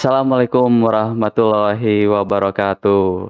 Assalamualaikum 0.00 0.88
warahmatullahi 0.88 2.08
wabarakatuh. 2.08 3.28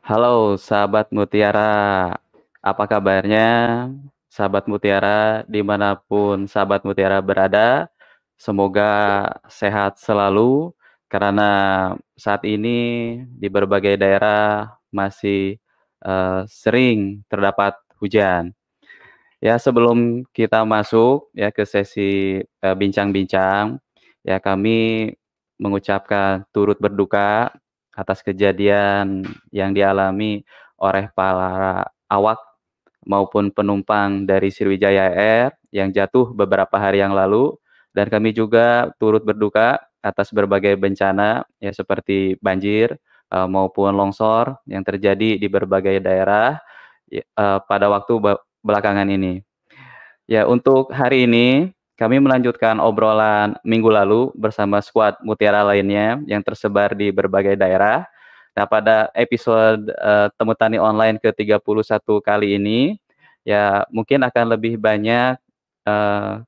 Halo 0.00 0.56
sahabat 0.56 1.12
Mutiara, 1.12 2.16
apa 2.64 2.84
kabarnya? 2.88 3.92
Sahabat 4.32 4.64
Mutiara 4.72 5.44
di 5.44 5.60
mana 5.60 6.00
pun 6.00 6.48
sahabat 6.48 6.80
Mutiara 6.88 7.20
berada, 7.20 7.92
semoga 8.40 8.88
sehat 9.52 10.00
selalu 10.00 10.72
karena 11.12 11.92
saat 12.16 12.40
ini 12.48 13.20
di 13.28 13.52
berbagai 13.52 14.00
daerah 14.00 14.80
masih 14.88 15.60
uh, 16.08 16.48
sering 16.48 17.20
terdapat 17.28 17.76
hujan. 18.00 18.56
Ya 19.44 19.60
sebelum 19.60 20.24
kita 20.32 20.64
masuk 20.64 21.28
ya 21.36 21.52
ke 21.52 21.68
sesi 21.68 22.40
eh, 22.40 22.76
bincang-bincang, 22.80 23.76
uh, 23.76 24.24
ya 24.24 24.40
kami 24.40 25.12
mengucapkan 25.58 26.46
turut 26.54 26.78
berduka 26.78 27.50
atas 27.98 28.22
kejadian 28.22 29.26
yang 29.50 29.74
dialami 29.74 30.46
oleh 30.78 31.10
para 31.12 31.90
awak 32.06 32.38
maupun 33.02 33.50
penumpang 33.50 34.22
dari 34.22 34.54
Sriwijaya 34.54 35.10
Air 35.10 35.50
yang 35.74 35.90
jatuh 35.90 36.30
beberapa 36.30 36.78
hari 36.78 37.02
yang 37.02 37.12
lalu 37.12 37.58
dan 37.90 38.06
kami 38.06 38.30
juga 38.30 38.94
turut 39.02 39.26
berduka 39.26 39.82
atas 39.98 40.30
berbagai 40.30 40.78
bencana 40.78 41.42
ya 41.58 41.74
seperti 41.74 42.38
banjir 42.38 42.94
uh, 43.34 43.50
maupun 43.50 43.90
longsor 43.92 44.62
yang 44.70 44.86
terjadi 44.86 45.36
di 45.36 45.48
berbagai 45.50 45.98
daerah 45.98 46.62
uh, 47.34 47.58
pada 47.66 47.90
waktu 47.90 48.38
belakangan 48.62 49.08
ini. 49.08 49.42
Ya, 50.28 50.44
untuk 50.44 50.92
hari 50.92 51.24
ini 51.24 51.72
kami 51.98 52.22
melanjutkan 52.22 52.78
obrolan 52.78 53.58
minggu 53.66 53.90
lalu 53.90 54.30
bersama 54.38 54.78
skuad 54.78 55.18
Mutiara 55.26 55.66
lainnya 55.66 56.22
yang 56.30 56.46
tersebar 56.46 56.94
di 56.94 57.10
berbagai 57.10 57.58
daerah. 57.58 58.06
Nah, 58.54 58.70
pada 58.70 59.10
episode 59.18 59.90
uh, 59.98 60.30
Temu 60.38 60.54
Tani 60.54 60.78
Online 60.78 61.18
ke-31 61.18 62.06
kali 62.22 62.54
ini, 62.54 62.94
ya 63.42 63.82
mungkin 63.90 64.22
akan 64.22 64.54
lebih 64.54 64.78
banyak 64.78 65.42
uh, 65.90 66.42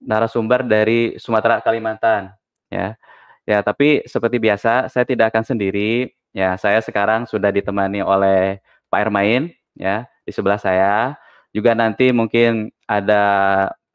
narasumber 0.00 0.64
dari 0.64 1.20
Sumatera 1.20 1.60
Kalimantan, 1.60 2.32
ya. 2.72 2.96
Ya, 3.48 3.64
tapi 3.64 4.04
seperti 4.04 4.36
biasa 4.36 4.92
saya 4.92 5.04
tidak 5.08 5.32
akan 5.32 5.44
sendiri. 5.44 6.12
Ya, 6.36 6.56
saya 6.60 6.84
sekarang 6.84 7.24
sudah 7.24 7.48
ditemani 7.48 8.04
oleh 8.04 8.60
Pak 8.92 9.00
Ermain, 9.08 9.52
ya, 9.72 10.04
di 10.24 10.32
sebelah 10.32 10.60
saya. 10.60 11.16
Juga 11.52 11.72
nanti 11.72 12.12
mungkin 12.12 12.68
ada 12.84 13.24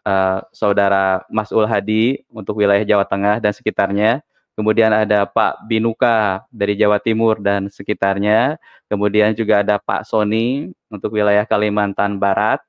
uh, 0.03 0.40
saudara 0.52 1.24
Mas 1.31 1.50
Ul 1.50 1.66
Hadi 1.68 2.24
untuk 2.30 2.59
wilayah 2.59 2.84
Jawa 2.84 3.08
Tengah 3.08 3.40
dan 3.40 3.52
sekitarnya. 3.56 4.22
Kemudian 4.53 4.94
ada 4.94 5.25
Pak 5.25 5.66
Binuka 5.66 6.46
dari 6.53 6.78
Jawa 6.78 7.02
Timur 7.02 7.41
dan 7.41 7.74
sekitarnya. 7.74 8.62
Kemudian 8.86 9.34
juga 9.34 9.66
ada 9.66 9.81
Pak 9.81 10.06
Sony 10.06 10.69
untuk 10.94 11.18
wilayah 11.18 11.42
Kalimantan 11.42 12.22
Barat. 12.22 12.62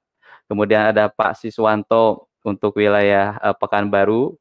Kemudian 0.49 0.89
ada 0.89 1.12
Pak 1.12 1.37
Siswanto 1.37 2.33
untuk 2.41 2.81
wilayah 2.81 3.37
uh, 3.44 3.53
Pekanbaru. 3.53 4.33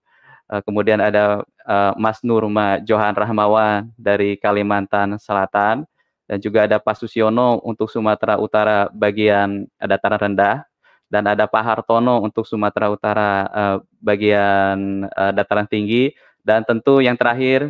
Uh, 0.48 0.62
kemudian 0.64 1.04
ada 1.04 1.44
uh, 1.68 1.92
Mas 2.00 2.24
Nurma 2.24 2.80
Johan 2.84 3.16
Rahmawan 3.16 3.92
dari 4.00 4.40
Kalimantan 4.40 5.20
Selatan 5.20 5.84
dan 6.28 6.38
juga 6.40 6.64
ada 6.68 6.80
Pak 6.80 6.96
Susiono 7.00 7.60
untuk 7.64 7.92
Sumatera 7.92 8.40
Utara 8.40 8.88
bagian 8.92 9.68
dataran 9.80 10.32
rendah 10.32 10.64
dan 11.14 11.30
ada 11.30 11.46
Pak 11.46 11.62
Hartono 11.62 12.26
untuk 12.26 12.50
Sumatera 12.50 12.90
Utara 12.90 13.46
uh, 13.54 13.78
bagian 14.02 15.06
uh, 15.14 15.30
dataran 15.30 15.70
tinggi 15.70 16.10
dan 16.42 16.66
tentu 16.66 17.06
yang 17.06 17.14
terakhir 17.14 17.70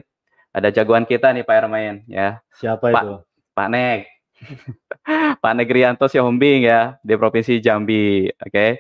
ada 0.56 0.72
jagoan 0.72 1.04
kita 1.04 1.36
nih 1.36 1.44
Pak 1.44 1.56
Ermain 1.60 2.08
ya. 2.08 2.40
Siapa 2.56 2.88
Pak, 2.88 3.04
itu? 3.04 3.16
Pak 3.52 3.68
Nek. 3.68 4.00
Pak 5.44 5.54
Negrianto 5.60 6.08
Siombing 6.08 6.72
ya 6.72 6.96
di 7.04 7.20
Provinsi 7.20 7.60
Jambi. 7.60 8.32
Oke. 8.32 8.48
Okay. 8.48 8.72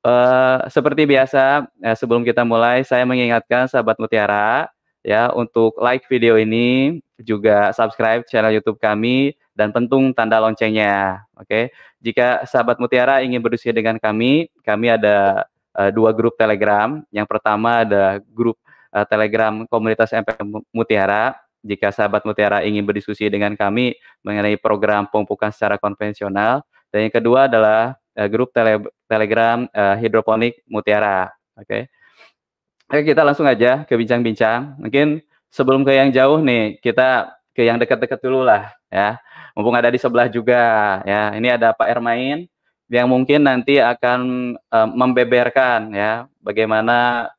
Uh, 0.00 0.08
eh, 0.08 0.58
seperti 0.72 1.04
biasa 1.04 1.66
uh, 1.66 1.96
sebelum 1.98 2.22
kita 2.24 2.46
mulai 2.46 2.86
saya 2.86 3.04
mengingatkan 3.04 3.68
sahabat 3.68 4.00
Mutiara 4.00 4.70
ya 5.00 5.32
untuk 5.32 5.76
like 5.80 6.04
video 6.08 6.36
ini 6.36 7.00
juga 7.20 7.72
subscribe 7.72 8.24
channel 8.28 8.52
YouTube 8.52 8.80
kami 8.80 9.36
dan 9.56 9.72
pentung 9.72 10.12
tanda 10.16 10.40
loncengnya. 10.40 11.24
Oke. 11.36 11.46
Okay? 11.46 11.64
Jika 12.00 12.48
sahabat 12.48 12.80
Mutiara 12.80 13.20
ingin 13.20 13.44
berdiskusi 13.44 13.76
dengan 13.76 14.00
kami, 14.00 14.48
kami 14.64 14.88
ada 14.88 15.44
uh, 15.76 15.90
dua 15.92 16.16
grup 16.16 16.36
Telegram. 16.40 17.04
Yang 17.12 17.28
pertama 17.28 17.84
ada 17.84 18.24
grup 18.32 18.56
uh, 18.92 19.04
Telegram 19.04 19.68
komunitas 19.68 20.08
MP 20.16 20.32
Mutiara. 20.72 21.36
Jika 21.60 21.92
sahabat 21.92 22.24
Mutiara 22.24 22.64
ingin 22.64 22.88
berdiskusi 22.88 23.28
dengan 23.28 23.52
kami 23.52 23.92
mengenai 24.24 24.56
program 24.56 25.04
pemupukan 25.04 25.52
secara 25.52 25.76
konvensional, 25.76 26.64
dan 26.88 27.04
yang 27.04 27.12
kedua 27.12 27.52
adalah 27.52 28.00
uh, 28.16 28.28
grup 28.32 28.48
tele 28.56 28.80
Telegram 29.04 29.68
uh, 29.68 29.96
hidroponik 30.00 30.64
Mutiara. 30.64 31.28
Oke. 31.60 31.68
Okay? 31.68 31.82
Oke, 32.90 33.14
kita 33.14 33.22
langsung 33.22 33.46
aja 33.46 33.86
ke 33.86 33.94
bincang-bincang. 33.94 34.74
Mungkin 34.82 35.22
sebelum 35.46 35.86
ke 35.86 35.94
yang 35.94 36.10
jauh 36.10 36.42
nih, 36.42 36.82
kita 36.82 37.38
ke 37.54 37.62
yang 37.62 37.78
dekat-dekat 37.78 38.18
dulu 38.18 38.42
lah 38.42 38.74
ya 38.90 39.18
mumpung 39.54 39.74
ada 39.74 39.90
di 39.90 39.98
sebelah 39.98 40.24
juga 40.30 40.62
ya. 41.04 41.34
Ini 41.34 41.60
ada 41.60 41.74
Pak 41.74 41.88
Ermain 41.90 42.46
yang 42.90 43.06
mungkin 43.06 43.46
nanti 43.46 43.78
akan 43.78 44.20
uh, 44.72 44.88
membeberkan 44.90 45.94
ya 45.94 46.26
bagaimana 46.42 47.30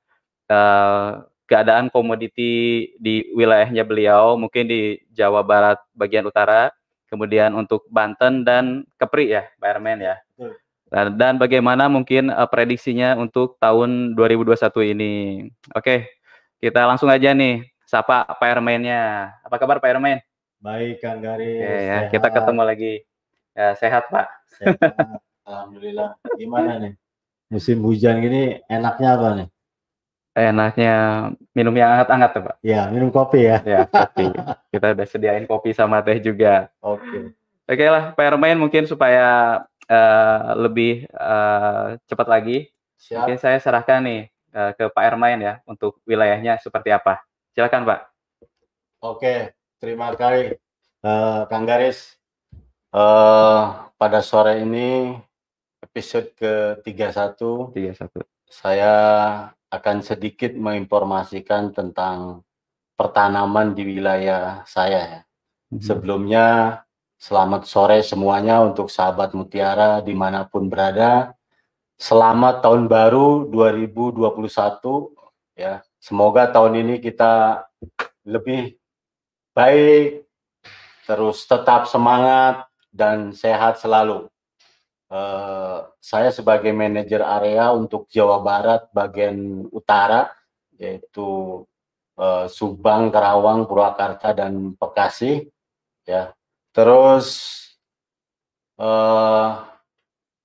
uh, 0.48 1.26
keadaan 1.50 1.92
komoditi 1.92 2.94
di 2.96 3.28
wilayahnya 3.36 3.84
beliau, 3.84 4.40
mungkin 4.40 4.72
di 4.72 5.02
Jawa 5.12 5.44
Barat 5.44 5.76
bagian 5.92 6.24
utara, 6.24 6.72
kemudian 7.12 7.52
untuk 7.52 7.84
Banten 7.92 8.48
dan 8.48 8.88
Kepri 8.96 9.36
ya, 9.36 9.44
Pak 9.60 9.68
Ermain 9.76 10.00
ya. 10.00 10.16
Dan, 10.40 10.56
dan 10.92 11.40
bagaimana 11.40 11.88
mungkin 11.88 12.28
uh, 12.28 12.44
prediksinya 12.52 13.16
untuk 13.16 13.56
tahun 13.64 14.12
2021 14.20 14.92
ini. 14.92 15.14
Oke, 15.72 16.12
kita 16.60 16.84
langsung 16.84 17.08
aja 17.08 17.32
nih, 17.32 17.64
sapa 17.88 18.28
Pak 18.28 18.50
Ermainnya. 18.60 19.32
Apa 19.40 19.56
kabar 19.56 19.80
Pak 19.80 19.88
Ermain? 19.88 20.20
Baik, 20.60 21.00
Kang 21.00 21.24
Garis. 21.24 21.64
Oke, 21.64 21.80
ya, 21.88 21.98
kita 22.12 22.28
ketemu 22.28 22.62
lagi. 22.68 22.94
Ya, 23.56 23.72
sehat, 23.80 24.12
Pak. 24.12 24.28
Sehat. 24.60 24.78
Alhamdulillah. 25.48 26.20
Gimana 26.36 26.78
nih? 26.78 26.94
Musim 27.48 27.80
hujan 27.88 28.20
gini 28.20 28.60
enaknya 28.68 29.10
apa 29.16 29.28
nih? 29.40 29.48
Enaknya 30.32 30.96
minum 31.56 31.76
yang 31.76 31.90
hangat-hangat 31.96 32.30
tuh, 32.36 32.44
Pak. 32.52 32.56
Ya, 32.68 32.92
minum 32.92 33.10
kopi 33.10 33.48
ya. 33.48 33.64
Ya, 33.64 33.88
kopi. 33.88 34.28
kita 34.76 34.92
udah 34.92 35.08
sediain 35.08 35.48
kopi 35.48 35.72
sama 35.72 36.04
teh 36.04 36.20
juga. 36.20 36.68
Oke. 36.84 37.32
Oke 37.66 37.86
lah, 37.88 38.12
Pak 38.12 38.36
Ermain 38.36 38.60
mungkin 38.60 38.84
supaya 38.84 39.60
uh, 39.92 40.56
lebih 40.56 41.12
uh, 41.12 42.00
cepat 42.08 42.28
lagi. 42.32 42.72
Siap. 42.96 43.28
Mungkin 43.28 43.38
saya 43.44 43.60
serahkan 43.60 44.00
nih 44.00 44.32
uh, 44.56 44.72
ke 44.72 44.88
Pak 44.88 45.04
Ermain 45.04 45.40
ya 45.44 45.60
untuk 45.68 46.00
wilayahnya 46.08 46.56
seperti 46.64 46.96
apa. 46.96 47.20
Silakan, 47.52 47.84
Pak. 47.84 48.00
Oke, 49.02 49.52
Terima 49.82 50.14
kasih 50.14 50.62
uh, 51.02 51.50
Kang 51.50 51.66
Garis. 51.66 52.14
Uh, 52.94 53.90
pada 53.98 54.22
sore 54.22 54.62
ini 54.62 55.18
episode 55.82 56.38
ke-31 56.38 57.34
31. 57.98 58.22
Saya 58.46 58.94
akan 59.74 60.06
sedikit 60.06 60.54
menginformasikan 60.54 61.74
tentang 61.74 62.46
pertanaman 62.94 63.74
di 63.74 63.90
wilayah 63.90 64.62
saya 64.70 65.02
ya. 65.02 65.22
Mhm. 65.74 65.82
Sebelumnya 65.82 66.46
selamat 67.22 67.70
sore 67.70 68.02
semuanya 68.02 68.66
untuk 68.66 68.90
sahabat 68.90 69.38
Mutiara 69.38 70.02
di 70.02 70.18
mana 70.18 70.50
pun 70.50 70.66
berada. 70.66 71.38
Selamat 72.02 72.66
tahun 72.66 72.90
baru 72.90 73.46
2021 73.46 74.26
ya. 75.54 75.86
Semoga 76.02 76.50
tahun 76.50 76.82
ini 76.82 76.98
kita 76.98 77.62
lebih 78.26 78.74
baik, 79.54 80.26
terus 81.06 81.46
tetap 81.46 81.86
semangat 81.86 82.66
dan 82.90 83.38
sehat 83.38 83.78
selalu. 83.78 84.26
Eh, 85.14 85.80
saya 86.02 86.34
sebagai 86.34 86.74
manajer 86.74 87.22
area 87.22 87.70
untuk 87.70 88.10
Jawa 88.10 88.42
Barat 88.42 88.90
bagian 88.90 89.70
utara, 89.70 90.34
yaitu 90.82 91.62
eh, 92.18 92.50
Subang, 92.50 93.14
Karawang, 93.14 93.70
Purwakarta, 93.70 94.34
dan 94.34 94.74
Bekasi, 94.74 95.46
ya. 96.10 96.34
Terus 96.72 97.28
eh, 98.80 99.50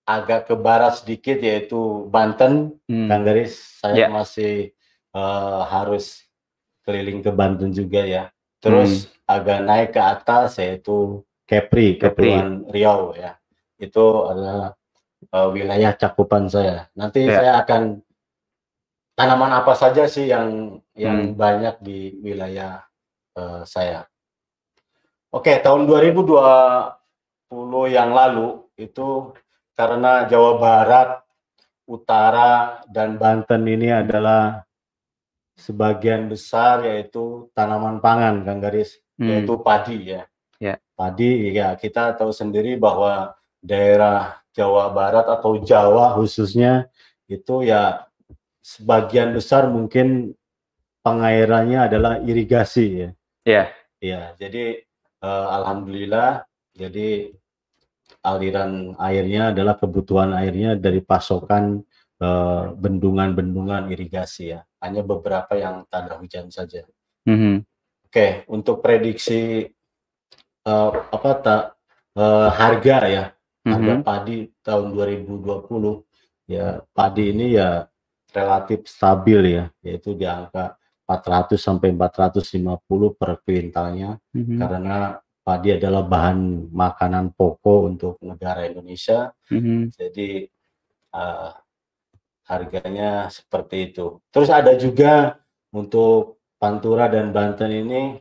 agak 0.07 0.47
ke 0.51 0.55
barat 0.55 0.99
sedikit 1.01 1.39
yaitu 1.41 2.07
Banten, 2.11 2.77
Hmm. 2.87 3.09
Kang 3.11 3.23
Garis. 3.25 3.81
Saya 3.83 4.07
Ya. 4.07 4.09
masih 4.11 4.71
eh, 5.17 5.61
harus 5.73 6.23
keliling 6.85 7.25
ke 7.25 7.33
Banten 7.33 7.73
juga 7.73 8.05
ya. 8.05 8.25
Terus 8.61 9.07
agak 9.25 9.59
naik 9.63 9.91
ke 9.95 10.03
atas 10.03 10.59
yaitu 10.59 11.23
Kepri, 11.47 11.97
Kepri. 11.97 12.27
Kepulauan 12.35 12.67
Riau 12.69 13.15
ya. 13.15 13.39
Itu 13.79 14.27
adalah 14.29 14.75
eh, 15.33 15.49
wilayah 15.51 15.95
cakupan 15.95 16.51
saya. 16.51 16.91
Nanti 16.93 17.25
Ya. 17.25 17.41
saya 17.41 17.53
akan 17.65 18.03
tanaman 19.17 19.49
apa 19.55 19.73
saja 19.73 20.05
sih 20.07 20.29
yang 20.29 20.77
yang 20.93 21.33
Hmm. 21.33 21.39
banyak 21.39 21.81
di 21.81 22.19
wilayah 22.21 22.85
eh, 23.33 23.63
saya. 23.65 24.05
Oke, 25.37 25.61
tahun 25.61 25.85
2020 25.85 26.33
yang 27.93 28.17
lalu 28.17 28.65
itu 28.81 29.37
karena 29.77 30.25
Jawa 30.25 30.57
Barat, 30.57 31.21
Utara, 31.85 32.81
dan 32.89 33.21
Banten 33.21 33.69
ini 33.69 33.93
adalah 33.93 34.65
sebagian 35.61 36.33
besar 36.33 36.89
yaitu 36.89 37.53
tanaman 37.53 38.01
pangan, 38.01 38.49
Kang 38.49 38.65
Garis, 38.65 38.97
Hmm. 39.21 39.29
yaitu 39.29 39.61
padi 39.61 40.17
ya. 40.17 40.25
Ya. 40.57 40.81
Padi 40.97 41.53
ya 41.53 41.77
kita 41.77 42.17
tahu 42.17 42.33
sendiri 42.33 42.81
bahwa 42.81 43.37
daerah 43.61 44.41
Jawa 44.57 44.89
Barat 44.89 45.29
atau 45.29 45.61
Jawa 45.61 46.17
khususnya 46.17 46.89
itu 47.29 47.61
ya 47.61 48.09
sebagian 48.65 49.37
besar 49.37 49.69
mungkin 49.69 50.33
pengairannya 51.05 51.93
adalah 51.93 52.25
irigasi 52.25 53.05
ya. 53.05 53.09
Ya. 53.45 53.65
Ya, 53.97 54.37
jadi 54.37 54.86
eh, 55.23 55.47
alhamdulillah 55.53 56.45
jadi 56.77 57.33
aliran 58.23 58.95
airnya 58.99 59.55
adalah 59.55 59.79
kebutuhan 59.79 60.35
airnya 60.37 60.75
dari 60.79 61.01
pasokan 61.03 61.83
eh, 62.17 62.65
bendungan-bendungan 62.73 63.93
irigasi 63.93 64.57
ya. 64.57 64.65
Hanya 64.81 65.05
beberapa 65.05 65.53
yang 65.53 65.85
tak 65.93 66.09
ada 66.09 66.15
hujan 66.17 66.49
saja. 66.49 66.85
Mhm. 67.29 67.61
Oke, 68.09 68.49
untuk 68.49 68.81
prediksi 68.81 69.69
eh, 70.67 70.91
apa 71.13 71.31
tak 71.45 71.63
eh, 72.17 72.49
harga 72.57 72.97
ya, 73.07 73.25
harga 73.69 73.95
Mhm. 74.01 74.03
padi 74.07 74.49
tahun 74.65 74.97
2020 74.97 76.03
ya 76.49 76.81
padi 76.97 77.35
ini 77.35 77.59
ya 77.59 77.85
relatif 78.33 78.87
stabil 78.89 79.61
ya, 79.61 79.65
yaitu 79.85 80.17
di 80.17 80.25
angka 80.25 80.79
400 81.07 81.63
sampai 81.63 81.95
450 81.95 83.15
per 83.15 83.39
kuintalnya 83.47 84.19
Mhm. 84.35 84.59
karena 84.59 84.99
padi 85.47 85.79
adalah 85.79 86.03
bahan 86.03 86.69
makanan 86.75 87.31
pokok 87.39 87.81
untuk 87.87 88.15
negara 88.27 88.67
Indonesia. 88.67 89.31
Mhm. 89.49 89.95
Jadi 89.95 90.51
eh, 91.17 91.51
harganya 92.45 93.33
seperti 93.33 93.91
itu. 93.91 94.21
Terus 94.29 94.51
ada 94.53 94.77
juga 94.77 95.41
untuk 95.73 96.43
Pantura 96.61 97.09
dan 97.09 97.33
Banten 97.33 97.73
ini 97.73 98.21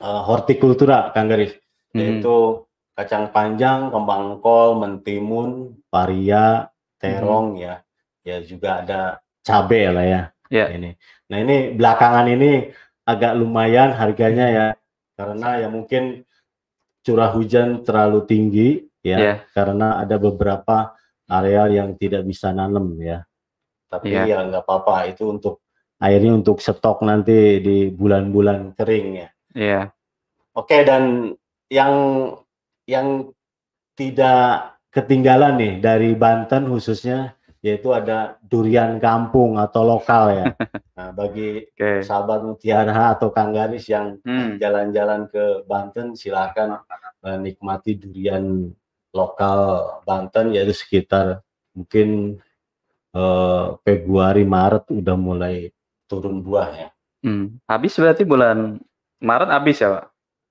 eh, 0.00 0.22
hortikultura, 0.26 1.14
Kang 1.14 1.30
Garis, 1.30 1.54
Mhm. 1.94 1.98
yaitu 2.00 2.66
kacang 2.98 3.30
panjang, 3.30 3.94
kembang 3.94 4.42
kol, 4.42 4.74
mentimun, 4.78 5.78
paria, 5.86 6.66
terong 6.98 7.58
ya, 7.58 7.82
ya 8.26 8.42
juga 8.42 8.82
ada 8.82 9.00
cabai 9.46 9.86
lah 9.90 10.06
ya. 10.06 10.22
Ya. 10.52 10.68
Ini. 10.68 10.96
Nah 11.32 11.38
ini 11.40 11.56
belakangan 11.72 12.26
ini 12.28 12.68
agak 13.04 13.32
lumayan 13.36 13.92
harganya 13.96 14.46
ya, 14.48 14.66
karena 15.16 15.60
ya 15.60 15.68
mungkin 15.68 16.24
curah 17.04 17.32
hujan 17.32 17.84
terlalu 17.84 18.24
tinggi 18.24 18.68
ya, 19.04 19.18
Ya. 19.20 19.34
karena 19.52 20.00
ada 20.00 20.16
beberapa 20.16 20.96
areal 21.28 21.72
yang 21.72 21.96
tidak 21.96 22.24
bisa 22.24 22.52
nanam 22.52 22.96
ya. 23.00 23.24
Tapi 23.88 24.12
Iya. 24.12 24.24
ya 24.24 24.38
nggak 24.48 24.64
apa-apa 24.64 25.12
itu 25.12 25.28
untuk 25.28 25.60
airnya 26.00 26.32
untuk 26.36 26.60
stok 26.60 27.04
nanti 27.04 27.60
di 27.60 27.88
bulan-bulan 27.92 28.76
kering 28.76 29.08
ya. 29.16 29.28
Ya. 29.54 29.80
Oke 30.56 30.84
dan 30.84 31.34
yang 31.72 31.94
yang 32.84 33.32
tidak 33.96 34.76
ketinggalan 34.90 35.56
nih 35.58 35.74
dari 35.80 36.10
Banten 36.14 36.68
khususnya 36.70 37.34
yaitu 37.64 37.88
ada 37.90 38.36
durian 38.44 39.00
kampung 39.00 39.56
atau 39.56 39.82
lokal 39.82 40.24
ya. 40.30 40.46
Nah, 40.94 41.10
bagi 41.10 41.66
Oke. 41.74 42.06
sahabat 42.06 42.46
Mutiara 42.46 43.10
atau 43.10 43.34
Kang 43.34 43.50
Garis 43.50 43.90
yang 43.90 44.14
Hmm. 44.22 44.62
jalan-jalan 44.62 45.26
ke 45.26 45.66
Banten 45.66 46.14
silakan 46.14 46.78
eh, 47.24 47.34
nikmati 47.34 47.98
durian 47.98 48.70
lokal 49.10 49.58
Banten 50.06 50.54
yaitu 50.54 50.70
sekitar 50.70 51.42
mungkin 51.74 52.38
eh, 53.10 53.66
Februari 53.82 54.46
Maret 54.46 54.86
udah 54.92 55.16
mulai 55.18 55.74
turun 56.06 56.46
buah 56.46 56.68
ya. 56.70 56.88
Hmm. 57.26 57.58
Habis 57.66 57.98
berarti 57.98 58.22
bulan 58.22 58.78
Maret 59.18 59.50
habis 59.50 59.82
ya, 59.82 59.88
Pak? 59.98 60.04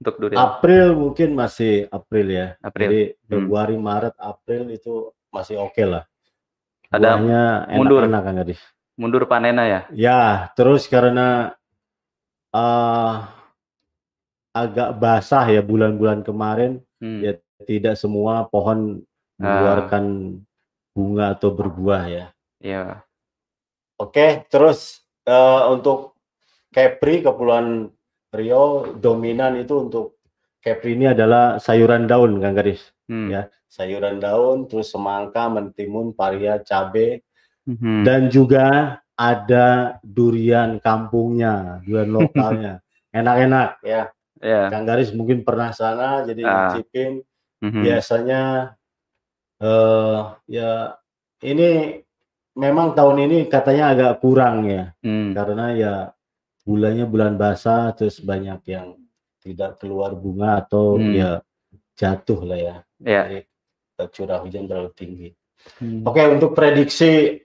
Untuk 0.03 0.15
durian. 0.19 0.39
April 0.43 0.85
mungkin 0.99 1.29
masih 1.31 1.87
April 1.87 2.27
ya. 2.27 2.47
April. 2.59 2.83
Jadi 2.83 3.01
Hmm. 3.07 3.15
Februari 3.31 3.77
Maret 3.79 4.15
April 4.19 4.67
itu 4.71 5.07
masih 5.31 5.55
oke 5.55 5.83
lah. 5.87 6.03
Ada 6.93 7.17
Buahnya 7.17 7.41
mundur. 7.73 8.05
enak-enak 8.05 8.21
Kang 8.21 8.37
Gadis. 8.37 8.61
Mundur 8.93 9.23
panennya 9.25 9.65
ya. 9.65 9.81
Ya, 9.89 10.21
terus 10.53 10.85
karena 10.85 11.57
eh 12.53 13.13
agak 14.53 15.01
basah 15.01 15.49
ya 15.49 15.65
bulan-bulan 15.65 16.21
kemarin 16.21 16.77
Hmm. 17.01 17.19
Ya. 17.19 17.33
tidak 17.65 17.97
semua 17.97 18.45
pohon 18.45 19.01
Ah. 19.01 19.41
mengeluarkan 19.41 20.03
bunga 20.93 21.33
atau 21.33 21.49
berbuah 21.49 22.03
ya. 22.05 22.25
Ya. 22.61 23.01
Oke, 23.97 24.45
terus 24.47 25.01
eh, 25.25 25.61
untuk 25.67 26.13
Kepri 26.69 27.25
Kepulauan 27.25 27.89
Riau 28.29 28.93
dominan 28.93 29.57
itu 29.57 29.73
untuk 29.79 30.21
Kepri 30.61 30.93
ini 30.93 31.09
adalah 31.09 31.57
sayuran 31.57 32.05
daun 32.05 32.37
Kang 32.37 32.53
Gadis. 32.53 32.92
Hmm. 33.09 33.29
Ya. 33.29 33.41
Sayuran 33.67 34.21
daun, 34.21 34.69
terus 34.69 34.93
semangka, 34.93 35.49
mentimun, 35.49 36.13
paria, 36.13 36.61
cabe, 36.61 37.25
Mhm. 37.65 38.03
dan 38.05 38.21
juga 38.29 38.67
ada 39.13 39.97
durian 40.03 40.77
kampungnya, 40.81 41.79
durian 41.85 42.09
lokalnya. 42.19 42.73
Enak-enak 43.13 43.69
ya. 43.85 44.09
Ya. 44.43 44.67
Kang 44.67 44.83
Garis 44.83 45.15
mungkin 45.15 45.45
pernah 45.47 45.71
sana 45.71 46.27
jadi 46.27 46.43
Ah. 46.43 46.75
nyicipin. 46.75 47.23
Mhm. 47.63 47.81
Biasanya 47.85 48.41
eh 49.63 50.19
ya 50.51 50.97
ini 51.47 52.01
memang 52.59 52.91
tahun 52.93 53.23
ini 53.29 53.47
katanya 53.47 53.95
agak 53.95 54.13
kurang 54.19 54.67
ya 54.67 54.91
Hmm. 54.99 55.31
karena 55.31 55.65
ya 55.71 55.93
bulannya 56.67 57.07
bulan 57.07 57.39
basah 57.39 57.95
terus 57.95 58.19
banyak 58.19 58.59
yang 58.67 58.99
tidak 59.39 59.79
keluar 59.79 60.11
bunga 60.15 60.59
atau 60.63 60.99
Hmm. 60.99 61.15
ya 61.15 61.31
jatuh 61.97 62.39
lah 62.43 62.59
ya. 62.59 62.75
Ya. 62.99 63.21
Jadi 63.27 63.39
eh, 63.99 64.09
curah 64.09 64.39
hujan 64.41 64.65
terlalu 64.65 64.91
tinggi. 64.95 65.29
Hmm. 65.79 66.03
Oke, 66.03 66.19
untuk 66.27 66.51
prediksi 66.51 67.39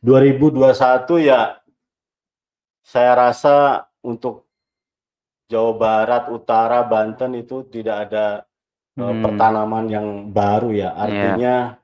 2021 0.00 0.72
ya 1.20 1.58
saya 2.80 3.12
rasa 3.14 3.86
untuk 4.00 4.48
Jawa 5.50 5.74
Barat, 5.74 6.24
Utara, 6.30 6.80
Banten 6.86 7.34
itu 7.36 7.66
tidak 7.66 8.08
ada 8.10 8.26
eh, 8.94 9.02
Hmm. 9.02 9.22
pertanaman 9.24 9.86
yang 9.88 10.06
baru 10.30 10.70
ya. 10.74 10.94
Artinya 10.94 11.78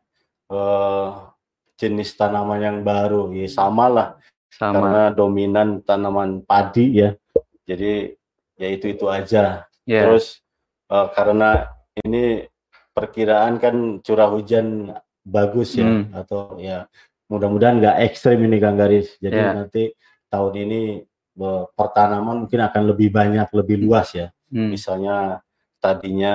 eh, 0.46 1.08
jenis 1.76 2.14
tanaman 2.14 2.60
yang 2.62 2.78
baru 2.80 3.34
ya 3.36 3.44
sama 3.50 3.86
lah 3.90 4.08
Sama. 4.54 4.72
karena 4.80 5.02
dominan 5.12 5.68
tanaman 5.82 6.40
padi 6.46 7.02
ya. 7.02 7.10
Jadi 7.66 8.14
ya 8.56 8.68
itu 8.70 8.86
itu 8.94 9.04
aja. 9.10 9.66
Ya. 9.84 10.02
Terus 10.06 10.40
eh, 10.86 11.06
karena 11.12 11.70
ini 11.98 12.46
perkiraan 12.92 13.60
kan 13.60 14.00
curah 14.00 14.30
hujan 14.32 14.94
bagus 15.20 15.76
ya 15.76 15.84
Hmm. 15.84 16.14
atau 16.14 16.56
ya 16.56 16.86
mudah-mudahan 17.26 17.82
nggak 17.82 17.96
ekstrim 18.06 18.38
ini 18.46 18.62
Kang 18.62 18.78
Garis. 18.78 19.18
Jadi 19.18 19.36
Ya. 19.36 19.52
nanti 19.52 19.82
tahun 20.30 20.54
ini 20.64 20.80
eh, 21.36 21.64
pertanaman 21.76 22.48
mungkin 22.48 22.64
akan 22.64 22.82
lebih 22.96 23.12
banyak, 23.12 23.44
lebih 23.52 23.76
luas 23.84 24.16
ya. 24.16 24.32
Hmm. 24.48 24.72
Misalnya 24.72 25.44
tadinya 25.76 26.34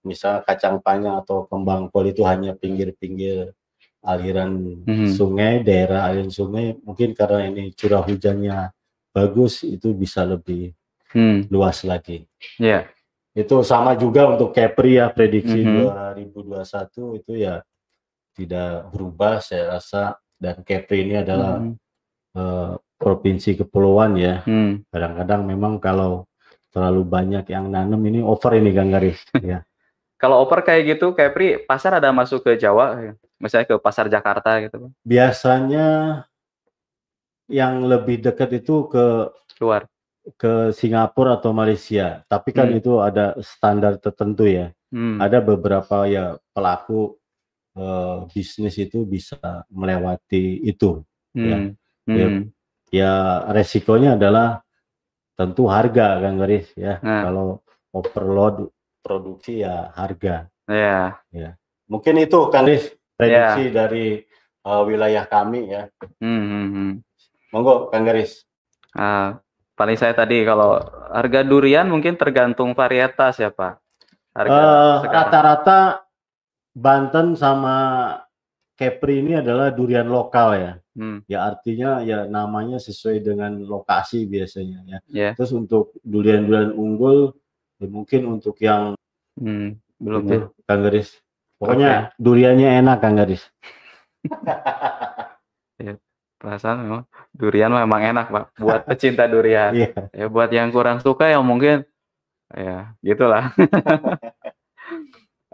misal 0.00 0.40
kacang 0.44 0.80
panjang 0.80 1.20
atau 1.20 1.44
kembang 1.44 1.92
kol 1.92 2.08
itu 2.08 2.24
hanya 2.24 2.56
pinggir-pinggir 2.56 3.52
aliran 4.00 4.84
Mhm. 4.84 5.08
sungai, 5.12 5.60
daerah 5.64 6.08
aliran 6.08 6.28
sungai, 6.32 6.76
mungkin 6.84 7.12
karena 7.12 7.48
ini 7.48 7.72
curah 7.76 8.00
hujannya 8.00 8.72
bagus, 9.12 9.60
itu 9.64 9.92
bisa 9.92 10.24
lebih 10.24 10.72
Hmm. 11.12 11.44
luas 11.52 11.84
lagi. 11.84 12.24
Iya. 12.56 12.88
Itu 13.34 13.66
sama 13.66 13.98
juga 13.98 14.30
untuk 14.30 14.54
Kepri 14.54 15.02
ya, 15.02 15.10
prediksi 15.10 15.66
Mhm. 15.66 15.90
2021 15.90 17.18
itu 17.18 17.34
ya 17.34 17.60
tidak 18.32 18.94
berubah 18.94 19.42
saya 19.42 19.74
rasa 19.74 20.14
dan 20.38 20.62
Kepri 20.62 21.02
ini 21.02 21.18
adalah 21.18 21.58
Mhm. 21.58 21.74
eh, 22.34 22.74
provinsi 22.98 23.54
kepulauan 23.58 24.18
ya. 24.18 24.42
Hmm. 24.42 24.82
Kadang-kadang 24.90 25.46
memang 25.46 25.78
kalau 25.78 26.26
terlalu 26.70 27.06
banyak 27.06 27.46
yang 27.46 27.70
nanam 27.70 28.02
ini 28.02 28.18
over 28.18 28.58
ini 28.58 28.74
Kang 28.74 28.90
Garis 28.90 29.18
ya. 29.54 29.62
Kalau 30.18 30.42
oper 30.42 30.66
kayak 30.66 30.98
gitu, 30.98 31.14
kayak 31.14 31.30
Pri, 31.30 31.46
pasar 31.62 32.02
ada 32.02 32.10
masuk 32.10 32.42
ke 32.42 32.58
Jawa, 32.58 33.14
misalnya 33.38 33.66
ke 33.70 33.76
pasar 33.78 34.10
Jakarta 34.10 34.58
gitu, 34.62 34.90
Biasanya 35.06 36.22
yang 37.46 37.84
lebih 37.84 38.24
dekat 38.24 38.64
itu 38.64 38.88
ke 38.88 39.28
keluar. 39.60 39.84
Ke 40.40 40.72
Singapura 40.72 41.36
atau 41.36 41.52
Malaysia. 41.52 42.24
Tapi 42.24 42.50
kan 42.56 42.72
Hmm. 42.72 42.78
itu 42.80 42.92
ada 43.04 43.36
standar 43.44 44.00
tertentu 44.00 44.48
ya. 44.48 44.72
Hmm. 44.88 45.20
Ada 45.20 45.44
beberapa 45.44 46.08
ya 46.08 46.40
pelaku 46.56 47.18
eh, 47.74 48.18
bisnis 48.30 48.78
itu 48.78 49.02
bisa 49.02 49.36
melewati 49.66 50.62
itu. 50.62 51.02
Hmm. 51.34 51.42
Ya. 51.42 51.58
Hmm. 52.06 52.40
Ya 52.94 53.12
resikonya 53.50 54.14
adalah 54.14 54.62
tentu 55.34 55.66
harga 55.66 56.22
Kang 56.22 56.38
Garis 56.38 56.70
ya. 56.78 57.02
Nah. 57.02 57.26
Kalau 57.26 57.46
overload 57.90 58.70
produksi 59.02 59.66
ya 59.66 59.90
harga. 59.98 60.46
Ya. 60.70 61.18
Mungkin 61.90 62.22
itu 62.22 62.38
Kang 62.54 62.64
Garis 62.70 62.94
prediksi 63.18 63.68
Ya. 63.68 63.74
dari 63.74 64.22
eh, 64.64 64.82
wilayah 64.86 65.26
kami 65.26 65.74
ya. 65.74 65.90
Hmm. 66.22 66.44
Hmm. 66.46 66.68
hmm. 66.70 66.92
Monggo 67.50 67.90
Kang 67.90 68.06
Garis. 68.06 68.46
Ah, 68.94 69.42
paling 69.74 69.98
saya 69.98 70.14
tadi 70.14 70.42
kalau 70.46 70.78
harga 71.10 71.42
durian 71.42 71.86
mungkin 71.90 72.14
tergantung 72.14 72.72
varietas 72.74 73.38
ya 73.38 73.50
Pak. 73.50 73.78
Harga 74.34 74.58
sekarang. 75.02 75.14
rata-rata 75.14 75.78
Banten 76.74 77.38
sama 77.38 77.76
Kepri 78.74 79.22
ini 79.22 79.38
adalah 79.38 79.70
durian 79.70 80.10
lokal 80.10 80.48
ya. 80.58 80.72
Hmm. 80.98 81.22
Ya 81.30 81.46
artinya 81.46 82.02
ya 82.02 82.26
namanya 82.26 82.82
sesuai 82.82 83.22
dengan 83.22 83.62
lokasi 83.62 84.26
biasanya 84.26 84.82
ya. 84.86 84.98
Ya. 85.06 85.30
Terus 85.38 85.54
untuk 85.54 85.94
durian-durian 86.02 86.74
unggul 86.74 87.38
ya 87.78 87.86
mungkin 87.86 88.26
untuk 88.26 88.58
yang 88.58 88.98
Hmm. 89.34 89.82
Belum 89.98 90.22
ya. 90.26 90.46
Kang 90.66 90.82
Garis. 90.86 91.18
Pokoknya 91.58 92.14
duriannya 92.18 92.82
enak 92.82 92.98
Kang 93.02 93.18
Garis. 93.18 93.42
Perasaan 96.44 96.84
memang 96.84 97.02
durian 97.32 97.72
memang 97.72 98.02
enak 98.04 98.26
Pak. 98.28 98.44
Buat 98.60 98.84
pecinta 98.92 99.24
durian. 99.24 99.72
Iya. 99.72 100.12
Ya 100.12 100.26
buat 100.28 100.52
yang 100.52 100.68
kurang 100.68 101.00
suka 101.00 101.32
ya 101.32 101.40
mungkin 101.40 101.88
ya 102.52 102.92
gitulah. 103.00 103.48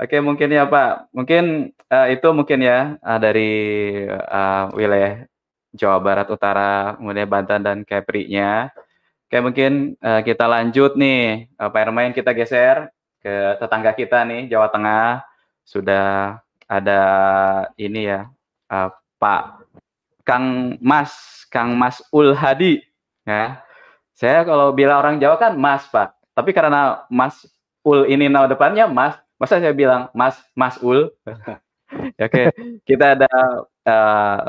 Oke 0.00 0.16
mungkin 0.18 0.49
ya 0.49 0.64
Pak, 0.64 1.12
mungkin 1.12 1.76
eh, 1.76 2.06
itu 2.16 2.28
mungkin 2.32 2.64
ya 2.64 2.97
eh, 2.97 3.18
dari 3.20 3.50
eh, 4.09 4.64
wilayah 4.73 5.28
Jawa 5.76 5.99
Barat 6.00 6.26
Utara, 6.32 6.97
kemudian 6.97 7.28
Banten 7.28 7.61
dan 7.61 7.78
Kepri-nya. 7.85 8.73
Oke 9.28 9.38
mungkin 9.44 10.00
eh, 10.00 10.20
kita 10.25 10.49
lanjut 10.49 10.97
nih, 10.97 11.52
eh, 11.52 11.68
Pak 11.68 11.80
Ermain 11.85 12.16
kita 12.16 12.32
geser 12.32 12.88
ke 13.20 13.61
tetangga 13.61 13.92
kita 13.92 14.25
nih 14.25 14.49
Jawa 14.49 14.73
Tengah. 14.73 15.20
Sudah 15.68 16.40
ada 16.64 17.02
ini 17.76 18.09
ya 18.09 18.25
eh, 18.73 18.88
Pak 19.20 19.59
Kang 20.24 20.76
Mas, 20.80 21.12
Kang 21.50 21.74
Mas 21.76 22.00
Ul 22.12 22.32
Hadi 22.36 22.82
ya. 23.24 23.62
Saya 24.14 24.44
kalau 24.44 24.76
bilang 24.76 25.00
orang 25.00 25.16
Jawa 25.16 25.40
kan 25.40 25.56
Mas 25.56 25.88
Pak, 25.88 26.12
tapi 26.36 26.52
karena 26.52 27.08
Mas 27.08 27.48
Ul 27.80 28.04
ini 28.12 28.28
nama 28.28 28.44
depannya 28.44 28.84
Mas, 28.84 29.16
masa 29.40 29.56
saya 29.56 29.72
bilang 29.72 30.12
Mas 30.12 30.36
Mas 30.52 30.76
Ul? 30.84 31.08
Oke, 32.20 32.52
kita 32.84 33.16
ada 33.16 33.32
eh, 33.88 34.40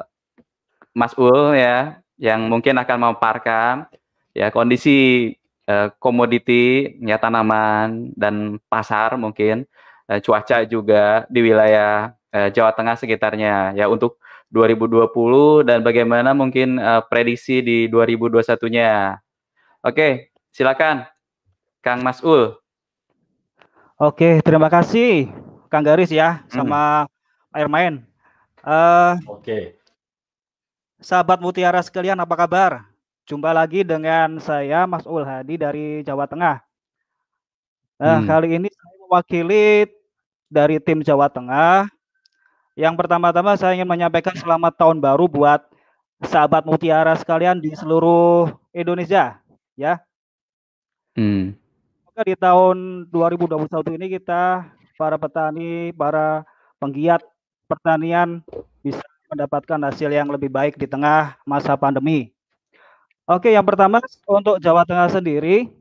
Mas 0.92 1.16
Ul 1.16 1.56
ya, 1.56 2.04
yang 2.20 2.52
mungkin 2.52 2.76
akan 2.78 2.98
memaparkan 3.00 3.88
ya 4.36 4.52
kondisi 4.52 5.32
eh, 5.68 5.88
komoditi, 6.04 7.00
ya 7.00 7.16
tanaman 7.16 8.12
dan 8.20 8.60
pasar 8.68 9.16
mungkin 9.16 9.64
eh, 10.12 10.20
cuaca 10.20 10.68
juga 10.68 11.24
di 11.32 11.40
wilayah 11.48 12.12
eh, 12.36 12.50
Jawa 12.52 12.76
Tengah 12.76 13.00
sekitarnya 13.00 13.72
ya 13.80 13.88
untuk 13.88 14.20
2020 14.52 15.64
dan 15.64 15.80
bagaimana 15.82 16.36
mungkin 16.36 16.76
eh, 16.78 17.02
prediksi 17.08 17.64
di 17.64 17.78
2021-nya. 17.88 19.18
Oke, 19.82 20.30
silakan 20.52 21.08
Kang 21.80 22.04
Mas 22.04 22.20
Ul. 22.22 22.54
Oke, 23.98 24.44
terima 24.44 24.68
kasih 24.68 25.32
Kang 25.72 25.82
Garis 25.82 26.12
ya 26.12 26.44
Hmm. 26.52 26.68
sama 26.68 26.82
Air 27.56 27.72
Main. 27.72 28.04
Eh, 28.62 29.14
Oke. 29.26 29.80
sahabat 31.02 31.42
Mutiara 31.42 31.82
sekalian 31.82 32.20
apa 32.20 32.36
kabar? 32.38 32.86
Jumpa 33.26 33.56
lagi 33.56 33.82
dengan 33.82 34.38
saya 34.38 34.84
Mas 34.86 35.08
Ul 35.08 35.24
Hadi 35.24 35.56
dari 35.58 36.04
Jawa 36.04 36.28
Tengah. 36.28 36.62
Nah, 38.02 38.18
Hmm. 38.20 38.28
kali 38.28 38.58
ini 38.58 38.70
saya 38.70 38.96
mewakili 39.06 39.86
dari 40.50 40.82
tim 40.82 41.00
Jawa 41.06 41.30
Tengah. 41.30 41.88
Yang 42.76 43.04
pertama-tama 43.04 43.60
saya 43.60 43.76
ingin 43.76 43.90
menyampaikan 43.90 44.32
selamat 44.32 44.80
tahun 44.80 45.04
baru 45.04 45.28
buat 45.28 45.60
sahabat 46.24 46.64
Mutiara 46.64 47.12
sekalian 47.20 47.60
di 47.60 47.76
seluruh 47.76 48.48
Indonesia 48.72 49.44
ya. 49.76 50.00
Hmm. 51.12 51.52
Semoga 52.00 52.24
di 52.24 52.36
tahun 52.40 52.78
2021 53.12 53.98
ini 54.00 54.08
kita 54.16 54.72
para 54.96 55.20
petani, 55.20 55.92
para 55.92 56.48
penggiat 56.80 57.20
pertanian 57.68 58.40
bisa 58.80 59.04
mendapatkan 59.28 59.80
hasil 59.92 60.08
yang 60.08 60.32
lebih 60.32 60.48
baik 60.48 60.80
di 60.80 60.88
tengah 60.88 61.36
masa 61.44 61.76
pandemi. 61.76 62.32
Oke, 63.28 63.52
yang 63.52 63.64
pertama 63.68 64.00
untuk 64.28 64.60
Jawa 64.60 64.84
Tengah 64.84 65.08
sendiri, 65.12 65.72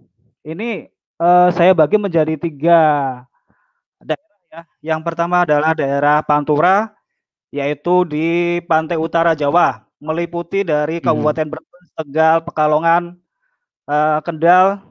ini 0.42 0.90
eh, 1.22 1.48
saya 1.54 1.70
bagi 1.70 1.98
menjadi 1.98 2.34
tiga 2.34 2.78
ya. 4.50 4.60
Yang 4.82 5.00
pertama 5.06 5.46
adalah 5.46 5.72
daerah 5.72 6.20
Pantura, 6.26 6.90
yaitu 7.54 8.04
di 8.06 8.58
pantai 8.66 8.98
utara 8.98 9.32
Jawa, 9.38 9.82
meliputi 10.02 10.66
dari 10.66 10.98
Mhm. 10.98 11.04
Kabupaten 11.06 11.46
Brebes, 11.50 11.88
Tegal, 11.96 12.36
Pekalongan, 12.44 13.02
eh, 13.88 14.18
Kendal. 14.26 14.82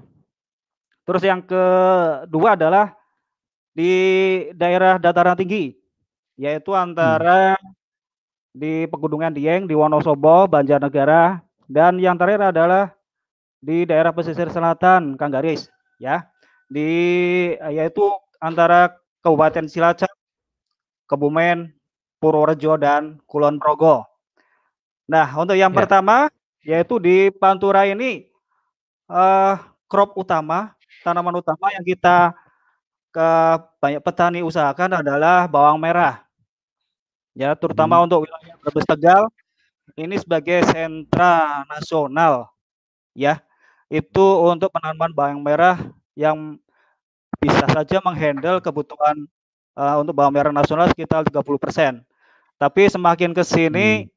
Terus 1.08 1.24
yang 1.26 1.42
kedua 1.42 2.54
adalah 2.54 2.94
di 3.74 3.92
daerah 4.54 5.02
dataran 5.02 5.34
tinggi, 5.40 5.74
yaitu 6.38 6.72
antara 6.76 7.58
di 8.54 8.86
Pegunungan 8.90 9.34
Dieng, 9.34 9.66
di 9.66 9.74
Wonosobo, 9.74 10.46
Banjarnegara, 10.50 11.42
dan 11.70 11.98
yang 11.98 12.18
terakhir 12.18 12.54
adalah 12.54 12.94
di 13.62 13.84
daerah 13.90 14.14
pesisir 14.14 14.50
selatan, 14.54 15.18
Kang 15.18 15.34
Garis, 15.34 15.68
ya, 15.98 16.28
di 16.70 16.90
yaitu 17.74 18.06
antara 18.38 18.94
Kabupaten 19.24 19.68
Cilacap, 19.68 20.14
Kebumen, 21.10 21.74
Purworejo, 22.22 22.76
dan 22.80 23.20
Kulon 23.28 23.60
Progo. 23.60 24.08
Nah, 25.10 25.28
untuk 25.38 25.58
yang 25.60 25.72
Ya. 25.72 25.76
pertama 25.76 26.30
yaitu 26.66 27.00
di 27.02 27.32
Pantura 27.34 27.88
ini 27.90 28.30
eh 29.12 29.56
crop 29.90 30.16
utama, 30.20 30.74
tanaman 31.06 31.36
utama 31.42 31.72
yang 31.76 31.86
kita 31.86 32.34
ke 33.14 33.28
banyak 33.82 34.02
petani 34.06 34.40
usahakan 34.46 35.02
adalah 35.04 35.48
bawang 35.50 35.80
merah. 35.82 36.26
Ya, 37.38 37.54
terutama 37.54 37.98
Hmm. 37.98 38.06
untuk 38.06 38.26
wilayah 38.26 38.56
Brebes 38.62 38.86
Tegal 38.90 39.24
ini 40.00 40.16
sebagai 40.20 40.64
sentra 40.70 41.64
nasional 41.70 42.50
ya. 43.18 43.42
Itu 43.92 44.46
untuk 44.50 44.72
penanaman 44.76 45.12
bawang 45.16 45.42
merah 45.46 45.78
yang 46.18 46.60
bisa 47.40 47.66
saja 47.72 47.98
menghandle 48.04 48.60
kebutuhan 48.62 49.16
eh, 49.78 49.96
untuk 50.00 50.14
bawang 50.16 50.34
merah 50.36 50.54
nasional 50.54 50.88
sekitar 50.92 51.24
30%. 51.26 52.04
Tapi 52.60 52.82
semakin 52.92 53.32
ke 53.32 53.44
sini 53.48 54.08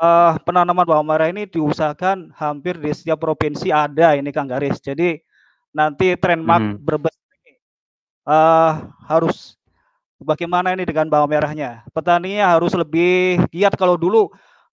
eh, 0.00 0.32
penanaman 0.44 0.84
bawang 0.88 1.06
merah 1.06 1.28
ini 1.30 1.44
diusahakan 1.48 2.32
hampir 2.36 2.80
di 2.80 2.90
setiap 2.92 3.20
provinsi 3.20 3.70
ada 3.70 4.16
ini 4.16 4.32
Kang 4.34 4.48
Garis. 4.50 4.80
Jadi 4.80 5.20
nanti 5.72 6.16
trademark 6.18 6.76
Mhm. 6.76 6.84
Brebes 6.84 7.16
ini 7.16 7.52
eh, 8.28 8.72
harus 9.08 9.56
bagaimana 10.22 10.72
ini 10.74 10.84
dengan 10.86 11.08
bawang 11.10 11.30
merahnya. 11.30 11.82
Petaninya 11.92 12.54
harus 12.54 12.72
lebih 12.76 13.42
giat 13.50 13.74
kalau 13.76 13.98
dulu 13.98 14.30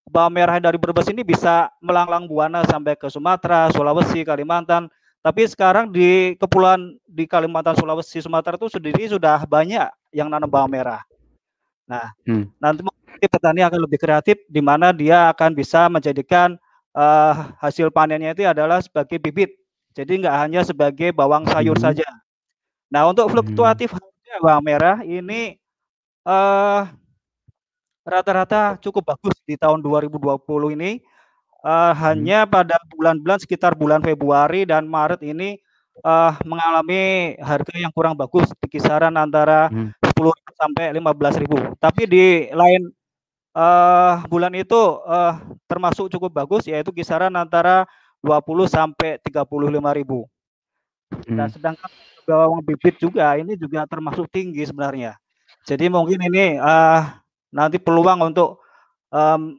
bawang 0.09 0.33
merah 0.33 0.57
dari 0.61 0.77
Brebes 0.81 1.09
ini 1.11 1.21
bisa 1.25 1.69
melanglang 1.81 2.25
buana 2.25 2.65
sampai 2.65 2.97
ke 2.97 3.07
Sumatera, 3.11 3.69
Sulawesi, 3.73 4.25
Kalimantan. 4.25 4.89
Tapi 5.19 5.43
sekarang 5.51 5.91
di 5.91 6.39
kepulauan 6.39 6.95
di 7.03 7.27
Kalimantan, 7.27 7.75
Sulawesi, 7.75 8.23
Sumatera 8.23 8.55
itu 8.55 8.71
sendiri 8.71 9.03
sudah 9.11 9.43
banyak 9.43 9.91
yang 10.15 10.31
nanam 10.31 10.47
bawang 10.47 10.71
merah. 10.71 11.03
Nah, 11.83 12.15
hmm. 12.23 12.47
nanti 12.55 12.85
petani 13.27 13.59
akan 13.65 13.83
lebih 13.83 13.99
kreatif 13.99 14.39
di 14.47 14.63
mana 14.63 14.95
dia 14.95 15.27
akan 15.27 15.51
bisa 15.51 15.91
menjadikan 15.91 16.55
uh, 16.95 17.51
hasil 17.59 17.91
panennya 17.91 18.31
itu 18.31 18.47
adalah 18.47 18.79
sebagai 18.79 19.19
bibit. 19.19 19.59
Jadi 19.91 20.23
nggak 20.23 20.37
hanya 20.39 20.61
sebagai 20.63 21.11
bawang 21.11 21.43
sayur 21.51 21.75
hmm. 21.75 21.83
saja. 21.83 22.07
Nah, 22.87 23.11
untuk 23.11 23.27
fluktuatif 23.27 23.91
hmm. 23.91 24.39
bawang 24.39 24.63
merah 24.63 25.03
ini 25.03 25.59
uh, 26.23 26.87
rata-rata 28.07 28.79
cukup 28.79 29.17
bagus 29.17 29.35
di 29.43 29.59
tahun 29.59 29.83
2020 29.83 30.15
ini. 30.79 31.03
Uh, 31.59 31.91
hmm. 31.91 31.95
Hanya 31.99 32.39
pada 32.47 32.79
bulan-bulan 32.95 33.39
sekitar 33.43 33.75
bulan 33.75 33.99
Februari 33.99 34.63
dan 34.63 34.87
Maret 34.87 35.19
ini 35.23 35.59
uh, 36.07 36.33
mengalami 36.47 37.35
harga 37.43 37.75
yang 37.75 37.91
kurang 37.91 38.15
bagus 38.15 38.47
di 38.63 38.67
kisaran 38.71 39.15
antara 39.19 39.67
hmm. 39.67 39.91
10 40.15 40.55
sampai 40.55 40.85
15.000. 40.95 41.75
Tapi 41.79 42.01
di 42.07 42.47
lain 42.55 42.87
uh, 43.55 44.23
bulan 44.31 44.55
itu 44.55 44.79
uh, 45.03 45.35
termasuk 45.67 46.07
cukup 46.07 46.31
bagus 46.31 46.63
yaitu 46.67 46.95
kisaran 46.95 47.35
antara 47.35 47.83
20 48.23 48.67
sampai 48.67 49.19
35.000. 49.19 49.75
Nah, 49.79 49.97
hmm. 51.27 51.35
Nah, 51.35 51.47
sedangkan 51.51 51.89
bawang 52.23 52.61
bibit 52.61 53.01
juga 53.01 53.33
ini 53.35 53.57
juga 53.57 53.83
termasuk 53.89 54.29
tinggi 54.29 54.61
sebenarnya. 54.61 55.17
Jadi 55.65 55.89
mungkin 55.89 56.21
ini 56.23 56.55
uh, 56.61 57.01
nanti 57.49 57.81
peluang 57.81 58.21
untuk 58.31 58.61
um, 59.09 59.57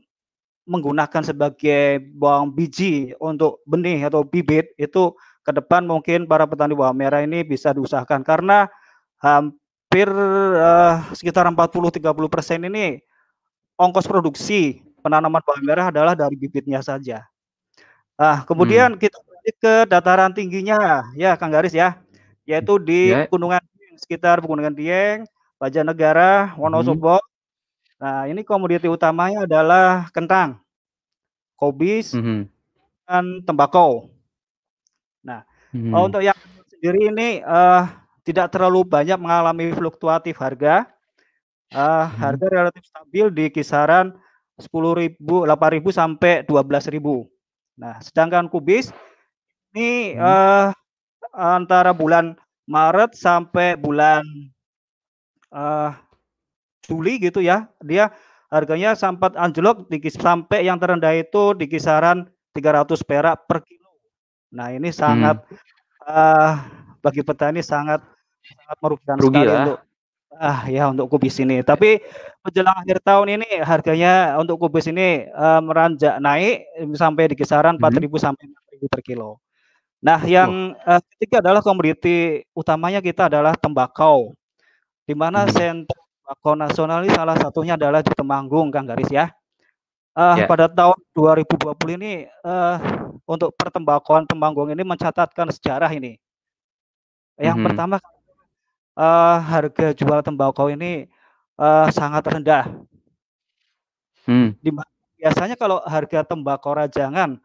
menggunakan 0.70 1.26
sebagai 1.26 1.98
bawang 2.14 2.54
biji 2.54 3.10
untuk 3.18 3.58
benih 3.66 4.06
atau 4.06 4.22
bibit 4.22 4.70
itu 4.78 5.10
ke 5.42 5.50
depan 5.50 5.82
mungkin 5.82 6.30
para 6.30 6.46
petani 6.46 6.78
bawang 6.78 6.94
merah 6.94 7.26
ini 7.26 7.42
bisa 7.42 7.74
diusahakan 7.74 8.22
karena 8.22 8.70
hampir 9.18 10.06
uh, 10.06 11.02
sekitar 11.10 11.50
40-30 11.50 11.98
persen 12.30 12.62
ini 12.62 13.02
ongkos 13.74 14.06
produksi 14.06 14.78
penanaman 15.02 15.42
bawang 15.42 15.66
merah 15.66 15.90
adalah 15.90 16.14
dari 16.14 16.38
bibitnya 16.38 16.78
saja. 16.86 17.26
Nah, 18.14 18.46
kemudian 18.46 18.94
hmm. 18.94 19.00
kita 19.00 19.18
ke 19.58 19.74
dataran 19.88 20.30
tingginya 20.30 21.08
ya 21.18 21.34
Kang 21.34 21.50
Garis 21.50 21.74
ya, 21.74 21.98
yaitu 22.46 22.78
di 22.78 23.10
yeah. 23.10 23.26
Gunungan 23.26 23.58
sekitar 23.98 24.38
Pegunungan 24.38 24.76
Dieng, 24.76 25.26
Bajanegara, 25.58 26.54
Wonosobo, 26.54 27.18
hmm. 27.18 27.29
Nah, 28.00 28.24
ini 28.24 28.40
komoditi 28.40 28.88
utamanya 28.88 29.44
adalah 29.44 30.08
kentang, 30.10 30.56
kobis, 31.60 32.16
mm 32.16 32.22
-hmm. 32.24 32.40
dan 33.04 33.24
tembakau. 33.44 34.08
Nah, 35.20 35.44
mm 35.76 35.92
-hmm. 35.92 36.06
untuk 36.08 36.24
yang 36.24 36.38
sendiri 36.72 37.12
ini 37.12 37.44
uh, 37.44 37.84
tidak 38.24 38.56
terlalu 38.56 38.88
banyak 38.88 39.20
mengalami 39.20 39.76
fluktuatif 39.76 40.40
harga. 40.40 40.88
Uh, 41.70 41.76
mm 41.76 42.08
-hmm. 42.08 42.16
Harga 42.24 42.46
relatif 42.48 42.82
stabil 42.88 43.26
di 43.28 43.44
kisaran 43.52 44.16
10.000, 44.60 45.20
8.000 45.20 45.92
sampai 45.92 46.34
12.000. 46.48 47.00
Nah, 47.80 47.96
sedangkan 48.04 48.48
kubis 48.52 48.92
ini 49.72 50.12
hmm. 50.12 50.20
uh, 50.20 50.68
antara 51.32 51.96
bulan 51.96 52.36
Maret 52.68 53.16
sampai 53.16 53.74
bulan 53.80 54.22
uh, 55.50 55.96
Juli 56.86 57.20
gitu 57.20 57.44
ya, 57.44 57.68
dia 57.84 58.14
harganya 58.50 58.98
sempat 58.98 59.38
anjlok 59.38 59.86
di, 59.86 60.02
sampai 60.10 60.66
yang 60.66 60.76
terendah 60.76 61.14
itu 61.14 61.54
di 61.54 61.70
kisaran 61.70 62.26
300 62.52 63.00
perak 63.06 63.36
per 63.46 63.62
kilo. 63.62 63.94
Nah, 64.50 64.74
ini 64.74 64.90
sangat 64.90 65.38
hmm. 65.46 66.10
uh, 66.10 66.52
bagi 66.98 67.22
petani 67.22 67.62
sangat 67.62 68.02
sangat 68.42 68.76
merugikan 68.82 69.16
Rugi 69.16 69.30
sekali 69.30 69.46
lah. 69.46 69.58
untuk 69.62 69.78
ah 70.40 70.60
ya 70.66 70.82
untuk 70.90 71.06
kubis 71.06 71.38
ini. 71.38 71.62
Tapi 71.62 72.02
menjelang 72.42 72.76
akhir 72.82 72.98
tahun 73.06 73.28
ini 73.38 73.48
harganya 73.62 74.34
untuk 74.42 74.58
kubis 74.58 74.90
ini 74.90 75.30
uh, 75.30 75.62
meranjak 75.62 76.18
naik 76.18 76.66
sampai 76.98 77.30
di 77.30 77.36
kisaran 77.38 77.78
hmm. 77.78 77.86
4.000 77.86 78.10
sampai 78.18 78.44
6.000 78.82 78.90
per 78.90 79.00
kilo. 79.06 79.38
Nah, 80.00 80.18
yang 80.24 80.74
oh. 80.74 80.90
uh, 80.96 81.00
ketiga 81.14 81.44
adalah 81.44 81.60
komoditi 81.60 82.42
utamanya 82.56 82.98
kita 83.04 83.28
adalah 83.30 83.54
tembakau. 83.54 84.32
Di 85.04 85.14
mana 85.14 85.44
hmm. 85.44 85.52
sentra 85.52 85.99
Tembakau 86.30 86.54
nasional 86.54 87.02
ini 87.02 87.10
salah 87.10 87.34
satunya 87.34 87.74
adalah 87.74 88.06
di 88.06 88.14
Temanggung, 88.14 88.70
Kang 88.70 88.86
Garis 88.86 89.10
ya. 89.10 89.34
Uh, 90.14 90.38
yeah. 90.38 90.46
Pada 90.46 90.70
tahun 90.70 90.94
2020 91.10 91.98
ini 91.98 92.30
uh, 92.46 92.78
untuk 93.26 93.50
pertembakauan 93.58 94.30
Temanggung 94.30 94.70
ini 94.70 94.86
mencatatkan 94.86 95.50
sejarah 95.50 95.90
ini. 95.90 96.22
Yang 97.34 97.50
mm 97.50 97.58
-hmm. 97.58 97.66
pertama 97.66 97.96
uh, 98.94 99.36
harga 99.42 99.90
jual 99.90 100.22
tembakau 100.22 100.70
ini 100.70 101.10
uh, 101.58 101.90
sangat 101.90 102.22
rendah. 102.30 102.78
Hmm. 104.22 104.54
biasanya 105.18 105.58
kalau 105.58 105.82
harga 105.82 106.22
tembakau 106.22 106.78
rajangan 106.78 107.42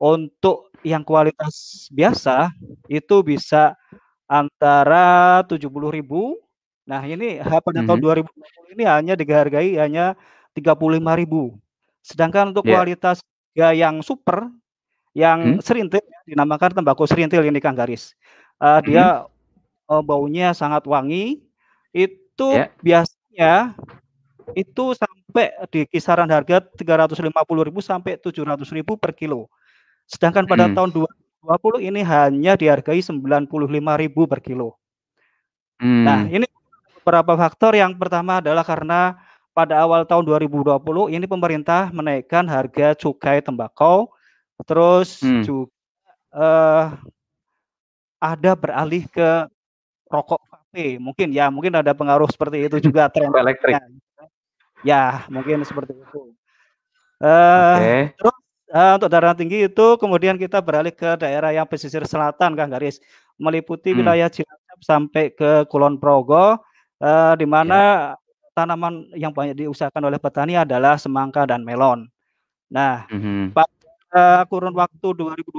untuk 0.00 0.72
yang 0.80 1.04
kualitas 1.04 1.84
biasa 1.92 2.48
itu 2.88 3.20
bisa 3.20 3.76
antara 4.24 5.44
70.000 5.44 5.68
Nah, 6.82 7.02
ini 7.06 7.38
pada 7.38 7.82
mm 7.82 7.86
-hmm. 7.86 7.88
tahun 7.88 8.00
2020 8.26 8.74
ini 8.74 8.84
hanya 8.88 9.14
dihargai 9.14 9.70
hanya 9.78 10.18
35.000. 10.56 10.98
Sedangkan 12.02 12.50
untuk 12.50 12.66
yeah. 12.66 12.82
kualitas 12.82 13.22
yang 13.54 14.02
super 14.02 14.50
yang 15.12 15.60
hmm? 15.60 15.62
serintil 15.62 16.00
dinamakan 16.24 16.72
tembakau 16.72 17.04
serintil 17.04 17.44
ini 17.44 17.60
Kang 17.60 17.76
Garis. 17.76 18.16
Uh, 18.58 18.80
hmm? 18.80 18.84
Dia 18.88 19.06
uh, 19.86 20.02
baunya 20.02 20.56
sangat 20.56 20.88
wangi. 20.88 21.44
Itu 21.94 22.56
yeah. 22.56 22.72
biasanya 22.80 23.76
itu 24.58 24.84
sampai 24.96 25.54
di 25.70 25.86
kisaran 25.86 26.28
harga 26.28 26.60
350.000 26.76 27.30
sampai 27.78 28.12
700.000 28.18 28.82
per 28.98 29.12
kilo. 29.14 29.46
Sedangkan 30.10 30.44
pada 30.44 30.66
hmm. 30.66 30.74
tahun 30.74 30.90
2020 31.46 31.88
ini 31.88 32.00
hanya 32.02 32.52
dihargai 32.58 33.00
95.000 33.00 33.46
per 34.26 34.40
kilo. 34.42 34.76
Nah, 35.78 35.86
hmm. 35.86 36.04
Nah, 36.04 36.20
ini 36.28 36.46
beberapa 37.02 37.34
faktor. 37.34 37.74
Yang 37.74 37.98
pertama 37.98 38.38
adalah 38.38 38.62
karena 38.62 39.18
pada 39.52 39.82
awal 39.82 40.06
tahun 40.06 40.24
2020 40.24 41.12
ini 41.12 41.26
pemerintah 41.28 41.90
menaikkan 41.92 42.46
harga 42.48 42.96
cukai 42.96 43.42
tembakau, 43.44 44.08
terus 44.64 45.20
hmm. 45.20 45.44
juga 45.44 45.74
uh, 46.32 46.96
ada 48.22 48.56
beralih 48.56 49.04
ke 49.10 49.50
rokok 50.08 50.40
vape. 50.48 50.96
Mungkin 51.02 51.34
ya, 51.34 51.52
mungkin 51.52 51.74
ada 51.76 51.92
pengaruh 51.92 52.30
seperti 52.30 52.70
itu 52.70 52.78
juga 52.80 53.08
tren 53.12 53.28
elektrik. 53.28 53.76
Ya, 54.86 55.26
mungkin 55.28 55.66
seperti 55.66 55.98
itu. 55.98 56.32
Uh, 57.22 57.78
okay. 57.78 58.02
Terus 58.18 58.36
uh, 58.72 58.92
untuk 58.98 59.10
daerah 59.12 59.34
tinggi 59.36 59.68
itu 59.68 59.86
kemudian 60.00 60.34
kita 60.40 60.58
beralih 60.58 60.90
ke 60.90 61.20
daerah 61.20 61.52
yang 61.52 61.68
pesisir 61.68 62.02
selatan, 62.08 62.56
Kang 62.56 62.72
Garis, 62.72 62.98
meliputi 63.36 63.92
hmm. 63.92 63.98
wilayah 64.00 64.32
Cilacap 64.32 64.80
sampai 64.80 65.30
ke 65.30 65.68
Kulon 65.68 66.00
Progo 66.00 66.62
uh, 67.02 67.34
di 67.34 67.44
mana 67.44 68.14
ya. 68.14 68.54
tanaman 68.54 69.10
yang 69.18 69.34
banyak 69.34 69.66
diusahakan 69.66 70.06
oleh 70.06 70.22
petani 70.22 70.54
adalah 70.54 70.94
semangka 70.94 71.44
dan 71.44 71.66
melon. 71.66 72.06
Nah, 72.70 73.04
mm-hmm. 73.10 73.52
pada 73.52 74.46
kurun 74.48 74.72
waktu 74.72 75.08
2020 75.12 75.58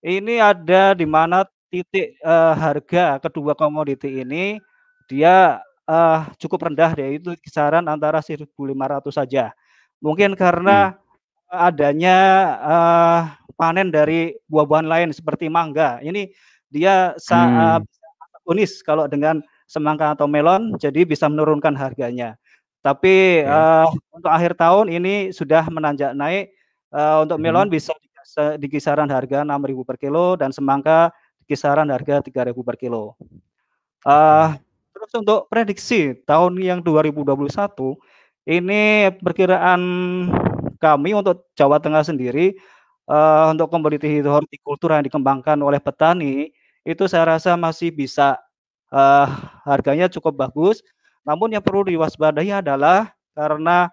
ini 0.00 0.40
ada 0.40 0.96
di 0.96 1.04
mana 1.04 1.44
titik 1.70 2.18
uh, 2.24 2.56
harga 2.56 3.22
kedua 3.22 3.54
komoditi 3.54 4.24
ini 4.24 4.58
dia 5.06 5.62
uh, 5.86 6.26
cukup 6.38 6.70
rendah 6.70 6.94
yaitu 6.98 7.34
kisaran 7.42 7.86
antara 7.86 8.18
1.500 8.22 8.46
saja. 9.10 9.54
Mungkin 10.00 10.32
karena 10.38 10.96
hmm. 10.96 11.52
adanya 11.52 12.18
uh, 12.64 13.20
panen 13.58 13.92
dari 13.92 14.32
buah-buahan 14.48 14.88
lain 14.88 15.10
seperti 15.12 15.52
mangga. 15.52 16.00
Ini 16.00 16.30
dia 16.72 17.12
hmm. 17.18 17.84
unis 18.48 18.80
kalau 18.80 19.04
dengan 19.10 19.44
semangka 19.70 20.18
atau 20.18 20.26
melon, 20.26 20.74
jadi 20.82 21.06
bisa 21.06 21.30
menurunkan 21.30 21.78
harganya. 21.78 22.34
Tapi 22.82 23.46
ya. 23.46 23.86
uh, 23.86 23.88
untuk 24.10 24.30
akhir 24.34 24.58
tahun 24.58 24.90
ini 24.90 25.30
sudah 25.30 25.62
menanjak 25.70 26.10
naik. 26.18 26.50
Uh, 26.90 27.22
untuk 27.22 27.38
hmm. 27.38 27.46
melon 27.46 27.68
hmm. 27.70 27.76
bisa 27.78 27.94
di 28.58 28.66
kisaran 28.66 29.06
harga 29.06 29.46
6.000 29.46 29.86
per 29.86 29.94
kilo 29.94 30.34
dan 30.34 30.50
semangka 30.50 31.14
di 31.38 31.54
kisaran 31.54 31.86
harga 31.86 32.18
3.000 32.18 32.50
per 32.66 32.74
kilo. 32.74 33.14
Uh, 34.02 34.58
terus 34.90 35.12
untuk 35.14 35.46
prediksi 35.46 36.18
tahun 36.26 36.58
yang 36.58 36.82
2021 36.82 37.30
ini 38.50 39.12
perkiraan 39.22 39.80
kami 40.80 41.10
untuk 41.14 41.46
Jawa 41.54 41.78
Tengah 41.78 42.02
sendiri 42.02 42.56
uh, 43.06 43.52
untuk 43.52 43.68
komoditi 43.68 44.18
hortikultura 44.24 44.98
yang 44.98 45.06
dikembangkan 45.06 45.60
oleh 45.60 45.78
petani 45.78 46.50
itu 46.82 47.04
saya 47.06 47.36
rasa 47.36 47.54
masih 47.60 47.92
bisa 47.92 48.40
uh, 48.92 49.26
harganya 49.66 50.10
cukup 50.10 50.36
bagus. 50.46 50.82
Namun 51.24 51.54
yang 51.54 51.64
perlu 51.64 51.86
diwaspadai 51.86 52.50
adalah 52.50 53.14
karena 53.34 53.88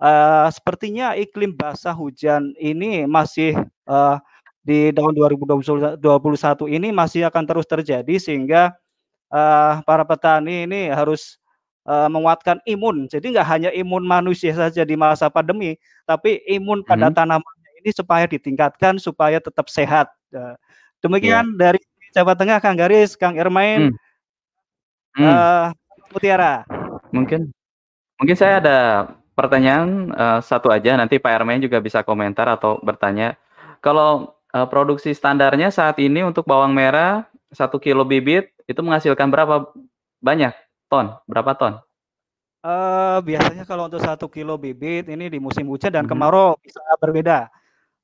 uh, 0.00 0.48
sepertinya 0.48 1.12
iklim 1.18 1.52
basah 1.54 1.94
hujan 1.94 2.54
ini 2.56 3.04
masih 3.04 3.58
uh, 3.88 4.18
di 4.66 4.90
tahun 4.90 5.14
2021 5.14 6.02
ini 6.74 6.90
masih 6.90 7.30
akan 7.30 7.44
terus 7.46 7.70
terjadi 7.70 8.18
sehingga 8.18 8.74
uh, 9.30 9.78
para 9.86 10.02
petani 10.02 10.66
ini 10.66 10.90
harus 10.90 11.38
uh, 11.86 12.10
menguatkan 12.10 12.58
imun. 12.66 13.06
Jadi 13.06 13.34
nggak 13.34 13.46
hanya 13.46 13.70
imun 13.70 14.02
manusia 14.02 14.52
saja 14.52 14.82
di 14.82 14.98
masa 14.98 15.30
pandemi, 15.30 15.78
tapi 16.04 16.42
imun 16.50 16.82
pada 16.82 17.08
hmm. 17.08 17.14
tanaman 17.14 17.54
ini 17.82 17.90
supaya 17.94 18.26
ditingkatkan 18.26 18.98
supaya 18.98 19.38
tetap 19.38 19.70
sehat. 19.70 20.10
Uh, 20.34 20.58
demikian 21.00 21.54
yeah. 21.54 21.70
dari 21.70 21.80
Jawa 22.10 22.34
Tengah 22.34 22.58
Kang 22.58 22.74
Garis, 22.74 23.14
Kang 23.14 23.38
Ermain, 23.38 23.94
hmm. 23.94 23.96
Hmm. 25.16 25.24
Uh, 25.24 25.66
Mutiara. 26.12 26.68
Mungkin 27.10 27.48
mungkin 28.20 28.36
saya 28.36 28.60
ada 28.60 28.78
pertanyaan 29.36 30.12
uh, 30.12 30.40
satu 30.40 30.72
aja 30.72 30.96
nanti 30.96 31.20
Pak 31.20 31.32
Ermain 31.32 31.60
juga 31.60 31.80
bisa 31.80 32.04
komentar 32.04 32.48
atau 32.52 32.76
bertanya. 32.84 33.36
Kalau 33.80 34.36
uh, 34.52 34.68
produksi 34.68 35.16
standarnya 35.16 35.72
saat 35.72 35.96
ini 36.00 36.20
untuk 36.24 36.44
bawang 36.44 36.76
merah 36.76 37.24
satu 37.52 37.80
kilo 37.80 38.04
bibit 38.04 38.52
itu 38.68 38.80
menghasilkan 38.84 39.32
berapa 39.32 39.72
banyak 40.20 40.52
ton? 40.92 41.16
Berapa 41.24 41.56
ton? 41.56 41.72
Uh, 42.66 43.22
biasanya 43.22 43.62
kalau 43.62 43.86
untuk 43.86 44.02
satu 44.02 44.26
kilo 44.26 44.58
bibit 44.58 45.06
ini 45.06 45.30
di 45.30 45.38
musim 45.38 45.70
hujan 45.70 45.94
dan 45.94 46.02
mm 46.04 46.10
-hmm. 46.10 46.18
kemarau 46.18 46.58
bisa 46.60 46.80
berbeda. 46.98 47.38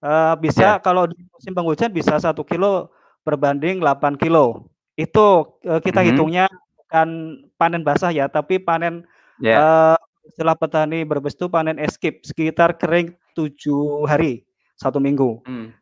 Uh, 0.03 0.35
bisa 0.39 0.79
yeah. 0.79 0.83
kalau 0.83 1.07
di 1.11 1.19
musim 1.31 1.53
penghujan 1.55 1.91
bisa 1.91 2.15
satu 2.19 2.47
kilo 2.47 2.91
berbanding 3.27 3.83
8 3.83 4.19
kilo. 4.19 4.71
Itu 4.95 5.59
uh, 5.67 5.81
kita 5.83 6.01
mm 6.01 6.07
-hmm. 6.07 6.09
hitungnya 6.15 6.47
bukan 6.93 7.41
panen 7.57 7.81
basah 7.81 8.13
ya, 8.13 8.29
tapi 8.29 8.61
panen 8.61 9.09
yeah. 9.41 9.97
uh, 9.97 9.99
setelah 10.37 10.53
petani 10.53 11.09
berbes 11.09 11.33
itu 11.33 11.49
panen 11.49 11.81
escape 11.81 12.21
sekitar 12.21 12.77
kering 12.77 13.17
tujuh 13.33 14.05
hari 14.05 14.45
satu 14.77 15.01
minggu. 15.01 15.41
Mm. 15.49 15.73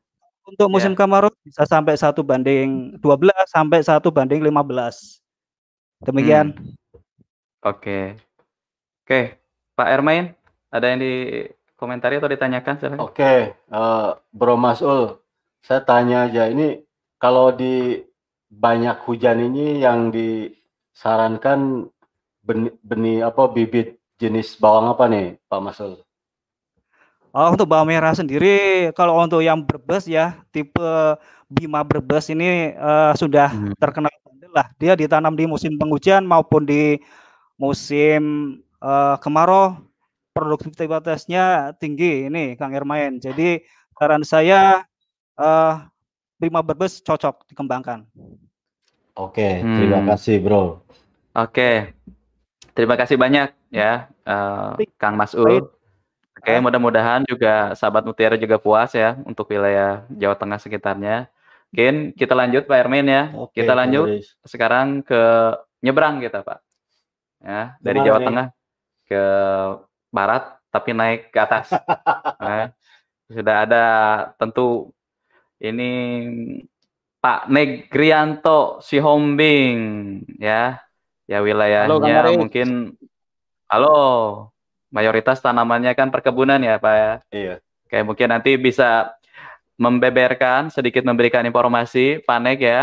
Untuk 0.46 0.70
musim 0.70 0.94
yeah. 0.94 1.02
kemarau 1.02 1.34
bisa 1.42 1.66
sampai 1.66 1.98
satu 1.98 2.22
banding 2.22 2.94
12 3.02 3.26
sampai 3.50 3.82
satu 3.82 4.14
banding 4.14 4.38
15. 4.38 6.06
Demikian. 6.06 6.54
Hmm. 6.54 6.78
Oke. 7.66 8.14
Oke, 9.02 9.42
Pak 9.74 9.88
Ermain, 9.90 10.38
ada 10.70 10.86
yang 10.94 11.02
di 11.02 11.44
komentari 11.74 12.22
atau 12.22 12.30
ditanyakan? 12.30 13.02
Oke, 13.02 13.58
uh, 13.74 14.14
Bro 14.30 14.54
Masul, 14.54 15.18
saya 15.58 15.82
tanya 15.82 16.30
aja 16.30 16.46
ini 16.46 16.78
kalau 17.18 17.50
di 17.50 17.98
banyak 18.50 19.02
hujan 19.06 19.42
ini 19.50 19.82
yang 19.82 20.14
disarankan 21.00 21.88
benih, 22.44 22.76
benih 22.84 23.24
apa 23.24 23.48
bibit 23.48 23.96
jenis 24.20 24.52
bawang 24.60 24.92
apa 24.92 25.08
nih, 25.08 25.40
Pak 25.48 25.60
Masul? 25.64 25.96
Oh, 27.32 27.48
untuk 27.56 27.72
bawang 27.72 27.88
merah 27.88 28.12
sendiri, 28.12 28.92
kalau 28.92 29.16
untuk 29.16 29.40
yang 29.40 29.64
berbes 29.64 30.04
ya, 30.04 30.36
tipe 30.52 31.16
Bima 31.48 31.80
berbes 31.88 32.28
ini 32.28 32.76
uh, 32.76 33.16
sudah 33.16 33.48
hmm. 33.48 33.80
terkenal 33.80 34.12
lah. 34.52 34.68
Dia 34.76 34.92
ditanam 34.92 35.32
di 35.32 35.48
musim 35.48 35.80
penghujan 35.80 36.20
maupun 36.28 36.68
di 36.68 37.00
musim 37.56 38.60
uh, 38.84 39.16
kemarau, 39.24 39.80
produktivitasnya 40.36 41.74
tinggi 41.80 42.28
ini 42.28 42.60
Kang 42.60 42.76
Ermain. 42.76 43.16
Jadi 43.16 43.64
saran 43.96 44.20
saya 44.20 44.84
uh, 45.40 45.80
Bima 46.36 46.60
berbes 46.60 47.00
cocok 47.00 47.48
dikembangkan. 47.48 48.04
Oke, 49.16 49.62
terima 49.62 50.00
hmm. 50.02 50.08
kasih 50.14 50.36
Bro. 50.42 50.82
Oke, 51.34 51.94
terima 52.74 52.94
kasih 52.98 53.16
banyak 53.18 53.50
ya 53.70 54.10
uh, 54.26 54.74
Kang 54.98 55.14
Mas'ud. 55.18 55.70
Oke, 56.40 56.56
mudah-mudahan 56.56 57.20
juga 57.28 57.76
sahabat 57.76 58.00
Mutiara 58.06 58.40
juga 58.40 58.56
puas 58.56 58.96
ya 58.96 59.18
untuk 59.28 59.52
wilayah 59.52 60.08
Jawa 60.08 60.34
Tengah 60.40 60.56
sekitarnya. 60.56 61.28
Mungkin 61.70 62.16
kita 62.16 62.32
lanjut 62.32 62.64
Pak 62.64 62.78
Ermin 62.80 63.06
ya. 63.06 63.22
Oke, 63.36 63.60
kita 63.60 63.76
lanjut 63.76 64.24
sekarang 64.48 65.04
ke 65.04 65.20
nyebrang 65.84 66.18
kita 66.24 66.40
Pak. 66.40 66.58
Ya, 67.44 67.76
dari 67.78 68.00
Gimana 68.00 68.08
Jawa 68.08 68.18
nih? 68.18 68.26
Tengah 68.26 68.46
ke 69.04 69.22
barat 70.10 70.44
tapi 70.70 70.90
naik 70.96 71.28
ke 71.28 71.38
atas. 71.38 71.66
nah, 72.40 72.72
sudah 73.34 73.56
ada 73.68 73.84
tentu 74.40 74.90
ini 75.60 75.90
Pak 77.20 77.52
Negrianto 77.52 78.80
Sihombing 78.80 79.76
ya. 80.40 80.80
Ya 81.30 81.38
wilayahnya 81.38 82.26
Halo, 82.26 82.34
mungkin 82.34 82.98
Halo 83.70 83.98
mayoritas 84.90 85.38
tanamannya 85.38 85.94
kan 85.94 86.10
perkebunan 86.10 86.58
ya 86.58 86.82
Pak 86.82 86.94
ya. 86.96 87.12
Iya. 87.30 87.54
Kayak 87.86 88.04
mungkin 88.08 88.28
nanti 88.34 88.58
bisa 88.58 89.14
membeberkan 89.80 90.68
sedikit 90.68 91.06
memberikan 91.06 91.46
informasi 91.46 92.20
panek 92.26 92.58
ya 92.60 92.80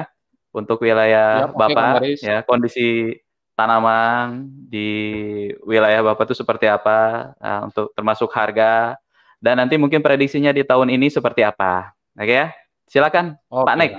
untuk 0.50 0.82
wilayah 0.82 1.46
ya, 1.46 1.54
Bapak 1.54 2.02
ya 2.24 2.38
kondisi 2.42 3.14
tanaman 3.54 4.50
di 4.66 4.90
wilayah 5.62 6.02
Bapak 6.02 6.30
itu 6.30 6.42
seperti 6.42 6.66
apa 6.66 7.34
nah, 7.38 7.70
untuk 7.70 7.94
termasuk 7.94 8.30
harga 8.34 8.98
dan 9.38 9.62
nanti 9.62 9.78
mungkin 9.78 10.02
prediksinya 10.02 10.50
di 10.50 10.66
tahun 10.66 10.90
ini 10.90 11.14
seperti 11.14 11.46
apa. 11.46 11.94
Oke 12.18 12.34
ya. 12.34 12.50
Silakan 12.88 13.36
okay, 13.52 13.68
Pak 13.68 13.76
Nek. 13.76 13.92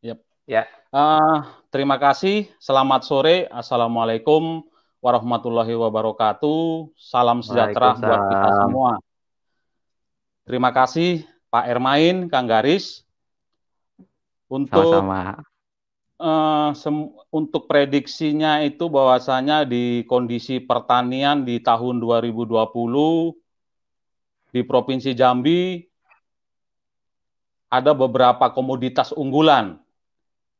Yep. 0.00 0.18
Ya. 0.48 0.64
Uh, 0.88 1.44
terima 1.68 2.00
kasih. 2.00 2.48
Selamat 2.56 3.04
sore. 3.04 3.44
Assalamualaikum 3.52 4.64
warahmatullahi 5.04 5.76
wabarakatuh. 5.76 6.88
Salam 6.96 7.44
sejahtera 7.44 8.00
buat 8.00 8.22
kita 8.32 8.50
semua. 8.64 8.92
Terima 10.48 10.72
kasih 10.72 11.28
Pak 11.52 11.68
Ermain, 11.68 12.32
Kang 12.32 12.48
Garis. 12.48 13.04
Untuk 14.48 14.96
Sama-sama. 14.96 15.44
Uh, 16.18 16.72
untuk 17.28 17.68
prediksinya 17.68 18.64
itu 18.64 18.88
bahwasanya 18.88 19.68
di 19.68 20.02
kondisi 20.08 20.58
pertanian 20.64 21.44
di 21.44 21.60
tahun 21.60 22.00
2020 22.00 22.56
di 24.50 24.60
Provinsi 24.64 25.12
Jambi 25.12 25.84
ada 27.68 27.92
beberapa 27.92 28.48
komoditas 28.52 29.12
unggulan 29.12 29.76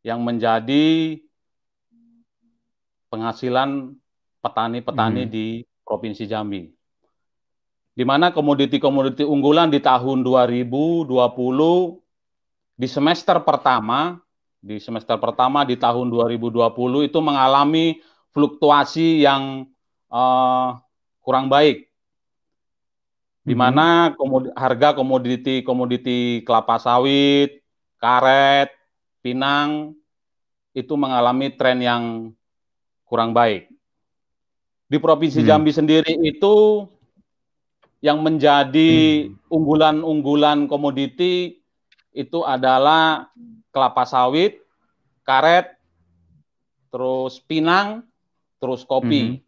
yang 0.05 0.21
menjadi 0.23 1.17
penghasilan 3.09 3.97
petani-petani 4.45 5.25
hmm. 5.27 5.33
di 5.33 5.47
Provinsi 5.83 6.29
Jambi. 6.29 6.69
Di 7.99 8.05
mana 8.07 8.31
komoditi-komoditi 8.31 9.27
unggulan 9.27 9.75
di 9.75 9.83
tahun 9.83 10.23
2020 10.23 11.11
di 12.79 12.87
semester 12.87 13.43
pertama, 13.43 14.15
di 14.63 14.79
semester 14.79 15.19
pertama 15.19 15.67
di 15.67 15.75
tahun 15.75 16.07
2020 16.07 17.11
itu 17.11 17.19
mengalami 17.19 17.99
fluktuasi 18.31 19.27
yang 19.27 19.67
uh, 20.15 20.79
kurang 21.19 21.51
baik. 21.51 21.88
Di 23.49 23.57
hmm. 23.57 23.61
mana 23.65 24.13
komod 24.13 24.53
harga 24.53 24.93
komoditi-komoditi 24.93 26.45
kelapa 26.45 26.77
sawit, 26.77 27.65
karet, 27.97 28.69
pinang 29.25 29.97
itu 30.77 30.93
mengalami 31.01 31.49
tren 31.57 31.81
yang 31.81 32.05
kurang 33.09 33.33
baik 33.33 33.73
di 34.89 34.97
Provinsi 34.97 35.45
hmm. 35.45 35.49
Jambi 35.49 35.71
sendiri 35.71 36.17
itu 36.25 36.89
yang 38.01 38.25
menjadi 38.25 39.29
hmm. 39.29 39.53
unggulan-unggulan 39.53 40.65
hmm. 40.65 40.69
komoditi 40.73 41.61
itu 42.17 42.41
adalah 42.43 43.29
kelapa 43.71 44.09
sawit, 44.09 44.59
karet, 45.23 45.77
terus 46.89 47.39
pinang, 47.45 48.03
terus 48.59 48.83
kopi. 48.83 49.39
Hmm. 49.39 49.48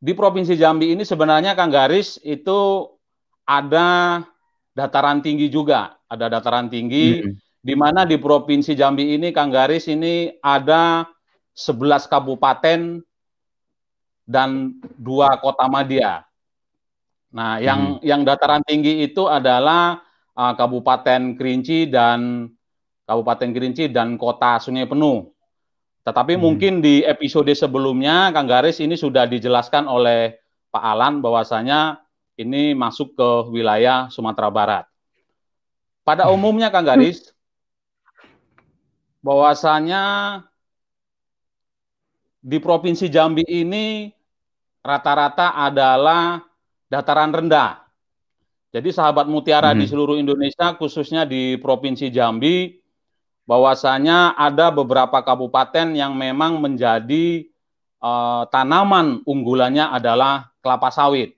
Di 0.00 0.16
Provinsi 0.16 0.56
Jambi 0.56 0.96
ini 0.96 1.04
sebenarnya 1.04 1.52
Kang 1.52 1.68
Garis 1.68 2.16
itu 2.24 2.88
ada 3.44 4.24
dataran 4.72 5.20
tinggi 5.20 5.52
juga, 5.52 6.00
ada 6.08 6.32
dataran 6.32 6.72
tinggi 6.72 7.20
hmm. 7.20 7.36
di 7.60 7.74
mana 7.76 8.08
di 8.08 8.16
Provinsi 8.16 8.72
Jambi 8.72 9.12
ini 9.12 9.28
Kang 9.28 9.52
Garis 9.52 9.92
ini 9.92 10.32
ada 10.40 11.04
11 11.52 12.08
kabupaten 12.08 13.04
dan 14.24 14.80
dua 14.96 15.36
kota 15.36 15.68
madya. 15.68 16.24
Nah, 17.30 17.60
yang 17.60 17.98
hmm. 17.98 18.02
yang 18.02 18.22
dataran 18.24 18.62
tinggi 18.64 19.04
itu 19.04 19.26
adalah 19.26 20.02
uh, 20.34 20.52
Kabupaten 20.54 21.34
Kerinci 21.34 21.90
dan 21.90 22.50
Kabupaten 23.06 23.50
Kerinci 23.50 23.90
dan 23.90 24.14
Kota 24.14 24.62
Sungai 24.62 24.86
Penuh. 24.86 25.30
Tetapi 26.00 26.36
hmm. 26.36 26.42
mungkin 26.42 26.72
di 26.80 27.04
episode 27.04 27.52
sebelumnya 27.52 28.32
Kang 28.32 28.48
Garis 28.48 28.80
ini 28.80 28.96
sudah 28.96 29.28
dijelaskan 29.28 29.84
oleh 29.84 30.40
Pak 30.72 30.80
Alan 30.80 31.20
bahwasanya 31.20 32.00
ini 32.40 32.72
masuk 32.72 33.12
ke 33.12 33.28
wilayah 33.52 34.08
Sumatera 34.08 34.48
Barat. 34.48 34.84
Pada 36.00 36.26
hmm. 36.26 36.34
umumnya 36.34 36.72
Kang 36.72 36.88
Garis 36.88 37.36
bahwasanya 39.20 40.02
di 42.40 42.56
Provinsi 42.56 43.12
Jambi 43.12 43.44
ini 43.44 44.08
rata-rata 44.80 45.52
adalah 45.52 46.40
dataran 46.88 47.28
rendah. 47.28 47.84
Jadi 48.72 48.88
sahabat 48.94 49.28
mutiara 49.28 49.76
di 49.76 49.84
Mhm. 49.84 49.90
seluruh 49.92 50.16
Indonesia, 50.16 50.72
khususnya 50.80 51.28
di 51.28 51.60
Provinsi 51.60 52.08
Jambi, 52.08 52.79
bahwasanya 53.50 54.38
ada 54.38 54.70
beberapa 54.70 55.18
kabupaten 55.26 55.98
yang 55.98 56.14
memang 56.14 56.62
menjadi 56.62 57.50
eh, 57.98 58.42
tanaman 58.54 59.26
unggulannya 59.26 59.90
adalah 59.90 60.54
kelapa 60.62 60.94
sawit. 60.94 61.34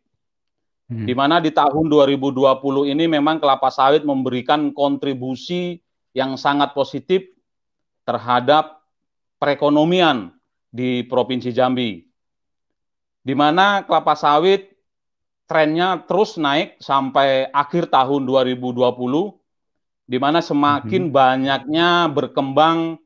Mhm. 0.93 1.09
Di 1.09 1.15
mana 1.17 1.41
di 1.41 1.49
tahun 1.49 1.89
2020 1.89 2.85
ini 2.85 3.09
memang 3.09 3.41
kelapa 3.41 3.73
sawit 3.73 4.05
memberikan 4.05 4.77
kontribusi 4.77 5.81
yang 6.13 6.37
sangat 6.37 6.77
positif 6.77 7.25
terhadap 8.05 8.85
perekonomian 9.41 10.37
di 10.69 11.09
Provinsi 11.09 11.49
Jambi. 11.49 12.05
Di 13.25 13.33
mana 13.33 13.89
kelapa 13.89 14.13
sawit 14.13 14.69
trennya 15.49 16.05
terus 16.05 16.37
naik 16.37 16.77
sampai 16.77 17.49
akhir 17.57 17.89
tahun 17.89 18.29
2020 18.29 19.42
di 20.13 20.21
mana 20.21 20.45
semakin 20.45 21.09
banyaknya 21.09 22.13
berkembang 22.13 23.01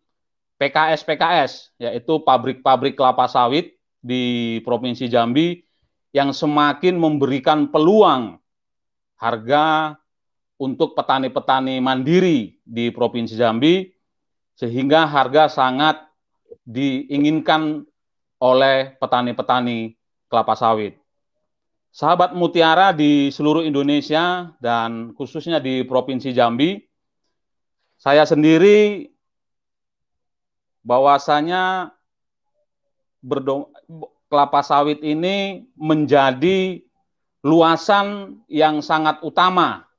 PKS-PKS 0.59 1.79
yaitu 1.79 2.19
pabrik-pabrik 2.27 2.99
kelapa 2.99 3.31
sawit 3.31 3.79
di 4.03 4.59
Provinsi 4.67 5.07
Jambi 5.07 5.63
yang 6.11 6.35
semakin 6.35 6.99
memberikan 6.99 7.71
peluang 7.71 8.43
harga 9.23 9.95
untuk 10.59 10.99
petani-petani 10.99 11.79
mandiri 11.79 12.59
di 12.67 12.91
Provinsi 12.91 13.39
Jambi 13.39 13.87
sehingga 14.59 15.07
harga 15.07 15.47
sangat 15.47 16.03
diinginkan 16.67 17.87
oleh 18.43 18.99
petani-petani 18.99 19.95
kelapa 20.27 20.59
sawit. 20.59 20.99
Sahabat 21.95 22.35
Mutiara 22.37 22.93
di 22.93 23.31
seluruh 23.33 23.63
Indonesia 23.63 24.53
dan 24.61 25.15
khususnya 25.17 25.63
di 25.63 25.87
Provinsi 25.87 26.35
Jambi, 26.35 26.86
saya 28.07 28.23
sendiri 28.23 29.11
bahwasanya 30.87 31.91
kelapa 34.31 34.63
sawit 34.63 35.03
ini 35.03 35.67
menjadi 35.75 36.87
luasan 37.43 38.39
yang 38.47 38.79
sangat 38.79 39.19
utama 39.27 39.91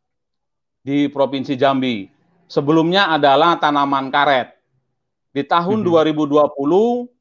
di 0.88 1.12
Provinsi 1.12 1.60
Jambi. 1.60 2.08
Sebelumnya 2.48 3.12
adalah 3.12 3.60
tanaman 3.60 4.08
karet. 4.08 4.56
Di 5.36 5.44
tahun 5.44 5.84
Mhm. 5.84 5.88
2020 5.92 7.12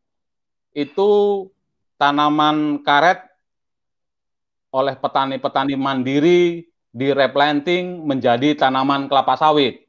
itu 0.71 1.11
tanaman 1.99 2.79
karet 2.87 3.27
oleh 4.71 4.95
petani-petani 4.95 5.75
mandiri 5.75 6.63
di 6.95 7.09
replanting 7.11 8.07
menjadi 8.07 8.55
tanaman 8.55 9.11
kelapa 9.11 9.35
sawit. 9.35 9.86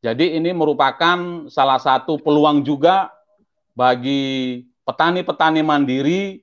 Jadi 0.00 0.40
ini 0.40 0.50
merupakan 0.56 1.48
salah 1.52 1.76
satu 1.76 2.16
peluang 2.16 2.64
juga 2.64 3.12
bagi 3.76 4.64
petani-petani 4.88 5.60
mandiri 5.60 6.40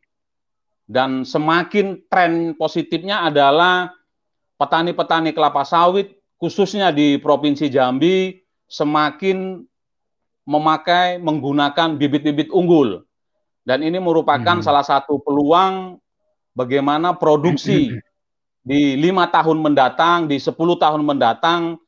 dan 0.85 1.25
semakin 1.25 2.05
tren 2.05 2.53
positifnya 2.53 3.25
adalah 3.25 3.89
petani-petani 4.61 5.33
kelapa 5.33 5.65
sawit 5.65 6.13
khususnya 6.37 6.93
di 6.93 7.17
Provinsi 7.17 7.65
Jambi 7.67 8.37
semakin 8.69 9.65
memakai 10.47 11.17
menggunakan 11.17 11.97
bibit-bibit 11.97 12.53
unggul. 12.53 13.03
Dan 13.67 13.83
ini 13.83 13.99
merupakan 13.99 14.61
Hmm. 14.61 14.63
salah 14.63 14.85
satu 14.85 15.19
peluang 15.19 15.99
bagaimana 16.55 17.11
produksi 17.17 17.89
di 18.69 18.95
lima 18.95 19.27
tahun 19.27 19.59
mendatang, 19.59 20.29
di 20.29 20.39
10 20.39 20.77
tahun 20.79 21.03
mendatang 21.03 21.81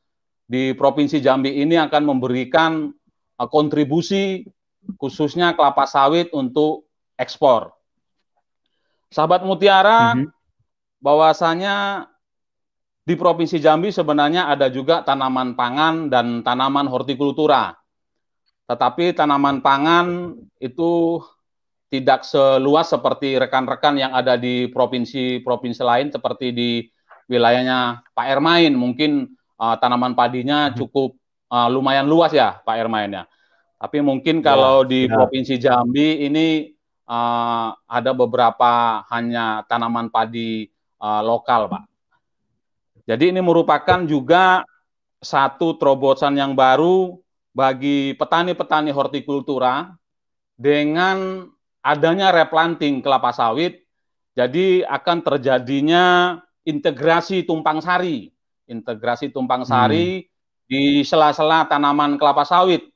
di 0.50 0.74
Provinsi 0.74 1.22
Jambi 1.22 1.62
ini 1.62 1.78
akan 1.78 2.10
memberikan 2.10 2.90
uh, 3.38 3.46
kontribusi 3.46 4.42
khususnya 4.98 5.54
kelapa 5.54 5.86
sawit 5.86 6.34
untuk 6.34 6.90
ekspor. 7.14 7.70
Sahabat 9.14 9.46
Mutiara, 9.46 10.18
Mhm. 10.18 10.26
bahwasanya 10.98 12.06
di 13.06 13.14
Provinsi 13.14 13.62
Jambi 13.62 13.94
sebenarnya 13.94 14.50
ada 14.50 14.66
juga 14.66 15.06
tanaman 15.06 15.54
pangan 15.54 16.10
dan 16.10 16.42
tanaman 16.42 16.90
hortikultura. 16.90 17.78
Tetapi 18.66 19.14
tanaman 19.14 19.62
pangan 19.62 20.34
itu 20.62 21.22
tidak 21.90 22.22
seluas 22.22 22.86
seperti 22.86 23.34
rekan-rekan 23.34 23.98
yang 23.98 24.14
ada 24.14 24.38
di 24.38 24.70
provinsi-provinsi 24.70 25.82
lain 25.82 26.08
seperti 26.14 26.54
di 26.54 26.70
wilayahnya 27.26 28.06
Pak 28.14 28.26
Ermain. 28.30 28.70
Mungkin 28.70 29.26
uh, 29.60 29.76
tanaman 29.76 30.16
padinya 30.16 30.72
cukup 30.72 31.12
uh, 31.52 31.68
lumayan 31.68 32.08
luas 32.08 32.32
ya 32.32 32.56
Pak 32.64 32.76
Ermain 32.80 33.12
ya. 33.12 33.24
Tapi 33.80 34.00
mungkin 34.00 34.40
kalau 34.40 34.84
di 34.84 35.08
ya. 35.08 35.12
Provinsi 35.12 35.56
Jambi 35.60 36.24
ini 36.24 36.72
uh, 37.08 37.72
ada 37.88 38.12
beberapa 38.12 39.04
hanya 39.08 39.64
tanaman 39.68 40.12
padi 40.12 40.68
uh, 41.00 41.20
lokal, 41.24 41.68
Pak. 41.68 41.84
Jadi 43.08 43.32
ini 43.32 43.40
merupakan 43.40 44.04
juga 44.04 44.62
satu 45.20 45.80
terobosan 45.80 46.36
yang 46.36 46.52
baru 46.52 47.18
bagi 47.56 48.14
petani-petani 48.14 48.92
hortikultura 48.92 49.96
dengan 50.54 51.48
adanya 51.80 52.30
replanting 52.30 53.00
kelapa 53.00 53.32
sawit. 53.32 53.80
Jadi 54.36 54.86
akan 54.86 55.18
terjadinya 55.26 56.36
integrasi 56.62 57.48
tumpang 57.48 57.82
sari, 57.82 58.30
integrasi 58.70 59.34
tumpang 59.34 59.66
sari 59.66 60.24
di 60.64 61.02
sela-sela 61.02 61.66
tanaman 61.66 62.14
kelapa 62.14 62.46
sawit, 62.46 62.86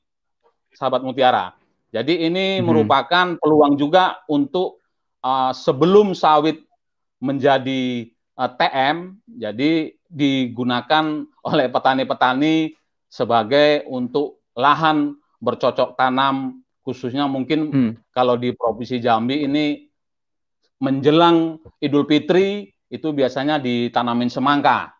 sahabat 0.71 1.03
mutiara. 1.03 1.51
Jadi 1.91 2.23
ini 2.23 2.59
Mhm. 2.59 2.65
merupakan 2.65 3.35
peluang 3.35 3.75
juga 3.75 4.23
untuk 4.25 4.79
uh, 5.19 5.51
sebelum 5.51 6.15
sawit 6.15 6.63
menjadi 7.19 8.07
uh, 8.39 8.51
TM, 8.51 9.19
jadi 9.27 9.91
digunakan 10.07 11.27
oleh 11.51 11.67
petani-petani 11.67 12.71
sebagai 13.05 13.83
untuk 13.91 14.39
lahan 14.55 15.15
bercocok 15.43 15.99
tanam 15.99 16.63
khususnya 16.81 17.27
mungkin 17.27 17.59
Hmm. 17.67 17.91
kalau 18.15 18.39
di 18.39 18.55
Provinsi 18.55 19.03
Jambi 19.03 19.43
ini 19.43 19.83
menjelang 20.79 21.59
Idul 21.79 22.07
Fitri 22.07 22.71
itu 22.87 23.07
biasanya 23.11 23.59
ditanamin 23.59 24.31
semangka 24.31 24.94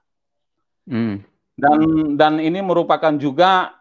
Hmm. 0.85 1.25
dan 1.57 1.79
dan 2.13 2.33
ini 2.37 2.61
merupakan 2.61 3.17
juga 3.17 3.73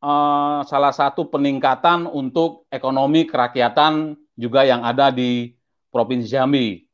eh, 0.00 0.60
salah 0.64 0.94
satu 0.94 1.28
peningkatan 1.28 2.08
untuk 2.08 2.64
ekonomi 2.72 3.28
kerakyatan 3.28 4.16
juga 4.36 4.64
yang 4.64 4.84
ada 4.84 5.12
di 5.12 5.52
Provinsi 5.92 6.28
Jambi. 6.28 6.84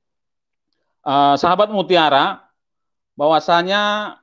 Eh, 1.03 1.35
sahabat 1.38 1.70
Mutiara, 1.75 2.42
bahwasanya 3.18 4.14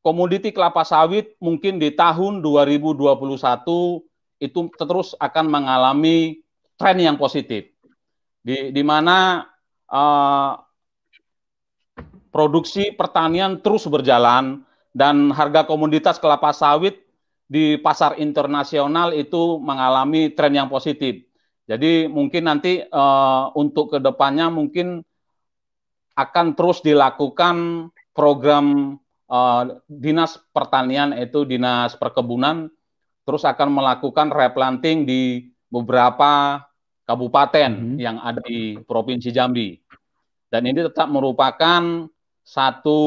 komoditi 0.00 0.50
kelapa 0.50 0.82
sawit 0.82 1.36
mungkin 1.38 1.78
di 1.78 1.94
tahun 1.94 2.42
2021 2.42 4.02
itu 4.42 4.60
terus 4.74 5.14
akan 5.22 5.46
mengalami 5.46 6.42
tren 6.74 6.98
yang 6.98 7.14
positif, 7.14 7.70
di, 8.42 8.74
di 8.74 8.82
mana 8.82 9.46
eh, 9.92 10.52
produksi 12.32 12.90
pertanian 12.96 13.60
terus 13.60 13.84
berjalan 13.86 14.64
dan 14.96 15.30
harga 15.30 15.68
komoditas 15.68 16.16
kelapa 16.16 16.50
sawit 16.56 16.98
di 17.46 17.76
pasar 17.76 18.16
internasional 18.16 19.12
itu 19.12 19.60
mengalami 19.60 20.32
tren 20.32 20.56
yang 20.56 20.72
positif. 20.72 21.20
Jadi 21.68 22.08
mungkin 22.08 22.48
nanti 22.48 22.80
eh, 22.82 23.44
untuk 23.54 23.94
ke 23.94 23.98
depannya 24.00 24.48
mungkin 24.48 25.04
akan 26.16 26.46
terus 26.56 26.80
dilakukan 26.80 27.88
program 28.16 28.96
eh, 29.28 29.62
dinas 29.88 30.40
pertanian 30.52 31.12
itu 31.16 31.44
dinas 31.44 31.94
perkebunan 32.00 32.72
terus 33.22 33.46
akan 33.46 33.70
melakukan 33.70 34.34
replanting 34.34 35.06
di 35.06 35.46
beberapa 35.70 36.58
kabupaten 37.06 37.70
Mhm. 37.72 37.96
yang 38.00 38.16
ada 38.18 38.42
di 38.44 38.76
provinsi 38.82 39.30
Jambi 39.30 39.78
dan 40.52 40.68
ini 40.68 40.84
tetap 40.84 41.08
merupakan 41.08 42.08
satu 42.42 43.00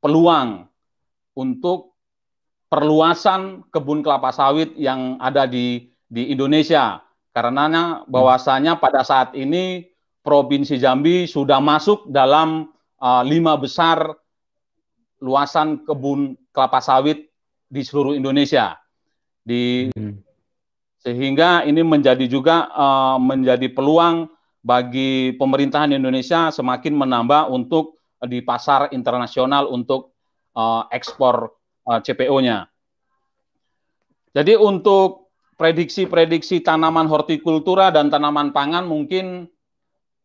peluang 0.00 0.66
untuk 1.36 1.94
perluasan 2.68 3.64
kebun 3.72 4.04
kelapa 4.04 4.32
sawit 4.34 4.76
yang 4.76 5.16
ada 5.20 5.48
di 5.48 5.88
di 6.08 6.32
Indonesia 6.32 7.00
karenanya 7.32 8.04
bahwasanya 8.08 8.80
pada 8.80 9.04
saat 9.04 9.32
ini 9.36 9.88
provinsi 10.24 10.76
Jambi 10.76 11.24
sudah 11.24 11.60
masuk 11.60 12.08
dalam 12.12 12.72
uh, 13.00 13.22
lima 13.24 13.56
besar 13.56 14.16
luasan 15.22 15.84
kebun 15.86 16.36
kelapa 16.52 16.80
sawit 16.82 17.28
di 17.68 17.80
seluruh 17.84 18.16
Indonesia 18.16 18.76
di 19.44 19.88
Hmm. 19.92 20.20
sehingga 21.00 21.64
ini 21.64 21.80
menjadi 21.84 22.26
juga 22.28 22.68
uh, 22.74 23.16
menjadi 23.22 23.70
peluang 23.70 24.28
bagi 24.60 25.36
pemerintahan 25.38 25.94
Indonesia 25.94 26.50
semakin 26.50 26.96
menambah 26.96 27.48
untuk 27.48 27.97
di 28.26 28.42
pasar 28.42 28.90
internasional 28.90 29.70
untuk 29.70 30.16
uh, 30.58 30.90
ekspor 30.90 31.54
uh, 31.86 32.00
CPO-nya. 32.02 32.66
Jadi 34.34 34.54
untuk 34.58 35.30
prediksi-prediksi 35.58 36.62
tanaman 36.62 37.10
hortikultura 37.10 37.90
dan 37.90 38.10
tanaman 38.10 38.54
pangan 38.54 38.86
mungkin 38.86 39.50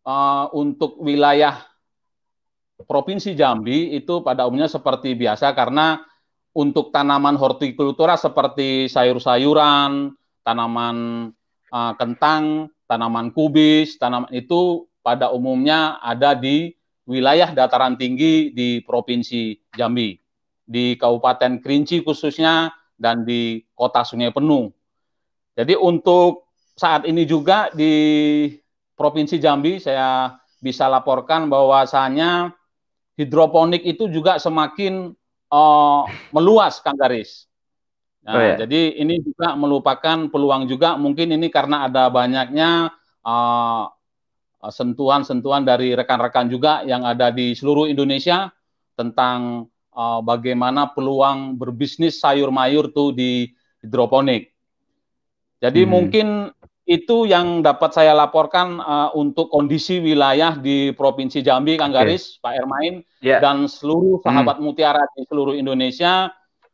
uh, 0.05 0.45
untuk 0.53 1.01
wilayah 1.01 1.65
Provinsi 2.83 3.37
Jambi 3.37 3.95
itu 3.95 4.19
pada 4.25 4.43
umumnya 4.43 4.67
seperti 4.67 5.15
biasa 5.15 5.55
karena 5.55 6.03
untuk 6.53 6.93
tanaman 6.93 7.33
hortikultura 7.39 8.19
seperti 8.19 8.85
sayur-sayuran, 8.91 10.13
tanaman 10.45 11.29
uh, 11.73 11.93
kentang, 11.97 12.69
tanaman 12.85 13.33
kubis, 13.33 13.97
tanaman 13.97 14.29
itu 14.35 14.85
pada 15.01 15.33
umumnya 15.33 15.97
ada 16.03 16.37
di 16.37 16.75
wilayah 17.03 17.51
dataran 17.51 17.99
tinggi 17.99 18.51
di 18.55 18.79
Provinsi 18.83 19.59
Jambi, 19.75 20.15
di 20.63 20.95
Kabupaten 20.95 21.59
Kerinci 21.59 22.03
khususnya 22.03 22.71
dan 22.95 23.27
di 23.27 23.63
Kota 23.75 24.07
Sungai 24.07 24.31
Penuh. 24.31 24.71
Jadi 25.53 25.75
untuk 25.77 26.49
saat 26.73 27.05
ini 27.05 27.27
juga 27.27 27.69
di 27.75 27.93
Provinsi 28.95 29.37
Jambi 29.37 29.77
saya 29.77 30.39
bisa 30.63 30.87
laporkan 30.87 31.51
bahwasanya 31.51 32.55
hidroponik 33.19 33.83
itu 33.83 34.07
juga 34.09 34.39
semakin 34.39 35.11
uh, 35.51 36.01
meluas, 36.31 36.79
Kang 36.79 36.97
Garis. 36.97 37.45
Nah, 38.23 38.33
oh, 38.33 38.41
ya. 38.41 38.55
Jadi 38.63 38.95
ini 39.03 39.19
juga 39.19 39.51
melupakan 39.59 40.31
peluang 40.31 40.71
juga 40.71 40.95
mungkin 40.95 41.35
ini 41.35 41.51
karena 41.51 41.91
ada 41.91 42.07
banyaknya 42.07 42.95
sentuhan 43.23 44.02
sentuhan-sentuhan 44.71 45.67
dari 45.67 45.91
rekan-rekan 45.97 46.47
juga 46.47 46.85
yang 46.87 47.03
ada 47.03 47.33
di 47.33 47.51
seluruh 47.51 47.89
Indonesia 47.89 48.51
tentang 48.95 49.67
uh, 49.91 50.21
bagaimana 50.23 50.93
peluang 50.93 51.57
berbisnis 51.57 52.21
sayur 52.21 52.53
mayur 52.53 52.93
tuh 52.93 53.11
di 53.11 53.51
hidroponik. 53.83 54.53
Jadi 55.59 55.81
hmm. 55.83 55.89
mungkin 55.89 56.27
itu 56.83 57.23
yang 57.23 57.63
dapat 57.63 57.95
saya 57.95 58.11
laporkan 58.11 58.83
uh, 58.83 59.15
untuk 59.15 59.47
kondisi 59.47 60.03
wilayah 60.03 60.59
di 60.59 60.91
Provinsi 60.91 61.39
Jambi, 61.39 61.79
Kang 61.79 61.95
Garis, 61.95 62.35
okay. 62.35 62.39
Pak 62.43 62.53
Ermain, 62.59 62.93
yeah. 63.23 63.39
dan 63.39 63.71
seluruh 63.71 64.19
hmm. 64.19 64.27
sahabat 64.27 64.59
mm. 64.59 64.63
mutiara 64.67 65.03
di 65.15 65.23
seluruh 65.23 65.55
Indonesia 65.55 66.27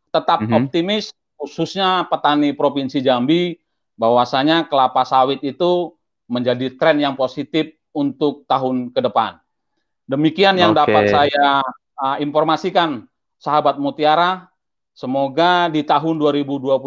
tetap 0.09 0.41
mm 0.41 0.49
-hmm. 0.49 0.57
optimis, 0.57 1.13
khususnya 1.37 2.09
petani 2.09 2.57
Provinsi 2.57 3.05
Jambi, 3.05 3.53
bahwasanya 3.93 4.65
kelapa 4.65 5.05
sawit 5.05 5.45
itu 5.45 5.93
menjadi 6.25 6.73
tren 6.73 6.97
yang 6.97 7.13
positif 7.13 7.78
untuk 7.99 8.47
tahun 8.47 8.95
ke 8.95 9.03
depan. 9.03 9.35
Demikian 10.07 10.55
yang 10.55 10.71
okay. 10.71 10.79
dapat 10.87 11.03
saya 11.11 11.47
uh, 11.99 12.17
informasikan, 12.23 13.03
sahabat 13.35 13.75
mutiara. 13.75 14.47
Semoga 14.95 15.67
di 15.71 15.83
tahun 15.83 16.19
2021 16.19 16.79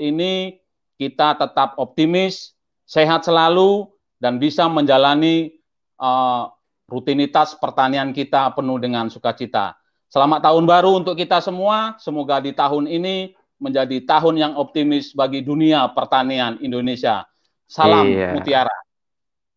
ini 0.00 0.56
kita 1.00 1.36
tetap 1.36 1.76
optimis, 1.80 2.56
sehat 2.88 3.24
selalu 3.24 3.88
dan 4.20 4.36
bisa 4.40 4.68
menjalani 4.68 5.58
uh, 6.00 6.48
rutinitas 6.88 7.52
pertanian 7.60 8.14
kita 8.16 8.48
penuh 8.56 8.80
dengan 8.80 9.12
sukacita. 9.12 9.76
Selamat 10.08 10.40
tahun 10.40 10.64
baru 10.64 11.04
untuk 11.04 11.20
kita 11.20 11.44
semua. 11.44 12.00
Semoga 12.00 12.40
di 12.40 12.56
tahun 12.56 12.88
ini 12.88 13.36
menjadi 13.60 14.00
tahun 14.08 14.40
yang 14.40 14.52
optimis 14.56 15.12
bagi 15.12 15.44
dunia 15.44 15.84
pertanian 15.92 16.56
Indonesia. 16.64 17.28
Salam 17.68 18.08
iya. 18.08 18.32
Mutiara. 18.32 18.72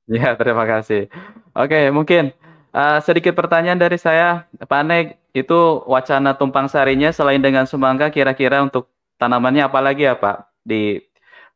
Ya, 0.11 0.35
terima 0.35 0.67
kasih. 0.67 1.07
Oke, 1.55 1.87
mungkin 1.93 2.35
uh, 2.75 2.99
sedikit 2.99 3.31
pertanyaan 3.31 3.79
dari 3.79 3.95
saya, 3.95 4.43
Pak 4.59 4.81
Nek, 4.83 5.05
itu 5.31 5.85
wacana 5.87 6.35
tumpang 6.35 6.67
sarinya 6.67 7.13
selain 7.15 7.39
dengan 7.39 7.63
semangka, 7.63 8.11
kira-kira 8.11 8.59
untuk 8.59 8.91
tanamannya 9.15 9.71
apa 9.71 9.79
lagi 9.79 10.03
ya 10.09 10.19
Pak 10.19 10.51
di 10.67 10.99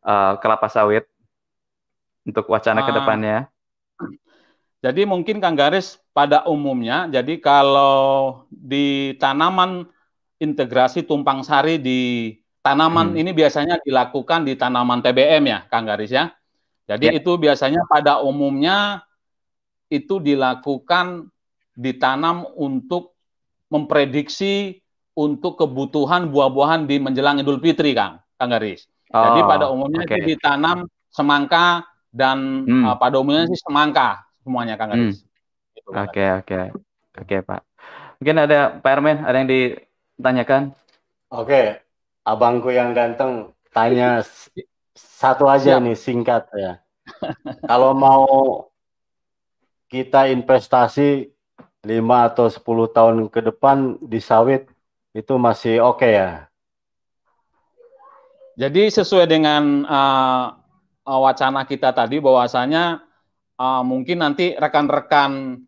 uh, 0.08 0.40
kelapa 0.40 0.72
sawit? 0.72 1.04
untuk 2.26 2.46
wacana 2.50 2.82
ah. 2.82 2.86
ke 2.90 2.92
depannya? 2.92 3.38
Jadi 4.82 5.02
mungkin 5.06 5.42
Kang 5.42 5.58
Garis 5.58 5.98
pada 6.14 6.46
umumnya, 6.46 7.10
jadi 7.10 7.42
kalau 7.42 8.46
di 8.50 9.18
tanaman 9.18 9.90
integrasi 10.38 11.06
tumpang 11.10 11.42
sari 11.42 11.82
di 11.82 12.34
tanaman 12.62 13.14
hmm. 13.14 13.22
ini 13.22 13.32
biasanya 13.34 13.82
dilakukan 13.82 14.46
di 14.46 14.54
tanaman 14.54 15.02
TBM 15.02 15.44
ya, 15.50 15.60
Kang 15.70 15.90
Garis 15.90 16.14
ya. 16.14 16.34
Jadi 16.86 17.06
ya. 17.10 17.14
itu 17.18 17.32
biasanya 17.42 17.82
pada 17.90 18.22
umumnya 18.22 19.02
itu 19.90 20.22
dilakukan 20.22 21.30
ditanam 21.74 22.46
untuk 22.54 23.18
memprediksi 23.74 24.80
untuk 25.16 25.58
kebutuhan 25.58 26.30
buah-buahan 26.30 26.86
di 26.86 27.00
menjelang 27.00 27.42
Idul 27.42 27.64
Fitri, 27.64 27.96
Kang, 27.96 28.22
Kang 28.38 28.52
Garis. 28.52 28.86
Oh, 29.16 29.24
Jadi 29.32 29.40
pada 29.48 29.66
umumnya 29.72 30.04
okay. 30.04 30.22
itu 30.22 30.36
ditanam 30.36 30.86
semangka 31.10 31.88
dan 32.12 32.68
hmm. 32.68 32.84
uh, 32.84 32.96
pada 33.00 33.20
umumnya 33.20 33.48
sih 33.48 33.60
semangka 33.60 34.28
semuanya 34.44 34.76
Kang 34.76 34.94
Garis. 34.94 35.24
Hmm. 35.24 35.74
Gitu, 35.76 35.90
oke 35.90 36.26
oke 36.44 36.60
oke 37.24 37.36
Pak. 37.48 37.62
Mungkin 38.22 38.38
ada 38.46 38.60
Pak 38.80 38.92
Ermen 38.92 39.18
ada 39.24 39.36
yang 39.40 39.50
ditanyakan? 39.50 40.62
Oke, 41.32 41.82
abangku 42.24 42.70
yang 42.72 42.96
ganteng 42.96 43.52
tanya 43.72 44.24
satu 45.16 45.48
aja 45.48 45.80
Siap. 45.80 45.84
nih 45.88 45.96
singkat 45.96 46.44
ya. 46.52 46.84
Kalau 47.72 47.96
mau 47.96 48.28
kita 49.88 50.28
investasi 50.28 51.32
5 51.88 52.28
atau 52.28 52.52
10 52.52 52.96
tahun 52.96 53.16
ke 53.32 53.40
depan 53.48 53.96
di 54.04 54.20
sawit 54.20 54.68
itu 55.16 55.34
masih 55.40 55.80
oke 55.80 56.04
okay 56.04 56.12
ya? 56.20 56.30
Jadi 58.60 58.92
sesuai 58.92 59.28
dengan 59.28 59.88
uh, 59.88 60.52
uh, 61.08 61.20
wacana 61.24 61.64
kita 61.64 61.96
tadi 61.96 62.20
bahwasanya 62.20 63.04
uh, 63.56 63.84
mungkin 63.88 64.20
nanti 64.20 64.56
rekan-rekan 64.60 65.64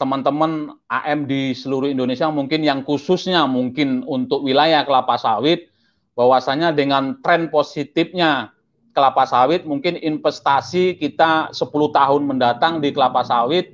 teman-teman 0.00 0.76
AM 0.88 1.28
di 1.28 1.52
seluruh 1.52 1.92
Indonesia 1.92 2.26
mungkin 2.32 2.64
yang 2.64 2.82
khususnya 2.82 3.44
mungkin 3.44 4.02
untuk 4.08 4.42
wilayah 4.42 4.82
kelapa 4.82 5.14
sawit 5.20 5.68
bahwasanya 6.16 6.74
dengan 6.74 7.22
tren 7.22 7.48
positifnya 7.48 8.52
kelapa 8.92 9.24
sawit 9.24 9.64
mungkin 9.64 9.96
investasi 9.96 11.00
kita 11.00 11.52
10 11.52 11.58
tahun 11.68 12.22
mendatang 12.28 12.78
di 12.78 12.92
kelapa 12.92 13.24
sawit 13.24 13.72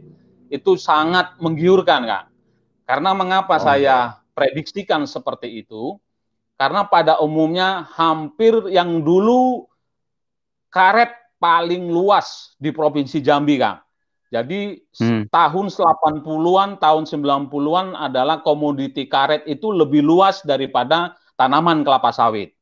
itu 0.49 0.79
sangat 0.81 1.37
menggiurkan 1.43 2.09
Kak. 2.09 2.25
Karena 2.89 3.13
mengapa 3.13 3.61
oh, 3.61 3.63
saya 3.63 4.17
prediksikan 4.33 5.05
seperti 5.05 5.61
itu? 5.61 6.01
Karena 6.59 6.89
pada 6.89 7.21
umumnya 7.23 7.87
hampir 7.95 8.67
yang 8.73 9.05
dulu 9.05 9.69
karet 10.73 11.13
paling 11.39 11.87
luas 11.87 12.59
di 12.59 12.75
Provinsi 12.75 13.23
Jambi, 13.23 13.63
Kang. 13.63 13.79
Jadi 14.29 14.77
hmm. 15.01 15.33
tahun 15.33 15.67
80-an, 15.73 16.77
tahun 16.77 17.05
90-an 17.09 17.87
adalah 17.97 18.45
komoditi 18.45 19.09
karet 19.09 19.47
itu 19.49 19.73
lebih 19.73 20.05
luas 20.05 20.45
daripada 20.45 21.17
tanaman 21.39 21.81
kelapa 21.87 22.13
sawit. 22.13 22.58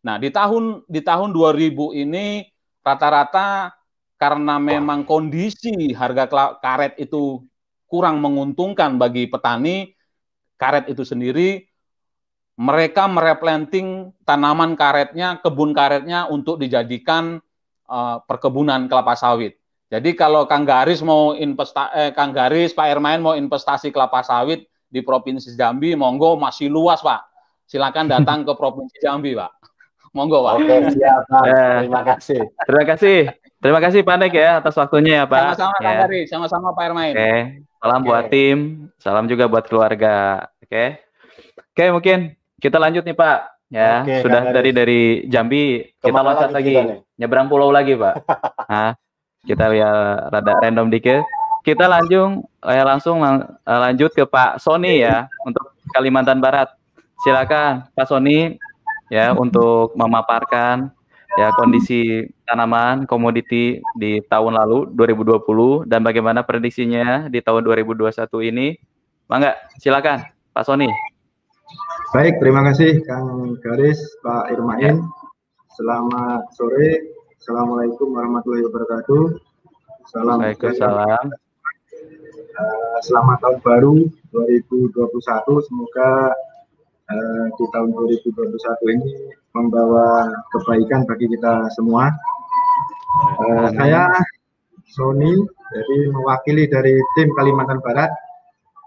Nah, 0.00 0.16
di 0.16 0.32
tahun 0.32 0.84
di 0.88 1.00
tahun 1.04 1.32
2000 1.32 1.92
ini 1.92 2.48
rata-rata 2.80 3.74
karena 4.16 4.56
memang 4.56 5.04
kondisi 5.04 5.92
harga 5.92 6.56
karet 6.60 6.96
itu 7.00 7.44
kurang 7.88 8.20
menguntungkan 8.20 8.96
bagi 8.96 9.28
petani 9.28 9.92
karet 10.60 10.88
itu 10.92 11.04
sendiri 11.04 11.70
mereka 12.60 13.08
mereplanting 13.08 14.12
tanaman 14.28 14.76
karetnya, 14.76 15.40
kebun 15.40 15.72
karetnya 15.72 16.28
untuk 16.28 16.60
dijadikan 16.60 17.40
uh, 17.88 18.20
perkebunan 18.28 18.84
kelapa 18.84 19.16
sawit. 19.16 19.56
Jadi 19.88 20.12
kalau 20.12 20.44
Kang 20.44 20.68
Garis 20.68 21.00
mau 21.00 21.32
investa 21.32 21.88
eh, 21.96 22.12
Kang 22.12 22.36
Garis 22.36 22.76
Pak 22.76 22.86
Ermain 22.92 23.18
mau 23.18 23.32
investasi 23.32 23.88
kelapa 23.88 24.20
sawit 24.20 24.68
di 24.92 25.00
Provinsi 25.00 25.56
Jambi, 25.56 25.96
monggo 25.96 26.36
masih 26.36 26.68
luas 26.68 27.00
Pak. 27.00 27.26
Silakan 27.64 28.12
datang 28.12 28.42
ke 28.46 28.52
Provinsi 28.52 29.00
Jambi 29.00 29.32
Pak. 29.32 29.59
Monggo 30.10 30.42
Pak. 30.42 30.52
Oke, 30.58 30.76
siap 30.94 31.20
Pak. 31.30 31.44
Ya. 31.46 31.66
Terima 31.86 32.02
kasih. 32.02 32.40
Terima 32.66 32.84
kasih. 32.84 33.18
Terima 33.60 33.80
kasih 33.84 34.00
Pak 34.00 34.16
Nek 34.16 34.32
ya 34.32 34.50
atas 34.58 34.74
waktunya 34.80 35.22
ya 35.22 35.24
Pak. 35.28 35.54
Sama-sama 35.54 35.76
ya. 35.76 35.84
Kang 35.84 36.00
Garis, 36.02 36.26
sama-sama 36.32 36.68
Pak 36.72 36.84
Ermain. 36.88 37.14
Oke. 37.14 37.34
Salam 37.80 38.00
Oke. 38.00 38.08
buat 38.08 38.24
tim, 38.28 38.58
salam 39.00 39.24
juga 39.24 39.44
buat 39.48 39.64
keluarga. 39.68 40.48
Oke. 40.64 41.00
Oke, 41.70 41.84
mungkin 41.92 42.18
kita 42.60 42.76
lanjut 42.76 43.04
nih 43.04 43.16
Pak. 43.16 43.38
Ya, 43.70 44.02
Oke, 44.02 44.26
sudah 44.26 44.42
dari 44.50 44.70
dari 44.74 45.00
Jambi 45.30 45.94
kita 46.02 46.20
loncat 46.26 46.50
lagi, 46.50 46.74
lagi 46.74 47.06
nyebrang 47.14 47.46
pulau 47.46 47.70
lagi, 47.70 47.94
Pak. 47.94 48.14
nah, 48.72 48.98
kita 49.46 49.64
lihat 49.70 50.28
rada 50.34 50.52
random 50.58 50.90
dikit. 50.90 51.22
Kita 51.60 51.84
lanjut 51.86 52.40
eh, 52.64 52.84
langsung 52.84 53.20
lang, 53.20 53.60
eh, 53.64 53.80
lanjut 53.80 54.10
ke 54.10 54.24
Pak 54.24 54.58
Sony 54.58 55.04
ya 55.04 55.28
untuk 55.46 55.76
Kalimantan 55.92 56.40
Barat. 56.40 56.72
Silakan 57.20 57.92
Pak 57.92 58.08
Sony 58.08 58.56
ya 59.10 59.34
untuk 59.34 59.92
memaparkan 59.98 60.94
ya 61.38 61.50
kondisi 61.58 62.26
tanaman 62.46 63.06
komoditi 63.06 63.82
di 63.98 64.22
tahun 64.26 64.58
lalu 64.58 64.94
2020 64.94 65.90
dan 65.90 66.00
bagaimana 66.02 66.46
prediksinya 66.46 67.26
di 67.26 67.42
tahun 67.42 67.66
2021 67.66 68.14
ini. 68.50 68.78
Mangga, 69.30 69.54
silakan 69.78 70.26
Pak 70.50 70.64
Sony. 70.66 70.90
Baik, 72.10 72.42
terima 72.42 72.66
kasih 72.66 73.06
Kang 73.06 73.54
Garis, 73.62 74.02
Pak 74.26 74.50
Irmain. 74.50 74.82
Ya. 74.82 74.94
Selamat 75.78 76.50
sore. 76.58 77.14
Assalamualaikum 77.38 78.10
warahmatullahi 78.10 78.66
wabarakatuh. 78.66 79.38
Salam 80.10 80.42
Waalaikumsalam. 80.42 81.24
Uh, 82.58 82.98
selamat 83.06 83.38
tahun 83.38 83.58
baru 83.62 83.94
2021. 84.34 85.08
Semoga 85.70 86.34
uh, 87.10 87.44
di 87.58 87.64
tahun 87.74 87.90
2021 87.94 88.94
ini 88.94 89.08
membawa 89.54 90.30
kebaikan 90.54 91.02
bagi 91.06 91.26
kita 91.30 91.66
semua. 91.74 92.14
Uh, 93.42 93.68
saya 93.74 94.06
Sony, 94.90 95.34
jadi 95.70 95.96
mewakili 96.10 96.66
dari 96.66 96.98
tim 97.18 97.30
Kalimantan 97.34 97.82
Barat, 97.82 98.10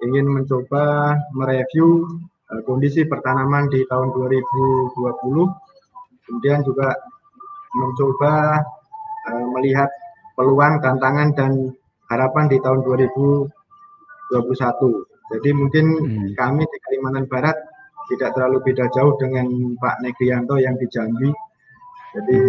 ingin 0.03 0.27
mencoba 0.27 1.15
mereview 1.35 2.07
uh, 2.51 2.61
kondisi 2.67 3.07
pertanaman 3.07 3.71
di 3.71 3.83
tahun 3.87 4.11
2020, 4.15 4.99
kemudian 6.27 6.59
juga 6.63 6.95
mencoba 7.75 8.63
uh, 9.31 9.45
melihat 9.59 9.87
peluang, 10.35 10.81
tantangan, 10.83 11.31
dan 11.35 11.51
harapan 12.11 12.45
di 12.51 12.57
tahun 12.59 12.83
2021. 12.83 13.47
Jadi 15.33 15.49
mungkin 15.55 15.85
hmm. 15.97 16.35
kami 16.35 16.67
di 16.67 16.77
Kalimantan 16.83 17.25
Barat 17.31 17.72
tidak 18.13 18.37
terlalu 18.37 18.61
beda 18.71 18.85
jauh 18.93 19.17
dengan 19.17 19.45
Pak 19.77 20.05
Negrianto 20.05 20.61
yang 20.61 20.77
di 20.77 20.87
Jambi. 20.89 21.29
Jadi 22.13 22.39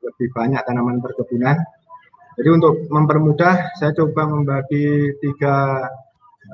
lebih 0.00 0.28
banyak 0.32 0.62
tanaman 0.64 1.04
perkebunan. 1.04 1.56
Jadi 2.38 2.48
untuk 2.54 2.86
mempermudah, 2.88 3.76
saya 3.76 3.92
coba 3.92 4.24
membagi 4.30 5.12
tiga 5.20 5.84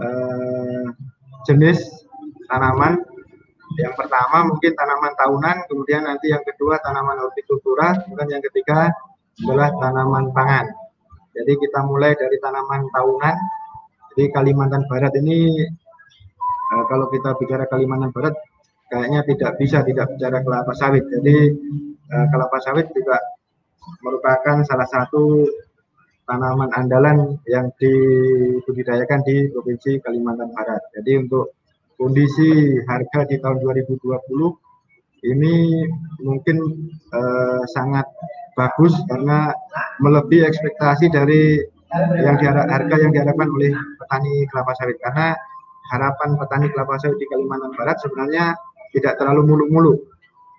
uh, 0.00 0.84
jenis 1.44 2.08
tanaman. 2.48 2.98
Yang 3.74 3.94
pertama 3.98 4.48
mungkin 4.48 4.72
tanaman 4.74 5.12
tahunan, 5.18 5.56
kemudian 5.66 6.06
nanti 6.06 6.30
yang 6.30 6.42
kedua 6.42 6.78
tanaman 6.80 7.20
hortikultura, 7.20 8.00
kemudian 8.06 8.38
yang 8.38 8.44
ketiga 8.50 8.90
adalah 9.44 9.70
tanaman 9.76 10.30
pangan. 10.30 10.66
Jadi 11.34 11.52
kita 11.58 11.82
mulai 11.84 12.14
dari 12.14 12.38
tanaman 12.38 12.86
tahunan. 12.94 13.36
Jadi 14.14 14.30
Kalimantan 14.30 14.86
Barat 14.86 15.10
ini 15.18 15.66
uh, 16.72 16.84
kalau 16.88 17.12
kita 17.12 17.36
bicara 17.36 17.64
Kalimantan 17.68 18.14
Barat 18.14 18.34
kayaknya 18.88 19.20
tidak 19.26 19.50
bisa 19.60 19.82
tidak 19.82 20.06
bicara 20.14 20.40
kelapa 20.40 20.72
sawit. 20.76 21.04
Jadi 21.10 21.36
uh, 22.12 22.26
kelapa 22.30 22.58
sawit 22.62 22.88
juga 22.94 23.18
merupakan 24.00 24.64
salah 24.64 24.88
satu 24.88 25.44
tanaman 26.24 26.72
andalan 26.72 27.36
yang 27.44 27.68
dibudidayakan 27.76 29.20
di 29.28 29.52
Provinsi 29.52 30.00
Kalimantan 30.00 30.52
Barat. 30.56 30.80
Jadi 30.96 31.20
untuk 31.20 31.52
kondisi 32.00 32.80
harga 32.88 33.28
di 33.28 33.36
tahun 33.38 33.60
2020 33.60 34.00
ini 35.24 35.84
mungkin 36.20 36.56
uh, 37.12 37.62
sangat 37.72 38.04
bagus 38.54 38.92
karena 39.08 39.52
melebihi 40.00 40.44
ekspektasi 40.44 41.08
dari 41.08 41.58
yang 42.18 42.36
diharap, 42.42 42.66
harga 42.66 42.96
yang 42.98 43.12
diharapkan 43.14 43.48
oleh 43.54 43.70
petani 44.02 44.44
kelapa 44.50 44.72
sawit 44.76 44.98
karena 44.98 45.38
harapan 45.92 46.40
petani 46.40 46.66
kelapa 46.72 46.96
sawit 46.96 47.20
di 47.20 47.26
Kalimantan 47.28 47.72
Barat 47.76 48.00
sebenarnya 48.00 48.56
tidak 48.94 49.20
terlalu 49.20 49.42
muluk-muluk. 49.52 49.98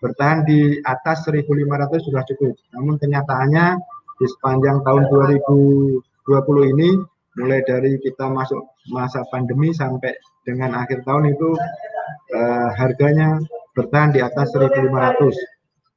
Bertahan 0.04 0.46
di 0.46 0.78
atas 0.86 1.26
1.500 1.26 2.06
sudah 2.06 2.22
cukup. 2.30 2.54
Namun 2.78 3.00
kenyataannya 3.02 3.80
di 4.22 4.26
sepanjang 4.30 4.84
tahun 4.86 5.08
2020 5.10 6.72
ini 6.76 6.90
mulai 7.36 7.60
dari 7.68 8.00
kita 8.00 8.32
masuk 8.32 8.64
masa 8.94 9.26
pandemi 9.28 9.76
sampai 9.76 10.14
dengan 10.46 10.78
akhir 10.78 11.04
tahun 11.04 11.36
itu 11.36 11.50
eh, 12.32 12.70
harganya 12.80 13.42
bertahan 13.76 14.16
di 14.16 14.24
atas 14.24 14.56
1.500 14.56 15.36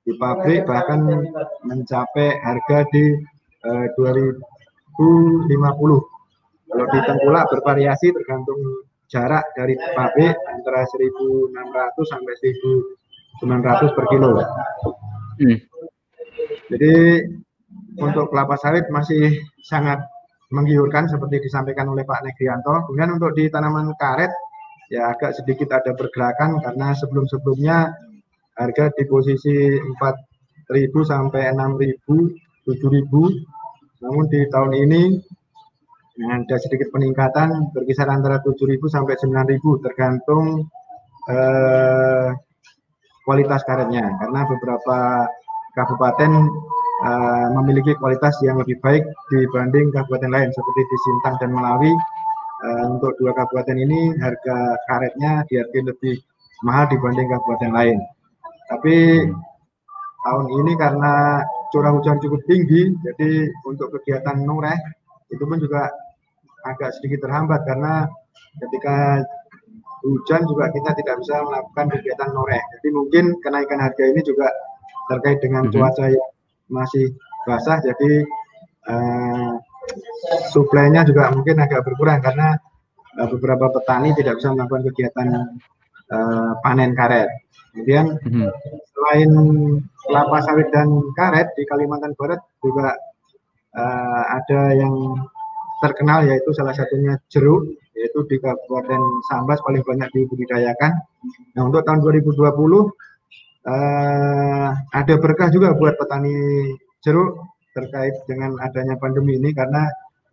di 0.09 0.17
pabrik 0.17 0.65
bahkan 0.65 1.05
mencapai 1.69 2.41
harga 2.43 2.79
di 2.91 3.13
eh, 3.67 3.87
2050. 3.93 4.99
Kalau 6.69 6.87
di 6.93 6.99
tengkulak 7.01 7.45
bervariasi 7.49 8.13
tergantung 8.13 8.88
jarak 9.09 9.45
dari 9.57 9.75
pabrik 9.97 10.37
antara 10.53 10.85
1.600 10.85 12.13
sampai 12.13 12.35
1.900 13.43 13.97
per 13.97 14.05
kilo. 14.13 14.31
Hmm. 15.41 15.59
Jadi 16.69 16.95
untuk 17.99 18.29
kelapa 18.31 18.55
sawit 18.61 18.87
masih 18.93 19.41
sangat 19.65 19.99
menggiurkan 20.53 21.09
seperti 21.09 21.45
disampaikan 21.45 21.89
oleh 21.93 22.05
Pak 22.05 22.25
Negrianto. 22.25 22.89
Kemudian 22.89 23.17
untuk 23.17 23.33
di 23.37 23.49
tanaman 23.49 23.93
karet 23.97 24.33
ya 24.89 25.13
agak 25.13 25.37
sedikit 25.37 25.69
ada 25.77 25.93
pergerakan 25.93 26.61
karena 26.65 26.97
sebelum-sebelumnya 26.97 27.93
harga 28.57 28.85
di 28.97 29.05
posisi 29.05 29.77
4.000 29.77 29.93
sampai 31.05 31.53
6.000, 31.53 32.05
7.000. 32.65 34.05
Namun 34.05 34.25
di 34.31 34.41
tahun 34.49 34.73
ini 34.73 35.03
ada 36.19 36.57
sedikit 36.59 36.91
peningkatan 36.91 37.71
berkisar 37.71 38.11
antara 38.11 38.43
7.000 38.43 38.59
sampai 38.91 39.15
9.000 39.15 39.85
tergantung 39.87 40.67
eh, 41.31 42.29
kualitas 43.23 43.63
karetnya 43.63 44.03
karena 44.19 44.41
beberapa 44.51 44.99
kabupaten 45.79 46.33
eh, 47.07 47.47
memiliki 47.55 47.95
kualitas 48.03 48.35
yang 48.43 48.59
lebih 48.59 48.83
baik 48.83 49.07
dibanding 49.31 49.95
kabupaten 49.95 50.31
lain 50.35 50.51
seperti 50.51 50.81
di 50.91 50.97
Sintang 51.07 51.39
dan 51.39 51.55
Melawi. 51.55 51.95
Eh, 52.59 52.85
untuk 52.91 53.15
dua 53.23 53.31
kabupaten 53.39 53.79
ini 53.79 54.19
harga 54.19 54.75
karetnya 54.91 55.47
dihargai 55.47 55.87
lebih 55.87 56.19
mahal 56.67 56.91
dibanding 56.91 57.31
kabupaten 57.31 57.71
lain. 57.71 57.99
Tapi 58.67 59.31
tahun 60.27 60.47
ini 60.51 60.73
karena 60.75 61.47
curah 61.71 61.95
hujan 61.95 62.19
cukup 62.19 62.43
tinggi, 62.51 62.91
jadi 63.07 63.47
untuk 63.63 63.95
kegiatan 63.95 64.43
nureh 64.43 64.75
itu 65.31 65.45
pun 65.45 65.63
juga 65.63 65.87
agak 66.69 66.93
sedikit 67.01 67.25
terhambat 67.25 67.65
karena 67.65 68.05
ketika 68.61 69.25
hujan 70.05 70.47
juga 70.47 70.71
kita 70.71 70.91
tidak 70.95 71.17
bisa 71.21 71.43
melakukan 71.43 71.87
kegiatan 71.99 72.31
noreh. 72.31 72.63
Jadi 72.79 72.89
mungkin 72.95 73.25
kenaikan 73.43 73.83
harga 73.83 74.05
ini 74.07 74.21
juga 74.23 74.47
terkait 75.11 75.43
dengan 75.43 75.67
mm 75.67 75.71
-hmm. 75.73 75.81
cuaca 75.81 76.05
yang 76.07 76.31
masih 76.69 77.17
basah, 77.49 77.81
jadi 77.81 78.29
uh, 78.93 79.57
suplainya 80.53 81.03
juga 81.09 81.33
mungkin 81.33 81.57
agak 81.65 81.81
berkurang 81.81 82.21
karena 82.21 82.61
uh, 83.17 83.29
beberapa 83.33 83.73
petani 83.73 84.13
tidak 84.13 84.37
bisa 84.37 84.53
melakukan 84.53 84.85
kegiatan 84.93 85.29
uh, 86.13 86.53
panen 86.61 86.93
karet. 86.93 87.29
Kemudian 87.73 88.19
hmm. 88.27 88.51
selain 88.91 89.31
kelapa 90.09 90.39
sawit 90.43 90.69
dan 90.75 90.89
karet 91.15 91.53
di 91.55 91.63
Kalimantan 91.69 92.17
Barat 92.19 92.43
juga 92.59 92.97
uh, 93.77 94.23
ada 94.35 94.75
yang 94.75 94.95
terkenal 95.79 96.27
yaitu 96.27 96.51
salah 96.55 96.75
satunya 96.75 97.19
jeruk 97.31 97.71
yaitu 97.95 98.19
di 98.31 98.37
Kabupaten 98.39 99.03
Sambas 99.31 99.59
paling 99.63 99.83
banyak 99.83 100.11
dibudidayakan. 100.15 100.93
Nah 101.55 101.63
untuk 101.67 101.83
tahun 101.83 102.03
2020 102.03 102.35
uh, 102.39 102.87
eh, 103.67 104.69
ada 104.95 105.15
berkah 105.19 105.49
juga 105.51 105.75
buat 105.75 105.99
petani 105.99 106.35
jeruk 107.03 107.43
terkait 107.75 108.15
dengan 108.27 108.59
adanya 108.59 108.99
pandemi 108.99 109.39
ini 109.39 109.55
karena 109.55 109.87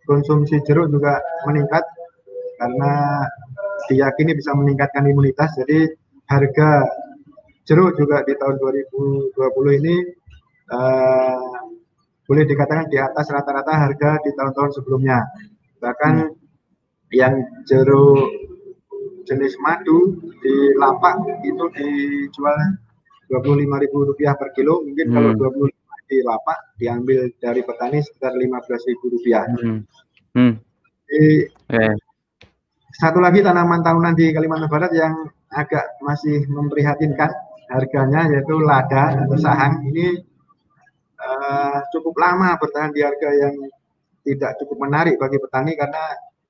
konsumsi 0.06 0.62
jeruk 0.62 0.90
juga 0.90 1.18
meningkat 1.46 1.82
karena 2.56 3.22
diyakini 3.90 4.32
bisa 4.34 4.54
meningkatkan 4.54 5.06
imunitas. 5.06 5.54
Jadi 5.58 5.90
harga 6.26 6.86
jeruk 7.66 7.98
juga 7.98 8.22
di 8.22 8.34
tahun 8.38 8.56
2020 8.62 9.78
ini 9.82 9.96
uh, 10.70 11.65
boleh 12.26 12.44
dikatakan 12.44 12.90
di 12.90 12.98
atas 12.98 13.30
rata-rata 13.30 13.72
harga 13.72 14.18
di 14.22 14.30
tahun-tahun 14.34 14.82
sebelumnya. 14.82 15.22
Bahkan 15.78 16.14
hmm. 16.26 16.34
yang 17.14 17.34
jeruk 17.70 18.26
jenis 19.26 19.54
madu 19.62 20.18
di 20.42 20.54
lapak 20.78 21.22
itu 21.42 21.64
dijual 21.74 22.58
Rp25.000 23.30 24.38
per 24.38 24.50
kilo. 24.54 24.82
Mungkin 24.82 25.06
hmm. 25.10 25.14
kalau 25.14 25.30
25 25.34 26.10
di 26.10 26.18
lapak 26.22 26.58
diambil 26.78 27.30
dari 27.38 27.62
petani 27.62 27.98
sekitar 28.02 28.34
Rp15.000. 28.34 29.34
Hmm. 29.62 29.80
Hmm. 30.34 30.52
Jadi, 31.06 31.46
okay. 31.70 31.94
Satu 32.96 33.20
lagi 33.20 33.44
tanaman 33.44 33.84
tahunan 33.84 34.16
di 34.16 34.32
Kalimantan 34.32 34.72
Barat 34.72 34.88
yang 34.96 35.28
agak 35.52 36.00
masih 36.00 36.48
memprihatinkan 36.48 37.28
harganya 37.68 38.24
yaitu 38.30 38.56
lada 38.56 39.20
atau 39.20 39.36
sahang 39.36 39.84
ini 39.84 40.24
uh, 41.26 41.78
cukup 41.90 42.14
lama 42.14 42.54
bertahan 42.62 42.94
di 42.94 43.02
harga 43.02 43.30
yang 43.34 43.54
tidak 44.22 44.58
cukup 44.62 44.86
menarik 44.86 45.18
bagi 45.18 45.42
petani 45.42 45.74
karena 45.74 46.02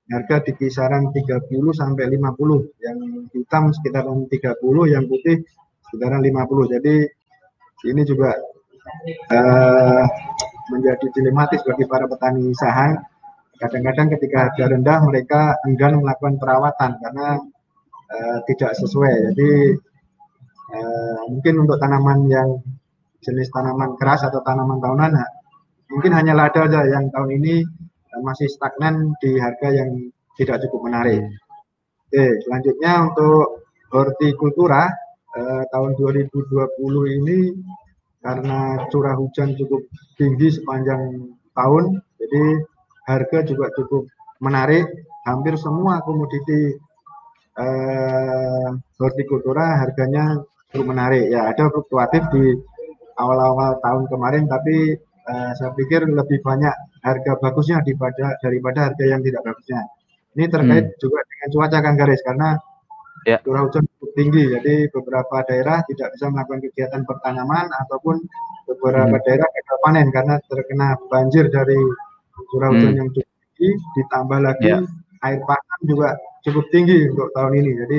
harga 0.07 0.37
di 0.45 0.53
kisaran 0.55 1.11
30 1.11 1.49
sampai 1.75 2.05
50 2.13 2.85
yang 2.85 2.99
hitam 3.35 3.75
sekitaran 3.75 4.29
30 4.29 4.61
yang 4.93 5.05
putih 5.09 5.43
sekitaran 5.89 6.23
50 6.23 6.75
jadi 6.79 6.95
ini 7.85 8.03
juga 8.09 8.33
uh, 9.33 10.05
menjadi 10.73 11.07
dilematis 11.15 11.63
bagi 11.63 11.85
para 11.87 12.07
petani 12.11 12.51
saha. 12.57 12.99
Kadang-kadang 13.57 14.13
ketika 14.19 14.51
harga 14.51 14.65
rendah 14.77 14.99
mereka 15.09 15.41
enggan 15.65 16.05
melakukan 16.05 16.37
perawatan 16.37 17.01
karena 17.01 17.29
uh, 18.13 18.39
tidak 18.45 18.77
sesuai. 18.77 19.33
Jadi 19.33 19.51
uh, 20.77 21.21
mungkin 21.33 21.65
untuk 21.65 21.81
tanaman 21.81 22.29
yang 22.29 22.49
jenis 23.27 23.51
tanaman 23.51 23.99
keras 23.99 24.23
atau 24.23 24.39
tanaman 24.47 24.79
tahunan, 24.79 25.13
mungkin 25.91 26.13
hanya 26.15 26.39
lada 26.39 26.71
saja 26.71 26.87
yang 26.87 27.11
tahun 27.11 27.43
ini 27.43 27.67
masih 28.23 28.49
stagnan 28.49 29.13
di 29.21 29.37
harga 29.37 29.69
yang 29.75 29.91
tidak 30.39 30.63
cukup 30.67 30.89
menarik. 30.89 31.21
Oke, 32.07 32.25
selanjutnya 32.47 32.93
untuk 33.11 33.67
hortikultura 33.91 34.89
eh, 35.35 35.65
tahun 35.69 35.99
2020 35.99 37.19
ini 37.19 37.39
karena 38.23 38.87
curah 38.91 39.15
hujan 39.19 39.55
cukup 39.55 39.87
tinggi 40.19 40.51
sepanjang 40.51 41.31
tahun, 41.55 42.03
jadi 42.19 42.43
harga 43.07 43.39
juga 43.47 43.71
cukup 43.75 44.11
menarik. 44.43 44.87
Hampir 45.27 45.59
semua 45.59 46.03
komoditi 46.07 46.79
eh, 47.59 48.69
hortikultura 48.99 49.83
harganya 49.83 50.41
cukup 50.71 50.87
menarik. 50.95 51.27
Ya 51.31 51.51
ada 51.51 51.71
fluktuatif 51.73 52.23
di 52.31 52.45
awal-awal 53.17 53.81
tahun 53.81 54.05
kemarin, 54.13 54.45
tapi 54.47 54.97
eh, 55.03 55.51
saya 55.59 55.73
pikir 55.77 56.07
lebih 56.07 56.39
banyak 56.45 56.75
harga 57.03 57.33
bagusnya 57.41 57.83
daripada 57.83 58.37
daripada 58.41 58.79
harga 58.93 59.05
yang 59.05 59.21
tidak 59.25 59.43
bagusnya. 59.45 59.83
Ini 60.37 60.45
terkait 60.53 60.85
hmm. 60.93 60.99
juga 61.01 61.21
dengan 61.25 61.49
cuaca 61.57 61.79
kan 61.81 61.95
garis 61.97 62.21
karena 62.21 62.49
ya. 63.25 63.39
curah 63.41 63.63
hujan 63.65 63.85
cukup 63.97 64.11
tinggi, 64.13 64.45
jadi 64.53 64.75
beberapa 64.93 65.37
daerah 65.49 65.81
tidak 65.89 66.09
bisa 66.13 66.27
melakukan 66.29 66.61
kegiatan 66.69 67.03
pertanaman 67.09 67.67
ataupun 67.87 68.21
beberapa 68.69 69.17
hmm. 69.17 69.25
daerah 69.25 69.49
gagal 69.49 69.79
panen 69.81 70.07
karena 70.13 70.35
terkena 70.47 70.89
banjir 71.09 71.49
dari 71.49 71.79
curah 72.53 72.69
hujan 72.75 72.93
hmm. 72.93 73.01
yang 73.01 73.09
cukup 73.17 73.33
tinggi, 73.57 73.71
ditambah 73.97 74.39
lagi 74.45 74.69
ya. 74.69 74.79
air 75.25 75.41
pasang 75.49 75.83
juga 75.89 76.09
cukup 76.45 76.65
tinggi 76.69 77.09
untuk 77.09 77.33
tahun 77.33 77.53
ini. 77.65 77.71
Jadi 77.81 77.99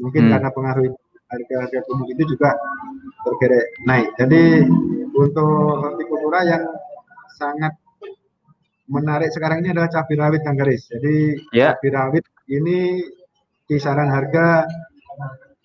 mungkin 0.00 0.22
hmm. 0.26 0.30
karena 0.32 0.48
pengaruh 0.54 0.84
harga-harga 1.28 1.78
komoditi 1.84 2.24
juga 2.24 2.56
tergerek 3.24 3.66
naik. 3.84 4.08
Jadi 4.16 4.64
untuk 5.12 5.84
hortikultura 5.84 6.40
yang 6.48 6.64
sangat 7.36 7.76
menarik 8.88 9.30
sekarang 9.30 9.62
ini 9.62 9.76
adalah 9.76 9.92
cabai 9.92 10.16
rawit 10.16 10.40
Kang 10.42 10.56
Garis. 10.56 10.88
Jadi 10.88 11.36
yeah. 11.52 11.76
cabai 11.76 11.90
rawit 11.92 12.24
ini 12.48 13.04
kisaran 13.68 14.08
harga 14.08 14.64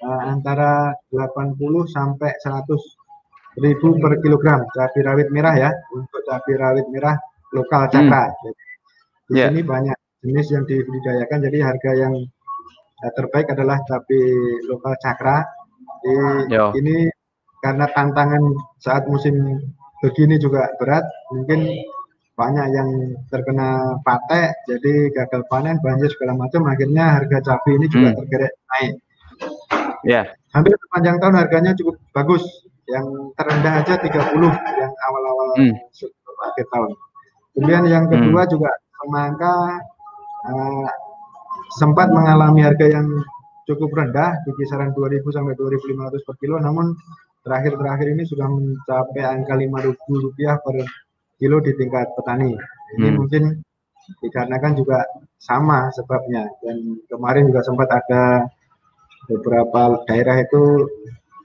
uh, 0.03 0.21
antara 0.27 0.91
80 1.09 1.55
sampai 1.87 2.31
100 2.43 3.63
ribu 3.63 3.95
per 4.01 4.19
kilogram 4.19 4.67
cabai 4.75 5.01
rawit 5.01 5.27
merah 5.31 5.55
ya 5.55 5.71
untuk 5.95 6.19
cabai 6.27 6.55
rawit 6.59 6.85
merah 6.91 7.15
lokal 7.55 7.87
cakra. 7.87 8.27
Hmm. 8.27 8.35
Jadi, 8.43 8.61
di 9.23 9.39
yeah. 9.39 9.47
sini 9.49 9.61
banyak 9.63 9.97
jenis 10.23 10.47
yang 10.51 10.63
dibudidayakan 10.67 11.39
jadi 11.47 11.59
harga 11.63 11.91
yang 11.95 12.13
terbaik 13.11 13.51
adalah 13.51 13.83
cabai 13.83 14.23
lokal 14.71 14.93
cakra. 15.03 15.43
Jadi 16.03 16.55
Yo. 16.55 16.71
ini 16.79 17.07
karena 17.63 17.87
tantangan 17.91 18.43
saat 18.79 19.07
musim 19.07 19.59
begini 20.03 20.35
juga 20.39 20.67
berat, 20.79 21.03
mungkin 21.31 21.63
banyak 22.35 22.67
yang 22.75 22.89
terkena 23.31 23.95
patek, 24.03 24.51
jadi 24.67 25.15
gagal 25.15 25.47
panen, 25.47 25.79
banjir 25.79 26.11
segala 26.11 26.35
macam, 26.35 26.67
akhirnya 26.67 27.21
harga 27.21 27.39
cabai 27.39 27.77
ini 27.79 27.87
juga 27.87 28.11
hmm. 28.11 28.17
tergerak 28.19 28.53
naik. 28.67 28.93
Ya. 30.03 30.11
Yeah. 30.11 30.25
Hampir 30.51 30.75
sepanjang 30.75 31.17
tahun 31.23 31.35
harganya 31.39 31.71
cukup 31.73 31.95
bagus, 32.11 32.43
yang 32.91 33.05
terendah 33.39 33.79
aja 33.79 33.95
30 33.95 34.11
yang 34.11 34.93
awal-awal 35.07 35.47
hmm. 35.55 35.75
akhir 36.51 36.65
tahun. 36.67 36.91
Kemudian 37.55 37.83
yang 37.87 38.05
kedua 38.11 38.43
hmm. 38.43 38.51
juga 38.51 38.71
semangka 38.99 39.55
uh, 40.51 40.87
sempat 41.79 42.09
mengalami 42.09 42.61
harga 42.65 42.87
yang 42.89 43.07
cukup 43.63 43.95
rendah 43.95 44.43
di 44.43 44.51
kisaran 44.59 44.91
2000 44.91 45.23
sampai 45.31 45.55
2500 45.55 46.27
per 46.27 46.35
kilo, 46.39 46.59
namun 46.59 46.93
terakhir-terakhir 47.43 48.07
ini 48.15 48.23
sudah 48.27 48.47
mencapai 48.47 49.23
angka 49.23 49.55
5000 49.55 50.23
rupiah 50.23 50.55
per 50.59 50.83
kilo 51.39 51.57
di 51.63 51.71
tingkat 51.75 52.11
petani. 52.15 52.55
Ini 52.99 53.07
hmm. 53.09 53.17
mungkin 53.19 53.43
dikarenakan 54.19 54.73
juga 54.75 54.99
sama 55.39 55.87
sebabnya 55.95 56.47
dan 56.59 56.99
kemarin 57.07 57.47
juga 57.47 57.61
sempat 57.63 57.87
ada 57.91 58.47
beberapa 59.31 60.03
daerah 60.07 60.43
itu 60.43 60.87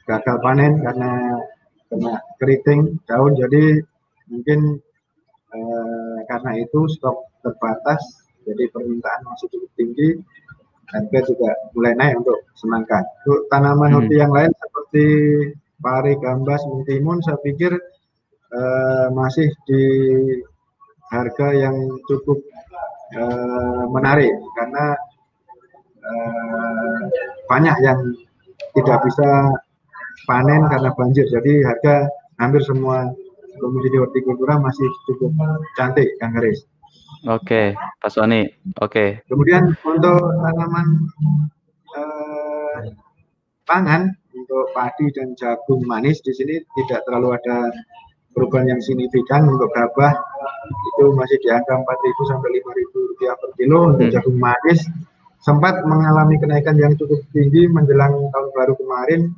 gagal 0.07 0.37
panen 0.43 0.83
karena 0.83 1.39
kena 1.87 2.15
keriting 2.43 2.99
daun 3.07 3.39
jadi 3.39 3.79
mungkin 4.27 4.83
eh, 5.55 6.19
karena 6.27 6.51
itu 6.59 6.91
stok 6.91 7.31
terbatas 7.47 8.28
jadi 8.49 8.65
permintaan 8.73 9.21
masih 9.29 9.47
cukup 9.53 9.71
tinggi 9.77 10.09
harga 10.89 11.21
juga 11.29 11.51
mulai 11.77 11.93
naik 12.01 12.25
untuk 12.25 12.39
semangka 12.57 13.05
untuk 13.29 13.45
tanaman 13.53 13.93
hmm. 13.93 14.09
yang 14.09 14.33
lain 14.33 14.49
seperti 14.57 15.05
pari 15.79 16.17
gambas 16.19 16.65
mentimun 16.65 17.21
saya 17.21 17.37
pikir 17.45 17.77
uh, 18.51 19.07
masih 19.13 19.53
di 19.69 19.85
harga 21.13 21.49
yang 21.53 21.77
cukup 22.09 22.41
uh, 23.17 23.85
menarik 23.93 24.33
karena 24.57 24.97
uh, 26.05 27.01
banyak 27.49 27.77
yang 27.85 28.01
tidak 28.77 28.99
bisa 29.09 29.29
panen 30.29 30.69
karena 30.69 30.91
banjir. 30.93 31.25
Jadi 31.33 31.65
harga 31.65 32.09
hampir 32.37 32.61
semua 32.65 33.09
komoditi 33.59 33.97
hortikultura 33.97 34.61
masih 34.61 34.87
cukup 35.09 35.33
cantik, 35.75 36.07
Kang 36.21 36.37
Garis. 36.37 36.63
Oke, 37.27 37.75
Pak 37.75 38.11
Sony. 38.15 38.47
Oke. 38.79 39.27
Kemudian 39.27 39.75
untuk 39.83 40.23
tanaman 40.39 40.87
uh, 41.99 42.79
pangan 43.67 44.15
untuk 44.31 44.71
padi 44.71 45.11
dan 45.11 45.35
jagung 45.35 45.83
manis 45.83 46.23
di 46.23 46.31
sini 46.31 46.63
tidak 46.79 47.03
terlalu 47.09 47.35
ada 47.35 47.75
perubahan 48.31 48.71
yang 48.71 48.81
signifikan 48.81 49.51
untuk 49.51 49.67
gabah 49.75 50.15
itu 50.95 51.11
masih 51.11 51.39
di 51.43 51.49
angka 51.51 51.75
4.000 51.75 52.31
sampai 52.31 52.49
5.000 52.63 53.09
rupiah 53.11 53.35
per 53.35 53.51
kilo 53.59 53.79
untuk 53.95 54.07
hmm. 54.07 54.15
jagung 54.15 54.39
manis 54.39 54.81
sempat 55.43 55.83
mengalami 55.87 56.39
kenaikan 56.39 56.79
yang 56.79 56.95
cukup 56.95 57.19
tinggi 57.35 57.67
menjelang 57.67 58.15
tahun 58.31 58.49
baru 58.55 58.75
kemarin 58.79 59.33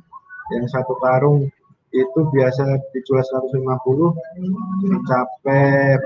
yang 0.53 0.65
satu 0.69 0.93
karung 1.01 1.49
itu 1.91 2.19
biasa 2.31 2.79
dijual 2.95 3.23
150 3.51 3.57
mencapai 4.85 5.99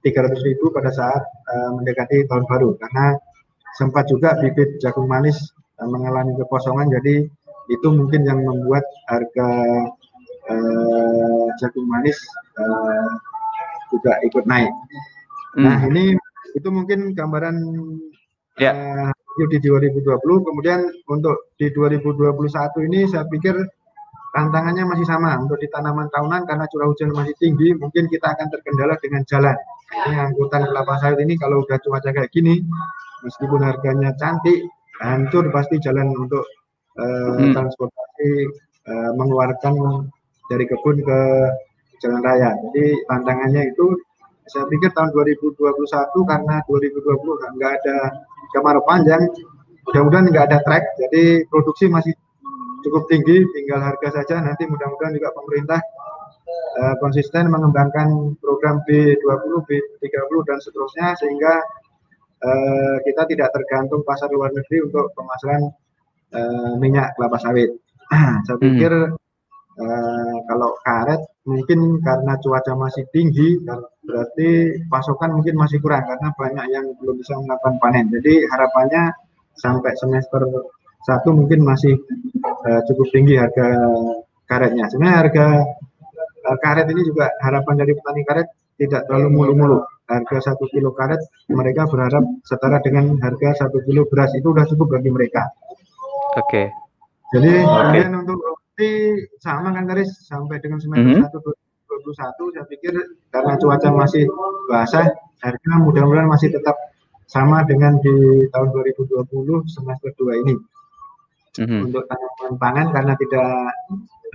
300 0.00 0.46
ribu 0.46 0.72
pada 0.72 0.90
saat 0.92 1.22
uh, 1.22 1.70
mendekati 1.76 2.24
tahun 2.28 2.48
baru 2.48 2.76
karena 2.80 3.16
sempat 3.76 4.08
juga 4.08 4.36
bibit 4.40 4.80
jagung 4.80 5.06
manis 5.06 5.36
uh, 5.80 5.88
mengalami 5.88 6.32
kekosongan 6.40 6.88
jadi 7.00 7.28
itu 7.70 7.88
mungkin 7.92 8.26
yang 8.26 8.42
membuat 8.42 8.82
harga 9.06 9.48
uh, 10.50 11.46
jagung 11.62 11.86
manis 11.86 12.18
uh, 12.58 13.10
juga 13.94 14.18
ikut 14.26 14.44
naik. 14.46 14.70
Hmm. 15.54 15.64
Nah 15.66 15.78
ini 15.86 16.14
itu 16.58 16.68
mungkin 16.70 17.14
gambaran 17.14 17.56
yeah. 18.58 19.10
uh, 19.10 19.46
di 19.46 19.58
2020. 19.62 20.02
Kemudian 20.20 20.80
untuk 21.06 21.54
di 21.58 21.70
2021 21.70 22.88
ini 22.90 23.06
saya 23.06 23.24
pikir 23.30 23.54
tantangannya 24.30 24.84
masih 24.86 25.06
sama 25.06 25.34
untuk 25.38 25.58
di 25.58 25.66
tanaman 25.70 26.06
tahunan 26.10 26.46
karena 26.46 26.64
curah 26.70 26.86
hujan 26.90 27.10
masih 27.14 27.34
tinggi. 27.38 27.74
Mungkin 27.74 28.06
kita 28.06 28.34
akan 28.34 28.46
terkendala 28.50 28.94
dengan 29.02 29.22
jalan. 29.26 29.56
Ini 30.06 30.16
angkutan 30.30 30.70
kelapa 30.70 30.94
sawit 31.02 31.18
ini 31.22 31.34
kalau 31.34 31.66
udah 31.66 31.78
cuaca 31.82 32.10
kayak 32.14 32.30
gini, 32.30 32.62
meskipun 33.26 33.60
harganya 33.66 34.14
cantik, 34.14 34.70
hancur 35.02 35.50
pasti 35.50 35.82
jalan 35.82 36.14
untuk 36.14 36.46
uh, 36.94 37.42
hmm. 37.42 37.52
transportasi 37.56 38.30
uh, 38.86 39.10
mengeluarkan 39.18 40.06
dari 40.46 40.64
kebun 40.70 41.02
ke 41.02 41.20
jalan 42.02 42.22
raya. 42.22 42.54
Jadi 42.70 43.02
tantangannya 43.10 43.74
itu 43.74 43.98
saya 44.50 44.66
pikir 44.66 44.90
tahun 44.94 45.14
2021 45.14 45.58
karena 46.26 46.58
2020 46.66 47.54
nggak 47.58 47.72
ada 47.82 47.96
kemarau 48.50 48.82
panjang, 48.82 49.22
mudah-mudahan 49.86 50.26
nggak 50.30 50.46
ada 50.50 50.58
track, 50.66 50.84
jadi 50.98 51.46
produksi 51.46 51.86
masih 51.86 52.14
cukup 52.84 53.08
tinggi, 53.08 53.44
tinggal 53.56 53.80
harga 53.80 54.20
saja. 54.20 54.40
Nanti 54.44 54.66
mudah-mudahan 54.68 55.14
juga 55.16 55.30
pemerintah 55.34 55.80
uh, 56.80 56.94
konsisten 57.00 57.48
mengembangkan 57.48 58.36
program 58.40 58.82
B20, 58.84 59.52
B30 60.00 60.32
dan 60.48 60.58
seterusnya 60.60 61.06
sehingga 61.18 61.54
uh, 62.44 62.96
kita 63.04 63.22
tidak 63.30 63.48
tergantung 63.52 64.04
pasar 64.04 64.28
luar 64.32 64.52
negeri 64.52 64.84
untuk 64.84 65.12
pemasaran 65.16 65.70
uh, 66.34 66.74
minyak 66.80 67.16
kelapa 67.16 67.38
sawit. 67.40 67.70
saya 68.46 68.58
pikir 68.58 68.90
hmm 68.90 69.20
Eh, 69.80 70.36
kalau 70.44 70.76
karet 70.84 71.22
mungkin 71.48 72.04
karena 72.04 72.36
cuaca 72.42 72.72
masih 72.76 73.08
tinggi 73.16 73.56
berarti 74.04 74.48
pasokan 74.92 75.40
mungkin 75.40 75.56
masih 75.56 75.80
kurang 75.80 76.04
karena 76.04 76.28
banyak 76.36 76.66
yang 76.68 76.86
belum 77.00 77.16
bisa 77.16 77.32
melakukan 77.40 77.80
panen. 77.80 78.12
Jadi 78.12 78.44
harapannya 78.44 79.14
sampai 79.56 79.92
semester 79.96 80.42
satu 81.04 81.32
mungkin 81.32 81.64
masih 81.64 81.96
uh, 82.44 82.80
cukup 82.90 83.06
tinggi 83.12 83.40
harga 83.40 83.66
karetnya. 84.44 84.88
Sebenarnya 84.92 85.16
harga 85.26 85.46
uh, 86.46 86.56
karet 86.60 86.86
ini 86.92 87.02
juga 87.08 87.32
harapan 87.40 87.74
dari 87.80 87.92
petani 87.96 88.22
karet 88.26 88.48
tidak 88.80 89.04
terlalu 89.08 89.28
mulu-mulu. 89.32 89.78
Harga 90.10 90.52
satu 90.52 90.66
kilo 90.74 90.90
karet 90.90 91.22
mereka 91.52 91.86
berharap 91.86 92.24
setara 92.42 92.82
dengan 92.82 93.14
harga 93.22 93.66
satu 93.66 93.78
kilo 93.86 94.08
beras 94.10 94.34
itu 94.34 94.50
sudah 94.50 94.66
cukup 94.66 94.98
bagi 94.98 95.10
mereka. 95.12 95.46
Oke. 96.34 96.44
Okay. 96.46 96.66
Jadi 97.30 97.62
okay. 97.62 97.62
kemudian 97.62 98.10
untuk 98.26 98.38
roti 98.42 98.90
sama 99.38 99.70
kan 99.70 99.86
Karis 99.86 100.10
sampai 100.26 100.58
dengan 100.58 100.82
semester 100.82 101.06
mm 101.06 101.30
-hmm. 101.30 101.54
1 101.54 101.70
2021 102.06 102.54
saya 102.56 102.66
pikir 102.66 102.92
karena 103.30 103.54
cuaca 103.60 103.88
masih 103.92 104.24
basah 104.66 105.06
harga 105.40 105.72
mudah-mudahan 105.80 106.28
masih 106.28 106.52
tetap 106.52 106.76
sama 107.30 107.62
dengan 107.62 107.94
di 108.02 108.46
tahun 108.50 108.68
2020 108.74 109.30
semester 109.70 110.10
2 110.18 110.42
ini. 110.42 110.54
Mm 111.58 111.66
-hmm. 111.66 111.80
Untuk 111.90 112.02
tanaman 112.06 112.54
pangan 112.62 112.86
karena 112.94 113.12
tidak 113.18 113.50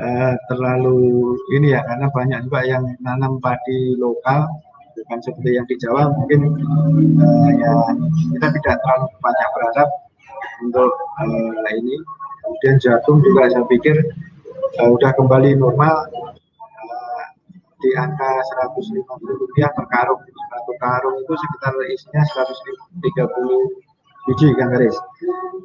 uh, 0.03 0.33
terlalu 0.51 1.31
ini 1.55 1.71
ya 1.71 1.81
karena 1.87 2.07
banyak 2.11 2.39
juga 2.47 2.61
yang 2.67 2.83
nanam 2.99 3.39
padi 3.39 3.95
lokal 3.95 4.51
bukan 4.95 5.19
seperti 5.23 5.59
yang 5.59 5.67
di 5.67 5.75
Jawa 5.79 6.11
mungkin 6.11 6.55
uh, 7.19 7.49
ya 7.55 7.73
kita 8.35 8.47
tidak 8.59 8.75
terlalu 8.83 9.07
banyak 9.19 9.49
berharap 9.55 9.89
untuk 10.63 10.91
uh, 11.23 11.71
ini 11.75 11.95
kemudian 12.43 12.75
jagung 12.79 13.19
juga 13.23 13.47
saya 13.51 13.63
pikir 13.67 13.95
uh, 14.79 14.89
udah 14.91 15.11
kembali 15.15 15.55
normal 15.59 16.07
di 17.85 17.93
angka 17.93 18.31
150 18.73 18.97
rupiah 19.21 19.69
per 19.77 19.85
karung 19.93 20.17
satu 20.25 20.73
karung 20.81 21.15
itu 21.21 21.33
sekitar 21.37 21.73
isinya 21.91 22.23
130 22.25 23.84
biji 24.25 24.47
kan 24.57 24.73
garis 24.73 24.97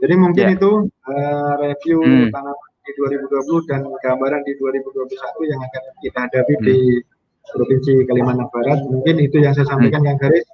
jadi 0.01 0.15
mungkin 0.17 0.45
yeah. 0.49 0.57
itu 0.57 0.71
uh, 0.89 1.53
review 1.61 2.01
hmm. 2.01 2.33
tanaman 2.33 2.71
di 2.81 2.93
2020 2.97 3.71
dan 3.71 3.81
gambaran 4.03 4.41
di 4.49 4.53
2021 4.57 5.51
yang 5.53 5.61
akan 5.61 5.83
kita 6.01 6.19
hadapi 6.27 6.55
hmm. 6.57 6.65
di 6.65 6.79
Provinsi 7.51 7.93
Kalimantan 8.07 8.49
Barat. 8.49 8.79
Mungkin 8.87 9.17
itu 9.21 9.43
yang 9.43 9.53
saya 9.53 9.67
sampaikan, 9.69 10.01
hmm. 10.03 10.09
Kang 10.15 10.19
Garis. 10.23 10.47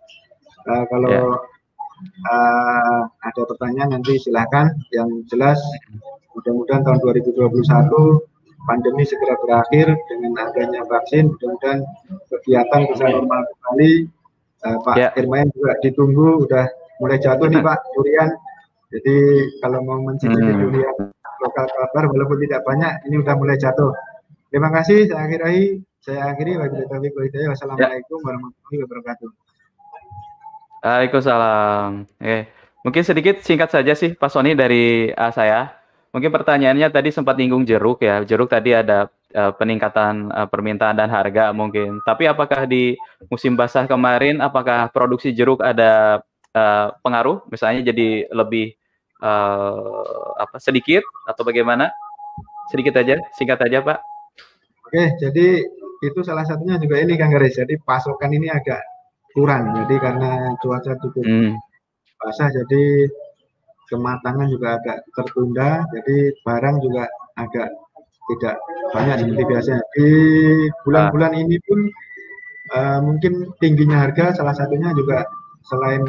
Uh, 0.66 0.84
kalau 0.90 1.11
yeah. 1.12 1.22
Ya. 1.22 2.32
uh, 2.32 3.00
ada 3.22 3.42
pertanyaan 3.46 3.90
nanti 3.98 4.18
silakan. 4.18 4.74
Yang 4.90 5.09
jelas 5.30 5.61
mudah-mudahan 6.34 6.82
tahun 6.84 6.98
2021 7.00 7.62
pandemi 8.66 9.04
segera 9.07 9.38
berakhir 9.38 9.94
dengan 10.11 10.32
adanya 10.50 10.82
vaksin. 10.88 11.30
Mudah-mudahan 11.36 11.80
kegiatan 12.32 12.80
bisa 12.90 13.04
normal 13.12 13.40
kembali. 13.46 13.92
Uh, 14.64 14.78
Pak 14.82 14.94
yeah. 14.98 15.12
Irmain 15.20 15.52
juga 15.52 15.78
ditunggu, 15.84 16.48
udah 16.48 16.66
mulai 17.01 17.18
jatuh 17.20 17.47
nih 17.49 17.61
Pak 17.61 17.78
durian. 17.97 18.30
Jadi 18.86 19.16
kalau 19.61 19.82
mau 19.82 19.99
mencicipi 19.99 20.40
hmm. 20.53 20.61
durian 20.62 20.97
lokal 21.42 21.66
kabar 21.68 22.05
walaupun 22.09 22.38
tidak 22.47 22.62
banyak, 22.64 22.92
ini 23.11 23.20
udah 23.20 23.34
mulai 23.36 23.59
jatuh. 23.61 23.92
Terima 24.49 24.72
kasih, 24.72 25.11
saya 25.11 25.26
akhiri. 25.26 25.82
Saya 26.01 26.32
akhiri. 26.32 26.55
Wassalamualaikum 26.57 28.18
warahmatullahi 28.22 28.78
wabarakatuh. 28.86 29.28
Waalaikumsalam. 30.86 32.07
Eh, 32.22 32.47
mungkin 32.86 33.03
sedikit 33.03 33.42
singkat 33.42 33.74
saja 33.74 33.92
sih 33.99 34.14
Pak 34.14 34.30
Sony 34.30 34.55
dari 34.55 35.11
uh, 35.11 35.32
saya. 35.34 35.74
Mungkin 36.14 36.30
pertanyaannya 36.30 36.88
tadi 36.94 37.11
sempat 37.11 37.34
nyinggung 37.36 37.66
jeruk 37.66 38.01
ya. 38.07 38.22
Jeruk 38.22 38.49
tadi 38.49 38.70
ada 38.72 39.11
uh, 39.34 39.53
peningkatan 39.59 40.30
uh, 40.30 40.47
permintaan 40.47 40.94
dan 40.94 41.11
harga 41.11 41.51
mungkin. 41.51 41.99
Tapi 42.07 42.30
apakah 42.30 42.70
di 42.70 42.94
musim 43.26 43.59
basah 43.59 43.90
kemarin 43.90 44.38
apakah 44.38 44.88
produksi 44.94 45.34
jeruk 45.34 45.59
ada 45.59 46.22
uh, 46.57 46.96
pengaruh 47.04 47.44
misalnya 47.52 47.92
jadi 47.92 48.32
lebih 48.32 48.72
uh, 49.20 50.32
apa 50.40 50.57
sedikit 50.57 51.04
atau 51.28 51.44
bagaimana? 51.44 51.92
Sedikit 52.72 52.98
aja, 52.98 53.20
singkat 53.38 53.62
aja 53.62 53.78
Pak. 53.84 53.98
Oke, 54.88 55.14
jadi 55.22 55.62
itu 56.02 56.20
salah 56.26 56.42
satunya 56.42 56.80
juga 56.82 56.98
ini 56.98 57.14
Kang 57.14 57.30
Garis. 57.30 57.61
Jadi 57.61 57.78
pasokan 57.78 58.34
ini 58.34 58.50
agak 58.50 58.82
kurang. 59.36 59.70
Jadi 59.84 59.94
karena 60.02 60.50
cuaca 60.59 60.98
cukup 60.98 61.22
hmm. 61.22 61.54
basah, 62.18 62.50
jadi 62.50 63.07
kematangan 63.86 64.46
juga 64.50 64.82
agak 64.82 64.98
tertunda. 65.14 65.86
Jadi 65.94 66.34
barang 66.42 66.76
juga 66.82 67.07
agak 67.38 67.68
tidak 68.34 68.57
banyak 68.90 69.16
seperti 69.22 69.42
biasanya. 69.46 69.82
Di 69.94 70.09
bulan-bulan 70.82 71.32
ini 71.38 71.57
pun 71.62 71.78
uh, 72.74 72.98
mungkin 72.98 73.54
tingginya 73.62 74.02
harga 74.07 74.42
salah 74.42 74.54
satunya 74.59 74.90
juga 74.94 75.22
selain 75.66 76.02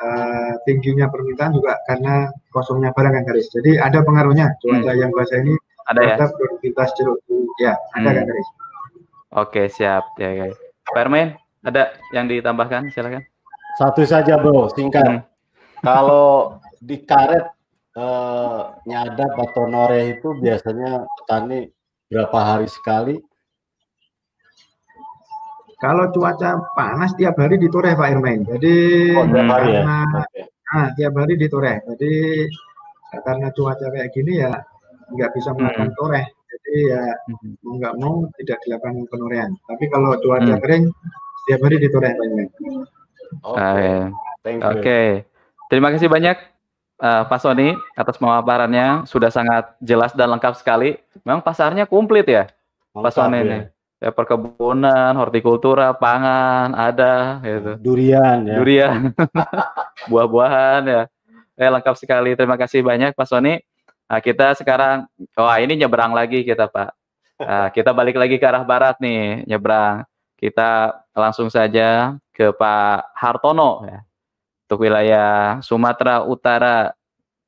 uh, 0.00 0.52
tingginya 0.64 1.06
permintaan 1.12 1.52
juga 1.54 1.76
karena 1.86 2.32
kosongnya 2.50 2.90
barang 2.96 3.12
kan 3.12 3.24
Garis. 3.28 3.48
Jadi 3.52 3.76
ada 3.76 4.00
pengaruhnya 4.00 4.56
cuaca 4.60 4.92
hmm. 4.92 5.00
yang 5.00 5.10
basah 5.12 5.38
ini 5.40 5.54
ada 5.88 6.00
ya? 6.02 6.26
produktivitas 6.28 6.90
jeruk 6.96 7.18
ya 7.60 7.76
ada 7.94 8.08
hmm. 8.10 8.16
kan 8.16 8.24
Garis. 8.26 8.48
Oke 9.30 9.62
siap 9.70 10.04
ya 10.18 10.30
guys. 10.34 10.58
Pak 10.90 11.00
Ermain 11.06 11.38
ada 11.62 11.94
yang 12.16 12.26
ditambahkan 12.26 12.90
silakan. 12.90 13.22
Satu 13.78 14.02
saja 14.02 14.40
bro 14.40 14.66
singkat. 14.72 15.06
Hmm. 15.06 15.22
Kalau 15.80 16.60
di 16.82 17.00
karet 17.04 17.46
eh, 17.96 18.60
nyadap 18.88 19.32
atau 19.36 19.64
noreh 19.70 20.18
itu 20.18 20.36
biasanya 20.36 21.06
petani 21.06 21.70
berapa 22.10 22.38
hari 22.42 22.68
sekali? 22.68 23.16
Kalau 25.80 26.12
cuaca 26.12 26.60
panas 26.76 27.16
tiap 27.16 27.40
hari 27.40 27.56
ditoreh 27.56 27.96
Pak 27.96 28.08
Irmain. 28.12 28.44
Jadi 28.44 28.74
oh, 29.16 29.24
tiap 29.24 29.48
hari 29.48 29.68
ya? 29.72 29.80
karena, 29.80 29.98
ya? 30.36 30.44
Nah, 30.70 30.86
tiap 30.92 31.12
hari 31.16 31.34
ditoreh. 31.40 31.76
Jadi 31.88 32.12
karena 33.18 33.48
cuaca 33.50 33.86
kayak 33.90 34.10
gini 34.14 34.38
ya 34.38 34.52
nggak 35.10 35.30
bisa 35.34 35.50
melakukan 35.54 35.90
hmm. 35.90 35.98
toreh 35.98 36.26
jadi 36.30 36.74
ya 36.94 37.02
hmm. 37.26 37.52
mau 37.66 37.74
nggak 37.82 37.94
mau 37.98 38.14
tidak 38.38 38.58
dilakukan 38.62 38.94
penorehan 39.10 39.50
tapi 39.66 39.84
kalau 39.90 40.14
cuaca 40.22 40.54
hmm. 40.54 40.62
kering 40.62 40.84
setiap 41.42 41.60
hari 41.66 41.76
ditoreh 41.82 42.12
banyak 42.14 42.48
oke 43.42 43.58
okay. 43.58 43.98
okay. 44.62 45.06
terima 45.66 45.90
kasih 45.90 46.06
banyak 46.06 46.38
uh, 47.02 47.26
Pak 47.26 47.40
Sony 47.42 47.74
atas 47.98 48.16
pemaparannya 48.22 49.10
sudah 49.10 49.34
sangat 49.34 49.74
jelas 49.82 50.14
dan 50.14 50.30
lengkap 50.30 50.54
sekali 50.54 50.94
memang 51.26 51.42
pasarnya 51.42 51.90
komplit 51.90 52.30
ya 52.30 52.46
lengkap, 52.94 53.02
Pak 53.02 53.12
Sony 53.12 53.38
ya. 53.42 53.42
ini 53.42 53.58
ya 53.58 53.79
perkebunan, 54.08 55.12
hortikultura, 55.12 55.92
pangan 55.92 56.72
ada 56.72 57.44
gitu. 57.44 57.76
Durian 57.76 58.48
ya. 58.48 58.56
Durian. 58.56 59.12
Buah-buahan 60.10 60.82
ya. 60.88 61.02
Eh 61.60 61.68
lengkap 61.68 61.94
sekali. 62.00 62.32
Terima 62.32 62.56
kasih 62.56 62.80
banyak 62.80 63.12
Pak 63.12 63.28
Sony. 63.28 63.60
Nah, 64.08 64.18
kita 64.24 64.56
sekarang, 64.56 65.04
wah 65.36 65.60
ini 65.60 65.76
nyebrang 65.76 66.16
lagi 66.16 66.42
kita 66.42 66.66
Pak. 66.66 66.90
Nah, 67.44 67.68
kita 67.70 67.92
balik 67.92 68.16
lagi 68.16 68.40
ke 68.40 68.46
arah 68.48 68.64
barat 68.64 68.96
nih, 68.98 69.44
nyebrang. 69.44 70.08
Kita 70.40 70.96
langsung 71.12 71.52
saja 71.52 72.16
ke 72.32 72.50
Pak 72.56 73.12
Hartono 73.12 73.84
ya. 73.84 74.00
Untuk 74.64 74.88
wilayah 74.88 75.60
Sumatera 75.60 76.24
Utara, 76.24 76.96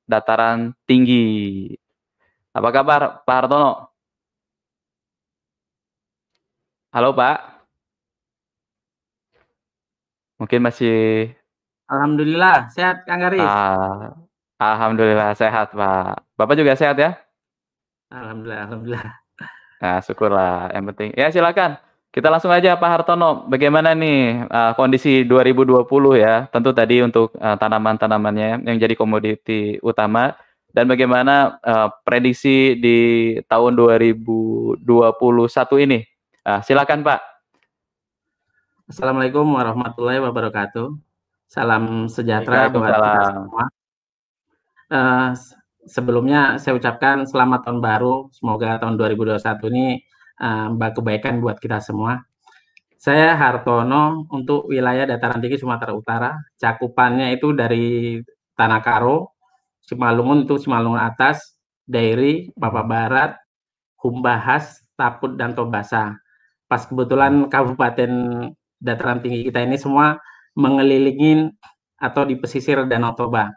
dataran 0.04 0.76
tinggi. 0.84 1.72
Apa 2.52 2.68
kabar 2.68 3.24
Pak 3.24 3.36
Hartono? 3.40 3.91
Halo 6.92 7.16
Pak. 7.16 7.64
Mungkin 10.36 10.60
masih 10.60 11.32
Alhamdulillah 11.88 12.68
sehat 12.68 13.08
Kang 13.08 13.24
Garis. 13.24 13.40
Ah, 13.40 14.12
Alhamdulillah 14.60 15.32
sehat, 15.32 15.72
Pak. 15.72 16.20
Bapak 16.36 16.52
juga 16.52 16.76
sehat 16.76 17.00
ya? 17.00 17.16
Alhamdulillah, 18.12 18.60
alhamdulillah. 18.68 19.08
Nah, 19.80 19.98
syukurlah. 20.04 20.68
Yang 20.76 20.84
penting. 20.92 21.08
Ya, 21.16 21.32
silakan. 21.32 21.80
Kita 22.12 22.28
langsung 22.28 22.52
aja 22.52 22.76
Pak 22.76 22.90
Hartono, 22.92 23.48
bagaimana 23.48 23.96
nih 23.96 24.44
uh, 24.52 24.76
kondisi 24.76 25.24
2020 25.24 25.88
ya? 26.20 26.44
Tentu 26.52 26.76
tadi 26.76 27.00
untuk 27.00 27.32
uh, 27.40 27.56
tanaman-tanamannya 27.56 28.68
yang 28.68 28.76
jadi 28.76 28.92
komoditi 28.92 29.80
utama 29.80 30.36
dan 30.76 30.84
bagaimana 30.92 31.56
uh, 31.64 31.88
prediksi 32.04 32.76
di 32.76 33.00
tahun 33.48 33.80
2021 33.80 34.76
ini? 35.88 36.11
Uh, 36.42 36.58
silakan 36.66 37.06
Pak. 37.06 37.22
Assalamualaikum 38.90 39.46
warahmatullahi 39.46 40.18
wabarakatuh. 40.18 40.90
Salam 41.46 42.10
sejahtera 42.10 42.66
buat 42.66 42.90
kita 42.90 43.30
semua. 43.30 43.64
Uh, 44.90 45.30
sebelumnya 45.86 46.58
saya 46.58 46.74
ucapkan 46.74 47.22
selamat 47.30 47.62
tahun 47.62 47.78
baru. 47.78 48.26
Semoga 48.34 48.74
tahun 48.82 48.98
2021 48.98 49.70
ini 49.70 50.02
uh, 50.42 50.74
kebaikan 50.74 51.38
buat 51.38 51.62
kita 51.62 51.78
semua. 51.78 52.26
Saya 52.98 53.38
Hartono 53.38 54.26
untuk 54.34 54.66
wilayah 54.66 55.06
dataran 55.06 55.38
tinggi 55.38 55.62
Sumatera 55.62 55.94
Utara. 55.94 56.34
Cakupannya 56.58 57.38
itu 57.38 57.54
dari 57.54 58.18
Tanah 58.58 58.82
Karo, 58.82 59.38
Simalungun 59.78 60.42
itu 60.42 60.58
Simalungun 60.58 61.06
Atas, 61.06 61.54
Dairi, 61.86 62.50
Papa 62.58 62.82
Barat, 62.82 63.38
Humbahas, 64.02 64.82
Taput, 64.98 65.38
dan 65.38 65.54
Tobasa. 65.54 66.21
Pas 66.72 66.88
kebetulan 66.88 67.52
kabupaten 67.52 68.12
dataran 68.80 69.20
tinggi 69.20 69.44
kita 69.44 69.60
ini 69.60 69.76
semua 69.76 70.16
mengelilingin 70.56 71.52
atau 72.00 72.24
di 72.24 72.40
pesisir 72.40 72.80
Danau 72.88 73.12
Toba. 73.12 73.52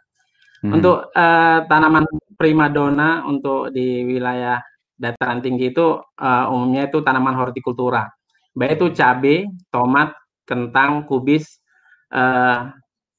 Hmm. 0.60 0.76
Untuk 0.76 1.16
uh, 1.16 1.64
tanaman 1.64 2.04
primadona 2.36 3.24
untuk 3.24 3.72
di 3.72 4.04
wilayah 4.04 4.60
dataran 5.00 5.40
tinggi 5.40 5.72
itu 5.72 5.96
uh, 5.96 6.52
umumnya 6.52 6.92
itu 6.92 7.00
tanaman 7.08 7.40
hortikultura, 7.40 8.04
baik 8.52 8.84
itu 8.84 8.92
cabai, 8.92 9.48
tomat, 9.72 10.12
kentang, 10.44 11.08
kubis, 11.08 11.64
uh, 12.12 12.68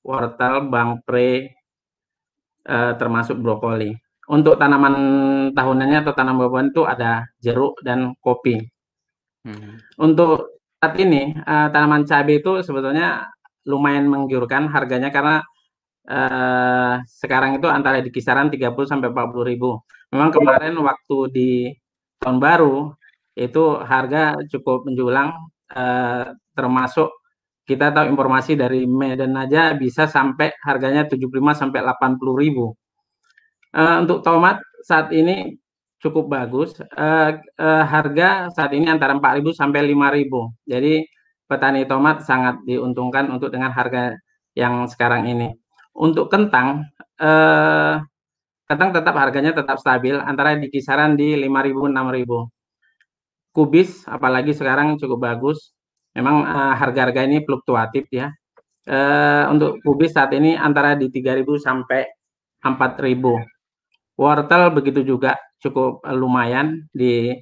wortel, 0.05 0.69
bangpre, 0.69 1.57
uh, 2.69 2.93
termasuk 3.01 3.41
brokoli. 3.41 3.97
Untuk 4.29 4.61
tanaman 4.61 4.95
tahunannya 5.57 6.05
atau 6.05 6.13
tanaman 6.13 6.45
buah-buahan 6.45 6.69
itu 6.69 6.83
ada 6.85 7.25
jeruk 7.41 7.81
dan 7.81 8.13
kopi. 8.21 8.61
Hmm. 9.47 9.79
Untuk 10.03 10.59
saat 10.83 10.99
ini 10.99 11.39
uh, 11.39 11.71
tanaman 11.71 12.03
cabai 12.03 12.43
itu 12.43 12.67
sebetulnya 12.67 13.31
lumayan 13.63 14.11
menggiurkan 14.11 14.67
harganya 14.75 15.15
karena 15.15 15.47
uh, 16.11 16.99
sekarang 17.07 17.63
itu 17.63 17.71
antara 17.71 18.03
di 18.03 18.11
kisaran 18.11 18.51
30 18.51 18.75
sampai 18.91 19.15
40 19.15 19.51
ribu. 19.51 19.79
Memang 20.11 20.35
kemarin 20.35 20.75
waktu 20.83 21.19
di 21.31 21.51
tahun 22.19 22.43
baru 22.43 22.91
itu 23.39 23.79
harga 23.87 24.35
cukup 24.51 24.91
menjulang 24.91 25.31
uh, 25.79 26.35
termasuk 26.59 27.11
kita 27.67 27.91
tahu 27.91 28.11
informasi 28.15 28.55
dari 28.59 28.87
Medan 28.87 29.35
aja 29.39 29.75
bisa 29.75 30.07
sampai 30.07 30.55
harganya 30.63 31.07
75 31.07 31.31
sampai 31.55 31.83
80 31.83 32.43
ribu. 32.43 32.75
Uh, 33.75 34.03
untuk 34.03 34.27
tomat 34.27 34.59
saat 34.83 35.11
ini 35.15 35.55
cukup 36.01 36.29
bagus. 36.29 36.77
Uh, 36.93 37.41
uh, 37.61 37.85
harga 37.85 38.53
saat 38.53 38.73
ini 38.77 38.87
antara 38.89 39.17
4.000 39.17 39.53
sampai 39.57 39.81
5.000. 39.93 40.69
Jadi 40.69 40.95
petani 41.47 41.83
tomat 41.87 42.27
sangat 42.27 42.61
diuntungkan 42.67 43.31
untuk 43.31 43.55
dengan 43.55 43.71
harga 43.73 44.17
yang 44.57 44.89
sekarang 44.91 45.29
ini. 45.31 45.49
Untuk 45.97 46.29
kentang, 46.29 46.85
uh, 47.21 48.03
kentang 48.69 48.91
tetap 48.93 49.15
harganya 49.17 49.53
tetap 49.57 49.81
stabil 49.81 50.17
antara 50.21 50.59
di 50.59 50.69
kisaran 50.69 51.17
di 51.17 51.37
5.000 51.39 51.89
6.000. 51.93 52.51
Kubis 53.57 54.05
apalagi 54.05 54.53
sekarang 54.53 55.01
cukup 55.01 55.33
bagus 55.33 55.73
memang 56.13 56.45
uh, 56.45 56.75
harga-harga 56.77 57.25
ini 57.25 57.41
fluktuatif 57.41 58.05
ya. 58.13 58.29
Uh, 58.87 59.51
untuk 59.51 59.83
kubis 59.83 60.15
saat 60.15 60.31
ini 60.37 60.55
antara 60.55 60.95
di 60.95 61.09
3.000 61.09 61.45
sampai 61.59 62.05
4.000. 62.61 63.17
Wortel 64.17 64.63
begitu 64.73 65.01
juga 65.05 65.37
cukup 65.63 66.05
lumayan 66.13 66.89
di 66.93 67.33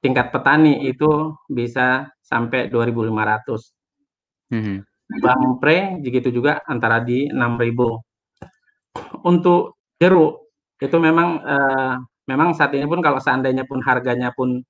tingkat 0.00 0.30
petani 0.32 0.88
itu 0.88 1.34
bisa 1.48 2.08
sampai 2.20 2.68
2.500. 2.68 4.52
Hmm. 4.52 4.84
Bang 5.08 5.56
pre 5.56 5.96
begitu 6.04 6.28
juga 6.28 6.60
antara 6.68 7.00
di 7.00 7.28
6.000. 7.32 9.24
Untuk 9.24 9.80
jeruk 9.96 10.52
itu 10.78 10.96
memang 11.00 11.42
uh, 11.42 11.96
memang 12.28 12.54
saat 12.54 12.76
ini 12.76 12.86
pun 12.86 13.00
kalau 13.00 13.18
seandainya 13.18 13.64
pun 13.64 13.80
harganya 13.82 14.30
pun 14.36 14.62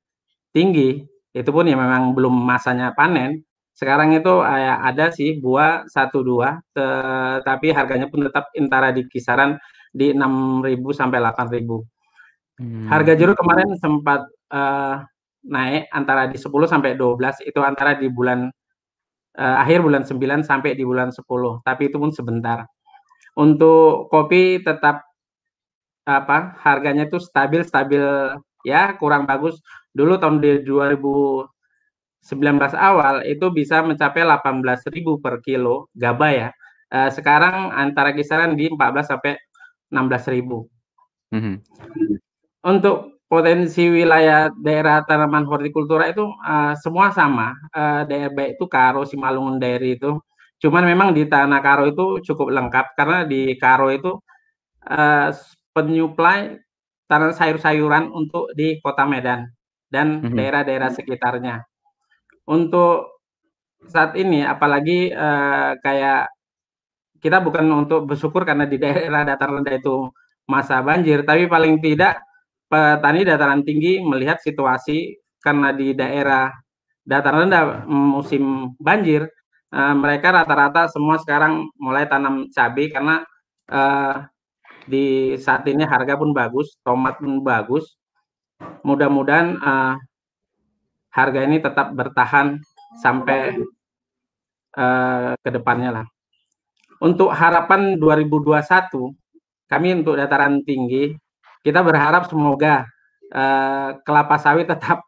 tinggi 0.55 1.05
itu 1.37 1.51
pun 1.53 1.69
ya 1.69 1.77
memang 1.77 2.17
belum 2.17 2.33
masanya 2.33 2.97
panen 2.97 3.45
sekarang 3.79 4.11
itu 4.19 4.43
uh, 4.43 4.77
ada 4.83 5.15
sih 5.15 5.39
buah 5.39 5.87
satu 5.87 6.27
dua, 6.27 6.59
tetapi 6.75 7.71
harganya 7.71 8.11
pun 8.11 8.27
tetap 8.27 8.51
antara 8.59 8.91
di 8.91 9.07
kisaran 9.07 9.55
di 9.95 10.11
6.000 10.11 10.83
sampai 10.91 11.23
8.000. 11.23 11.63
Hmm. 12.59 12.91
Harga 12.91 13.15
jeruk 13.15 13.39
kemarin 13.39 13.71
sempat 13.79 14.27
uh, 14.51 15.07
naik 15.47 15.87
antara 15.95 16.27
di 16.27 16.35
10 16.35 16.51
sampai 16.67 16.99
12 16.99 17.47
itu 17.47 17.61
antara 17.63 17.95
di 17.95 18.11
bulan 18.11 18.51
uh, 19.39 19.57
akhir 19.63 19.87
bulan 19.87 20.03
9 20.03 20.43
sampai 20.43 20.75
di 20.75 20.83
bulan 20.83 21.15
10, 21.15 21.23
tapi 21.63 21.83
itu 21.87 21.97
pun 21.97 22.11
sebentar. 22.11 22.67
Untuk 23.39 24.11
kopi 24.11 24.59
tetap 24.67 25.07
apa 26.09 26.57
harganya 26.65 27.05
itu 27.07 27.23
stabil 27.23 27.63
stabil 27.63 28.03
ya 28.67 28.99
kurang 28.99 29.25
bagus. 29.31 29.63
Dulu 29.95 30.19
tahun 30.19 30.43
di 30.43 30.67
2000 30.67 31.47
19 32.29 32.75
awal 32.75 33.25
itu 33.25 33.49
bisa 33.55 33.81
mencapai 33.81 34.27
18.000 34.27 35.23
per 35.23 35.41
kilo 35.41 35.89
gaba 35.97 36.29
ya. 36.35 36.49
Uh, 36.91 37.09
sekarang 37.15 37.73
antara 37.73 38.13
kisaran 38.13 38.53
di 38.59 38.69
14 38.69 39.07
sampai 39.07 39.39
16.000. 39.89 40.43
Mm 41.33 41.41
-hmm. 41.41 41.55
Untuk 42.69 43.25
potensi 43.25 43.89
wilayah 43.89 44.53
daerah 44.61 45.01
tanaman 45.09 45.49
hortikultura 45.49 46.13
itu 46.13 46.29
uh, 46.45 46.77
semua 46.77 47.09
sama. 47.17 47.57
Uh, 47.73 48.05
daerah 48.05 48.33
baik 48.33 48.61
itu 48.61 48.65
Karo, 48.69 49.09
Simalungun 49.09 49.57
Dairi 49.57 49.97
itu. 49.97 50.21
Cuman 50.61 50.85
memang 50.85 51.17
di 51.17 51.25
Tanah 51.25 51.65
Karo 51.65 51.89
itu 51.89 52.21
cukup 52.21 52.53
lengkap 52.53 52.93
karena 52.99 53.25
di 53.25 53.57
Karo 53.57 53.89
itu 53.89 54.21
uh, 54.85 55.29
penyuplai 55.73 56.61
tanah 57.09 57.33
sayur-sayuran 57.33 58.13
untuk 58.13 58.53
di 58.53 58.77
Kota 58.85 59.09
Medan 59.09 59.49
dan 59.89 60.21
mhm. 60.21 60.37
daerah-daerah 60.37 60.93
sekitarnya 60.93 61.65
untuk 62.49 63.25
saat 63.89 64.13
ini 64.19 64.45
apalagi 64.45 65.13
uh, 65.13 65.77
kayak 65.81 66.29
kita 67.21 67.39
bukan 67.45 67.67
untuk 67.73 68.09
bersyukur 68.09 68.43
karena 68.49 68.65
di 68.65 68.81
daerah 68.81 69.23
dataran 69.23 69.63
rendah 69.63 69.77
itu 69.79 70.09
masa 70.49 70.81
banjir, 70.81 71.27
tapi 71.29 71.45
paling 71.45 71.77
tidak 71.83 72.25
petani 72.69 73.25
dataran 73.25 73.65
tinggi 73.65 73.99
melihat 74.05 74.39
situasi 74.45 75.17
karena 75.41 75.73
di 75.73 75.97
daerah 75.97 76.53
dataran 77.09 77.49
rendah 77.49 77.89
musim 77.89 78.77
banjir, 78.77 79.25
uh, 79.73 79.95
mereka 79.97 80.29
rata-rata 80.37 80.93
semua 80.93 81.17
sekarang 81.17 81.73
mulai 81.81 82.05
tanam 82.05 82.53
cabai 82.53 82.93
karena 82.93 83.25
uh, 83.73 84.29
di 84.85 85.37
saat 85.41 85.65
ini 85.65 85.89
harga 85.89 86.21
pun 86.21 86.37
bagus, 86.37 86.77
tomat 86.85 87.17
pun 87.21 87.41
bagus. 87.41 87.97
Mudah-mudahan 88.85 89.57
uh, 89.61 89.95
harga 91.13 91.41
ini 91.49 91.65
tetap 91.65 91.97
bertahan 91.97 92.61
sampai 93.01 93.57
uh, 94.77 95.33
ke 95.41 95.51
depannya 95.53 96.03
lah. 96.03 96.07
Untuk 96.99 97.31
harapan 97.31 97.95
2021, 97.97 98.59
kami 99.71 99.89
untuk 100.03 100.19
dataran 100.19 100.67
tinggi, 100.67 101.15
kita 101.65 101.81
berharap 101.83 102.31
semoga 102.31 102.87
uh, 103.33 103.99
kelapa 104.03 104.37
sawit 104.39 104.67
tetap 104.71 105.05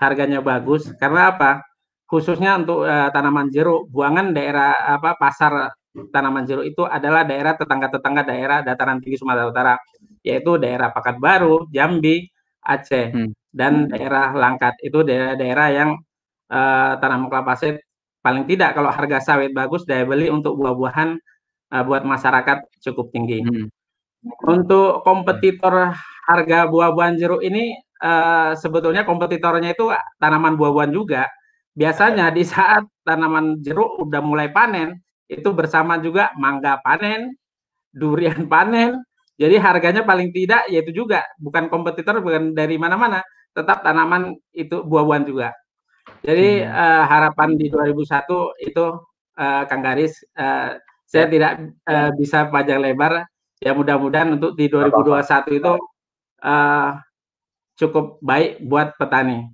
harganya 0.00 0.42
bagus. 0.42 0.90
Karena 0.96 1.34
apa? 1.34 1.62
Khususnya 2.08 2.60
untuk 2.60 2.84
uh, 2.84 3.08
tanaman 3.08 3.48
jeruk, 3.48 3.88
buangan 3.88 4.36
daerah 4.36 4.76
apa 4.96 5.16
pasar 5.16 5.72
tanaman 6.12 6.44
jeruk 6.44 6.64
itu 6.68 6.84
adalah 6.84 7.24
daerah 7.24 7.56
tetangga-tetangga 7.56 8.22
daerah 8.24 8.58
dataran 8.60 9.00
tinggi 9.00 9.16
Sumatera 9.20 9.48
Utara, 9.48 9.74
yaitu 10.24 10.60
daerah 10.60 10.92
Pakat 10.92 11.16
Baru, 11.20 11.68
Jambi, 11.72 12.24
Aceh. 12.64 13.06
Hmm 13.12 13.32
dan 13.52 13.86
daerah 13.92 14.32
Langkat 14.32 14.80
itu 14.80 15.04
daerah-daerah 15.04 15.68
yang 15.70 15.90
uh, 16.48 16.92
tanam 16.98 17.28
kelapa 17.28 17.54
sawit 17.54 17.84
paling 18.24 18.48
tidak 18.48 18.72
kalau 18.72 18.88
harga 18.88 19.20
sawit 19.20 19.52
bagus 19.52 19.84
daya 19.84 20.08
beli 20.08 20.32
untuk 20.32 20.56
buah-buahan 20.56 21.20
uh, 21.76 21.82
buat 21.84 22.02
masyarakat 22.02 22.80
cukup 22.80 23.12
tinggi. 23.12 23.44
Hmm. 23.44 23.68
Untuk 24.22 25.02
kompetitor 25.02 25.90
harga 26.30 26.58
buah-buahan 26.70 27.18
jeruk 27.18 27.42
ini 27.42 27.74
uh, 28.02 28.54
sebetulnya 28.54 29.02
kompetitornya 29.02 29.74
itu 29.74 29.90
tanaman 30.22 30.54
buah-buahan 30.54 30.92
juga. 30.94 31.26
Biasanya 31.72 32.30
di 32.30 32.44
saat 32.46 32.84
tanaman 33.02 33.58
jeruk 33.64 33.98
udah 34.06 34.20
mulai 34.22 34.52
panen 34.52 35.00
itu 35.26 35.48
bersama 35.56 35.96
juga 35.98 36.30
mangga 36.38 36.78
panen, 36.84 37.34
durian 37.90 38.46
panen. 38.52 39.02
Jadi 39.40 39.58
harganya 39.58 40.06
paling 40.06 40.30
tidak 40.30 40.68
yaitu 40.70 40.92
juga 40.94 41.24
bukan 41.40 41.66
kompetitor 41.66 42.22
bukan 42.22 42.54
dari 42.54 42.78
mana-mana, 42.78 43.24
tetap 43.56 43.82
tanaman 43.82 44.38
itu 44.54 44.84
buah-buahan 44.86 45.24
juga. 45.26 45.50
Jadi 46.22 46.62
hmm. 46.62 46.70
uh, 46.70 47.04
harapan 47.06 47.58
di 47.58 47.66
2001 47.70 48.68
itu 48.68 48.84
uh, 49.38 49.62
Kang 49.66 49.82
Garis, 49.82 50.22
uh, 50.38 50.78
saya 51.06 51.26
tidak 51.26 51.52
uh, 51.86 52.10
bisa 52.14 52.46
panjang 52.50 52.82
lebar. 52.82 53.26
Ya 53.62 53.72
mudah-mudahan 53.78 54.34
untuk 54.34 54.58
di 54.58 54.66
2021 54.66 55.62
itu 55.62 55.72
uh, 56.42 56.90
cukup 57.78 58.18
baik 58.18 58.58
buat 58.66 58.98
petani. 58.98 59.46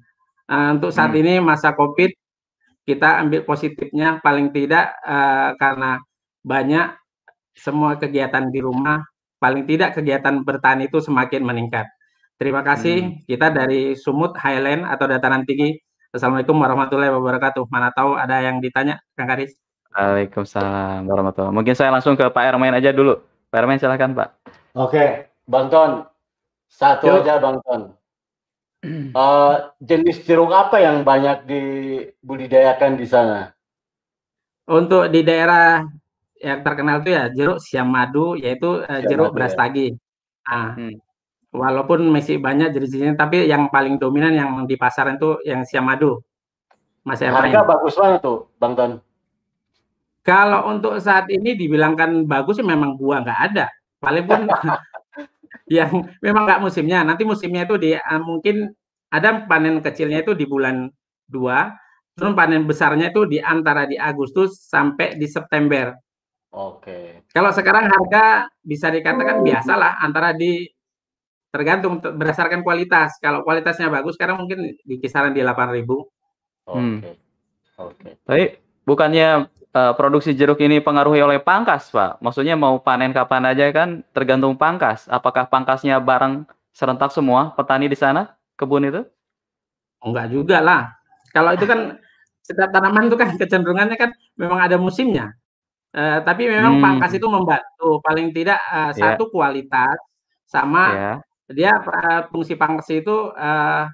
Uh, 0.49 0.81
untuk 0.81 0.97
saat 0.97 1.13
hmm. 1.13 1.21
ini 1.21 1.33
masa 1.45 1.77
COVID 1.77 2.09
kita 2.89 3.21
ambil 3.21 3.45
positifnya 3.45 4.17
paling 4.25 4.49
tidak 4.49 4.97
uh, 5.05 5.53
karena 5.61 6.01
banyak 6.41 6.97
semua 7.53 8.01
kegiatan 8.01 8.49
di 8.49 8.65
rumah 8.65 9.05
paling 9.37 9.69
tidak 9.69 9.93
kegiatan 10.01 10.41
bertani 10.41 10.89
itu 10.89 11.05
semakin 11.05 11.45
meningkat. 11.45 11.85
Terima 12.41 12.65
kasih. 12.65 12.97
Hmm. 13.05 13.15
Kita 13.29 13.53
dari 13.53 13.93
Sumut 13.93 14.41
Highland 14.41 14.89
atau 14.89 15.05
dataran 15.05 15.45
tinggi. 15.45 15.77
Assalamualaikum 16.09 16.57
warahmatullahi 16.57 17.13
wabarakatuh. 17.13 17.69
Mana 17.69 17.93
tahu 17.93 18.17
ada 18.17 18.41
yang 18.41 18.65
ditanya, 18.65 18.97
Kang 19.13 19.29
Karis. 19.29 19.53
Waalaikumsalam 19.93 21.05
warahmatullahi 21.05 21.53
Mungkin 21.53 21.75
saya 21.77 21.93
langsung 21.93 22.17
ke 22.17 22.25
Pak 22.25 22.45
Ermain 22.49 22.73
aja 22.73 22.95
dulu. 22.97 23.28
Pak 23.49 23.59
Ermain 23.59 23.81
silahkan 23.81 24.13
Pak. 24.13 24.29
Oke, 24.77 25.33
Bang 25.49 25.73
Ton. 25.73 26.05
Satu 26.69 27.09
Yuk. 27.09 27.25
aja 27.25 27.41
Bang 27.41 27.59
Ton. 27.65 27.97
Uh, 29.11 29.75
jenis 29.83 30.23
jeruk 30.23 30.55
apa 30.55 30.79
yang 30.79 31.03
banyak 31.03 31.49
dibudidayakan 31.49 32.95
di 32.95 33.07
sana? 33.09 33.51
Untuk 34.69 35.11
di 35.11 35.27
daerah 35.27 35.83
yang 36.39 36.63
terkenal 36.63 37.03
itu 37.03 37.11
ya 37.11 37.27
jeruk 37.33 37.59
siam 37.59 37.91
madu, 37.91 38.39
yaitu 38.39 38.85
uh, 38.85 39.03
jeruk 39.03 39.35
brastagi. 39.35 39.97
Ya. 40.47 40.53
Ah. 40.53 40.73
Hmm 40.79 41.01
walaupun 41.53 42.05
masih 42.13 42.41
banyak 42.41 42.73
jenis-jenisnya, 42.77 43.17
tapi 43.17 43.49
yang 43.49 43.73
paling 43.73 43.97
dominan 43.97 44.33
yang 44.37 44.51
di 44.69 44.77
pasaran 44.77 45.17
itu 45.17 45.41
yang 45.49 45.65
siamado. 45.65 46.25
Mas 47.07 47.25
Harga 47.25 47.65
bagus 47.65 47.97
banget 47.97 48.21
tuh, 48.21 48.53
Bang 48.61 48.77
Ton. 48.77 49.01
Kalau 50.29 50.69
untuk 50.69 51.01
saat 51.01 51.25
ini 51.33 51.57
dibilangkan 51.57 52.29
bagus 52.29 52.61
memang 52.61 53.01
buah 53.01 53.25
nggak 53.25 53.41
ada. 53.49 53.73
Paling 53.97 54.29
pun 54.29 54.45
yang 55.73 56.05
memang 56.21 56.45
nggak 56.45 56.61
musimnya. 56.61 57.01
Nanti 57.01 57.25
musimnya 57.25 57.65
itu 57.65 57.81
di 57.81 57.97
uh, 57.97 58.21
mungkin 58.21 58.69
ada 59.09 59.49
panen 59.49 59.81
kecilnya 59.81 60.21
itu 60.21 60.37
di 60.37 60.45
bulan 60.45 60.93
2, 61.33 62.13
terus 62.13 62.37
panen 62.37 62.69
besarnya 62.69 63.09
itu 63.09 63.25
di 63.25 63.41
antara 63.41 63.89
di 63.89 63.97
Agustus 63.97 64.69
sampai 64.69 65.17
di 65.17 65.25
September. 65.25 65.97
Oke. 66.53 67.25
Kalau 67.33 67.49
sekarang 67.49 67.89
harga 67.89 68.53
bisa 68.61 68.93
dikatakan 68.93 69.41
biasalah 69.41 69.97
antara 70.05 70.37
di 70.37 70.69
tergantung 71.49 72.05
berdasarkan 72.05 72.61
kualitas. 72.61 73.17
Kalau 73.17 73.49
kualitasnya 73.49 73.89
bagus 73.89 74.21
sekarang 74.21 74.45
mungkin 74.45 74.77
di 74.77 74.95
kisaran 75.01 75.33
di 75.33 75.41
8.000. 75.41 75.89
Oke. 75.89 76.05
Hmm. 76.69 77.01
Oke. 77.81 78.21
Tapi 78.29 78.45
bukannya 78.85 79.58
uh, 79.79 79.93
produksi 79.95 80.35
jeruk 80.35 80.59
ini 80.59 80.83
pengaruhi 80.83 81.23
oleh 81.23 81.39
pangkas, 81.39 81.95
Pak? 81.95 82.19
Maksudnya 82.19 82.59
mau 82.59 82.83
panen 82.83 83.15
kapan 83.15 83.47
aja 83.55 83.71
kan 83.71 84.03
tergantung 84.11 84.59
pangkas. 84.59 85.07
Apakah 85.07 85.47
pangkasnya 85.47 86.03
bareng 86.03 86.43
serentak 86.75 87.15
semua 87.15 87.55
petani 87.55 87.87
di 87.87 87.95
sana 87.95 88.35
kebun 88.59 88.91
itu? 88.91 89.03
Enggak 90.03 90.27
juga 90.35 90.59
lah. 90.59 90.83
Kalau 91.31 91.55
itu 91.55 91.67
kan 91.67 91.99
setiap 92.43 92.71
tanaman 92.75 93.07
itu 93.07 93.17
kan 93.19 93.29
kecenderungannya 93.39 93.97
kan 93.99 94.11
memang 94.35 94.59
ada 94.59 94.77
musimnya. 94.81 95.35
Uh, 95.89 96.21
tapi 96.21 96.45
memang 96.45 96.79
hmm. 96.79 96.85
pangkas 96.85 97.17
itu 97.17 97.27
membantu 97.31 98.05
paling 98.05 98.29
tidak 98.37 98.61
uh, 98.69 98.93
satu 98.93 99.33
kualitas 99.33 99.97
sama 100.45 100.85
yeah. 100.93 101.17
dia 101.49 101.73
uh, 101.81 102.29
fungsi 102.29 102.61
pangkas 102.61 102.93
itu 102.93 103.33
uh, 103.33 103.89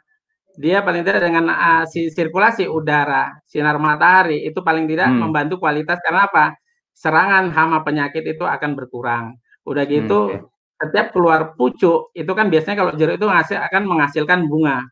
dia 0.54 0.86
paling 0.86 1.02
tidak 1.02 1.26
dengan 1.26 1.50
uh, 1.50 1.84
si 1.90 2.10
sirkulasi 2.10 2.70
udara, 2.70 3.34
sinar 3.46 3.78
matahari 3.82 4.46
itu 4.46 4.62
paling 4.62 4.86
tidak 4.86 5.10
hmm. 5.10 5.26
membantu 5.26 5.58
kualitas 5.58 5.98
karena 6.02 6.30
apa? 6.30 6.54
Serangan 6.94 7.50
hama 7.50 7.82
penyakit 7.82 8.22
itu 8.22 8.46
akan 8.46 8.78
berkurang. 8.78 9.34
Udah 9.66 9.82
hmm, 9.82 9.92
gitu 9.92 10.18
hmm, 10.30 10.34
okay. 10.38 10.40
setiap 10.78 11.06
keluar 11.10 11.40
pucuk 11.58 12.14
itu 12.14 12.32
kan 12.32 12.46
biasanya 12.52 12.76
kalau 12.78 12.92
jeruk 12.94 13.18
itu 13.18 13.26
ngasih 13.26 13.56
akan 13.58 13.82
menghasilkan 13.82 14.40
bunga. 14.46 14.86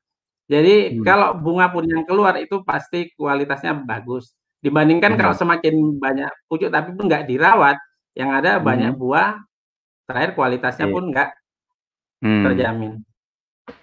Jadi 0.50 0.98
hmm. 0.98 1.06
kalau 1.06 1.38
bunga 1.38 1.70
pun 1.70 1.86
yang 1.86 2.02
keluar 2.02 2.34
itu 2.42 2.66
pasti 2.66 3.14
kualitasnya 3.14 3.78
bagus. 3.86 4.34
Dibandingkan 4.58 5.14
hmm. 5.14 5.20
kalau 5.22 5.34
semakin 5.38 5.74
banyak 6.02 6.30
pucuk 6.50 6.74
tapi 6.74 6.90
pun 6.98 7.06
nggak 7.06 7.30
dirawat, 7.30 7.78
yang 8.18 8.34
ada 8.34 8.58
hmm. 8.58 8.66
banyak 8.66 8.92
buah, 8.98 9.38
terakhir 10.10 10.34
kualitasnya 10.34 10.90
okay. 10.90 10.94
pun 10.94 11.04
nggak 11.14 11.30
hmm. 12.26 12.44
terjamin. 12.50 12.92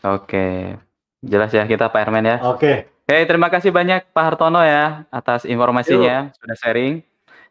Oke. 0.03 0.27
Okay. 0.27 0.88
Jelas 1.19 1.51
ya 1.51 1.67
kita 1.67 1.91
Pak 1.91 1.99
Hermen 1.99 2.25
ya. 2.25 2.37
Oke. 2.47 2.87
Oke, 3.09 3.25
terima 3.25 3.49
kasih 3.49 3.73
banyak 3.73 4.13
Pak 4.13 4.23
Hartono 4.23 4.61
ya 4.61 5.03
atas 5.09 5.41
informasinya, 5.43 6.29
Yuk. 6.29 6.35
sudah 6.39 6.57
sharing. 6.61 6.93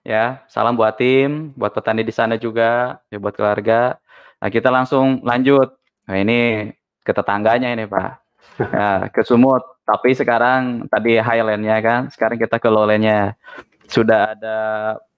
Ya, 0.06 0.46
salam 0.46 0.78
buat 0.78 0.94
tim, 0.94 1.50
buat 1.58 1.74
petani 1.74 2.06
di 2.06 2.14
sana 2.14 2.38
juga, 2.38 3.02
ya 3.10 3.18
buat 3.18 3.34
keluarga. 3.34 3.98
Nah, 4.38 4.48
kita 4.48 4.70
langsung 4.70 5.20
lanjut. 5.26 5.74
Nah, 6.06 6.16
ini 6.16 6.70
ke 7.02 7.12
tetangganya 7.12 7.74
ini 7.74 7.84
Pak. 7.90 8.10
Ya, 8.74 9.06
ke 9.10 9.22
Sumut. 9.22 9.62
Tapi 9.82 10.14
sekarang 10.14 10.86
tadi 10.86 11.18
highlandnya 11.18 11.78
kan, 11.78 12.00
sekarang 12.10 12.38
kita 12.38 12.62
ke 12.62 12.70
lowlandnya. 12.70 13.34
Sudah 13.90 14.34
ada 14.38 14.58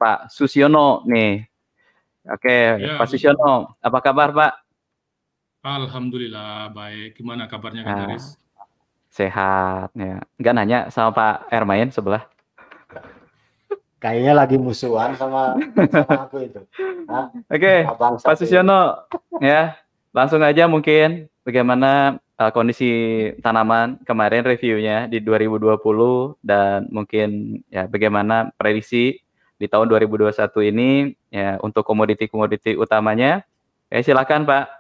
Pak 0.01 0.33
Susiono 0.33 1.05
nih. 1.05 1.45
Oke, 2.33 2.81
ya, 2.81 2.97
Pak 2.97 3.09
Susiono, 3.13 3.77
apa 3.81 3.99
kabar 4.01 4.33
Pak? 4.33 4.53
Alhamdulillah 5.61 6.73
baik. 6.73 7.21
Gimana 7.21 7.45
kabarnya 7.45 7.85
Kak 7.85 7.93
nah, 7.93 8.17
Sehat 9.13 9.93
ya. 9.93 10.25
Enggak 10.41 10.55
nanya 10.57 10.79
sama 10.89 11.13
Pak 11.13 11.53
Ermain 11.53 11.93
sebelah. 11.93 12.25
Kayaknya 14.01 14.33
lagi 14.33 14.57
musuhan 14.57 15.13
sama, 15.21 15.61
sama 15.93 16.25
aku 16.25 16.49
itu. 16.49 16.65
Oke, 17.53 17.53
okay, 17.53 17.79
Pak 18.25 18.37
Susiono 18.41 19.05
ya. 19.45 19.77
Langsung 20.17 20.41
aja 20.41 20.65
mungkin 20.65 21.29
bagaimana 21.45 22.17
uh, 22.41 22.49
kondisi 22.49 22.89
tanaman 23.45 24.01
kemarin 24.09 24.49
reviewnya 24.49 25.05
di 25.05 25.21
2020 25.21 25.77
dan 26.41 26.89
mungkin 26.89 27.61
ya 27.69 27.85
bagaimana 27.85 28.49
prediksi 28.57 29.21
di 29.61 29.69
tahun 29.69 29.93
2021 29.93 30.33
ini 30.73 31.13
ya 31.29 31.61
untuk 31.61 31.85
komoditi-komoditi 31.85 32.81
utamanya. 32.81 33.45
Ya 33.93 34.01
silakan 34.01 34.49
Pak. 34.49 34.80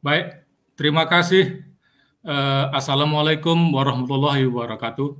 Baik, 0.00 0.48
terima 0.80 1.04
kasih. 1.04 1.60
Uh, 2.24 2.72
Assalamualaikum 2.72 3.52
warahmatullahi 3.76 4.48
wabarakatuh. 4.48 5.12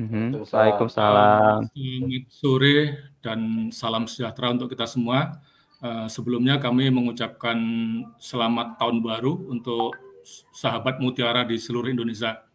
Mm-hmm. 0.00 0.48
Waalaikumsalam. 0.48 1.68
Selamat 1.68 2.24
sore 2.32 2.76
dan 3.20 3.68
salam 3.68 4.08
sejahtera 4.08 4.56
untuk 4.56 4.72
kita 4.72 4.88
semua. 4.88 5.36
Uh, 5.84 6.08
sebelumnya 6.08 6.56
kami 6.56 6.88
mengucapkan 6.88 7.60
selamat 8.16 8.80
tahun 8.80 9.04
baru 9.04 9.44
untuk 9.52 9.92
sahabat 10.56 11.04
Mutiara 11.04 11.44
di 11.44 11.60
seluruh 11.60 11.92
Indonesia. 11.92 12.48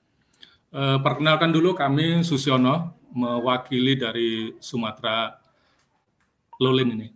Uh, 0.73 0.97
perkenalkan 1.05 1.53
dulu 1.53 1.77
kami 1.77 2.25
Susiono, 2.25 2.97
mewakili 3.13 3.93
dari 3.93 4.57
Sumatera 4.57 5.37
Lolin 6.57 6.97
ini. 6.97 7.07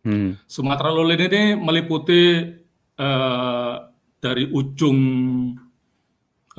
Hmm. 0.00 0.32
Sumatera 0.48 0.88
Lolin 0.88 1.28
ini 1.28 1.60
meliputi 1.60 2.56
uh, 3.00 3.88
dari 4.20 4.44
ujung 4.52 4.98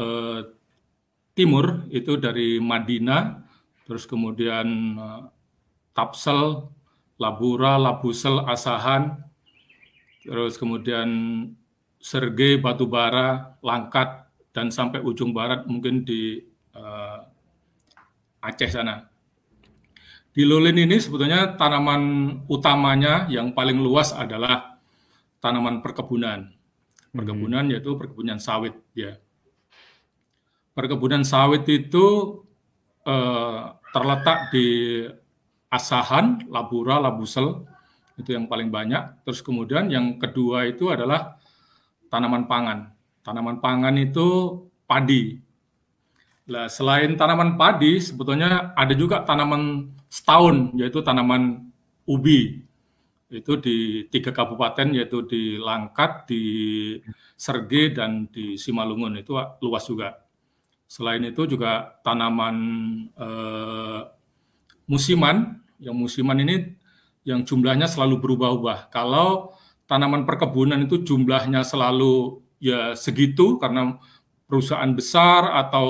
uh, 0.02 0.42
timur 1.38 1.86
itu 1.94 2.18
dari 2.18 2.58
Madinah, 2.58 3.46
terus 3.86 4.10
kemudian 4.10 4.98
uh, 4.98 5.30
Tapsel, 5.94 6.66
Labura, 7.22 7.78
Labusel, 7.78 8.42
Asahan, 8.50 9.22
terus 10.26 10.58
kemudian 10.58 11.10
Serge, 12.02 12.58
Batubara, 12.58 13.62
Langkat, 13.62 14.26
dan 14.52 14.74
sampai 14.74 15.00
ujung 15.06 15.32
barat 15.32 15.64
mungkin 15.70 16.02
di 16.02 16.42
uh, 16.74 17.22
Aceh 18.42 18.74
sana. 18.74 19.06
Di 20.32 20.48
Lulin 20.48 20.80
ini 20.80 20.96
sebetulnya 20.98 21.60
tanaman 21.60 22.02
utamanya 22.48 23.28
yang 23.28 23.52
paling 23.52 23.78
luas 23.78 24.16
adalah 24.16 24.71
tanaman 25.42 25.82
perkebunan. 25.82 26.54
Perkebunan 27.12 27.68
hmm. 27.68 27.72
yaitu 27.76 27.92
perkebunan 28.00 28.40
sawit 28.40 28.78
ya. 28.96 29.20
Perkebunan 30.72 31.28
sawit 31.28 31.68
itu 31.68 32.40
eh, 33.04 33.62
terletak 33.92 34.54
di 34.56 34.68
Asahan, 35.68 36.48
Labura, 36.48 37.04
Labusel 37.04 37.68
itu 38.16 38.32
yang 38.32 38.48
paling 38.48 38.72
banyak. 38.72 39.28
Terus 39.28 39.44
kemudian 39.44 39.92
yang 39.92 40.16
kedua 40.16 40.70
itu 40.70 40.88
adalah 40.88 41.36
tanaman 42.08 42.48
pangan. 42.48 42.96
Tanaman 43.26 43.60
pangan 43.60 43.96
itu 44.00 44.60
padi. 44.88 45.40
Nah, 46.52 46.68
selain 46.68 47.16
tanaman 47.16 47.56
padi, 47.56 48.00
sebetulnya 48.00 48.76
ada 48.76 48.92
juga 48.92 49.24
tanaman 49.24 49.92
setahun, 50.12 50.76
yaitu 50.76 51.00
tanaman 51.00 51.72
ubi 52.04 52.68
itu 53.32 53.56
di 53.64 53.78
tiga 54.12 54.36
kabupaten 54.36 54.92
yaitu 54.92 55.24
di 55.24 55.56
Langkat, 55.56 56.28
di 56.28 56.44
Serge 57.40 57.96
dan 57.96 58.28
di 58.28 58.60
Simalungun 58.60 59.24
itu 59.24 59.40
luas 59.64 59.88
juga. 59.88 60.20
Selain 60.86 61.24
itu 61.24 61.48
juga 61.48 61.96
tanaman 62.04 62.56
eh, 63.16 64.02
musiman, 64.92 65.64
yang 65.80 65.96
musiman 65.96 66.38
ini 66.44 66.76
yang 67.24 67.48
jumlahnya 67.48 67.88
selalu 67.88 68.20
berubah-ubah. 68.20 68.92
Kalau 68.92 69.56
tanaman 69.88 70.28
perkebunan 70.28 70.84
itu 70.84 71.00
jumlahnya 71.00 71.64
selalu 71.64 72.44
ya 72.60 72.94
segitu 73.00 73.56
karena 73.58 73.96
perusahaan 74.52 74.92
besar 74.92 75.56
atau 75.56 75.88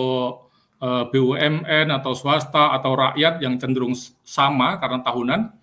eh, 0.78 1.04
BUMN 1.10 1.90
atau 1.90 2.14
swasta 2.14 2.78
atau 2.78 2.94
rakyat 2.94 3.42
yang 3.42 3.58
cenderung 3.58 3.98
sama 4.22 4.78
karena 4.78 5.02
tahunan 5.02 5.61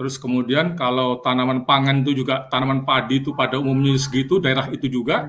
Terus 0.00 0.16
kemudian 0.16 0.80
kalau 0.80 1.20
tanaman 1.20 1.68
pangan 1.68 2.00
itu 2.00 2.24
juga 2.24 2.48
tanaman 2.48 2.88
padi 2.88 3.20
itu 3.20 3.36
pada 3.36 3.60
umumnya 3.60 3.92
segitu 4.00 4.40
daerah 4.40 4.72
itu 4.72 4.88
juga. 4.88 5.28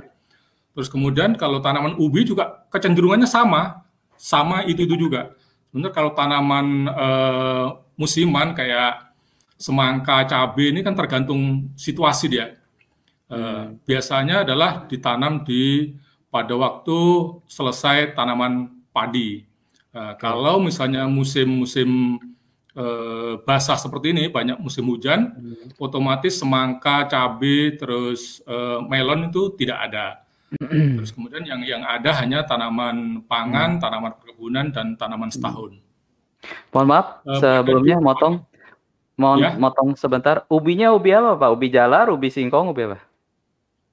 Terus 0.72 0.88
kemudian 0.88 1.36
kalau 1.36 1.60
tanaman 1.60 2.00
ubi 2.00 2.24
juga 2.24 2.64
kecenderungannya 2.72 3.28
sama, 3.28 3.84
sama 4.16 4.64
itu 4.64 4.88
itu 4.88 4.96
juga. 4.96 5.36
Sebenarnya 5.68 5.92
kalau 5.92 6.16
tanaman 6.16 6.88
eh, 6.88 7.68
musiman 8.00 8.56
kayak 8.56 9.12
semangka, 9.60 10.24
cabai 10.32 10.72
ini 10.72 10.80
kan 10.88 10.96
tergantung 10.96 11.68
situasi 11.76 12.32
dia. 12.32 12.56
Eh, 13.28 13.76
biasanya 13.84 14.48
adalah 14.48 14.88
ditanam 14.88 15.44
di 15.44 15.92
pada 16.32 16.56
waktu 16.56 17.00
selesai 17.44 18.16
tanaman 18.16 18.72
padi. 18.96 19.44
Eh, 19.92 20.14
kalau 20.16 20.64
misalnya 20.64 21.12
musim-musim 21.12 22.16
eh, 22.76 23.34
basah 23.44 23.78
seperti 23.80 24.16
ini, 24.16 24.28
banyak 24.32 24.58
musim 24.60 24.88
hujan, 24.88 25.32
hmm. 25.32 25.80
otomatis 25.80 26.40
semangka, 26.40 27.08
cabai, 27.08 27.76
terus 27.76 28.40
eh, 28.46 28.80
melon 28.88 29.28
itu 29.32 29.52
tidak 29.56 29.80
ada. 29.92 30.08
terus 31.00 31.16
kemudian 31.16 31.48
yang 31.48 31.64
yang 31.64 31.84
ada 31.88 32.12
hanya 32.20 32.44
tanaman 32.44 33.24
pangan, 33.24 33.80
hmm. 33.80 33.82
tanaman 33.82 34.12
perkebunan 34.20 34.66
dan 34.76 35.00
tanaman 35.00 35.32
setahun. 35.32 35.80
Mohon 36.74 36.88
maaf, 36.90 37.08
uh, 37.24 37.38
sebelumnya 37.38 37.98
motong, 38.02 38.44
mohon 39.16 39.40
ya? 39.40 39.54
motong 39.56 39.94
sebentar. 39.94 40.44
Ubinya 40.50 40.92
ubi 40.92 41.14
apa 41.14 41.38
Pak? 41.38 41.50
Ubi 41.54 41.68
jalar, 41.70 42.10
ubi 42.10 42.34
singkong, 42.34 42.74
ubi 42.74 42.90
apa? 42.90 43.00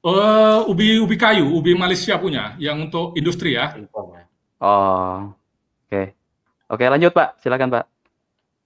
Uh, 0.00 0.64
ubi 0.70 0.96
ubi 0.98 1.14
kayu, 1.18 1.44
ubi 1.44 1.76
Malaysia 1.76 2.16
punya, 2.16 2.56
yang 2.56 2.88
untuk 2.88 3.14
industri 3.14 3.54
ya. 3.54 3.76
Oh, 4.58 5.30
oke. 5.30 5.90
Okay. 5.90 6.06
Oke, 6.68 6.84
lanjut 6.84 7.12
Pak. 7.16 7.40
Silakan 7.40 7.72
Pak. 7.72 7.84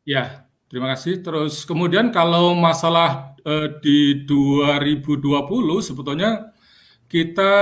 Ya, 0.03 0.51
terima 0.67 0.91
kasih. 0.95 1.23
Terus 1.23 1.63
kemudian 1.63 2.11
kalau 2.11 2.59
masalah 2.59 3.39
uh, 3.47 3.71
di 3.79 4.27
2020 4.27 5.23
sebetulnya 5.79 6.51
kita 7.07 7.53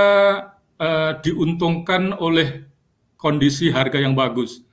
uh, 0.81 1.11
diuntungkan 1.21 2.17
oleh 2.17 2.65
kondisi 3.13 3.69
harga 3.69 4.01
yang 4.01 4.17
bagus. 4.17 4.65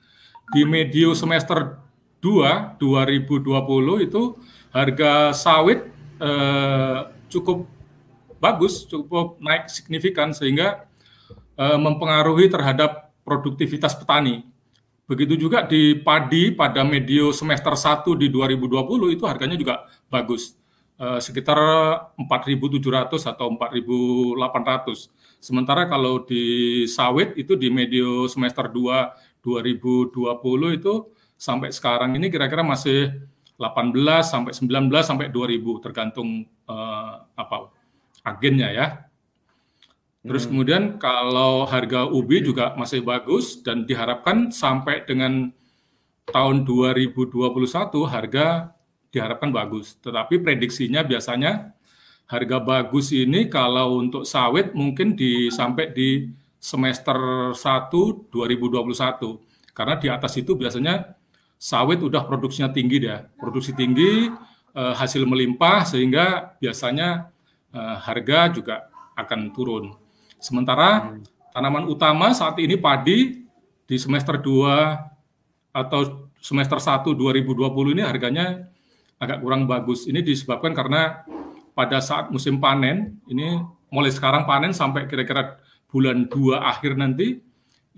Di 0.49 0.65
medio 0.65 1.13
semester 1.13 1.77
2 2.25 2.81
2020 2.81 3.53
itu 4.01 4.33
harga 4.73 5.29
sawit 5.37 5.85
uh, 6.17 7.13
cukup 7.29 7.69
bagus, 8.41 8.89
cukup 8.89 9.37
naik 9.37 9.69
signifikan 9.69 10.33
sehingga 10.33 10.89
uh, 11.53 11.77
mempengaruhi 11.77 12.49
terhadap 12.49 13.13
produktivitas 13.21 13.93
petani. 13.93 14.41
Begitu 15.09 15.49
juga 15.49 15.65
di 15.65 15.97
padi 15.97 16.53
pada 16.53 16.85
medio 16.85 17.33
semester 17.33 17.73
1 17.73 18.13
di 18.13 18.29
2020 18.29 19.17
itu 19.17 19.25
harganya 19.25 19.57
juga 19.57 19.89
bagus. 20.05 20.53
Eh, 21.01 21.17
sekitar 21.17 21.57
4.700 22.13 23.25
atau 23.25 23.49
4.800. 23.57 25.09
Sementara 25.41 25.89
kalau 25.89 26.21
di 26.21 26.85
sawit 26.85 27.33
itu 27.41 27.57
di 27.57 27.73
medio 27.73 28.29
semester 28.29 28.69
2 28.69 29.41
2020 29.41 30.77
itu 30.77 31.09
sampai 31.39 31.73
sekarang 31.73 32.13
ini 32.13 32.29
kira-kira 32.29 32.61
masih 32.61 33.15
18 33.57 34.27
sampai 34.27 34.51
19 34.53 35.01
sampai 35.01 35.33
2000 35.33 35.81
tergantung 35.81 36.45
eh, 36.45 37.13
apa 37.33 37.73
agennya 38.21 38.69
ya. 38.69 39.08
Terus 40.19 40.43
hmm. 40.43 40.49
kemudian 40.51 40.83
kalau 40.99 41.63
harga 41.63 42.03
ubi 42.07 42.43
juga 42.43 42.75
masih 42.75 42.99
bagus 42.99 43.63
dan 43.63 43.87
diharapkan 43.87 44.51
sampai 44.51 45.07
dengan 45.07 45.55
tahun 46.29 46.67
2021 46.67 47.39
harga 48.05 48.75
diharapkan 49.09 49.49
bagus. 49.49 49.95
Tetapi 50.03 50.43
prediksinya 50.43 51.01
biasanya 51.07 51.73
harga 52.29 52.57
bagus 52.61 53.09
ini 53.15 53.49
kalau 53.49 53.97
untuk 54.03 54.27
sawit 54.27 54.75
mungkin 54.77 55.17
di 55.17 55.49
sampai 55.49 55.89
di 55.95 56.29
semester 56.59 57.51
1 57.55 58.29
2021. 58.29 59.39
Karena 59.71 59.95
di 59.95 60.07
atas 60.11 60.35
itu 60.35 60.53
biasanya 60.53 61.15
sawit 61.55 62.03
udah 62.03 62.27
produksinya 62.27 62.69
tinggi 62.69 63.07
dia. 63.07 63.23
Produksi 63.39 63.71
tinggi, 63.71 64.27
eh, 64.75 64.93
hasil 64.93 65.23
melimpah 65.23 65.87
sehingga 65.87 66.55
biasanya 66.59 67.31
eh, 67.71 67.97
harga 68.03 68.39
juga 68.51 68.75
akan 69.17 69.39
turun. 69.55 69.98
Sementara 70.39 71.19
hmm. 71.19 71.51
tanaman 71.51 71.85
utama 71.91 72.31
saat 72.31 72.55
ini 72.63 72.79
padi 72.79 73.43
di 73.83 73.95
semester 73.99 74.39
2 74.39 75.75
atau 75.75 76.31
semester 76.39 76.79
1 76.79 77.03
2020 77.03 77.95
ini 77.95 78.01
harganya 78.01 78.71
agak 79.19 79.43
kurang 79.43 79.67
bagus. 79.67 80.07
Ini 80.07 80.23
disebabkan 80.23 80.71
karena 80.71 81.27
pada 81.75 81.99
saat 81.99 82.31
musim 82.31 82.57
panen, 82.57 83.19
ini 83.27 83.59
mulai 83.91 84.11
sekarang 84.11 84.47
panen 84.47 84.71
sampai 84.71 85.05
kira-kira 85.05 85.59
bulan 85.91 86.31
2 86.31 86.55
akhir 86.55 86.95
nanti, 86.95 87.43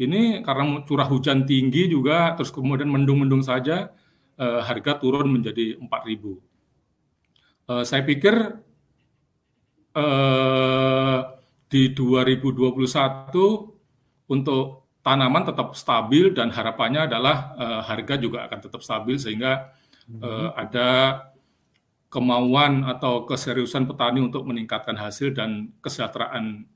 ini 0.02 0.42
karena 0.42 0.82
curah 0.86 1.06
hujan 1.06 1.46
tinggi 1.46 1.86
juga, 1.86 2.34
terus 2.34 2.50
kemudian 2.50 2.90
mendung-mendung 2.90 3.46
saja, 3.46 3.94
eh, 4.38 4.62
harga 4.66 4.98
turun 4.98 5.30
menjadi 5.30 5.78
4.000. 5.78 6.42
Eh, 7.70 7.84
saya 7.86 8.02
pikir 8.02 8.34
eh, 9.92 11.20
di 11.72 11.96
2021 11.96 13.32
untuk 14.28 14.92
tanaman 15.00 15.44
tetap 15.48 15.72
stabil 15.74 16.36
dan 16.36 16.52
harapannya 16.52 17.08
adalah 17.08 17.56
uh, 17.56 17.82
harga 17.88 18.20
juga 18.20 18.44
akan 18.46 18.60
tetap 18.60 18.84
stabil 18.84 19.16
sehingga 19.16 19.72
uh, 20.20 20.52
ada 20.54 20.90
kemauan 22.12 22.84
atau 22.84 23.24
keseriusan 23.24 23.88
petani 23.88 24.20
untuk 24.20 24.44
meningkatkan 24.44 25.00
hasil 25.00 25.32
dan 25.32 25.72
kesejahteraan 25.80 26.68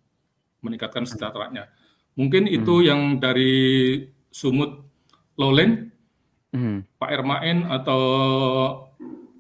meningkatkan 0.64 1.04
sejahteraannya. 1.04 1.68
Mungkin 2.16 2.48
hmm. 2.48 2.56
itu 2.56 2.76
yang 2.88 3.20
dari 3.20 3.54
Sumut 4.32 4.80
Lowland, 5.36 5.92
hmm. 6.56 6.88
Pak 6.96 7.12
Ermain 7.12 7.68
atau 7.68 8.02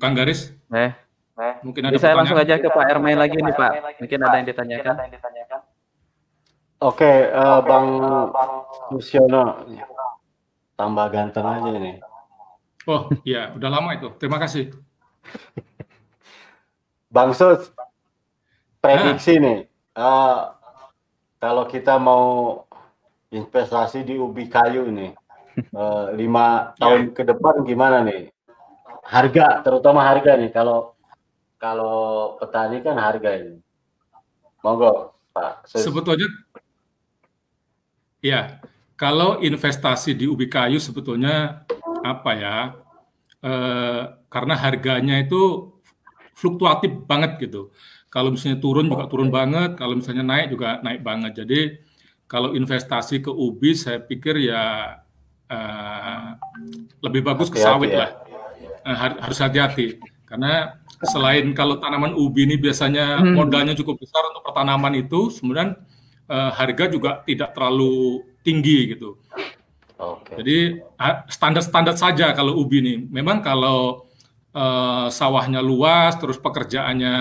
Kang 0.03 0.13
Garis. 0.13 0.51
Eh, 0.75 0.91
Mungkin 1.65 1.81
ada 1.81 1.97
saya 1.97 2.13
langsung 2.13 2.37
aja 2.37 2.61
ke 2.61 2.69
Pak 2.69 2.85
Ermain 2.93 3.17
lagi 3.17 3.41
nih 3.41 3.55
Pak. 3.57 3.97
Mungkin 3.97 4.19
ada 4.21 4.35
yang 4.37 4.45
ditanyakan. 4.45 4.95
Oke, 6.85 7.33
uh, 7.33 7.65
Bang 7.65 7.87
Musiono, 8.93 9.65
tambah 10.77 11.05
ganteng 11.09 11.47
aja 11.49 11.73
nih. 11.73 11.97
Oh 12.85 13.09
iya, 13.25 13.49
udah 13.57 13.69
lama 13.73 13.97
itu. 13.97 14.13
Terima 14.21 14.37
kasih. 14.37 14.69
Bang 17.15 17.33
Sus, 17.33 17.73
prediksi 18.77 19.39
nah. 19.39 19.41
nih, 19.41 19.57
uh, 19.97 20.37
kalau 21.41 21.65
kita 21.65 21.97
mau 21.97 22.61
investasi 23.33 24.05
di 24.05 24.21
ubi 24.21 24.45
kayu 24.45 24.85
nih, 24.93 25.17
uh, 25.73 26.13
lima 26.13 26.69
tahun 26.81 27.15
ke 27.15 27.25
depan 27.25 27.65
gimana 27.65 28.05
nih? 28.05 28.29
Harga, 29.01 29.65
terutama 29.65 30.05
harga 30.05 30.37
nih, 30.37 30.53
kalau 30.53 30.94
kalau 31.59 32.35
petani 32.39 32.83
kan 32.83 32.99
harga 32.99 33.29
ini. 33.39 33.59
Monggo, 34.63 35.13
Pak. 35.31 35.69
Sebetulnya, 35.69 36.25
ya, 38.19 38.57
kalau 38.97 39.39
investasi 39.39 40.17
di 40.17 40.25
ubi 40.25 40.49
kayu 40.49 40.81
sebetulnya 40.81 41.67
apa 42.01 42.31
ya? 42.33 42.57
Eh, 43.45 44.01
karena 44.25 44.57
harganya 44.57 45.21
itu 45.21 45.69
fluktuatif 46.33 47.05
banget 47.05 47.37
gitu. 47.45 47.69
Kalau 48.09 48.33
misalnya 48.33 48.57
turun 48.57 48.89
juga 48.89 49.05
turun 49.05 49.29
banget, 49.29 49.77
kalau 49.77 49.99
misalnya 49.99 50.25
naik 50.25 50.47
juga 50.55 50.81
naik 50.81 51.05
banget. 51.05 51.45
Jadi 51.45 51.59
kalau 52.25 52.57
investasi 52.57 53.21
ke 53.21 53.29
ubi, 53.29 53.77
saya 53.77 54.01
pikir 54.01 54.49
ya 54.49 54.97
eh, 55.45 56.29
lebih 57.05 57.21
bagus 57.21 57.53
ke 57.53 57.61
sawit 57.61 57.93
ya. 57.93 57.99
lah. 58.01 58.11
Eh, 58.81 58.97
harus 58.97 59.37
hati-hati 59.37 60.14
karena 60.25 60.81
selain 61.05 61.53
kalau 61.53 61.77
tanaman 61.77 62.17
ubi 62.17 62.49
ini 62.49 62.57
biasanya 62.57 63.21
hmm. 63.21 63.35
modalnya 63.37 63.77
cukup 63.77 64.01
besar 64.01 64.25
untuk 64.33 64.41
pertanaman 64.41 64.93
itu, 64.97 65.29
kemudian 65.29 65.77
uh, 66.29 66.51
harga 66.53 66.89
juga 66.89 67.21
tidak 67.23 67.53
terlalu 67.53 68.25
tinggi 68.41 68.95
gitu. 68.95 69.17
Okay. 69.95 70.35
Jadi 70.41 70.57
standar-standar 71.31 71.95
saja 71.95 72.35
kalau 72.35 72.59
ubi 72.59 72.83
ini. 72.83 72.95
Memang 73.07 73.39
kalau 73.39 74.09
uh, 74.51 75.07
sawahnya 75.07 75.63
luas, 75.63 76.19
terus 76.19 76.35
pekerjaannya 76.41 77.15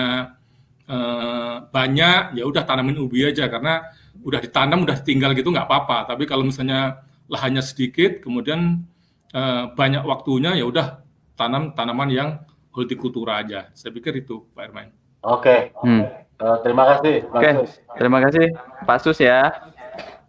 uh, 0.89 1.55
banyak, 1.71 2.35
ya 2.35 2.43
udah 2.43 2.63
tanamin 2.67 2.99
ubi 2.99 3.23
aja 3.23 3.47
karena 3.47 3.85
udah 4.25 4.39
ditanam, 4.43 4.83
udah 4.83 4.97
tinggal 5.05 5.31
gitu 5.37 5.53
nggak 5.53 5.67
apa-apa. 5.69 6.11
Tapi 6.11 6.27
kalau 6.27 6.43
misalnya 6.43 7.05
lahannya 7.31 7.63
sedikit, 7.63 8.19
kemudian 8.19 8.83
uh, 9.31 9.71
banyak 9.71 10.03
waktunya, 10.03 10.57
ya 10.59 10.67
udah 10.67 10.99
tanam 11.39 11.71
tanaman 11.75 12.09
yang 12.11 12.29
hortikultura 12.75 13.39
aja. 13.39 13.71
Saya 13.71 13.95
pikir 13.95 14.19
itu 14.19 14.43
Pak 14.51 14.63
Ermain. 14.67 14.91
Oke. 15.23 15.71
Okay. 15.71 15.79
Hmm. 15.79 16.03
Uh, 16.35 16.59
terima 16.67 16.83
kasih 16.91 17.23
Pak 17.31 17.39
okay. 17.39 17.53
Sus. 17.55 17.71
Terima 17.95 18.19
kasih 18.19 18.45
Pak 18.83 18.99
Sus 18.99 19.17
ya. 19.23 19.55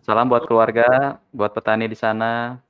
Salam 0.07 0.31
buat 0.31 0.47
keluarga, 0.47 1.19
buat 1.35 1.51
petani 1.51 1.91
di 1.91 1.99
sana. 1.99 2.63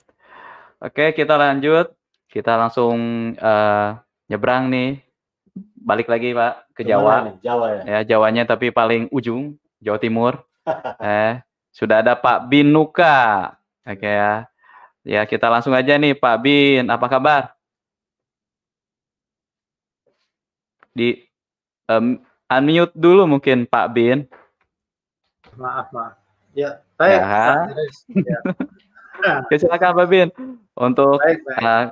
Oke, 0.81 1.13
kita 1.13 1.37
lanjut. 1.37 1.93
Kita 2.33 2.57
langsung 2.57 2.97
uh, 3.37 3.89
nyebrang 4.33 4.73
nih. 4.73 5.05
Balik 5.77 6.09
lagi 6.09 6.33
Pak 6.33 6.73
ke 6.73 6.83
Jawa. 6.89 7.29
Nih? 7.29 7.35
Jawa 7.45 7.67
ya. 7.69 7.83
Ya, 7.85 7.99
Jawanya 8.17 8.49
tapi 8.49 8.73
paling 8.73 9.13
ujung, 9.13 9.61
Jawa 9.85 10.01
Timur. 10.01 10.41
eh, 11.05 11.45
sudah 11.77 12.01
ada 12.01 12.17
Pak 12.17 12.49
Binuka. 12.49 13.53
Oke 13.85 14.09
ya. 14.09 14.49
Ya, 15.07 15.23
kita 15.23 15.47
langsung 15.47 15.77
aja 15.77 15.95
nih 15.95 16.19
Pak 16.19 16.37
Bin, 16.43 16.89
apa 16.89 17.07
kabar? 17.07 17.56
Di 20.97 21.21
um, 21.93 22.17
unmute 22.49 22.97
dulu 22.97 23.29
mungkin 23.29 23.69
Pak 23.69 23.87
Bin. 23.93 24.25
Maaf, 25.61 25.93
maaf. 25.93 26.17
Ya, 26.57 26.81
baik. 26.97 27.21
Ya. 27.21 27.53
ya. 28.17 28.39
Oke, 29.45 29.55
silakan 29.61 29.93
Pak 29.93 30.09
Bin 30.09 30.29
untuk 30.73 31.21
baik, 31.21 31.45
baik. 31.45 31.61
Uh, 31.61 31.85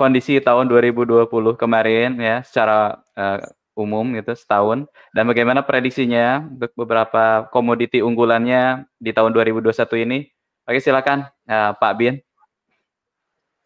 kondisi 0.00 0.40
tahun 0.40 0.64
2020 0.72 1.28
kemarin 1.60 2.16
ya 2.16 2.40
secara 2.40 3.04
uh, 3.12 3.38
umum 3.76 4.16
gitu 4.16 4.32
setahun 4.34 4.88
dan 5.12 5.28
bagaimana 5.28 5.62
prediksinya 5.62 6.42
untuk 6.42 6.72
beberapa 6.74 7.46
komoditi 7.52 8.00
unggulannya 8.02 8.88
di 8.96 9.12
tahun 9.12 9.30
2021 9.36 10.04
ini. 10.08 10.18
Oke 10.64 10.80
silakan 10.80 11.28
uh, 11.44 11.76
Pak 11.76 11.92
Bin. 12.00 12.16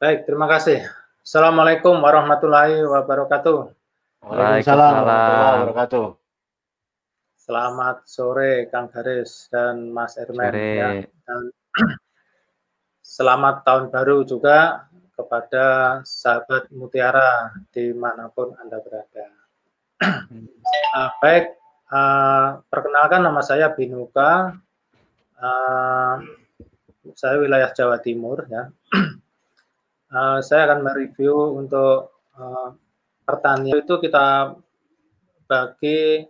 Baik, 0.03 0.27
terima 0.27 0.51
kasih. 0.51 0.83
Assalamualaikum 1.23 1.95
warahmatullahi 2.03 2.83
wabarakatuh. 2.83 3.82
Waalaikumsalam 4.23 5.03
warahmatullahi 5.03 5.59
wabarakatuh. 5.67 6.07
Selamat 7.43 7.97
sore 8.07 8.71
Kang 8.71 8.87
Garis 8.87 9.51
dan 9.51 9.91
Mas 9.91 10.15
Ermen 10.15 10.55
ya. 10.55 11.03
Dan 11.27 11.51
selamat 13.19 13.67
tahun 13.67 13.91
baru 13.91 14.23
juga 14.23 14.87
kepada 15.19 15.67
sahabat 16.07 16.71
Mutiara 16.71 17.51
di 17.75 17.91
mana 17.91 18.31
pun 18.31 18.55
Anda 18.63 18.79
berada. 18.79 19.27
uh, 20.07 21.11
baik, 21.23 21.59
uh, 21.91 22.63
perkenalkan 22.71 23.27
nama 23.27 23.43
saya 23.43 23.75
Binuka, 23.75 24.55
uh, 25.35 26.15
saya 27.19 27.43
wilayah 27.43 27.75
Jawa 27.75 27.99
Timur 27.99 28.47
ya. 28.47 28.71
uh, 30.15 30.39
saya 30.47 30.71
akan 30.71 30.87
mereview 30.87 31.59
untuk 31.59 32.23
uh, 32.39 32.79
pertanian 33.23 33.83
itu 33.83 33.95
kita 34.03 34.57
bagi 35.47 36.27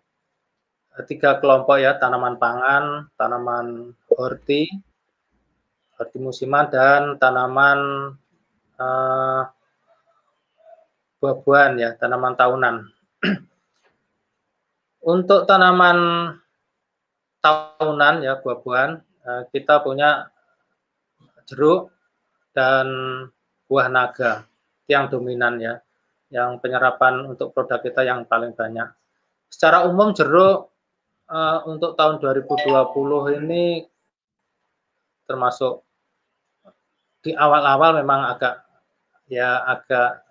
tiga 1.09 1.41
kelompok 1.41 1.81
ya 1.81 1.97
tanaman 1.97 2.37
pangan, 2.37 3.09
tanaman 3.17 3.97
horti, 4.13 4.69
horti 5.97 6.17
musiman 6.21 6.69
dan 6.69 7.17
tanaman 7.17 8.13
uh, 8.77 9.43
buah-buahan 11.23 11.73
ya, 11.81 11.91
tanaman 11.97 12.35
tahunan. 12.37 12.75
Untuk 15.15 15.49
tanaman 15.49 15.99
tahunan 17.41 18.15
ya 18.21 18.37
buah-buahan, 18.43 18.91
uh, 19.25 19.43
kita 19.49 19.81
punya 19.81 20.29
jeruk 21.49 21.89
dan 22.53 22.87
buah 23.65 23.89
naga 23.89 24.45
yang 24.91 25.09
dominan 25.09 25.57
ya, 25.57 25.81
yang 26.33 26.57
penyerapan 26.65 27.29
untuk 27.29 27.53
produk 27.53 27.79
kita 27.85 28.09
yang 28.09 28.25
paling 28.25 28.57
banyak. 28.57 28.89
Secara 29.53 29.85
umum 29.85 30.17
jeruk 30.17 30.73
uh, 31.29 31.61
untuk 31.69 31.93
tahun 31.93 32.17
2020 32.25 33.39
ini 33.45 33.85
termasuk 35.29 35.85
di 37.23 37.37
awal-awal 37.37 38.01
memang 38.01 38.33
agak 38.33 38.65
ya 39.29 39.61
agak 39.69 40.25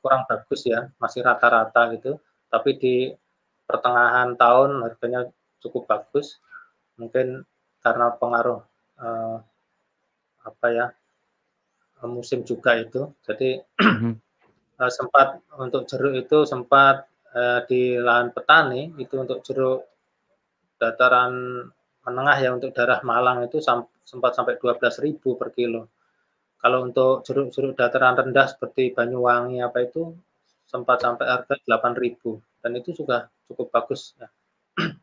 kurang 0.00 0.24
bagus 0.26 0.64
ya, 0.64 0.88
masih 0.96 1.20
rata-rata 1.20 1.92
gitu. 1.94 2.16
Tapi 2.48 2.70
di 2.80 2.94
pertengahan 3.68 4.34
tahun 4.34 4.80
harganya 4.80 5.28
cukup 5.60 5.86
bagus. 5.86 6.40
Mungkin 6.96 7.44
karena 7.84 8.16
pengaruh 8.16 8.64
uh, 8.96 9.36
apa 10.42 10.66
ya 10.72 10.86
musim 12.08 12.42
juga 12.42 12.74
itu. 12.80 13.12
Jadi 13.22 13.62
uh, 14.78 14.92
sempat 14.92 15.42
untuk 15.58 15.84
jeruk 15.88 16.14
itu 16.16 16.44
sempat 16.48 17.08
uh, 17.34 17.60
di 17.66 17.96
lahan 17.98 18.32
petani 18.32 18.92
itu 18.96 19.18
untuk 19.18 19.42
jeruk 19.44 19.88
dataran 20.80 21.64
menengah 22.02 22.36
ya 22.42 22.50
untuk 22.50 22.74
daerah 22.74 22.98
Malang 23.06 23.46
itu 23.46 23.62
sempat 23.62 24.32
sampai 24.34 24.58
12.000 24.58 25.22
per 25.38 25.54
kilo. 25.54 25.86
Kalau 26.58 26.86
untuk 26.86 27.26
jeruk-jeruk 27.26 27.74
dataran 27.74 28.18
rendah 28.18 28.46
seperti 28.50 28.94
Banyuwangi 28.94 29.62
apa 29.62 29.82
itu 29.82 30.14
sempat 30.66 31.02
sampai 31.02 31.26
harga 31.26 31.58
8.000 31.62 32.62
dan 32.62 32.70
itu 32.78 32.90
juga 32.94 33.30
cukup 33.50 33.70
bagus 33.70 34.14
ya. 34.18 34.30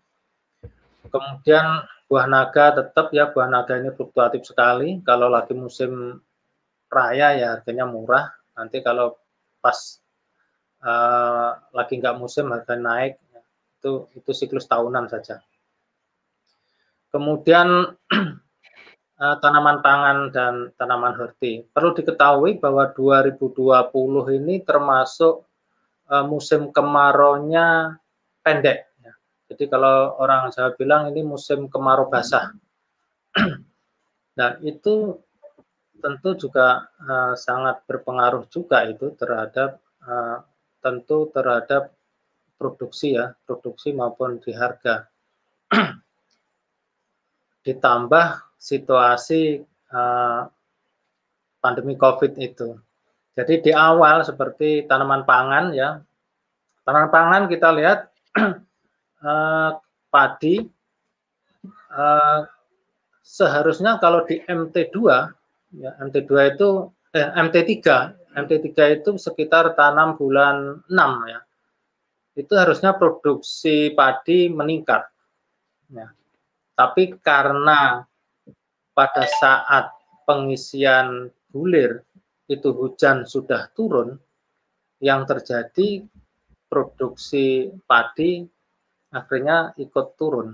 Kemudian 1.14 1.84
buah 2.08 2.28
naga 2.28 2.80
tetap 2.80 3.12
ya 3.12 3.32
buah 3.32 3.48
naga 3.52 3.76
ini 3.80 3.92
fluktuatif 3.92 4.48
sekali. 4.48 5.04
Kalau 5.04 5.28
lagi 5.28 5.56
musim 5.56 6.20
raya 6.90 7.36
ya 7.36 7.48
harganya 7.60 7.86
murah. 7.88 8.32
Nanti 8.56 8.80
kalau 8.80 9.20
pas 9.60 9.78
uh, 10.84 11.60
lagi 11.76 12.00
nggak 12.00 12.18
musim 12.20 12.52
harga 12.52 12.76
naik 12.76 13.20
itu 13.80 14.12
itu 14.16 14.32
siklus 14.36 14.68
tahunan 14.68 15.08
saja. 15.08 15.40
Kemudian 17.10 17.96
uh, 19.18 19.36
tanaman 19.42 19.80
pangan 19.80 20.18
dan 20.36 20.54
tanaman 20.76 21.16
horti. 21.16 21.64
Perlu 21.64 21.96
diketahui 21.96 22.60
bahwa 22.60 22.92
2020 22.92 24.38
ini 24.38 24.62
termasuk 24.68 25.48
uh, 26.12 26.26
musim 26.28 26.76
kemarau-nya 26.76 27.98
pendek. 28.44 28.92
Ya. 29.00 29.14
Jadi 29.50 29.64
kalau 29.72 30.20
orang 30.20 30.52
Jawa 30.52 30.76
bilang 30.76 31.10
ini 31.10 31.24
musim 31.24 31.72
kemarau 31.72 32.12
basah. 32.12 32.52
nah 34.38 34.60
itu 34.62 35.24
tentu 36.00 36.36
juga 36.36 36.90
uh, 37.04 37.36
sangat 37.36 37.84
berpengaruh 37.86 38.48
juga 38.48 38.88
itu 38.88 39.14
terhadap 39.16 39.80
uh, 40.04 40.42
tentu 40.80 41.28
terhadap 41.36 41.94
produksi 42.60 43.16
ya, 43.16 43.32
produksi 43.48 43.96
maupun 43.96 44.44
di 44.44 44.52
harga. 44.52 45.08
Ditambah 47.66 48.28
situasi 48.60 49.64
uh, 49.96 50.44
pandemi 51.64 51.96
COVID 51.96 52.36
itu. 52.40 52.76
Jadi 53.40 53.64
di 53.64 53.72
awal 53.72 54.28
seperti 54.28 54.84
tanaman 54.84 55.24
pangan 55.24 55.72
ya, 55.72 56.04
tanaman 56.84 57.12
pangan 57.12 57.44
kita 57.48 57.70
lihat 57.72 58.00
uh, 59.24 59.80
padi 60.12 60.60
uh, 61.96 62.44
seharusnya 63.24 64.02
kalau 64.04 64.26
di 64.28 64.42
MT2 64.44 64.98
ya 65.74 65.94
MT2 66.02 66.32
itu 66.56 66.70
eh, 67.14 67.30
MT3 67.34 67.76
MT3 68.36 69.02
itu 69.02 69.10
sekitar 69.18 69.74
tanam 69.74 70.16
bulan 70.16 70.86
6 70.86 71.32
ya. 71.32 71.40
Itu 72.38 72.54
harusnya 72.56 72.96
produksi 72.96 73.92
padi 73.92 74.48
meningkat. 74.48 75.10
Ya. 75.90 76.14
Tapi 76.78 77.20
karena 77.20 78.06
pada 78.94 79.26
saat 79.28 79.92
pengisian 80.24 81.34
bulir 81.50 82.06
itu 82.48 82.70
hujan 82.72 83.26
sudah 83.26 83.70
turun, 83.74 84.18
yang 85.00 85.26
terjadi 85.26 86.06
produksi 86.70 87.72
padi 87.84 88.46
akhirnya 89.10 89.74
ikut 89.76 90.08
turun. 90.16 90.54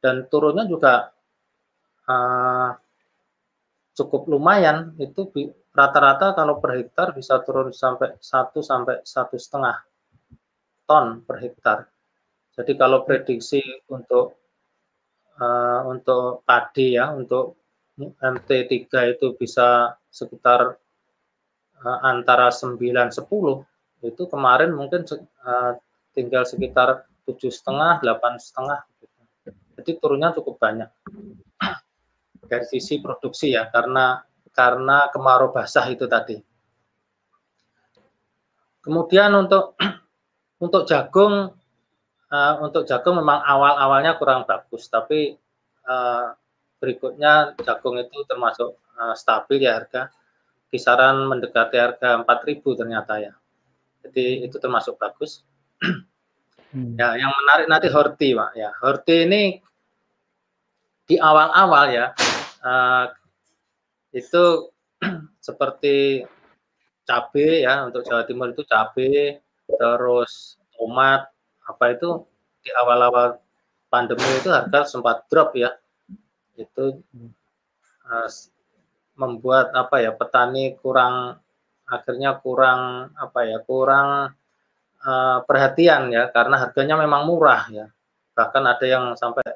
Dan 0.00 0.28
turunnya 0.28 0.68
juga 0.68 1.14
uh, 2.08 2.70
cukup 3.94 4.26
lumayan, 4.26 4.92
itu 4.98 5.30
rata-rata 5.70 6.34
kalau 6.34 6.58
per 6.58 6.82
hektar 6.82 7.14
bisa 7.14 7.38
turun 7.46 7.70
sampai 7.70 8.18
satu 8.18 8.60
sampai 8.60 9.02
satu 9.06 9.38
setengah 9.38 9.78
ton 10.84 11.22
per 11.22 11.40
hektar. 11.40 11.86
Jadi 12.54 12.78
kalau 12.78 13.02
prediksi 13.02 13.62
untuk 13.90 14.38
uh, 15.38 15.82
untuk 15.90 16.46
padi 16.46 16.94
ya, 16.94 17.10
untuk 17.10 17.58
MT3 17.98 19.14
itu 19.14 19.38
bisa 19.38 19.94
sekitar 20.10 20.74
uh, 21.82 21.98
antara 22.02 22.50
9 22.50 22.78
10 22.78 23.18
itu 24.04 24.22
kemarin 24.28 24.70
mungkin 24.74 25.06
uh, 25.46 25.72
tinggal 26.12 26.44
sekitar 26.44 27.08
tujuh 27.24 27.48
setengah 27.48 28.04
delapan 28.04 28.36
setengah 28.36 28.84
gitu. 29.00 29.16
jadi 29.80 29.90
turunnya 29.96 30.36
cukup 30.36 30.60
banyak 30.60 30.90
dari 32.46 32.66
sisi 32.68 33.00
produksi 33.00 33.52
ya 33.54 33.68
karena 33.72 34.22
karena 34.54 35.10
kemarau 35.10 35.50
basah 35.50 35.84
itu 35.90 36.06
tadi. 36.06 36.38
Kemudian 38.84 39.34
untuk 39.34 39.74
untuk 40.64 40.86
jagung 40.86 41.50
uh, 42.30 42.54
untuk 42.62 42.86
jagung 42.86 43.18
memang 43.18 43.42
awal 43.42 43.74
awalnya 43.80 44.14
kurang 44.14 44.46
bagus 44.46 44.86
tapi 44.86 45.34
uh, 45.88 46.32
berikutnya 46.78 47.58
jagung 47.64 47.98
itu 47.98 48.22
termasuk 48.30 48.78
uh, 48.96 49.14
stabil 49.18 49.66
ya 49.66 49.82
harga. 49.82 50.14
Kisaran 50.70 51.30
mendekati 51.30 51.78
harga 51.78 52.18
4000 52.26 52.80
ternyata 52.80 53.22
ya. 53.22 53.32
Jadi 54.02 54.46
itu 54.46 54.56
termasuk 54.58 54.96
bagus. 54.96 55.42
Hmm. 56.74 56.98
ya 56.98 57.14
yang 57.14 57.30
menarik 57.30 57.70
nanti 57.70 57.86
horti 57.86 58.34
pak 58.34 58.50
ya. 58.58 58.74
Horti 58.82 59.30
ini 59.30 59.62
di 61.06 61.14
awal-awal 61.14 61.86
ya 61.94 62.10
uh, 62.64 63.06
itu 64.16 64.72
seperti 65.46 66.24
cabai 67.04 67.68
ya 67.68 67.84
untuk 67.84 68.02
Jawa 68.08 68.24
Timur 68.24 68.50
itu 68.50 68.64
cabai 68.64 69.38
terus 69.68 70.56
tomat 70.74 71.28
apa 71.64 71.84
itu 71.92 72.24
di 72.64 72.72
awal-awal 72.72 73.40
pandemi 73.92 74.26
itu 74.40 74.50
harga 74.50 74.88
sempat 74.88 75.28
drop 75.28 75.54
ya. 75.54 75.70
Itu 76.58 77.04
uh, 78.08 78.28
membuat 79.14 79.70
apa 79.76 80.02
ya 80.02 80.10
petani 80.16 80.74
kurang 80.80 81.38
akhirnya 81.84 82.40
kurang 82.40 83.12
apa 83.14 83.40
ya 83.46 83.58
kurang 83.62 84.32
uh, 85.04 85.38
perhatian 85.44 86.10
ya 86.10 86.32
karena 86.32 86.58
harganya 86.66 86.98
memang 86.98 87.28
murah 87.28 87.68
ya. 87.70 87.86
Bahkan 88.34 88.64
ada 88.66 88.86
yang 88.88 89.04
sampai 89.14 89.46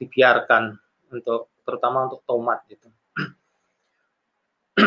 dibiarkan 0.00 0.74
untuk 1.14 1.53
terutama 1.64 2.06
untuk 2.06 2.22
tomat 2.28 2.62
gitu 2.68 2.88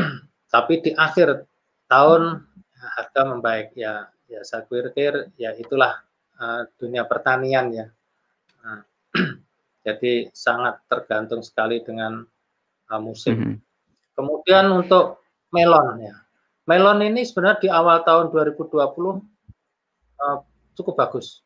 tapi 0.54 0.74
di 0.86 0.92
akhir 0.94 1.50
tahun 1.90 2.46
harga 2.78 3.22
membaik 3.26 3.74
ya 3.74 4.08
ya 4.30 4.42
saya 4.46 4.64
pikir 4.64 5.34
ya 5.36 5.52
itulah 5.58 6.00
uh, 6.40 6.70
dunia 6.78 7.04
pertanian 7.04 7.74
ya 7.74 7.86
nah, 8.64 8.82
jadi 9.86 10.30
sangat 10.32 10.86
tergantung 10.88 11.42
sekali 11.42 11.82
dengan 11.82 12.24
uh, 12.94 13.02
musim 13.02 13.36
mm 13.36 13.44
-hmm. 13.44 13.58
kemudian 14.14 14.70
untuk 14.72 15.26
melon 15.52 16.00
ya 16.00 16.16
melon 16.68 17.00
ini 17.02 17.24
sebenarnya 17.24 17.64
di 17.64 17.70
awal 17.72 18.04
tahun 18.04 18.30
2020 18.30 18.76
uh, 18.76 19.18
eh, 19.18 20.38
cukup 20.76 20.94
bagus. 21.00 21.42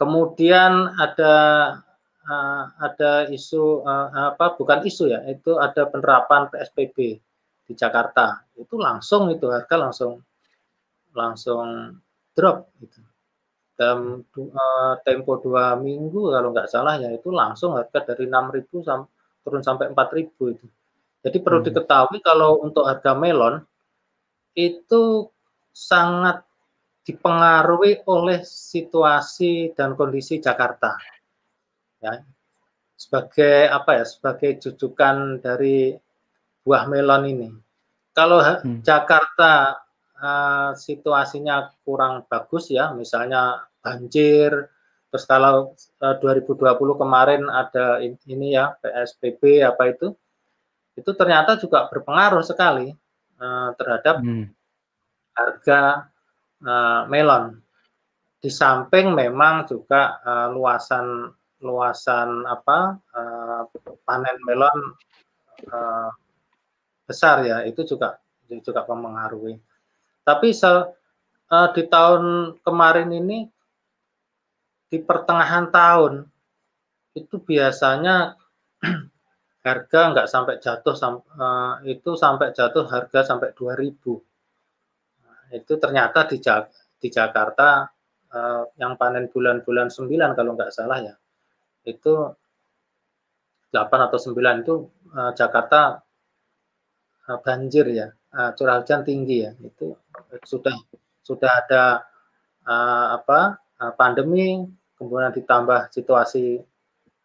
Kemudian 0.00 0.98
ada 0.98 1.34
uh, 2.26 2.64
ada 2.78 3.26
isu 3.30 3.82
uh, 3.82 4.34
apa 4.34 4.54
bukan 4.58 4.84
isu 4.86 5.10
ya, 5.10 5.20
itu 5.26 5.58
ada 5.58 5.88
penerapan 5.88 6.50
PSBB 6.50 7.18
di 7.66 7.72
Jakarta. 7.74 8.42
Itu 8.58 8.78
langsung 8.78 9.30
itu 9.30 9.48
harga 9.50 9.76
langsung 9.78 10.22
langsung 11.14 11.96
drop 12.32 12.72
gitu. 12.80 13.00
Dalam 13.72 14.22
uh, 14.22 14.94
tempo 15.02 15.40
dua 15.40 15.74
minggu 15.80 16.32
kalau 16.32 16.52
nggak 16.52 16.68
salah 16.70 17.00
ya 17.00 17.10
itu 17.10 17.32
langsung 17.32 17.74
harga 17.74 18.14
dari 18.14 18.28
6.000 18.28 18.86
sam 18.86 19.08
turun 19.42 19.64
sampai 19.64 19.90
4.000 19.90 20.54
itu. 20.54 20.66
Jadi 21.22 21.38
perlu 21.38 21.62
hmm. 21.62 21.68
diketahui 21.70 22.18
kalau 22.20 22.62
untuk 22.62 22.86
harga 22.86 23.14
melon 23.14 23.62
itu 24.52 25.30
sangat 25.72 26.44
dipengaruhi 27.02 28.06
oleh 28.06 28.44
situasi 28.46 29.74
dan 29.74 29.98
kondisi 29.98 30.38
Jakarta. 30.38 30.94
Ya. 32.02 32.26
Sebagai 32.98 33.70
apa 33.70 34.02
ya? 34.02 34.04
Sebagai 34.04 34.58
jujukan 34.58 35.38
dari 35.38 35.94
buah 36.66 36.86
melon 36.90 37.24
ini. 37.30 37.48
Kalau 38.12 38.42
hmm. 38.42 38.84
Jakarta 38.84 39.82
uh, 40.20 40.70
situasinya 40.76 41.72
kurang 41.82 42.28
bagus 42.28 42.68
ya, 42.68 42.92
misalnya 42.92 43.66
banjir, 43.80 44.68
terus 45.10 45.24
kalau 45.24 45.74
uh, 46.04 46.14
2020 46.20 46.76
kemarin 47.00 47.42
ada 47.48 47.98
ini 48.04 48.54
ya 48.54 48.76
PSBB 48.78 49.64
apa 49.64 49.90
itu, 49.90 50.14
itu 50.94 51.10
ternyata 51.16 51.56
juga 51.56 51.88
berpengaruh 51.88 52.44
sekali 52.44 52.92
uh, 53.40 53.70
terhadap 53.80 54.20
hmm. 54.20 54.46
harga 55.34 55.80
uh, 56.62 57.02
melon. 57.08 57.58
Di 58.42 58.50
samping 58.50 59.14
memang 59.14 59.70
juga 59.70 60.20
uh, 60.20 60.48
luasan 60.52 61.30
luasan 61.62 62.44
apa 62.44 62.98
uh, 63.14 63.62
panen 64.04 64.36
melon 64.44 64.78
uh, 65.70 66.10
besar 67.06 67.46
ya 67.46 67.62
itu 67.64 67.86
juga 67.86 68.18
juga 68.60 68.84
mempengaruhi. 68.84 69.56
Tapi 70.22 70.52
se, 70.52 70.68
uh, 70.68 71.68
di 71.72 71.82
tahun 71.88 72.56
kemarin 72.60 73.08
ini 73.08 73.48
di 74.92 74.98
pertengahan 75.00 75.72
tahun 75.72 76.28
itu 77.16 77.40
biasanya 77.40 78.36
harga 79.66 80.00
nggak 80.12 80.28
sampai 80.28 80.60
jatuh 80.60 80.96
uh, 81.38 81.80
itu 81.88 82.12
sampai 82.12 82.52
jatuh 82.52 82.84
harga 82.84 83.24
sampai 83.24 83.56
2000 83.56 83.94
nah, 85.22 85.42
itu 85.54 85.72
ternyata 85.80 86.28
di, 86.28 86.36
di 86.98 87.08
Jakarta 87.08 87.88
uh, 88.32 88.64
yang 88.76 89.00
panen 89.00 89.30
bulan-bulan 89.32 89.88
9 89.88 90.12
kalau 90.36 90.52
nggak 90.58 90.72
salah 90.74 90.98
ya 91.00 91.14
itu 91.84 92.14
8 93.72 94.06
atau 94.06 94.18
9 94.18 94.62
itu 94.62 94.74
uh, 95.16 95.32
Jakarta 95.32 96.02
uh, 97.28 97.38
banjir 97.40 97.86
ya 97.90 98.08
uh, 98.34 98.50
curah 98.54 98.82
hujan 98.82 99.02
tinggi 99.02 99.48
ya 99.48 99.52
itu 99.62 99.96
sudah 100.46 100.76
sudah 101.22 101.50
ada 101.64 102.04
uh, 102.66 103.06
apa 103.18 103.58
uh, 103.82 103.92
pandemi 103.96 104.62
kemudian 104.98 105.34
ditambah 105.34 105.90
situasi 105.90 106.62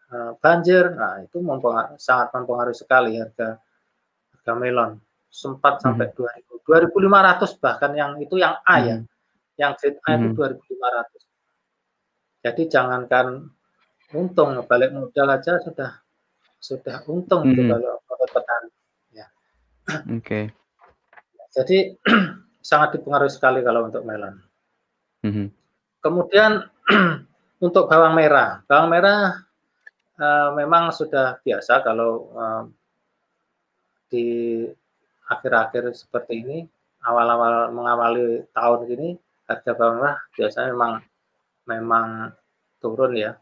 Eh, 0.07 0.31
banjir, 0.39 0.95
nah 0.95 1.19
itu 1.19 1.43
mempengaruhi, 1.43 1.99
sangat 1.99 2.31
mempengaruhi 2.31 2.79
sekali 2.79 3.19
harga 3.19 3.59
harga 4.39 4.53
melon. 4.55 5.03
Sempat 5.27 5.83
sampai 5.83 6.07
hmm. 6.15 6.63
2000, 6.63 6.63
2500 6.63 7.59
bahkan 7.59 7.91
yang 7.91 8.15
itu 8.23 8.39
yang 8.39 8.55
A 8.63 8.75
ya, 8.87 9.03
hmm. 9.03 9.07
yang 9.59 9.75
grade 9.75 9.99
A 10.07 10.15
itu 10.15 10.31
hmm. 10.31 10.39
2500. 10.71 12.39
Jadi 12.39 12.61
jangankan 12.71 13.51
untung 14.15 14.55
balik 14.67 14.95
modal 14.95 15.27
aja 15.35 15.59
sudah 15.59 15.99
sudah 16.57 17.03
untung 17.11 17.43
hmm. 17.43 17.51
itu 17.53 17.61
kalau 17.67 17.93
kalau 18.07 18.27
petani. 18.31 18.71
Ya. 19.13 19.27
Oke. 19.91 20.21
Okay. 20.23 20.43
Jadi 21.57 21.77
sangat 22.69 22.99
dipengaruhi 22.99 23.31
sekali 23.31 23.59
kalau 23.63 23.87
untuk 23.87 24.03
melon. 24.07 24.35
Hmm. 25.25 25.49
Kemudian 25.99 26.63
untuk 27.65 27.89
bawang 27.89 28.13
merah, 28.13 28.61
bawang 28.69 28.89
merah 28.93 29.43
uh, 30.21 30.49
memang 30.53 30.93
sudah 30.93 31.41
biasa 31.41 31.81
kalau 31.81 32.31
uh, 32.37 32.63
di 34.07 34.63
akhir-akhir 35.27 35.91
seperti 35.91 36.39
ini, 36.39 36.57
awal-awal 37.03 37.75
mengawali 37.75 38.47
tahun 38.55 38.87
ini, 38.87 39.09
harga 39.51 39.71
bawang 39.75 39.99
merah 39.99 40.19
biasanya 40.35 40.69
memang 40.71 40.93
memang 41.67 42.07
turun 42.79 43.13
ya. 43.17 43.35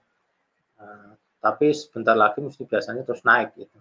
Uh, 0.76 1.16
tapi 1.40 1.72
sebentar 1.72 2.18
lagi 2.18 2.42
mesti 2.42 2.66
biasanya 2.66 3.06
terus 3.06 3.22
naik 3.22 3.54
gitu. 3.54 3.78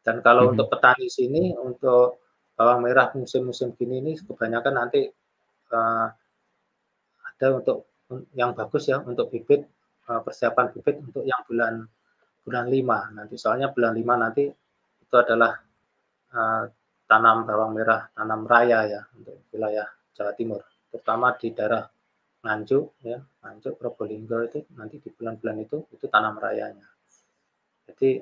Dan 0.00 0.22
kalau 0.24 0.48
hmm. 0.48 0.52
untuk 0.56 0.66
petani 0.72 1.10
sini 1.10 1.52
untuk 1.52 2.24
bawang 2.56 2.80
merah 2.88 3.12
musim-musim 3.12 3.76
gini 3.76 4.00
ini 4.00 4.12
kebanyakan 4.16 4.74
nanti 4.80 5.04
uh, 5.74 6.08
ada 7.20 7.46
untuk 7.52 7.92
yang 8.32 8.56
bagus 8.56 8.88
ya 8.88 9.04
untuk 9.04 9.28
bibit 9.28 9.68
uh, 10.08 10.24
persiapan 10.24 10.72
bibit 10.72 11.04
untuk 11.04 11.26
yang 11.28 11.42
bulan 11.44 11.84
bulan 12.46 12.64
5 12.70 13.18
nanti 13.18 13.34
soalnya 13.36 13.74
bulan 13.74 13.92
5 13.92 14.22
nanti 14.24 14.44
itu 15.02 15.16
adalah 15.18 15.52
uh, 16.32 16.64
tanam 17.04 17.44
bawang 17.44 17.76
merah 17.76 18.08
tanam 18.16 18.48
raya 18.48 18.88
ya 18.88 19.02
untuk 19.20 19.44
wilayah 19.52 19.84
Jawa 20.16 20.32
Timur 20.32 20.62
terutama 20.88 21.36
di 21.36 21.52
daerah 21.52 21.84
Nganjuk 22.44 23.00
ya 23.04 23.18
Nganjuk 23.44 23.78
Probolinggo 23.80 24.44
itu 24.44 24.64
nanti 24.76 25.00
di 25.00 25.08
bulan-bulan 25.12 25.56
itu 25.62 25.86
itu 25.94 26.06
tanam 26.10 26.36
rayanya 26.36 26.88
jadi 27.86 28.20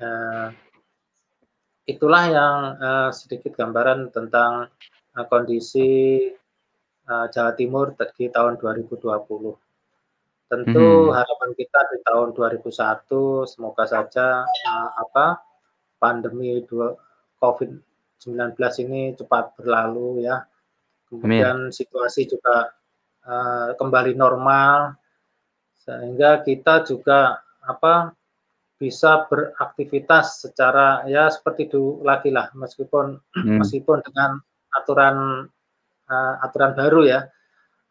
uh, 0.00 0.48
itulah 1.92 2.24
yang 2.30 2.56
uh, 2.78 3.10
sedikit 3.10 3.54
gambaran 3.54 4.10
tentang 4.14 4.70
uh, 5.14 5.26
kondisi 5.28 6.18
uh, 7.06 7.26
Jawa 7.30 7.52
Timur 7.58 7.94
di 7.94 8.26
tahun 8.30 8.58
2020 8.58 8.98
Tentu 10.52 11.08
hmm. 11.08 11.16
harapan 11.16 11.50
kita 11.56 11.80
di 11.96 11.98
tahun 12.04 12.36
2001 12.36 12.68
semoga 13.48 13.88
saja 13.88 14.44
uh, 14.44 14.90
apa 15.00 15.40
pandemi 15.96 16.60
COVID-19 17.40 18.52
ini 18.84 19.16
cepat 19.16 19.56
berlalu 19.56 20.28
ya. 20.28 20.44
Kemudian 21.12 21.68
Amin. 21.68 21.74
situasi 21.76 22.24
juga 22.24 22.72
uh, 23.28 23.76
kembali 23.76 24.16
normal 24.16 24.96
sehingga 25.76 26.40
kita 26.40 26.88
juga 26.88 27.42
apa 27.60 28.16
bisa 28.80 29.28
beraktivitas 29.28 30.48
secara 30.48 31.04
ya 31.06 31.28
seperti 31.30 31.70
dulu 31.70 32.02
lagi 32.02 32.32
lah 32.34 32.50
meskipun 32.56 33.14
hmm. 33.14 33.60
meskipun 33.60 34.02
dengan 34.02 34.40
aturan 34.72 35.46
uh, 36.08 36.34
aturan 36.42 36.72
baru 36.72 37.04
ya 37.04 37.20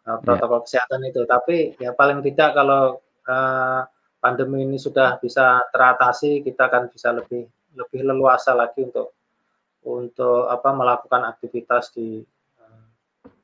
uh, 0.08 0.18
protokol 0.22 0.62
yeah. 0.62 0.66
kesehatan 0.66 1.02
itu. 1.08 1.22
Tapi 1.26 1.58
ya 1.78 1.92
paling 1.94 2.20
tidak 2.26 2.58
kalau 2.58 3.00
uh, 3.28 3.82
pandemi 4.22 4.66
ini 4.66 4.78
sudah 4.78 5.18
bisa 5.22 5.66
teratasi, 5.74 6.46
kita 6.46 6.70
akan 6.70 6.90
bisa 6.90 7.14
lebih 7.14 7.46
lebih 7.78 8.02
leluasa 8.04 8.52
lagi 8.52 8.84
untuk 8.84 9.16
untuk 9.82 10.46
apa 10.46 10.70
melakukan 10.76 11.26
aktivitas 11.26 11.90
di 11.96 12.22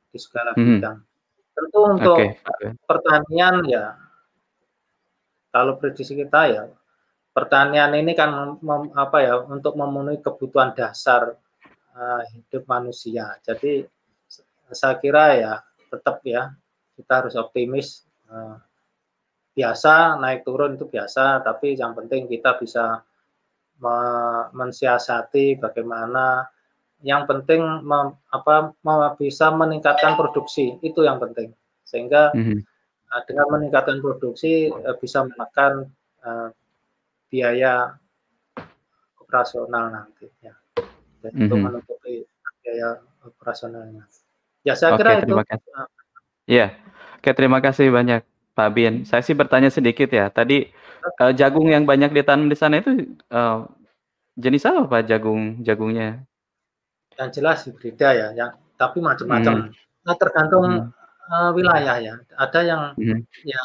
di 0.08 0.18
segala 0.18 0.52
mm 0.52 0.58
-hmm. 0.58 0.68
bidang. 0.78 0.98
Tentu 1.58 1.78
untuk 1.82 2.16
okay. 2.18 2.38
Okay. 2.38 2.70
pertanian 2.86 3.66
ya 3.66 3.98
kalau 5.50 5.74
prediksi 5.80 6.14
kita 6.14 6.40
ya 6.48 6.62
pertanian 7.34 7.94
ini 7.94 8.12
kan 8.14 8.58
mem, 8.58 8.90
apa 8.94 9.18
ya 9.22 9.34
untuk 9.46 9.74
memenuhi 9.78 10.18
kebutuhan 10.22 10.74
dasar 10.74 11.34
uh, 11.94 12.22
hidup 12.34 12.66
manusia. 12.66 13.38
Jadi 13.42 13.86
saya 14.74 14.98
kira 15.00 15.24
ya 15.38 15.52
tetap 15.88 16.20
ya 16.26 16.52
kita 16.98 17.12
harus 17.24 17.34
optimis 17.38 18.04
uh, 18.28 18.58
biasa 19.56 20.20
naik 20.22 20.46
turun 20.46 20.78
itu 20.78 20.86
biasa 20.86 21.42
tapi 21.42 21.74
yang 21.74 21.96
penting 21.96 22.30
kita 22.30 22.54
bisa 22.60 23.02
me 23.78 23.98
mensiasati 24.54 25.58
bagaimana 25.58 26.46
yang 27.02 27.30
penting 27.30 27.62
mem, 27.86 28.18
apa 28.34 28.74
bisa 29.14 29.54
meningkatkan 29.54 30.18
produksi. 30.18 30.78
Itu 30.82 31.06
yang 31.06 31.22
penting. 31.22 31.54
Sehingga 31.86 32.34
mm 32.34 32.42
-hmm. 32.42 32.58
dengan 33.30 33.46
meningkatkan 33.54 34.02
produksi 34.02 34.68
uh, 34.72 34.96
bisa 34.98 35.24
menekan 35.24 35.88
uh, 36.26 36.50
biaya 37.30 37.94
operasional 39.22 39.94
nanti 39.94 40.26
ya. 40.42 40.54
Dan 41.22 41.30
mm 41.30 41.30
-hmm. 41.30 41.44
untuk 41.46 41.58
menutupi 41.62 42.14
biaya 42.64 42.98
operasionalnya. 43.22 44.04
Ya 44.66 44.74
saya 44.74 44.98
Oke, 44.98 45.06
kira 45.06 45.22
terima 45.22 45.42
itu 45.46 45.50
kasih. 45.54 45.70
Uh, 45.72 45.88
ya 46.48 46.66
Oke 47.18 47.30
terima 47.34 47.58
kasih 47.62 47.86
banyak 47.90 48.22
Pak 48.52 48.68
Bin 48.74 48.94
saya 49.06 49.22
sih 49.22 49.38
bertanya 49.38 49.70
sedikit 49.70 50.10
ya. 50.10 50.28
Tadi 50.28 50.66
uh, 51.22 51.32
jagung 51.32 51.70
yang 51.70 51.86
banyak 51.86 52.10
ditanam 52.10 52.50
di 52.50 52.56
sana 52.58 52.82
itu 52.82 53.06
uh, 53.30 53.64
jenis 54.34 54.66
apa 54.66 54.86
Pak 54.86 55.02
jagung 55.06 55.62
jagungnya 55.62 56.26
yang 57.18 57.28
jelas 57.34 57.66
berbeda 57.66 58.08
ya, 58.14 58.28
yang 58.32 58.50
tapi 58.78 59.02
macam-macam. 59.02 59.68
Hmm. 59.68 59.70
Nah, 60.06 60.14
tergantung 60.16 60.64
hmm. 60.64 60.88
uh, 61.28 61.50
wilayah 61.50 61.96
ya. 61.98 62.14
Ada 62.38 62.60
yang 62.62 62.82
hmm. 62.94 63.20
ya 63.42 63.62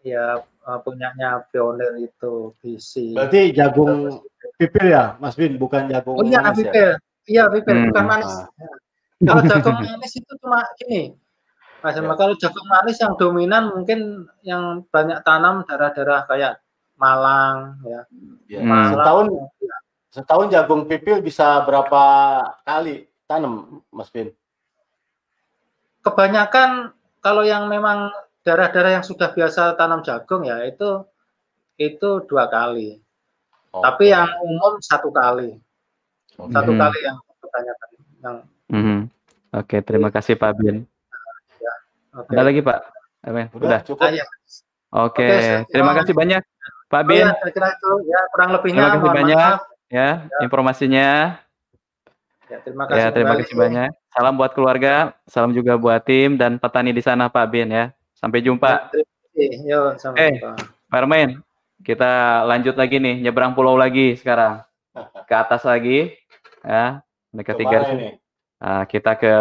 ya 0.00 0.24
uh, 0.64 0.78
punyanya 0.80 1.44
pionir 1.52 2.00
itu 2.00 2.56
BC. 2.64 3.20
Berarti 3.20 3.52
jagung 3.52 4.24
pipil 4.56 4.86
ya, 4.88 5.20
Mas 5.20 5.36
Bin, 5.36 5.60
bukan 5.60 5.92
jagung 5.92 6.16
Oh 6.16 6.24
iya, 6.24 6.40
manis 6.40 6.64
pipil. 6.64 6.96
Ya? 6.96 6.96
Iya, 7.28 7.42
pipil, 7.52 7.74
hmm. 7.76 7.86
bukan 7.92 8.04
manis. 8.08 8.32
Ah. 8.32 8.48
Kalau 9.20 9.42
jagung 9.44 9.76
manis 9.76 10.12
itu 10.16 10.32
cuma 10.40 10.64
gini. 10.80 11.02
Mas, 11.84 11.96
ya. 11.96 12.12
kalau 12.16 12.34
jagung 12.40 12.68
manis 12.72 12.96
yang 12.96 13.12
dominan 13.20 13.76
mungkin 13.76 14.24
yang 14.40 14.88
banyak 14.88 15.20
tanam 15.20 15.68
daerah-daerah 15.68 16.24
kayak 16.24 16.64
Malang 17.00 17.80
ya. 17.84 18.00
ya. 18.48 18.60
Malang, 18.60 18.92
Setahun 18.96 19.26
ya 19.60 19.79
Setahun 20.10 20.50
jagung 20.50 20.90
pipil 20.90 21.22
bisa 21.22 21.62
berapa 21.62 22.02
kali 22.66 23.06
tanam, 23.30 23.78
Mas 23.94 24.10
Bin? 24.10 24.34
Kebanyakan 26.02 26.90
kalau 27.22 27.46
yang 27.46 27.70
memang 27.70 28.10
daerah-daerah 28.42 28.98
yang 28.98 29.06
sudah 29.06 29.30
biasa 29.30 29.78
tanam 29.78 30.02
jagung 30.02 30.50
ya 30.50 30.66
itu 30.66 31.06
itu 31.78 32.26
dua 32.26 32.50
kali. 32.50 32.98
Okay. 33.70 33.82
Tapi 33.86 34.04
yang 34.10 34.26
umum 34.42 34.82
satu 34.82 35.14
kali. 35.14 35.54
Okay. 36.34 36.54
Satu 36.58 36.72
kali 36.74 36.98
yang 37.06 37.16
kebanyakan. 37.38 37.88
Yang... 38.18 38.36
Mm 38.70 38.82
-hmm. 38.82 38.98
Oke, 39.50 39.66
okay, 39.66 39.80
terima 39.86 40.08
kasih 40.10 40.34
Pak 40.34 40.52
Bin. 40.58 40.86
Ya, 41.58 41.74
okay. 42.18 42.34
Ada 42.34 42.42
lagi 42.50 42.60
Pak? 42.66 42.78
Udah, 43.30 43.46
Udah. 43.54 43.80
cukup. 43.86 44.02
Ah, 44.02 44.10
ya. 44.10 44.26
Oke, 44.90 45.22
okay. 45.22 45.30
okay. 45.30 45.58
terima 45.70 45.92
kasih 45.94 46.14
banyak 46.18 46.42
Pak 46.90 47.02
Bin. 47.06 47.26
Oh, 47.26 47.30
ya, 47.30 47.50
kira 47.54 47.68
itu 47.78 47.90
ya 48.10 48.20
kurang 48.34 48.50
lebihnya. 48.58 48.82
Terima 48.90 48.94
kasih 48.98 49.10
banyak. 49.14 49.38
Maaf 49.38 49.70
ya, 49.90 50.24
ya. 50.24 50.38
informasinya. 50.46 51.36
Ya, 52.50 52.58
terima 52.62 52.86
kasih. 52.86 52.98
Ya, 52.98 53.06
terima 53.14 53.34
kasih 53.38 53.54
banyak. 53.54 53.90
Salam 54.10 54.34
buat 54.34 54.52
keluarga, 54.54 55.14
salam 55.26 55.54
juga 55.54 55.78
buat 55.78 56.02
tim 56.02 56.34
dan 56.34 56.58
petani 56.58 56.90
di 56.90 57.02
sana 57.02 57.30
Pak 57.30 57.46
Bin 57.50 57.70
ya. 57.70 57.94
Sampai 58.14 58.42
jumpa. 58.42 58.90
Ya, 59.34 59.46
Yo, 59.62 59.94
eh, 60.18 60.42
Pak 60.90 61.06
kita 61.80 62.44
lanjut 62.44 62.76
lagi 62.76 63.00
nih, 63.00 63.22
nyebrang 63.22 63.54
pulau 63.54 63.78
lagi 63.78 64.18
sekarang. 64.18 64.66
Ke 65.28 65.34
atas 65.34 65.62
lagi, 65.62 66.12
ya. 66.66 67.02
Dekat 67.30 67.56
tiga. 67.62 67.78
Nah, 68.60 68.84
kita 68.84 69.16
ke 69.16 69.32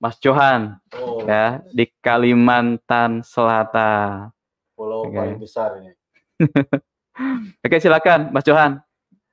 Mas 0.00 0.16
Johan, 0.16 0.80
oh. 0.96 1.28
ya, 1.28 1.60
di 1.76 1.84
Kalimantan 2.00 3.20
Selatan. 3.20 4.32
Pulau 4.72 5.04
okay. 5.04 5.12
paling 5.12 5.36
besar 5.36 5.76
ini. 5.76 5.92
Oke, 7.66 7.76
silakan 7.76 8.32
Mas 8.32 8.48
Johan 8.48 8.80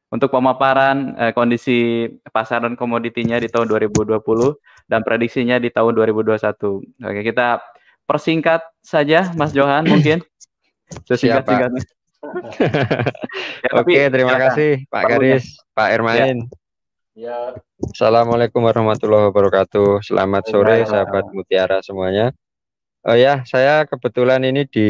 untuk 0.09 0.33
pemaparan 0.33 1.13
eh, 1.17 1.31
kondisi 1.37 2.09
pasaran 2.33 2.73
komoditinya 2.73 3.37
di 3.37 3.45
tahun 3.49 3.69
2020 3.69 4.17
dan 4.89 5.05
prediksinya 5.05 5.61
di 5.61 5.69
tahun 5.69 5.93
2021. 5.93 7.05
Oke, 7.05 7.21
kita 7.21 7.61
persingkat 8.09 8.65
saja 8.81 9.29
Mas 9.37 9.53
Johan 9.53 9.85
mungkin. 9.85 10.25
Sesingkat-singkatnya. 11.05 11.85
ya, 13.63 13.71
Oke, 13.77 14.09
terima 14.09 14.35
ya, 14.35 14.49
kasih 14.49 14.71
Pak 14.89 15.03
Garis, 15.05 15.45
ya. 15.45 15.63
Pak 15.77 15.89
Ermain. 15.93 16.37
Ya. 17.13 17.53
Assalamualaikum 17.93 18.65
warahmatullahi 18.65 19.29
wabarakatuh. 19.29 20.01
Selamat 20.01 20.49
sore 20.49 20.89
sahabat 20.89 21.29
Mutiara 21.31 21.85
semuanya. 21.85 22.33
Oh 23.05 23.15
ya, 23.15 23.45
saya 23.47 23.85
kebetulan 23.85 24.43
ini 24.43 24.65
di 24.67 24.89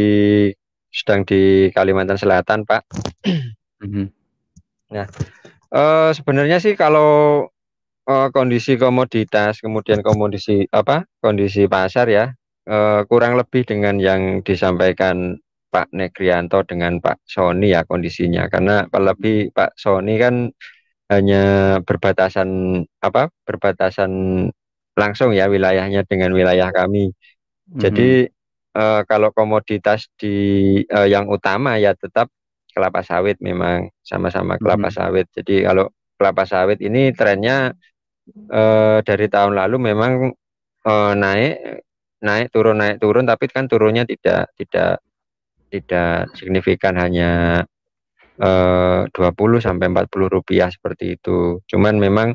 sedang 0.90 1.22
di 1.28 1.70
Kalimantan 1.70 2.18
Selatan, 2.18 2.66
Pak. 2.66 2.82
Mm 3.84 3.90
-hmm. 3.90 4.06
Nah, 4.90 5.06
uh, 5.74 6.10
sebenarnya 6.14 6.57
sih 6.57 6.74
kalau 6.74 7.45
uh, 8.10 8.28
kondisi 8.34 8.76
komoditas, 8.76 9.61
kemudian 9.61 10.02
kondisi 10.02 10.66
apa, 10.74 11.06
kondisi 11.22 11.70
pasar 11.70 12.10
ya, 12.10 12.26
uh, 12.66 13.06
kurang 13.06 13.38
lebih 13.38 13.70
dengan 13.70 14.02
yang 14.02 14.41
disampaikan 14.41 15.38
Pak 15.70 15.94
Negrianto 15.94 16.66
dengan 16.66 16.98
Pak 16.98 17.22
Sony 17.30 17.78
ya 17.78 17.86
kondisinya, 17.86 18.49
karena 18.49 18.90
lebih 18.90 19.53
Pak 19.53 19.78
Sony 19.78 20.18
kan 20.18 20.49
hanya 21.10 21.78
berbatasan 21.86 22.82
apa, 23.02 23.30
berbatasan 23.45 24.11
langsung 24.98 25.32
ya 25.38 25.45
wilayahnya 25.45 26.06
dengan 26.10 26.34
wilayah 26.34 26.74
kami. 26.74 27.14
Jadi 27.70 28.26
mm 28.26 28.30
-hmm. 28.30 28.82
uh, 28.82 29.02
kalau 29.06 29.30
komoditas 29.30 30.10
di 30.18 30.38
uh, 30.90 31.06
yang 31.06 31.30
utama 31.30 31.78
ya 31.78 31.94
tetap 31.94 32.34
kelapa 32.80 33.03
sawit 33.03 33.35
memang 33.43 33.91
sama-sama 33.99 34.56
kelapa 34.56 34.88
hmm. 34.88 34.95
sawit. 34.95 35.27
Jadi 35.35 35.68
kalau 35.68 35.91
kelapa 36.15 36.47
sawit 36.47 36.80
ini 36.80 37.11
trennya 37.11 37.76
eh, 38.31 38.97
dari 39.03 39.27
tahun 39.27 39.60
lalu 39.60 39.91
memang 39.91 40.31
eh, 40.88 41.14
naik 41.19 41.84
naik 42.23 42.47
turun 42.56 42.80
naik 42.80 43.03
turun 43.03 43.27
tapi 43.27 43.51
kan 43.51 43.68
turunnya 43.68 44.07
tidak 44.07 44.56
tidak 44.56 45.03
tidak 45.68 46.31
signifikan 46.39 46.95
hanya 46.95 47.64
eh, 48.39 49.01
20 49.11 49.60
sampai 49.60 49.91
40 49.91 50.35
rupiah 50.39 50.72
seperti 50.72 51.19
itu. 51.19 51.60
Cuman 51.68 51.99
memang 51.99 52.31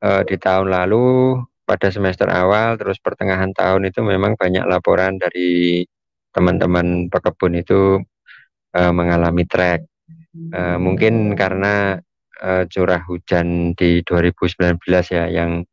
eh, 0.00 0.22
di 0.24 0.36
tahun 0.40 0.72
lalu 0.72 1.36
pada 1.68 1.92
semester 1.92 2.30
awal 2.30 2.78
terus 2.80 2.96
pertengahan 3.02 3.50
tahun 3.52 3.90
itu 3.90 4.00
memang 4.00 4.38
banyak 4.38 4.64
laporan 4.64 5.18
dari 5.18 5.82
teman-teman 6.30 7.08
pekebun 7.10 7.58
itu 7.58 7.98
uh, 8.76 8.92
mengalami 8.92 9.48
trek. 9.48 9.88
Uh, 10.36 10.76
mungkin 10.76 11.32
karena 11.32 11.96
uh, 12.44 12.68
curah 12.68 13.00
hujan 13.08 13.72
di 13.72 14.04
2019 14.04 14.76
ya 15.08 15.24
yang 15.32 15.64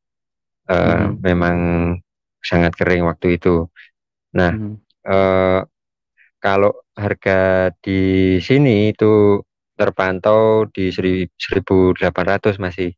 uh, 0.72 1.12
hmm. 1.12 1.20
memang 1.20 1.58
sangat 2.40 2.72
kering 2.80 3.04
waktu 3.04 3.36
itu. 3.36 3.68
Nah, 4.40 4.56
hmm. 4.56 4.76
uh, 5.04 5.60
kalau 6.40 6.72
harga 6.96 7.72
di 7.84 8.36
sini 8.40 8.92
itu 8.96 9.44
terpantau 9.74 10.70
di 10.70 10.92
1.800 10.92 12.00
masih 12.62 12.92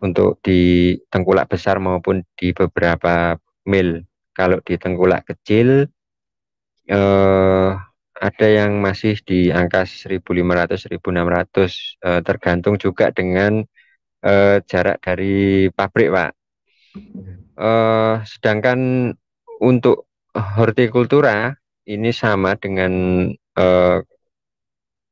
untuk 0.00 0.40
di 0.40 0.94
tengkulak 1.08 1.48
besar 1.50 1.82
maupun 1.82 2.24
di 2.36 2.54
beberapa 2.54 3.36
mil. 3.68 4.04
Kalau 4.36 4.60
di 4.60 4.76
tengkulak 4.76 5.24
kecil 5.32 5.88
eh, 6.86 7.70
ada 8.16 8.46
yang 8.48 8.80
masih 8.80 9.20
di 9.28 9.52
angka 9.52 9.84
1.500 9.84 10.88
1.600 10.88 11.96
eh, 12.00 12.20
tergantung 12.24 12.76
juga 12.80 13.12
dengan 13.12 13.62
eh, 14.24 14.56
jarak 14.64 14.98
dari 15.04 15.68
pabrik 15.72 16.08
Pak. 16.12 16.30
Eh, 17.56 18.14
sedangkan 18.28 19.12
untuk 19.64 20.08
hortikultura 20.36 21.56
ini 21.88 22.10
sama 22.12 22.56
dengan 22.60 22.92
eh, 23.56 23.98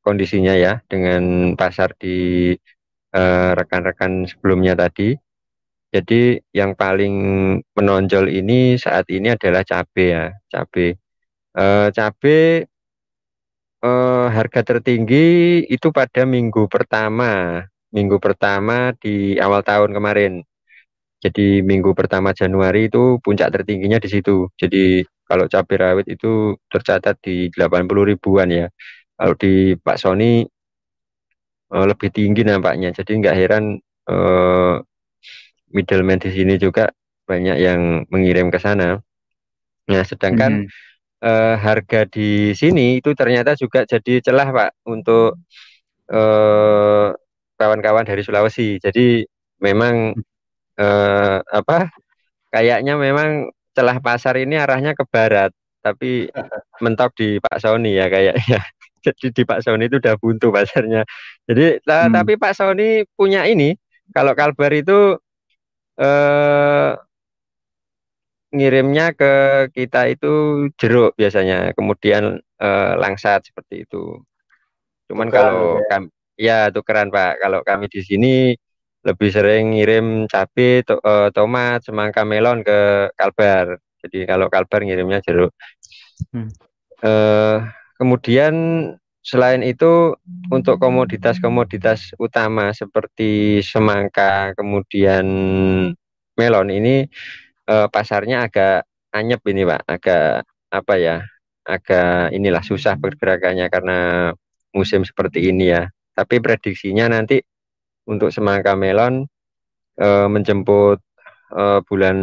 kondisinya 0.05 0.53
ya 0.53 0.73
dengan 0.85 1.53
pasar 1.57 1.97
di 1.97 2.51
eh, 3.15 3.51
rekan-rekan 3.57 4.25
sebelumnya 4.29 4.73
tadi. 4.77 5.15
Jadi 5.93 6.35
yang 6.51 6.75
paling 6.75 7.15
menonjol 7.73 8.27
ini 8.27 8.75
saat 8.75 9.07
ini 9.09 9.31
adalah 9.31 9.63
cabai 9.63 10.05
ya 10.11 10.25
cabai. 10.51 10.89
Eh, 11.55 11.87
cabai 11.95 12.39
eh, 13.85 14.27
harga 14.37 14.61
tertinggi 14.69 15.25
itu 15.75 15.87
pada 15.99 16.21
minggu 16.35 16.61
pertama, 16.73 17.61
minggu 17.95 18.17
pertama 18.25 18.91
di 19.03 19.37
awal 19.45 19.61
tahun 19.69 19.91
kemarin. 19.97 20.33
Jadi 21.23 21.65
minggu 21.65 21.91
pertama 21.99 22.29
Januari 22.35 22.87
itu 22.91 23.17
puncak 23.25 23.49
tertingginya 23.55 23.99
di 24.03 24.09
situ. 24.13 24.47
Jadi 24.61 25.03
kalau 25.29 25.45
cabai 25.53 25.77
rawit 25.83 26.07
itu 26.15 26.53
tercatat 26.71 27.15
di 27.25 27.49
80 27.53 28.05
ribuan 28.11 28.49
ya. 28.51 28.67
Kalau 29.17 29.35
di 29.39 29.73
Pak 29.79 29.97
Sony 30.01 30.45
eh, 31.73 31.85
lebih 31.89 32.09
tinggi 32.15 32.41
nampaknya. 32.45 32.89
Jadi 32.95 33.11
nggak 33.21 33.35
heran 33.37 33.63
eh, 34.09 34.75
middleman 35.75 36.19
di 36.21 36.29
sini 36.33 36.55
juga 36.61 36.89
banyak 37.25 37.57
yang 37.59 37.81
mengirim 38.13 38.47
ke 38.53 38.59
sana. 38.61 38.97
Nah, 39.89 40.03
sedangkan 40.05 40.51
hmm 40.51 40.69
eh, 41.25 41.55
harga 41.57 42.05
di 42.05 42.53
sini 42.53 43.01
itu 43.01 43.17
ternyata 43.17 43.57
juga 43.57 43.81
jadi 43.89 44.21
celah 44.21 44.47
Pak 44.53 44.71
untuk 44.85 45.41
eh, 46.13 47.07
kawan-kawan 47.57 48.05
dari 48.05 48.21
Sulawesi. 48.21 48.77
Jadi 48.77 49.25
memang 49.61 50.13
eh, 50.77 51.37
apa 51.41 51.89
kayaknya 52.53 52.95
memang 52.99 53.49
celah 53.75 53.99
pasar 53.99 54.39
ini 54.39 54.55
arahnya 54.55 54.95
ke 54.95 55.03
barat 55.07 55.51
tapi 55.83 56.25
mentok 56.83 57.11
di 57.13 57.37
Pak 57.37 57.57
Sony 57.61 57.99
ya 57.99 58.07
kayaknya 58.07 58.59
jadi 59.05 59.27
di 59.31 59.43
Pak 59.45 59.59
Sony 59.61 59.85
itu 59.85 60.01
udah 60.01 60.15
buntu 60.17 60.49
pasarnya 60.49 61.03
jadi 61.45 61.79
hmm. 61.83 62.13
tapi 62.15 62.33
Pak 62.41 62.53
Sony 62.57 63.05
punya 63.13 63.45
ini 63.45 63.75
kalau 64.15 64.33
Kalbar 64.33 64.71
itu 64.73 65.19
eh, 65.99 66.91
ngirimnya 68.55 69.11
ke 69.11 69.33
kita 69.75 70.07
itu 70.07 70.65
jeruk 70.79 71.11
biasanya 71.19 71.75
kemudian 71.75 72.39
eh, 72.39 72.93
langsat 72.95 73.51
seperti 73.51 73.83
itu 73.83 74.23
cuman 75.11 75.27
tukeran 75.27 75.35
kalau 75.35 75.67
ya. 75.75 75.87
kami 75.91 76.07
ya 76.35 76.59
tukeran 76.71 77.07
Pak 77.11 77.43
kalau 77.43 77.59
kami 77.67 77.91
di 77.91 78.01
sini 78.01 78.55
lebih 79.05 79.29
sering 79.29 79.77
ngirim 79.77 80.25
cabai, 80.25 80.81
to, 80.81 80.97
uh, 81.05 81.29
tomat, 81.29 81.85
semangka 81.85 82.25
melon 82.25 82.65
ke 82.65 83.13
Kalbar. 83.13 83.77
Jadi 84.01 84.25
kalau 84.25 84.49
Kalbar 84.49 84.81
ngirimnya 84.81 85.21
jeruk. 85.21 85.53
Hmm. 86.33 86.49
Uh, 87.05 87.69
kemudian 88.01 88.53
selain 89.21 89.61
itu 89.61 90.17
untuk 90.49 90.81
komoditas-komoditas 90.81 92.17
utama 92.17 92.73
seperti 92.73 93.61
semangka, 93.61 94.57
kemudian 94.57 95.25
melon 96.33 96.69
ini 96.73 97.05
uh, 97.69 97.87
pasarnya 97.89 98.45
agak 98.49 98.85
anyep 99.13 99.41
ini 99.49 99.63
Pak, 99.65 99.81
agak 99.87 100.45
apa 100.71 100.95
ya? 100.97 101.17
agak 101.65 102.29
inilah 102.29 102.61
susah 102.61 102.93
pergerakannya 103.01 103.65
karena 103.73 104.29
musim 104.69 105.01
seperti 105.01 105.49
ini 105.49 105.73
ya. 105.73 105.89
Tapi 106.13 106.37
prediksinya 106.39 107.09
nanti 107.09 107.41
untuk 108.05 108.29
semangka 108.29 108.77
melon 108.77 109.25
e, 109.97 110.07
menjemput 110.29 111.01
e, 111.51 111.63
bulan 111.89 112.17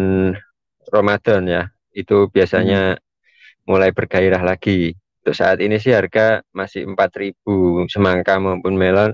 Ramadan 0.88 1.42
ya 1.50 1.62
itu 1.92 2.30
biasanya 2.30 2.96
hmm. 2.96 3.68
mulai 3.68 3.90
bergairah 3.92 4.40
lagi 4.40 4.94
untuk 5.22 5.34
saat 5.36 5.58
ini 5.60 5.76
sih 5.76 5.92
harga 5.92 6.40
masih 6.56 6.88
4000 6.88 7.36
semangka 7.92 8.38
maupun 8.40 8.74
melon 8.74 9.12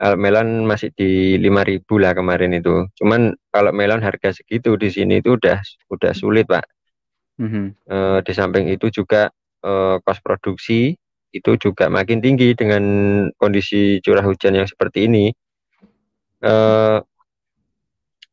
kalau 0.00 0.16
melon 0.16 0.64
masih 0.64 0.88
di 0.96 1.36
5000 1.36 1.84
lah 2.00 2.16
kemarin 2.16 2.56
itu 2.56 2.88
cuman 2.96 3.36
kalau 3.52 3.70
melon 3.76 4.00
harga 4.00 4.32
segitu 4.32 4.80
di 4.80 4.88
sini 4.88 5.20
itu 5.20 5.36
udah 5.36 5.60
udah 5.92 6.12
sulit 6.16 6.48
pak 6.48 6.64
hmm. 7.36 7.76
e, 7.84 7.96
di 8.24 8.32
samping 8.32 8.72
itu 8.72 8.88
juga 8.88 9.28
e, 9.60 10.00
kos 10.00 10.24
produksi 10.24 10.96
itu 11.30 11.50
juga 11.60 11.92
makin 11.92 12.24
tinggi 12.24 12.56
dengan 12.56 12.82
kondisi 13.36 14.00
curah 14.00 14.24
hujan 14.24 14.56
yang 14.56 14.66
seperti 14.66 15.04
ini 15.04 15.28
Eh, 16.40 16.98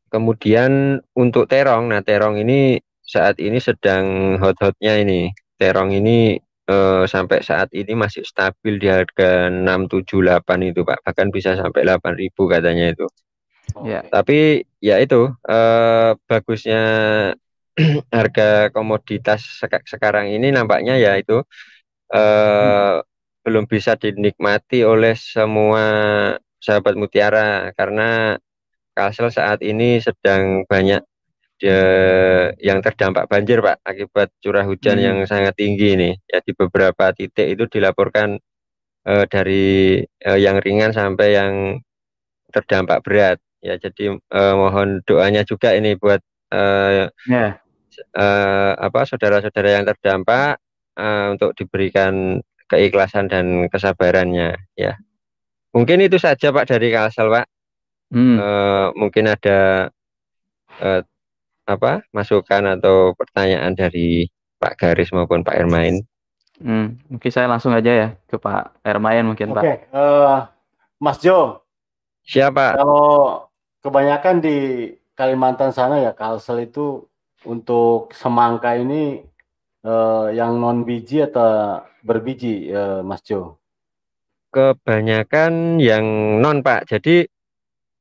kemudian 0.08 1.04
untuk 1.12 1.52
terong, 1.52 1.92
nah 1.92 2.00
terong 2.00 2.40
ini 2.40 2.80
saat 3.04 3.36
ini 3.44 3.60
sedang 3.60 4.36
hot-hotnya 4.40 4.96
ini. 5.04 5.36
Terong 5.60 5.92
ini 5.92 6.40
eh, 6.68 7.04
sampai 7.08 7.40
saat 7.42 7.72
ini 7.74 7.96
masih 7.98 8.24
stabil 8.28 8.78
di 8.78 8.88
harga 8.92 9.50
678 9.52 10.70
itu 10.72 10.82
Pak, 10.84 11.00
bahkan 11.04 11.28
bisa 11.32 11.56
sampai 11.56 11.88
8000 11.88 12.48
katanya 12.48 12.86
itu. 12.94 13.08
Oh. 13.76 13.84
Ya. 13.84 14.04
Tapi 14.08 14.64
ya 14.80 15.00
itu 15.02 15.32
eh, 15.48 16.12
bagusnya 16.28 16.82
harga 18.16 18.74
komoditas 18.74 19.44
sek 19.60 19.86
sekarang 19.86 20.32
ini 20.32 20.50
nampaknya 20.54 20.98
ya 20.98 21.20
itu 21.20 21.44
eh, 22.14 22.96
hmm. 22.98 23.04
belum 23.44 23.66
bisa 23.70 23.96
dinikmati 24.00 24.84
oleh 24.84 25.14
semua 25.16 25.84
sahabat 26.58 26.96
Mutiara 27.00 27.72
karena 27.78 28.40
Kalsel 28.98 29.30
saat 29.30 29.62
ini 29.62 30.02
sedang 30.02 30.66
banyak 30.66 31.06
de, 31.58 31.78
yang 32.62 32.80
terdampak 32.82 33.26
banjir 33.26 33.60
Pak 33.62 33.82
akibat 33.82 34.30
curah 34.42 34.66
hujan 34.66 34.98
hmm. 34.98 35.06
yang 35.06 35.18
sangat 35.26 35.58
tinggi 35.58 35.98
ini 35.98 36.12
ya 36.30 36.42
di 36.42 36.54
beberapa 36.54 37.12
titik 37.14 37.58
itu 37.58 37.66
dilaporkan 37.68 38.38
eh, 39.06 39.26
dari 39.30 40.00
eh, 40.02 40.40
yang 40.40 40.62
ringan 40.62 40.94
sampai 40.94 41.28
yang 41.34 41.54
terdampak 42.54 43.02
berat 43.02 43.38
ya 43.62 43.76
jadi 43.78 44.18
eh, 44.18 44.56
mohon 44.56 45.02
doanya 45.04 45.42
juga 45.44 45.74
ini 45.74 45.98
buat 45.98 46.22
eh, 46.54 47.10
yeah. 47.30 47.52
eh, 48.14 48.72
apa 48.78 49.06
saudara-saudara 49.10 49.82
yang 49.82 49.86
terdampak 49.86 50.62
eh, 50.98 51.26
untuk 51.34 51.58
diberikan 51.58 52.42
keikhlasan 52.68 53.32
dan 53.32 53.72
kesabarannya 53.72 54.60
ya 54.76 55.00
Mungkin 55.78 56.02
itu 56.02 56.18
saja 56.18 56.50
Pak 56.50 56.66
dari 56.74 56.90
Kalsel 56.90 57.30
Pak. 57.30 57.46
Hmm. 58.10 58.40
Mungkin 58.98 59.30
ada 59.30 59.92
e, 60.80 60.90
apa 61.68 62.02
masukan 62.16 62.80
atau 62.80 63.12
pertanyaan 63.14 63.76
dari 63.76 64.32
Pak 64.58 64.80
Garis 64.80 65.12
maupun 65.12 65.44
Pak 65.44 65.54
Ermain. 65.54 66.02
Hmm, 66.58 66.98
mungkin 67.06 67.30
saya 67.30 67.46
langsung 67.46 67.76
aja 67.76 67.92
ya 67.94 68.08
ke 68.26 68.42
Pak 68.42 68.82
Ermain 68.82 69.22
mungkin 69.22 69.54
Oke, 69.54 69.62
Pak. 69.62 69.94
Uh, 69.94 70.48
Mas 70.98 71.22
Jo. 71.22 71.62
Siapa? 72.26 72.80
Kalau 72.80 73.46
kebanyakan 73.86 74.42
di 74.42 74.58
Kalimantan 75.14 75.70
sana 75.70 76.02
ya 76.02 76.18
Kalsel 76.18 76.66
itu 76.66 77.06
untuk 77.46 78.10
semangka 78.18 78.74
ini 78.74 79.22
uh, 79.86 80.34
yang 80.34 80.58
non 80.58 80.82
biji 80.82 81.22
atau 81.22 81.86
berbiji 82.02 82.74
uh, 82.74 83.06
Mas 83.06 83.22
Jo? 83.22 83.62
kebanyakan 84.58 85.78
yang 85.78 86.06
non 86.42 86.66
Pak. 86.66 86.90
Jadi 86.90 87.28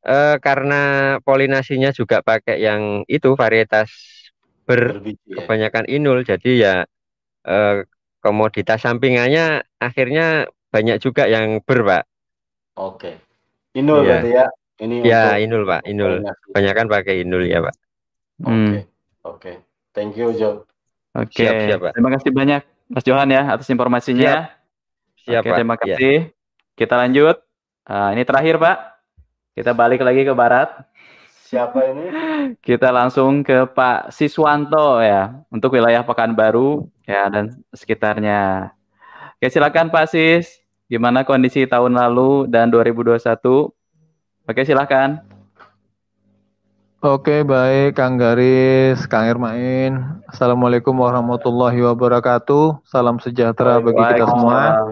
eh, 0.07 0.37
karena 0.39 0.83
polinasinya 1.27 1.91
juga 1.91 2.23
pakai 2.23 2.63
yang 2.63 3.03
itu 3.11 3.35
varietas 3.35 3.91
ber 4.63 4.99
Berbiji, 4.99 5.19
ya. 5.27 5.43
kebanyakan 5.43 5.85
inul. 5.91 6.23
Jadi 6.23 6.63
ya 6.63 6.87
eh, 7.47 7.77
komoditas 8.23 8.83
sampingannya 8.83 9.67
akhirnya 9.83 10.47
banyak 10.71 11.03
juga 11.03 11.27
yang 11.27 11.59
ber 11.63 11.81
Pak. 11.83 12.05
Oke. 12.79 13.13
Inul 13.75 14.07
ya. 14.07 14.09
berarti 14.09 14.31
ya. 14.31 14.47
Ini 14.77 14.95
ya 15.09 15.41
inul 15.41 15.65
Pak, 15.65 15.89
inul. 15.89 16.21
Kebanyakan 16.51 16.87
pakai 16.93 17.25
inul 17.25 17.49
ya 17.49 17.65
Pak. 17.65 17.75
Oke. 18.45 18.53
Hmm. 18.53 18.73
Oke. 19.25 19.53
Thank 19.97 20.21
you 20.21 20.31
Jo. 20.37 20.69
Oke. 21.17 21.41
Siap, 21.41 21.55
siap, 21.65 21.79
Pak. 21.81 21.93
Terima 21.97 22.11
kasih 22.13 22.31
banyak 22.31 22.63
Mas 22.93 23.05
Johan 23.09 23.33
ya 23.33 23.43
atas 23.49 23.69
informasinya. 23.73 24.53
Siap. 24.53 25.25
Siap, 25.25 25.43
Oke, 25.43 25.49
Pak. 25.49 25.57
terima 25.57 25.75
iya. 25.75 25.81
kasih. 25.81 26.17
Ya. 26.29 26.77
Kita 26.77 26.95
lanjut. 27.01 27.37
Uh, 27.89 28.11
ini 28.13 28.23
terakhir, 28.29 28.61
Pak. 28.61 28.96
Kita 29.57 29.73
balik 29.73 30.05
lagi 30.05 30.21
ke 30.21 30.37
barat. 30.37 30.69
Siapa 31.49 31.81
ini? 31.89 32.13
Kita 32.61 32.93
langsung 32.93 33.41
ke 33.41 33.65
Pak 33.65 34.13
Siswanto 34.13 35.01
ya, 35.01 35.33
untuk 35.49 35.73
wilayah 35.73 36.05
Pekanbaru 36.05 36.85
ya 37.09 37.25
dan 37.33 37.65
sekitarnya. 37.73 38.69
Oke, 39.41 39.49
silakan 39.49 39.89
Pak 39.89 40.13
Sis. 40.13 40.61
Gimana 40.93 41.25
kondisi 41.25 41.65
tahun 41.65 41.97
lalu 41.97 42.53
dan 42.53 42.69
2021? 42.69 43.73
Oke, 44.45 44.61
silakan. 44.69 45.25
Oke, 47.01 47.41
baik 47.41 47.97
Kang 47.97 48.21
Garis, 48.21 49.09
Kang 49.09 49.25
Irmain. 49.25 50.21
Assalamualaikum 50.29 50.93
warahmatullahi 50.93 51.81
wabarakatuh. 51.81 52.85
Salam 52.85 53.17
sejahtera 53.25 53.81
bagi 53.81 54.05
kita 54.05 54.29
semua. 54.29 54.85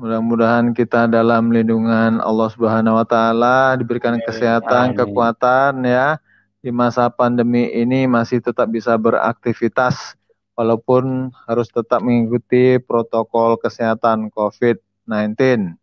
Mudah-mudahan 0.00 0.72
kita 0.72 1.04
dalam 1.12 1.52
lindungan 1.52 2.24
Allah 2.24 2.48
Subhanahu 2.48 2.96
wa 2.96 3.04
taala 3.04 3.76
diberikan 3.76 4.16
kesehatan, 4.16 4.96
kekuatan 4.96 5.84
ya 5.84 6.16
di 6.64 6.72
masa 6.72 7.12
pandemi 7.12 7.68
ini 7.68 8.08
masih 8.08 8.40
tetap 8.40 8.72
bisa 8.72 8.96
beraktivitas 8.96 10.16
walaupun 10.56 11.28
harus 11.44 11.68
tetap 11.68 12.00
mengikuti 12.00 12.80
protokol 12.80 13.60
kesehatan 13.60 14.32
COVID-19. 14.32 15.76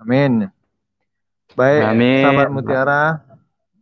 Amin. 0.00 0.48
Baik, 1.52 1.82
Amin. 1.92 2.24
sahabat 2.24 2.48
Mutiara, 2.48 3.20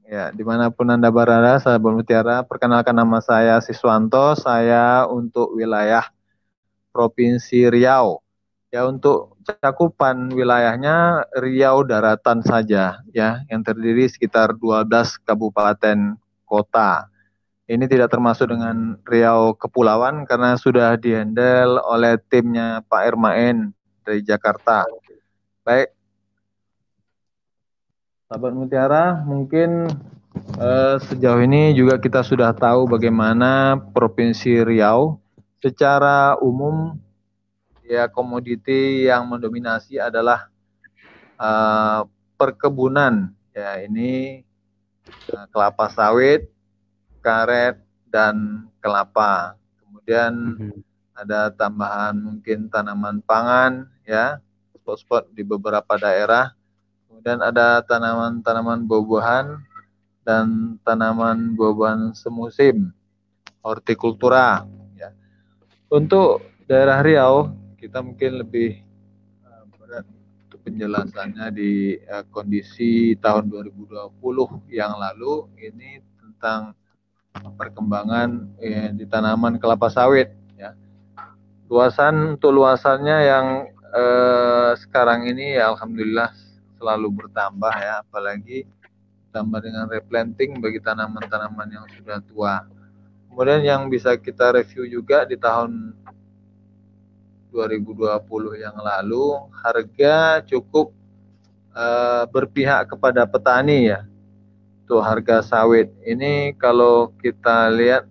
ya 0.03 0.35
di 0.35 0.43
mana 0.43 0.67
pun 0.75 0.91
anda 0.91 1.15
berada, 1.15 1.63
sahabat 1.63 1.95
Mutiara, 1.95 2.43
perkenalkan 2.43 2.95
nama 2.95 3.23
saya 3.23 3.63
Siswanto, 3.63 4.35
saya 4.35 5.07
untuk 5.07 5.55
wilayah 5.55 6.11
Provinsi 6.91 7.71
Riau. 7.71 8.19
Ya 8.75 8.87
untuk 8.91 9.34
cakupan 9.45 10.33
wilayahnya 10.33 11.29
Riau 11.37 11.85
daratan 11.85 12.41
saja 12.41 13.05
ya 13.13 13.45
yang 13.53 13.61
terdiri 13.61 14.09
sekitar 14.09 14.57
12 14.57 14.89
kabupaten 15.23 16.17
kota. 16.49 17.13
Ini 17.65 17.89
tidak 17.89 18.13
termasuk 18.13 18.53
dengan 18.53 19.01
Riau 19.09 19.57
Kepulauan 19.57 20.29
karena 20.29 20.57
sudah 20.57 21.01
dihandle 21.01 21.81
oleh 21.81 22.21
timnya 22.29 22.85
Pak 22.85 23.03
Ermain 23.09 23.73
dari 24.05 24.21
Jakarta. 24.21 24.85
Baik. 25.65 25.97
Sahabat 28.29 28.53
Mutiara, 28.53 29.25
mungkin 29.25 29.89
eh, 30.61 30.97
sejauh 31.09 31.41
ini 31.41 31.73
juga 31.73 31.97
kita 31.97 32.21
sudah 32.21 32.53
tahu 32.53 32.85
bagaimana 32.85 33.81
Provinsi 33.97 34.61
Riau 34.61 35.17
secara 35.65 36.37
umum 36.45 37.01
ya 37.85 38.09
komoditi 38.09 39.07
yang 39.07 39.29
mendominasi 39.29 40.01
adalah 40.01 40.49
uh, 41.39 42.09
perkebunan 42.35 43.33
Ya, 43.55 43.79
ini 43.87 44.43
uh, 45.31 45.47
kelapa 45.55 45.87
sawit, 45.95 46.51
karet, 47.23 47.79
dan 48.11 48.67
kelapa. 48.83 49.55
Kemudian 49.79 50.33
mm 50.35 50.55
-hmm. 50.59 50.79
ada 51.15 51.55
tambahan 51.55 52.19
mungkin 52.19 52.67
tanaman 52.67 53.23
pangan, 53.23 53.87
ya, 54.03 54.43
spot-spot 54.75 55.31
di 55.31 55.47
beberapa 55.47 55.95
daerah. 55.95 56.51
Kemudian 57.07 57.47
ada 57.47 57.79
tanaman-tanaman 57.87 58.91
buah-buahan 58.91 59.55
dan 60.27 60.75
tanaman 60.83 61.55
buah-buahan 61.55 62.11
semusim, 62.11 62.91
hortikultura. 63.63 64.67
Ya. 64.99 65.15
Untuk 65.95 66.43
daerah 66.67 67.07
Riau, 67.07 67.55
kita 67.85 68.01
mungkin 68.01 68.41
lebih 68.41 68.81
uh, 69.45 69.69
berat 69.77 70.09
untuk 70.49 70.65
penjelasannya 70.65 71.53
di 71.53 72.01
uh, 72.09 72.25
kondisi 72.33 73.13
tahun 73.21 73.53
2020 73.53 74.73
yang 74.73 74.97
lalu 74.97 75.53
ini 75.61 76.01
tentang 76.17 76.73
perkembangan 77.35 78.57
eh, 78.63 78.89
di 78.97 79.05
tanaman 79.05 79.61
kelapa 79.61 79.93
sawit. 79.93 80.33
Ya. 80.57 80.73
Luasan 81.69 82.39
untuk 82.39 82.57
luasannya 82.57 83.19
yang 83.27 83.47
eh, 83.93 84.73
sekarang 84.81 85.27
ini 85.29 85.59
ya 85.59 85.75
alhamdulillah 85.75 86.31
selalu 86.79 87.27
bertambah 87.27 87.75
ya 87.75 88.01
apalagi 88.07 88.65
tambah 89.35 89.61
dengan 89.61 89.91
replanting 89.91 90.63
bagi 90.63 90.79
tanaman-tanaman 90.79 91.69
yang 91.69 91.85
sudah 91.91 92.23
tua. 92.23 92.63
Kemudian 93.29 93.67
yang 93.67 93.83
bisa 93.91 94.15
kita 94.15 94.55
review 94.55 94.87
juga 94.87 95.27
di 95.27 95.35
tahun 95.35 95.91
2020 97.55 98.59
yang 98.59 98.75
lalu 98.75 99.39
harga 99.63 100.43
cukup 100.43 100.91
uh, 101.71 102.27
berpihak 102.27 102.91
kepada 102.91 103.23
petani 103.23 103.95
ya. 103.95 104.03
Untuk 104.85 105.01
harga 105.01 105.41
sawit 105.41 105.89
ini 106.03 106.53
kalau 106.59 107.15
kita 107.23 107.71
lihat 107.73 108.05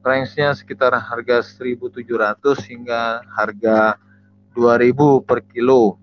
range-nya 0.00 0.56
sekitar 0.56 0.96
harga 0.96 1.44
1.700 1.44 2.00
hingga 2.72 3.20
harga 3.36 4.00
2000 4.56 5.28
per 5.28 5.44
kilo. 5.44 6.00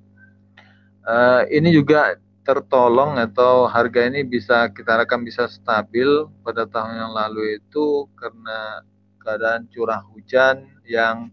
Uh, 1.02 1.44
ini 1.50 1.74
juga 1.74 2.16
tertolong 2.48 3.20
atau 3.20 3.68
harga 3.68 4.08
ini 4.08 4.24
bisa 4.24 4.72
kita 4.72 4.96
harapkan 4.96 5.20
bisa 5.20 5.52
stabil 5.52 6.08
pada 6.48 6.64
tahun 6.64 6.96
yang 6.96 7.12
lalu 7.12 7.60
itu 7.60 8.08
karena 8.16 8.88
keadaan 9.20 9.68
curah 9.68 10.00
hujan 10.16 10.64
yang 10.88 11.28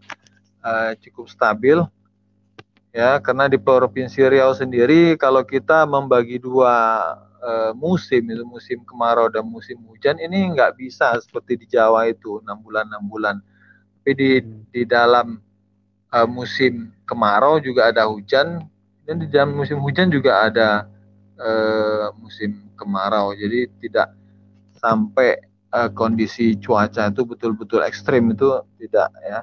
uh, 0.65 0.97
cukup 0.97 1.29
stabil 1.29 1.77
ya 2.89 3.21
karena 3.21 3.45
di 3.45 3.61
provinsi 3.61 4.25
Riau 4.25 4.57
sendiri 4.57 5.13
kalau 5.21 5.45
kita 5.45 5.85
membagi 5.85 6.41
dua 6.41 6.73
uh, 7.45 7.71
musim 7.77 8.25
itu 8.25 8.41
musim 8.41 8.81
kemarau 8.81 9.29
dan 9.29 9.45
musim 9.45 9.77
hujan 9.85 10.17
ini 10.17 10.49
nggak 10.57 10.81
bisa 10.81 11.13
seperti 11.21 11.61
di 11.61 11.65
Jawa 11.69 12.09
itu 12.09 12.41
enam 12.41 12.57
bulan 12.65 12.89
enam 12.89 13.05
bulan 13.05 13.35
tapi 14.01 14.11
di 14.17 14.31
di 14.73 14.81
dalam 14.89 15.37
uh, 16.15 16.27
musim 16.29 16.89
kemarau 17.05 17.61
juga 17.61 17.93
ada 17.93 18.09
hujan 18.09 18.65
dan 19.05 19.21
di 19.21 19.27
dalam 19.29 19.53
musim 19.53 19.77
hujan 19.81 20.09
juga 20.09 20.49
ada 20.49 20.89
uh, 21.37 22.09
musim 22.19 22.65
kemarau. 22.79 23.35
Jadi 23.37 23.69
tidak 23.83 24.11
sampai 24.79 25.37
uh, 25.71 25.89
kondisi 25.93 26.57
cuaca 26.59 27.11
itu 27.11 27.21
betul-betul 27.23 27.85
ekstrim 27.85 28.33
itu 28.33 28.61
tidak 28.81 29.09
ya. 29.23 29.39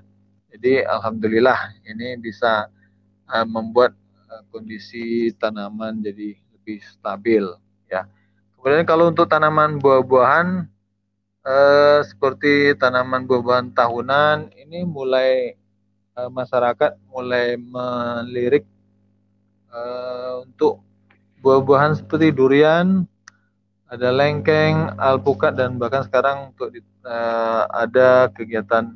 Jadi 0.53 0.85
alhamdulillah 0.85 1.81
ini 1.89 2.21
bisa 2.21 2.69
uh, 3.33 3.47
membuat 3.49 3.97
uh, 4.29 4.45
kondisi 4.53 5.33
tanaman 5.41 6.05
jadi 6.05 6.37
lebih 6.37 6.79
stabil 6.85 7.45
ya. 7.89 8.05
Kemudian 8.55 8.85
kalau 8.85 9.09
untuk 9.09 9.27
tanaman 9.27 9.81
buah-buahan 9.81 10.69
uh, 11.43 12.01
seperti 12.05 12.77
tanaman 12.77 13.25
buah-buahan 13.25 13.73
tahunan 13.73 14.53
ini 14.55 14.85
mulai 14.85 15.57
uh, 16.15 16.29
masyarakat 16.29 17.01
mulai 17.09 17.57
melirik 17.57 18.69
uh, 19.73 20.45
untuk 20.45 20.85
buah-buahan 21.43 21.99
seperti 21.99 22.31
durian, 22.31 23.03
ada 23.91 24.09
lengkeng, 24.15 24.95
alpukat 24.97 25.59
dan 25.59 25.77
bahkan 25.77 26.07
sekarang 26.07 26.55
untuk 26.55 26.71
uh, 27.03 27.67
ada 27.75 28.31
kegiatan 28.31 28.95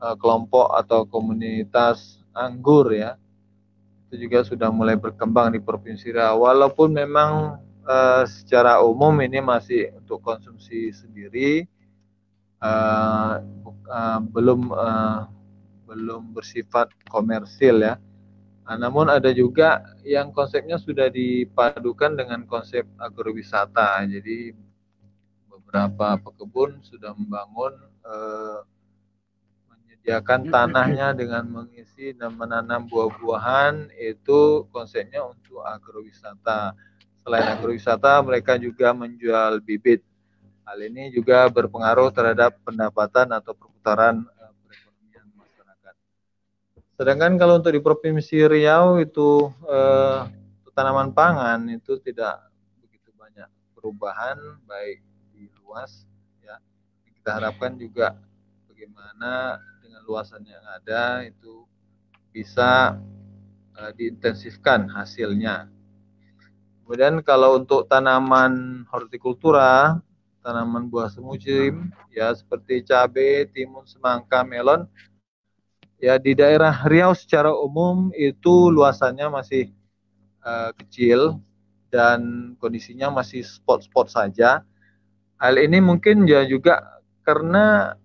uh, 0.00 0.16
kelompok 0.18 0.72
atau 0.74 1.04
komunitas 1.06 2.20
anggur 2.32 2.92
ya. 2.92 3.16
Itu 4.06 4.22
juga 4.22 4.46
sudah 4.46 4.70
mulai 4.70 4.94
berkembang 4.94 5.52
di 5.52 5.60
Provinsi 5.60 6.14
Riau. 6.14 6.46
Walaupun 6.46 6.94
memang 6.94 7.58
uh, 7.84 8.24
secara 8.24 8.80
umum 8.84 9.14
ini 9.22 9.42
masih 9.42 9.92
untuk 9.98 10.22
konsumsi 10.22 10.94
sendiri 10.94 11.66
uh, 12.62 13.42
uh, 13.90 14.20
belum 14.30 14.70
uh, 14.70 15.26
belum 15.86 16.34
bersifat 16.34 16.90
komersil 17.10 17.78
ya 17.82 17.94
Nah, 18.66 18.74
namun 18.74 19.06
ada 19.06 19.30
juga 19.30 19.94
yang 20.02 20.34
konsepnya 20.34 20.74
sudah 20.74 21.06
dipadukan 21.06 22.18
dengan 22.18 22.42
konsep 22.50 22.82
agrowisata. 22.98 24.02
Jadi 24.10 24.50
beberapa 25.46 26.18
pekebun 26.18 26.82
sudah 26.82 27.14
membangun 27.14 27.78
eh, 28.02 28.58
menyediakan 30.06 30.54
tanahnya 30.54 31.18
dengan 31.18 31.42
mengisi 31.50 32.14
dan 32.14 32.38
menanam 32.38 32.86
buah-buahan 32.86 33.90
itu 33.98 34.62
konsepnya 34.70 35.26
untuk 35.26 35.66
agrowisata. 35.66 36.78
Selain 37.26 37.42
agrowisata, 37.50 38.22
mereka 38.22 38.54
juga 38.54 38.94
menjual 38.94 39.58
bibit. 39.66 40.06
Hal 40.62 40.78
ini 40.78 41.10
juga 41.10 41.50
berpengaruh 41.50 42.14
terhadap 42.14 42.54
pendapatan 42.62 43.34
atau 43.34 43.50
perputaran 43.50 44.22
Sedangkan 46.96 47.36
kalau 47.36 47.60
untuk 47.60 47.76
di 47.76 47.82
Provinsi 47.82 48.40
Riau 48.46 48.96
itu 49.02 49.52
eh, 49.68 50.20
tanaman 50.72 51.12
pangan 51.12 51.68
itu 51.68 52.00
tidak 52.00 52.40
begitu 52.80 53.12
banyak 53.12 53.44
perubahan 53.76 54.38
baik 54.64 55.04
di 55.28 55.44
luas 55.60 56.08
ya. 56.40 56.56
Kita 57.04 57.36
harapkan 57.36 57.76
juga 57.76 58.16
bagaimana 58.64 59.60
luasan 60.06 60.46
yang 60.46 60.62
ada 60.62 61.26
itu 61.26 61.66
bisa 62.30 62.96
eh, 63.74 63.92
diintensifkan 63.98 64.86
hasilnya. 64.86 65.66
Kemudian 66.86 67.18
kalau 67.26 67.58
untuk 67.58 67.90
tanaman 67.90 68.86
hortikultura, 68.86 69.98
tanaman 70.46 70.86
buah 70.86 71.10
semusim 71.10 71.90
ya 72.14 72.30
seperti 72.30 72.86
cabai, 72.86 73.50
timun, 73.50 73.82
semangka, 73.82 74.46
melon 74.46 74.86
Ya 75.96 76.20
di 76.20 76.36
daerah 76.36 76.84
Riau 76.84 77.16
secara 77.16 77.56
umum 77.56 78.12
itu 78.12 78.68
luasannya 78.68 79.32
masih 79.32 79.72
uh, 80.44 80.68
kecil 80.76 81.40
dan 81.88 82.52
kondisinya 82.60 83.08
masih 83.08 83.40
spot-spot 83.40 84.12
saja. 84.12 84.60
Hal 85.40 85.56
ini 85.56 85.80
mungkin 85.80 86.28
ya 86.28 86.44
juga 86.44 87.00
karena 87.24 87.96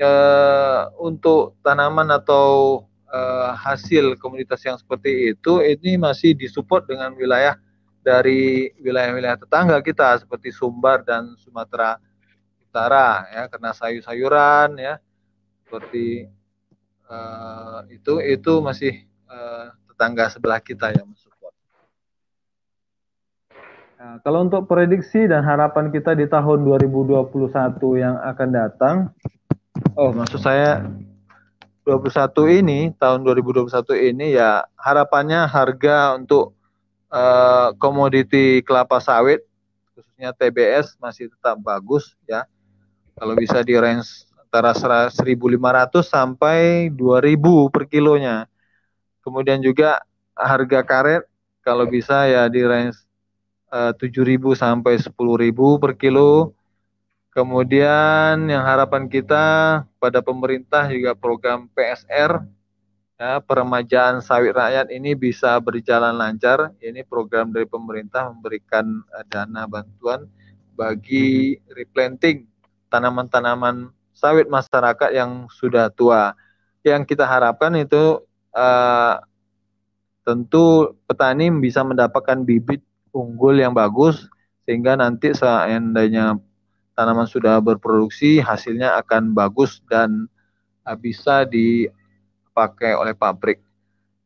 uh, 0.00 0.90
untuk 0.98 1.60
tanaman 1.60 2.08
atau 2.10 2.82
uh, 3.12 3.52
hasil 3.54 4.16
komunitas 4.16 4.64
yang 4.64 4.80
seperti 4.80 5.36
itu 5.36 5.60
ini 5.60 6.00
masih 6.00 6.32
disupport 6.34 6.88
dengan 6.88 7.12
wilayah 7.14 7.56
dari 8.00 8.72
wilayah-wilayah 8.80 9.36
tetangga 9.44 9.76
kita 9.84 10.24
seperti 10.24 10.48
Sumbar 10.50 11.04
dan 11.04 11.36
Sumatera 11.36 12.00
Utara 12.64 13.28
ya 13.28 13.42
karena 13.52 13.70
sayur-sayuran 13.76 14.80
ya 14.80 14.94
seperti 15.68 16.26
uh, 17.06 17.84
itu 17.92 18.18
itu 18.24 18.52
masih 18.64 19.06
tetangga 19.86 20.26
sebelah 20.26 20.58
kita 20.58 20.90
yang 20.90 21.06
mensupport. 21.06 21.54
Nah, 24.00 24.16
kalau 24.24 24.48
untuk 24.48 24.64
prediksi 24.64 25.28
dan 25.28 25.44
harapan 25.44 25.92
kita 25.92 26.16
di 26.16 26.24
tahun 26.24 26.64
2021 26.64 27.30
yang 28.00 28.16
akan 28.16 28.48
datang, 28.48 28.96
oh 29.96 30.10
maksud 30.12 30.40
saya 30.42 30.84
21 31.84 32.60
ini 32.62 32.92
tahun 32.96 33.24
2021 33.24 33.72
ini 34.14 34.36
ya 34.38 34.62
harapannya 34.78 35.48
harga 35.48 36.14
untuk 36.14 36.54
uh, 37.10 37.74
komoditi 37.76 38.62
kelapa 38.62 39.02
sawit 39.02 39.42
khususnya 39.92 40.32
TBS 40.32 40.96
masih 40.96 41.28
tetap 41.28 41.60
bagus 41.60 42.16
ya. 42.24 42.44
Kalau 43.16 43.36
bisa 43.36 43.60
di 43.60 43.76
range 43.76 44.24
antara 44.48 44.72
1.500 44.72 45.12
sampai 46.00 46.88
2.000 46.88 47.68
per 47.68 47.84
kilonya. 47.84 48.48
Kemudian 49.20 49.60
juga 49.60 50.00
harga 50.32 50.80
karet 50.80 51.24
kalau 51.60 51.84
bisa 51.84 52.24
ya 52.24 52.48
di 52.48 52.64
range 52.64 52.96
uh, 53.68 53.92
7.000 53.92 54.40
sampai 54.56 54.96
10.000 54.96 55.12
per 55.82 55.92
kilo. 56.00 56.56
Kemudian 57.30 58.50
yang 58.50 58.66
harapan 58.66 59.06
kita 59.06 59.44
pada 60.02 60.18
pemerintah 60.18 60.90
juga 60.90 61.14
program 61.14 61.70
PSR 61.70 62.42
ya, 63.22 63.38
peremajaan 63.38 64.18
sawit 64.18 64.50
rakyat 64.50 64.90
ini 64.90 65.14
bisa 65.14 65.54
berjalan 65.62 66.18
lancar. 66.18 66.74
Ini 66.82 67.06
program 67.06 67.54
dari 67.54 67.70
pemerintah 67.70 68.34
memberikan 68.34 69.06
uh, 69.14 69.22
dana 69.30 69.70
bantuan 69.70 70.26
bagi 70.74 71.54
replanting 71.70 72.50
tanaman-tanaman 72.90 73.94
sawit 74.10 74.50
masyarakat 74.50 75.14
yang 75.14 75.46
sudah 75.54 75.86
tua. 75.94 76.34
Yang 76.82 77.14
kita 77.14 77.30
harapkan 77.30 77.78
itu 77.78 78.26
uh, 78.58 79.22
tentu 80.26 80.98
petani 81.06 81.46
bisa 81.62 81.86
mendapatkan 81.86 82.42
bibit 82.42 82.82
unggul 83.14 83.54
yang 83.54 83.70
bagus 83.70 84.26
sehingga 84.66 84.98
nanti 84.98 85.30
seandainya 85.30 86.49
tanaman 87.00 87.24
sudah 87.24 87.64
berproduksi 87.64 88.44
hasilnya 88.44 89.00
akan 89.00 89.32
bagus 89.32 89.80
dan 89.88 90.28
uh, 90.84 90.92
bisa 90.92 91.48
di 91.48 91.88
dipakai 92.50 92.98
oleh 92.98 93.14
pabrik. 93.14 93.62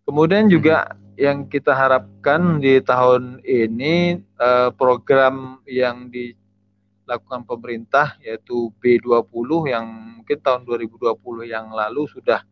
Kemudian 0.09 0.49
juga 0.49 0.89
hmm. 0.89 1.21
yang 1.21 1.39
kita 1.47 1.71
harapkan 1.71 2.59
di 2.59 2.83
tahun 2.83 3.39
ini 3.45 4.19
eh, 4.19 4.71
program 4.75 5.63
yang 5.69 6.11
dilakukan 6.11 7.47
pemerintah 7.47 8.19
yaitu 8.19 8.75
B20 8.83 9.71
yang 9.71 9.87
mungkin 10.19 10.39
tahun 10.43 10.67
2020 10.67 11.47
yang 11.47 11.71
lalu 11.71 12.11
sudah 12.11 12.43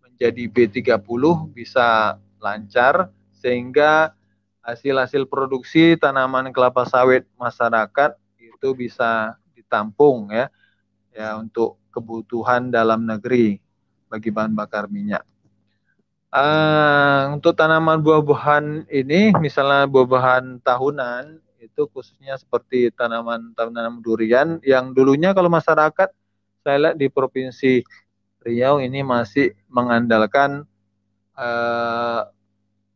menjadi 0.00 0.48
B30 0.48 1.22
bisa 1.52 2.16
lancar 2.40 3.12
sehingga 3.36 4.16
hasil-hasil 4.64 5.28
produksi 5.28 5.98
tanaman 6.00 6.54
kelapa 6.56 6.88
sawit 6.88 7.28
masyarakat 7.36 8.16
itu 8.38 8.68
bisa 8.72 9.36
ditampung 9.68 10.32
ya 10.32 10.48
ya 11.12 11.36
untuk 11.36 11.76
kebutuhan 11.92 12.72
dalam 12.72 13.04
negeri 13.04 13.60
bagi 14.08 14.32
bahan 14.32 14.56
bakar 14.56 14.88
minyak. 14.88 15.28
Uh, 16.28 17.36
untuk 17.36 17.56
tanaman 17.56 18.00
buah-buahan 18.04 18.88
ini, 18.88 19.32
misalnya 19.40 19.88
buah-buahan 19.88 20.60
tahunan, 20.60 21.40
itu 21.60 21.88
khususnya 21.88 22.36
seperti 22.40 22.92
tanaman 22.92 23.52
tanaman 23.52 24.00
durian 24.00 24.60
yang 24.64 24.92
dulunya 24.92 25.32
kalau 25.32 25.48
masyarakat 25.48 26.08
saya 26.64 26.76
lihat 26.80 26.96
di 26.96 27.08
provinsi 27.08 27.84
Riau 28.38 28.78
ini 28.78 29.02
masih 29.02 29.56
mengandalkan 29.66 30.62
uh, 31.34 32.22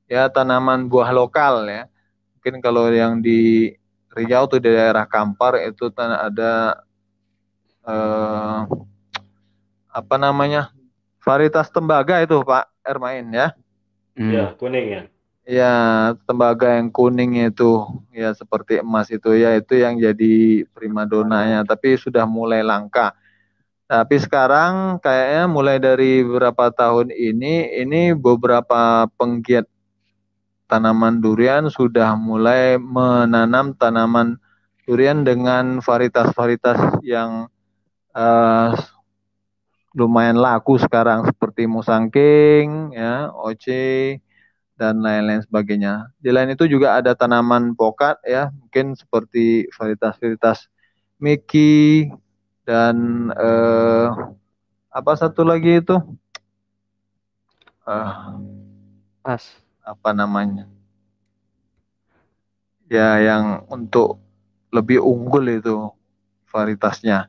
ya 0.07 0.31
tanaman 0.31 0.87
buah 0.87 1.11
lokal 1.11 1.67
ya. 1.67 1.91
Mungkin 2.39 2.63
kalau 2.63 2.87
yang 2.95 3.19
di 3.19 3.75
Riau 4.13 4.45
tuh 4.45 4.61
di 4.61 4.69
daerah 4.69 5.09
Kampar 5.09 5.57
itu 5.65 5.89
ada 5.97 6.85
uh, 7.89 8.69
apa 9.89 10.17
namanya 10.21 10.69
Varietas 11.23 11.71
tembaga 11.73 12.19
itu 12.21 12.37
Pak 12.43 12.69
Ermain 12.83 13.25
ya. 13.31 13.55
Iya, 14.19 14.53
hmm. 14.53 14.57
kuning 14.59 14.87
ya. 14.91 15.03
Ya, 15.43 15.75
tembaga 16.23 16.79
yang 16.79 16.91
kuning 16.93 17.35
itu 17.47 17.83
ya 18.15 18.31
seperti 18.31 18.79
emas 18.79 19.11
itu 19.11 19.35
ya 19.35 19.59
itu 19.59 19.75
yang 19.75 19.99
jadi 19.99 20.63
primadonanya 20.71 21.67
tapi 21.67 21.95
sudah 21.97 22.29
mulai 22.29 22.63
langka. 22.63 23.15
Tapi 23.87 24.17
sekarang 24.23 25.03
kayaknya 25.03 25.45
mulai 25.51 25.77
dari 25.77 26.23
beberapa 26.25 26.71
tahun 26.71 27.11
ini 27.13 27.81
ini 27.81 28.15
beberapa 28.17 29.11
penggiat 29.19 29.67
tanaman 30.73 31.21
durian 31.21 31.69
sudah 31.69 32.17
mulai 32.17 32.81
menanam 32.81 33.77
tanaman 33.77 34.41
durian 34.89 35.21
dengan 35.21 35.85
varietas-varietas 35.85 37.05
yang 37.05 37.53
uh, 38.17 38.73
lumayan 39.93 40.41
laku 40.41 40.81
sekarang 40.81 41.29
seperti 41.29 41.69
musangking, 41.69 42.97
ya, 42.97 43.29
oce 43.29 44.17
dan 44.81 45.05
lain-lain 45.05 45.45
sebagainya. 45.45 46.09
Di 46.17 46.33
lain 46.33 46.57
itu 46.57 46.65
juga 46.65 46.97
ada 46.97 47.13
tanaman 47.13 47.77
pokat 47.77 48.17
ya, 48.25 48.49
mungkin 48.49 48.97
seperti 48.97 49.69
varietas-varietas 49.77 50.73
Mickey 51.23 52.09
dan 52.67 53.29
eh, 53.37 54.09
apa 54.91 55.13
satu 55.15 55.47
lagi 55.47 55.79
itu? 55.79 55.95
Uh, 57.87 58.41
Pas. 59.23 59.62
Apa 59.83 60.15
namanya? 60.15 60.71
Ya, 62.87 63.19
yang 63.19 63.67
untuk 63.67 64.23
lebih 64.73 65.03
unggul 65.03 65.61
itu 65.61 65.91
varietasnya. 66.49 67.29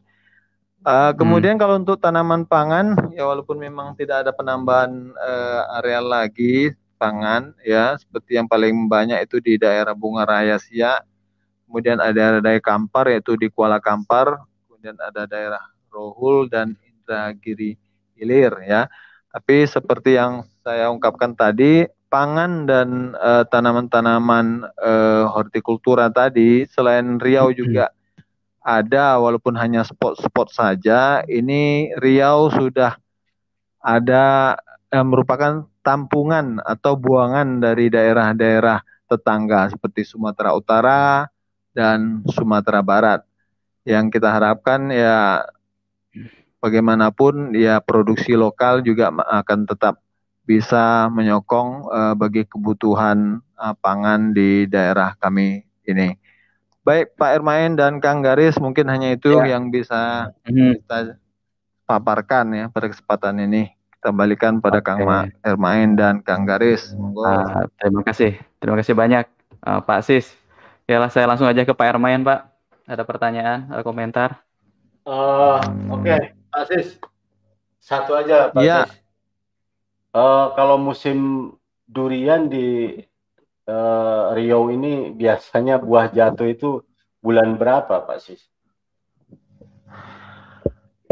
Uh, 0.84 1.16
kemudian 1.16 1.56
hmm. 1.56 1.62
kalau 1.64 1.76
untuk 1.80 1.96
tanaman 1.96 2.44
pangan, 2.44 3.12
ya 3.16 3.24
walaupun 3.24 3.56
memang 3.56 3.96
tidak 3.96 4.28
ada 4.28 4.32
penambahan 4.36 5.16
uh, 5.16 5.80
area 5.80 6.04
lagi 6.04 6.76
pangan, 7.00 7.56
ya 7.64 7.96
seperti 7.96 8.36
yang 8.36 8.52
paling 8.52 8.92
banyak 8.92 9.24
itu 9.24 9.40
di 9.40 9.56
daerah 9.56 9.96
Bunga 9.96 10.28
Raya 10.28 10.60
Sia, 10.60 11.00
kemudian 11.64 12.04
ada 12.04 12.44
daerah 12.44 12.60
Kampar 12.60 13.08
yaitu 13.16 13.40
di 13.40 13.48
Kuala 13.48 13.80
Kampar, 13.80 14.44
kemudian 14.68 15.00
ada 15.00 15.24
daerah 15.24 15.64
Rohul 15.88 16.52
dan 16.52 16.76
Indragiri 16.84 17.80
Hilir, 18.20 18.52
ya. 18.68 18.92
Tapi 19.32 19.64
seperti 19.64 20.20
yang 20.20 20.44
saya 20.68 20.92
ungkapkan 20.92 21.32
tadi, 21.32 21.88
pangan 22.14 22.70
dan 22.70 23.18
uh, 23.18 23.42
tanaman-tanaman 23.50 24.70
uh, 24.78 25.26
hortikultura 25.34 26.14
tadi, 26.14 26.70
selain 26.70 27.18
Riau 27.18 27.50
juga 27.50 27.90
ada 28.62 29.18
walaupun 29.18 29.58
hanya 29.58 29.82
spot-spot 29.82 30.54
saja. 30.54 31.26
Ini 31.26 31.98
Riau 31.98 32.54
sudah 32.54 33.02
ada 33.82 34.56
eh, 34.94 35.02
merupakan 35.02 35.66
tampungan 35.82 36.62
atau 36.62 36.94
buangan 36.96 37.60
dari 37.60 37.90
daerah-daerah 37.90 38.80
tetangga 39.10 39.74
seperti 39.74 40.06
Sumatera 40.06 40.54
Utara 40.54 41.28
dan 41.74 42.22
Sumatera 42.30 42.86
Barat. 42.86 43.26
Yang 43.84 44.16
kita 44.16 44.32
harapkan 44.32 44.88
ya 44.94 45.44
bagaimanapun 46.64 47.52
ya 47.58 47.84
produksi 47.84 48.38
lokal 48.38 48.80
juga 48.86 49.12
akan 49.12 49.68
tetap 49.68 50.03
bisa 50.44 51.08
menyokong 51.08 51.88
uh, 51.88 52.14
bagi 52.20 52.44
kebutuhan 52.44 53.40
uh, 53.56 53.76
pangan 53.80 54.36
di 54.36 54.68
daerah 54.68 55.16
kami 55.16 55.64
ini. 55.88 56.20
Baik 56.84 57.16
Pak 57.16 57.32
Ermain 57.40 57.80
dan 57.80 58.04
Kang 58.04 58.20
Garis 58.20 58.60
mungkin 58.60 58.92
hanya 58.92 59.16
itu 59.16 59.32
ya. 59.40 59.56
yang 59.56 59.72
bisa 59.72 60.32
hmm. 60.44 60.84
kita 60.84 61.16
paparkan 61.88 62.52
ya 62.52 62.66
pada 62.68 62.92
kesempatan 62.92 63.40
ini. 63.40 63.72
Kita 63.96 64.12
balikan 64.12 64.60
pada 64.60 64.84
okay. 64.84 65.00
Kang 65.00 65.32
Ermain 65.48 65.96
dan 65.96 66.20
Kang 66.20 66.44
Garis. 66.44 66.92
Uh, 66.92 67.64
terima 67.80 68.04
kasih, 68.04 68.36
terima 68.60 68.76
kasih 68.84 69.00
banyak 69.00 69.24
uh, 69.64 69.80
Pak 69.80 70.04
Sis. 70.04 70.36
Ya 70.84 71.00
lah 71.00 71.08
saya 71.08 71.24
langsung 71.24 71.48
aja 71.48 71.64
ke 71.64 71.72
Pak 71.72 71.96
Ermain 71.96 72.20
Pak. 72.20 72.52
Ada 72.84 73.08
pertanyaan, 73.08 73.72
ada 73.72 73.80
komentar? 73.80 74.44
Uh, 75.08 75.64
Oke, 75.88 76.12
okay. 76.12 76.20
Pak 76.52 76.64
Sis. 76.68 77.00
Satu 77.80 78.20
aja 78.20 78.52
Pak 78.52 78.60
ya. 78.60 78.84
Sis. 78.84 79.03
Uh, 80.14 80.54
kalau 80.54 80.78
musim 80.78 81.50
durian 81.90 82.46
di 82.46 83.02
uh, 83.66 84.30
Rio 84.38 84.70
ini 84.70 85.10
biasanya 85.10 85.82
buah 85.82 86.14
jatuh 86.14 86.54
itu 86.54 86.70
bulan 87.18 87.58
berapa 87.58 88.06
Pak 88.06 88.22
Sis? 88.22 88.46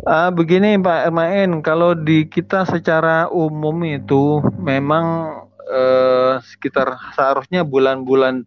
Uh, 0.05 0.29
begini 0.29 0.77
Pak 0.77 1.09
Ermain, 1.09 1.49
kalau 1.65 1.97
di 1.97 2.29
kita 2.29 2.61
secara 2.69 3.25
umum 3.33 3.81
itu 3.89 4.37
memang 4.61 5.05
uh, 5.65 6.37
sekitar 6.45 6.93
seharusnya 7.17 7.65
bulan-bulan 7.65 8.45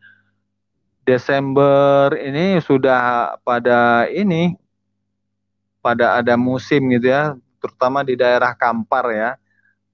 Desember 1.02 2.14
ini 2.14 2.62
sudah 2.62 3.34
pada 3.42 4.06
ini 4.06 4.54
pada 5.82 6.22
ada 6.22 6.38
musim 6.38 6.94
gitu 6.94 7.10
ya, 7.10 7.34
terutama 7.58 8.06
di 8.06 8.14
daerah 8.14 8.54
Kampar 8.54 9.10
ya. 9.10 9.30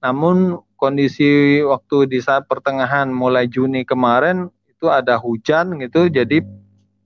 Namun 0.01 0.57
kondisi 0.75 1.61
waktu 1.61 2.09
di 2.09 2.19
saat 2.19 2.49
pertengahan 2.49 3.13
mulai 3.13 3.45
Juni 3.45 3.85
kemarin 3.85 4.49
itu 4.65 4.89
ada 4.89 5.21
hujan 5.21 5.77
gitu 5.77 6.09
jadi 6.09 6.41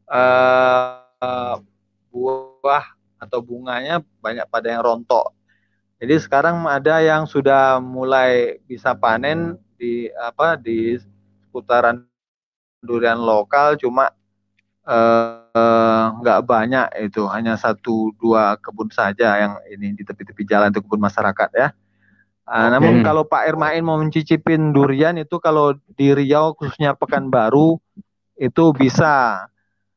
uh, 0.08 1.60
buah 2.08 2.86
atau 3.20 3.40
bunganya 3.44 4.00
banyak 4.24 4.48
pada 4.48 4.72
yang 4.72 4.84
rontok. 4.84 5.36
Jadi 6.00 6.16
sekarang 6.24 6.64
ada 6.68 7.04
yang 7.04 7.28
sudah 7.28 7.84
mulai 7.84 8.60
bisa 8.64 8.96
panen 8.96 9.60
di 9.76 10.08
apa 10.16 10.56
di 10.56 10.96
seputaran 11.00 12.08
durian 12.80 13.20
lokal 13.20 13.76
cuma 13.76 14.12
nggak 16.16 16.40
uh, 16.40 16.46
banyak 16.46 16.88
itu 17.10 17.26
hanya 17.28 17.58
satu 17.58 18.14
dua 18.22 18.56
kebun 18.62 18.94
saja 18.94 19.36
yang 19.42 19.54
ini 19.68 19.98
di 19.98 20.04
tepi-tepi 20.06 20.46
jalan 20.46 20.70
itu 20.72 20.80
kebun 20.80 21.02
masyarakat 21.04 21.50
ya. 21.58 21.68
Uh, 22.46 22.54
okay. 22.54 22.70
Namun 22.78 22.94
kalau 23.02 23.26
Pak 23.26 23.44
Ermain 23.50 23.82
mau 23.82 23.98
mencicipin 23.98 24.70
durian 24.70 25.18
itu 25.18 25.42
kalau 25.42 25.74
di 25.98 26.14
Riau 26.14 26.54
khususnya 26.54 26.94
Pekanbaru 26.94 27.82
itu 28.38 28.66
bisa 28.78 29.46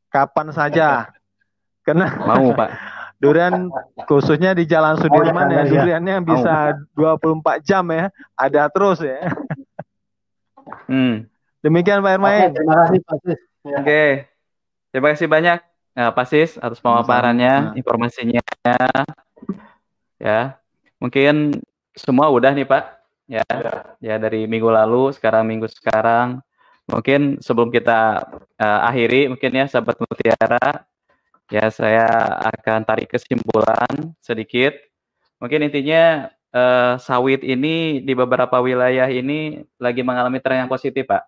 kapan 0.09 0.49
saja. 0.57 1.13
Karena 1.85 2.09
mau 2.17 2.57
Pak. 2.57 2.71
durian 3.19 3.69
khususnya 4.07 4.55
di 4.55 4.65
Jalan 4.65 4.95
Sudirman 4.97 5.51
oh, 5.51 5.53
ya, 5.53 5.67
ya 5.67 5.71
duriannya 5.75 6.17
ya. 6.23 6.25
bisa 6.25 6.55
oh. 6.95 7.19
24 7.19 7.67
jam 7.67 7.85
ya, 7.91 8.15
ada 8.39 8.63
terus 8.71 9.03
ya. 9.03 9.29
Hmm. 10.87 11.27
Demikian 11.61 12.01
Pak 12.01 12.13
Ermain. 12.15 12.55
terima 12.55 12.75
kasih 12.87 12.99
Pak 13.03 13.17
Sis. 13.27 13.41
Ya. 13.67 13.77
Oke. 13.83 14.05
Terima 14.89 15.09
kasih 15.13 15.29
banyak 15.29 15.59
uh, 15.99 16.11
Pak 16.15 16.27
Sis 16.31 16.51
atas 16.57 16.79
pemaparannya, 16.81 17.75
informasinya. 17.77 18.41
Ya. 20.17 20.57
Mungkin 21.03 21.59
semua 21.99 22.31
udah 22.31 22.55
nih 22.55 22.65
Pak. 22.65 22.85
Ya. 23.29 23.45
Ya 23.99 24.15
dari 24.17 24.47
minggu 24.47 24.71
lalu, 24.71 25.11
sekarang 25.13 25.45
minggu 25.45 25.67
sekarang. 25.69 26.41
Mungkin 26.89 27.43
sebelum 27.45 27.69
kita 27.69 28.25
uh, 28.57 28.89
akhiri 28.89 29.29
mungkin 29.29 29.53
ya 29.53 29.69
sahabat 29.69 30.01
Mutiara 30.01 30.89
Ya, 31.49 31.65
saya 31.73 32.05
akan 32.45 32.85
tarik 32.85 33.09
kesimpulan 33.09 34.13
sedikit. 34.21 34.77
Mungkin 35.41 35.65
intinya 35.65 36.29
eh, 36.53 36.95
sawit 37.01 37.41
ini 37.41 38.05
di 38.05 38.13
beberapa 38.13 38.61
wilayah 38.61 39.09
ini 39.09 39.65
lagi 39.81 40.05
mengalami 40.05 40.45
tren 40.45 40.65
yang 40.65 40.69
positif, 40.69 41.09
Pak. 41.09 41.25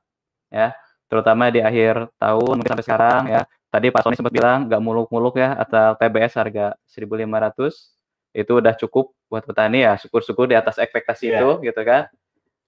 Ya, 0.52 0.76
terutama 1.08 1.48
di 1.48 1.64
akhir 1.64 2.12
tahun 2.20 2.54
mungkin 2.60 2.72
sampai 2.76 2.86
sekarang 2.86 3.22
ya. 3.32 3.42
Tadi 3.70 3.86
Pak 3.88 4.02
Sony 4.02 4.16
sempat 4.18 4.34
bilang 4.34 4.66
nggak 4.68 4.82
muluk-muluk 4.82 5.40
ya 5.40 5.56
atau 5.56 5.94
TBS 5.96 6.34
harga 6.36 6.74
1.500 6.90 7.99
itu 8.30 8.52
udah 8.62 8.74
cukup 8.78 9.10
buat 9.26 9.42
petani 9.42 9.86
ya. 9.86 9.98
Syukur-syukur 9.98 10.46
di 10.50 10.56
atas 10.58 10.78
ekspektasi 10.78 11.30
yeah. 11.30 11.38
itu 11.42 11.50
gitu 11.70 11.82
kan. 11.82 12.10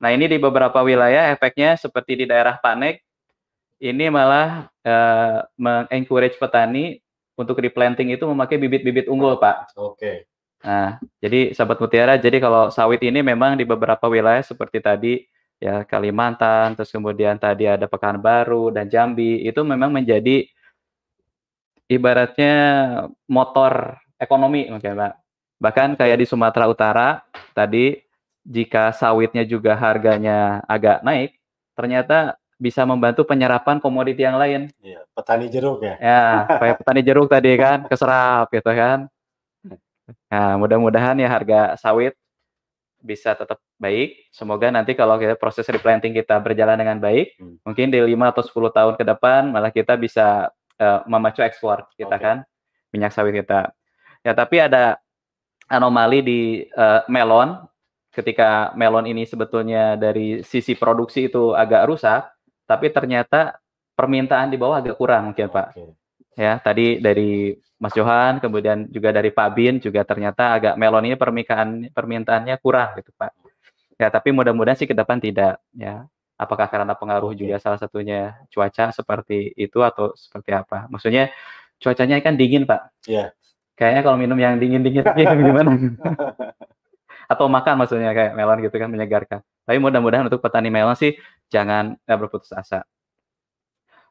Nah, 0.03 0.11
ini 0.11 0.27
di 0.27 0.39
beberapa 0.43 0.83
wilayah 0.83 1.31
efeknya 1.31 1.79
seperti 1.79 2.19
di 2.19 2.25
daerah 2.27 2.59
Panek 2.59 3.07
ini 3.83 4.11
malah 4.11 4.71
uh, 4.87 5.43
mengencourage 5.59 6.39
petani 6.39 7.03
untuk 7.35 7.59
replanting 7.59 8.15
itu 8.15 8.23
memakai 8.27 8.59
bibit-bibit 8.59 9.11
unggul, 9.11 9.39
Pak. 9.39 9.75
Oke. 9.75 9.99
Okay. 9.99 10.17
Nah, 10.63 11.03
jadi 11.19 11.51
sahabat 11.51 11.83
mutiara, 11.83 12.15
jadi 12.15 12.39
kalau 12.39 12.71
sawit 12.71 13.03
ini 13.03 13.19
memang 13.19 13.59
di 13.59 13.67
beberapa 13.67 14.07
wilayah 14.07 14.47
seperti 14.47 14.79
tadi 14.79 15.15
ya 15.59 15.83
Kalimantan, 15.83 16.79
terus 16.79 16.91
kemudian 16.95 17.39
tadi 17.39 17.67
ada 17.67 17.91
Pekanbaru 17.91 18.71
dan 18.71 18.87
Jambi 18.87 19.43
itu 19.43 19.59
memang 19.67 19.91
menjadi 19.91 20.47
ibaratnya 21.91 22.55
motor 23.27 23.99
ekonomi 24.23 24.71
mungkin 24.71 24.99
Pak. 24.99 25.22
Bahkan 25.63 25.95
kayak 25.95 26.19
di 26.19 26.27
Sumatera 26.27 26.67
Utara 26.67 27.23
tadi 27.55 28.03
jika 28.43 28.91
sawitnya 28.91 29.47
juga 29.47 29.79
harganya 29.79 30.59
agak 30.67 31.07
naik, 31.07 31.39
ternyata 31.79 32.35
bisa 32.59 32.83
membantu 32.83 33.23
penyerapan 33.23 33.79
komoditi 33.79 34.27
yang 34.27 34.39
lain. 34.39 34.71
Iya, 34.83 35.07
petani 35.15 35.47
jeruk 35.47 35.83
ya. 35.83 35.95
Ya, 36.03 36.23
kayak 36.63 36.77
petani 36.83 37.03
jeruk 37.07 37.27
tadi 37.31 37.55
kan 37.59 37.87
keserap 37.87 38.51
gitu 38.51 38.71
kan. 38.75 39.07
Nah, 40.31 40.59
mudah-mudahan 40.59 41.15
ya 41.19 41.31
harga 41.31 41.79
sawit 41.79 42.19
bisa 43.03 43.35
tetap 43.35 43.59
baik. 43.79 44.31
Semoga 44.31 44.71
nanti 44.71 44.95
kalau 44.95 45.19
kita 45.19 45.35
proses 45.35 45.67
replanting 45.67 46.15
kita 46.15 46.39
berjalan 46.39 46.79
dengan 46.79 47.03
baik, 47.03 47.35
hmm. 47.39 47.67
mungkin 47.67 47.91
di 47.91 47.99
5 47.99 48.31
atau 48.31 48.43
10 48.47 48.79
tahun 48.79 48.95
ke 48.95 49.05
depan 49.15 49.51
malah 49.51 49.75
kita 49.75 49.99
bisa 49.99 50.51
uh, 50.79 51.01
memacu 51.11 51.43
ekspor 51.43 51.91
kita 51.99 52.15
okay. 52.15 52.23
kan 52.23 52.37
minyak 52.95 53.11
sawit 53.11 53.35
kita. 53.35 53.75
Ya, 54.23 54.39
tapi 54.39 54.63
ada 54.63 55.02
anomali 55.73 56.21
di 56.21 56.41
uh, 56.77 57.01
melon 57.09 57.57
ketika 58.13 58.77
melon 58.77 59.09
ini 59.09 59.25
sebetulnya 59.25 59.97
dari 59.97 60.45
sisi 60.45 60.77
produksi 60.77 61.33
itu 61.33 61.57
agak 61.57 61.89
rusak, 61.89 62.29
tapi 62.69 62.93
ternyata 62.93 63.57
permintaan 63.97 64.53
di 64.53 64.61
bawah 64.61 64.85
agak 64.85 65.01
kurang 65.01 65.33
mungkin 65.33 65.49
Pak. 65.49 65.73
Ya, 66.37 66.61
tadi 66.61 67.01
dari 67.01 67.57
Mas 67.81 67.97
Johan, 67.97 68.41
kemudian 68.41 68.89
juga 68.93 69.13
dari 69.13 69.33
Pak 69.33 69.49
Bin 69.57 69.81
juga 69.81 70.05
ternyata 70.05 70.57
agak 70.61 70.75
melon 70.77 71.09
ini 71.09 71.17
permintaan 71.17 71.89
permintaannya 71.93 72.57
kurang 72.61 73.01
gitu 73.01 73.11
Pak. 73.17 73.33
Ya, 73.97 74.13
tapi 74.13 74.33
mudah-mudahan 74.33 74.77
sih 74.77 74.89
ke 74.89 74.93
depan 74.93 75.17
tidak 75.17 75.61
ya. 75.73 76.05
Apakah 76.37 76.67
karena 76.67 76.93
pengaruh 76.97 77.33
juga 77.39 77.61
salah 77.63 77.79
satunya 77.79 78.35
cuaca 78.51 78.91
seperti 78.91 79.53
itu 79.57 79.79
atau 79.81 80.13
seperti 80.17 80.51
apa? 80.53 80.91
Maksudnya 80.91 81.31
cuacanya 81.81 82.19
kan 82.21 82.35
dingin 82.37 82.65
Pak. 82.69 83.09
Iya. 83.09 83.33
Kayaknya 83.83 84.03
kalau 84.07 84.15
minum 84.15 84.39
yang 84.39 84.63
dingin-dingin 84.63 85.03
gimana? 85.43 85.75
atau 87.27 87.51
makan 87.51 87.83
maksudnya 87.83 88.15
kayak 88.15 88.39
melon 88.39 88.63
gitu 88.63 88.77
kan 88.79 88.87
menyegarkan. 88.87 89.41
Tapi 89.67 89.79
mudah-mudahan 89.83 90.31
untuk 90.31 90.39
petani 90.39 90.71
melon 90.71 90.95
sih 90.95 91.19
jangan 91.51 91.99
eh, 92.07 92.15
berputus 92.15 92.55
asa. 92.55 92.87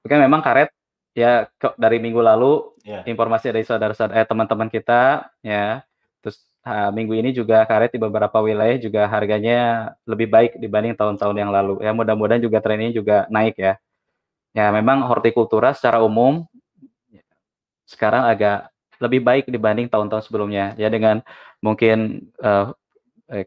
Oke, 0.03 0.11
memang 0.17 0.43
karet 0.43 0.73
ya 1.15 1.47
dari 1.77 2.03
minggu 2.03 2.19
lalu 2.19 2.73
yeah. 2.83 3.05
informasi 3.07 3.53
dari 3.53 3.63
saudara-saudara 3.63 4.19
eh, 4.19 4.27
teman-teman 4.27 4.67
kita 4.67 5.31
ya. 5.39 5.85
Terus 6.19 6.43
uh, 6.65 6.89
minggu 6.91 7.13
ini 7.15 7.29
juga 7.31 7.63
karet 7.63 7.93
di 7.95 7.99
beberapa 8.01 8.41
wilayah 8.43 8.75
juga 8.81 9.07
harganya 9.07 9.93
lebih 10.03 10.27
baik 10.27 10.51
dibanding 10.57 10.97
tahun-tahun 10.97 11.37
yang 11.37 11.53
lalu. 11.53 11.79
Ya 11.79 11.95
mudah-mudahan 11.95 12.43
juga 12.43 12.59
tren 12.59 12.81
ini 12.83 12.91
juga 12.91 13.29
naik 13.31 13.55
ya. 13.55 13.77
Ya 14.51 14.67
memang 14.73 15.05
hortikultura 15.07 15.71
secara 15.71 16.03
umum 16.03 16.43
sekarang 17.85 18.23
agak 18.23 18.70
lebih 19.01 19.25
baik 19.25 19.49
dibanding 19.49 19.89
tahun-tahun 19.89 20.29
sebelumnya. 20.29 20.77
Ya 20.77 20.87
dengan 20.87 21.25
mungkin 21.59 22.29
uh, 22.39 22.71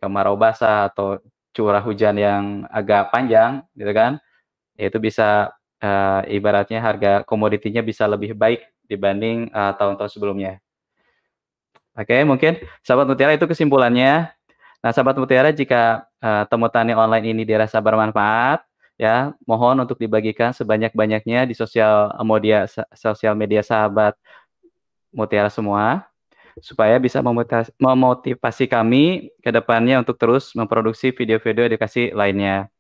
kemarau 0.03 0.35
basah 0.35 0.91
atau 0.91 1.23
curah 1.55 1.81
hujan 1.81 2.19
yang 2.19 2.67
agak 2.69 3.15
panjang 3.15 3.63
gitu 3.79 3.93
kan 3.95 4.19
itu 4.75 4.99
bisa 4.99 5.55
uh, 5.79 6.21
ibaratnya 6.27 6.83
harga 6.83 7.23
komoditinya 7.23 7.79
bisa 7.79 8.11
lebih 8.11 8.35
baik 8.35 8.67
dibanding 8.85 9.49
eh, 9.49 9.73
tahun-tahun 9.81 10.13
sebelumnya. 10.13 10.61
Oke, 11.97 12.21
mungkin 12.27 12.61
sahabat 12.85 13.09
mutiara 13.09 13.33
itu 13.33 13.49
kesimpulannya. 13.49 14.29
Nah, 14.85 14.91
sahabat 14.93 15.17
mutiara 15.17 15.49
jika 15.55 16.05
uh, 16.21 16.45
temu 16.45 16.69
tani 16.69 16.93
online 16.93 17.33
ini 17.33 17.49
dirasa 17.49 17.81
bermanfaat, 17.81 18.61
ya 19.01 19.33
mohon 19.49 19.81
untuk 19.81 19.97
dibagikan 19.97 20.53
sebanyak-banyaknya 20.53 21.49
di 21.49 21.55
sosial 21.57 22.13
media 22.27 22.69
sosial 22.93 23.33
media 23.39 23.65
sahabat 23.65 24.19
mutiara 25.15 25.49
semua 25.49 26.05
supaya 26.63 26.99
bisa 27.03 27.19
memotivasi 27.79 28.71
kami 28.71 29.35
ke 29.43 29.51
depannya 29.51 29.99
untuk 29.99 30.15
terus 30.15 30.55
memproduksi 30.55 31.11
video-video 31.11 31.67
edukasi 31.67 32.15
lainnya. 32.15 32.71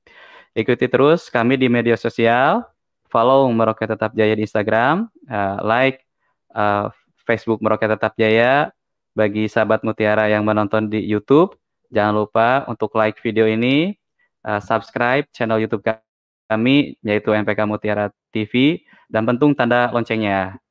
Ikuti 0.54 0.86
terus 0.86 1.26
kami 1.26 1.58
di 1.58 1.66
media 1.66 1.98
sosial, 1.98 2.62
follow 3.10 3.50
Meroket 3.50 3.90
Tetap 3.90 4.14
Jaya 4.14 4.38
di 4.38 4.46
Instagram, 4.46 5.10
uh, 5.26 5.58
like 5.66 6.06
uh, 6.54 6.94
Facebook 7.26 7.58
Meroket 7.58 7.90
Tetap 7.98 8.14
Jaya. 8.14 8.70
Bagi 9.14 9.46
sahabat 9.46 9.86
Mutiara 9.86 10.26
yang 10.26 10.42
menonton 10.42 10.90
di 10.90 10.98
YouTube, 10.98 11.54
jangan 11.94 12.26
lupa 12.26 12.66
untuk 12.66 12.90
like 12.98 13.14
video 13.22 13.46
ini, 13.46 13.94
uh, 14.42 14.58
subscribe 14.58 15.30
channel 15.30 15.62
YouTube 15.62 15.86
kami, 16.50 16.98
yaitu 16.98 17.30
MPK 17.30 17.62
Mutiara 17.62 18.10
TV, 18.34 18.82
dan 19.06 19.22
pentung 19.22 19.54
tanda 19.54 19.94
loncengnya. 19.94 20.63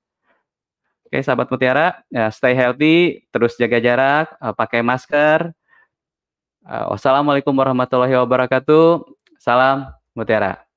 Oke, 1.14 1.22
sahabat 1.22 1.46
Mutiara, 1.46 2.02
ya, 2.10 2.34
stay 2.34 2.58
healthy, 2.58 3.22
terus 3.30 3.54
jaga 3.54 3.78
jarak, 3.78 4.34
uh, 4.42 4.50
pakai 4.50 4.82
masker. 4.82 5.54
Uh, 6.66 6.90
wassalamualaikum 6.90 7.54
warahmatullahi 7.54 8.18
wabarakatuh. 8.18 9.06
Salam 9.38 9.94
Mutiara. 10.18 10.73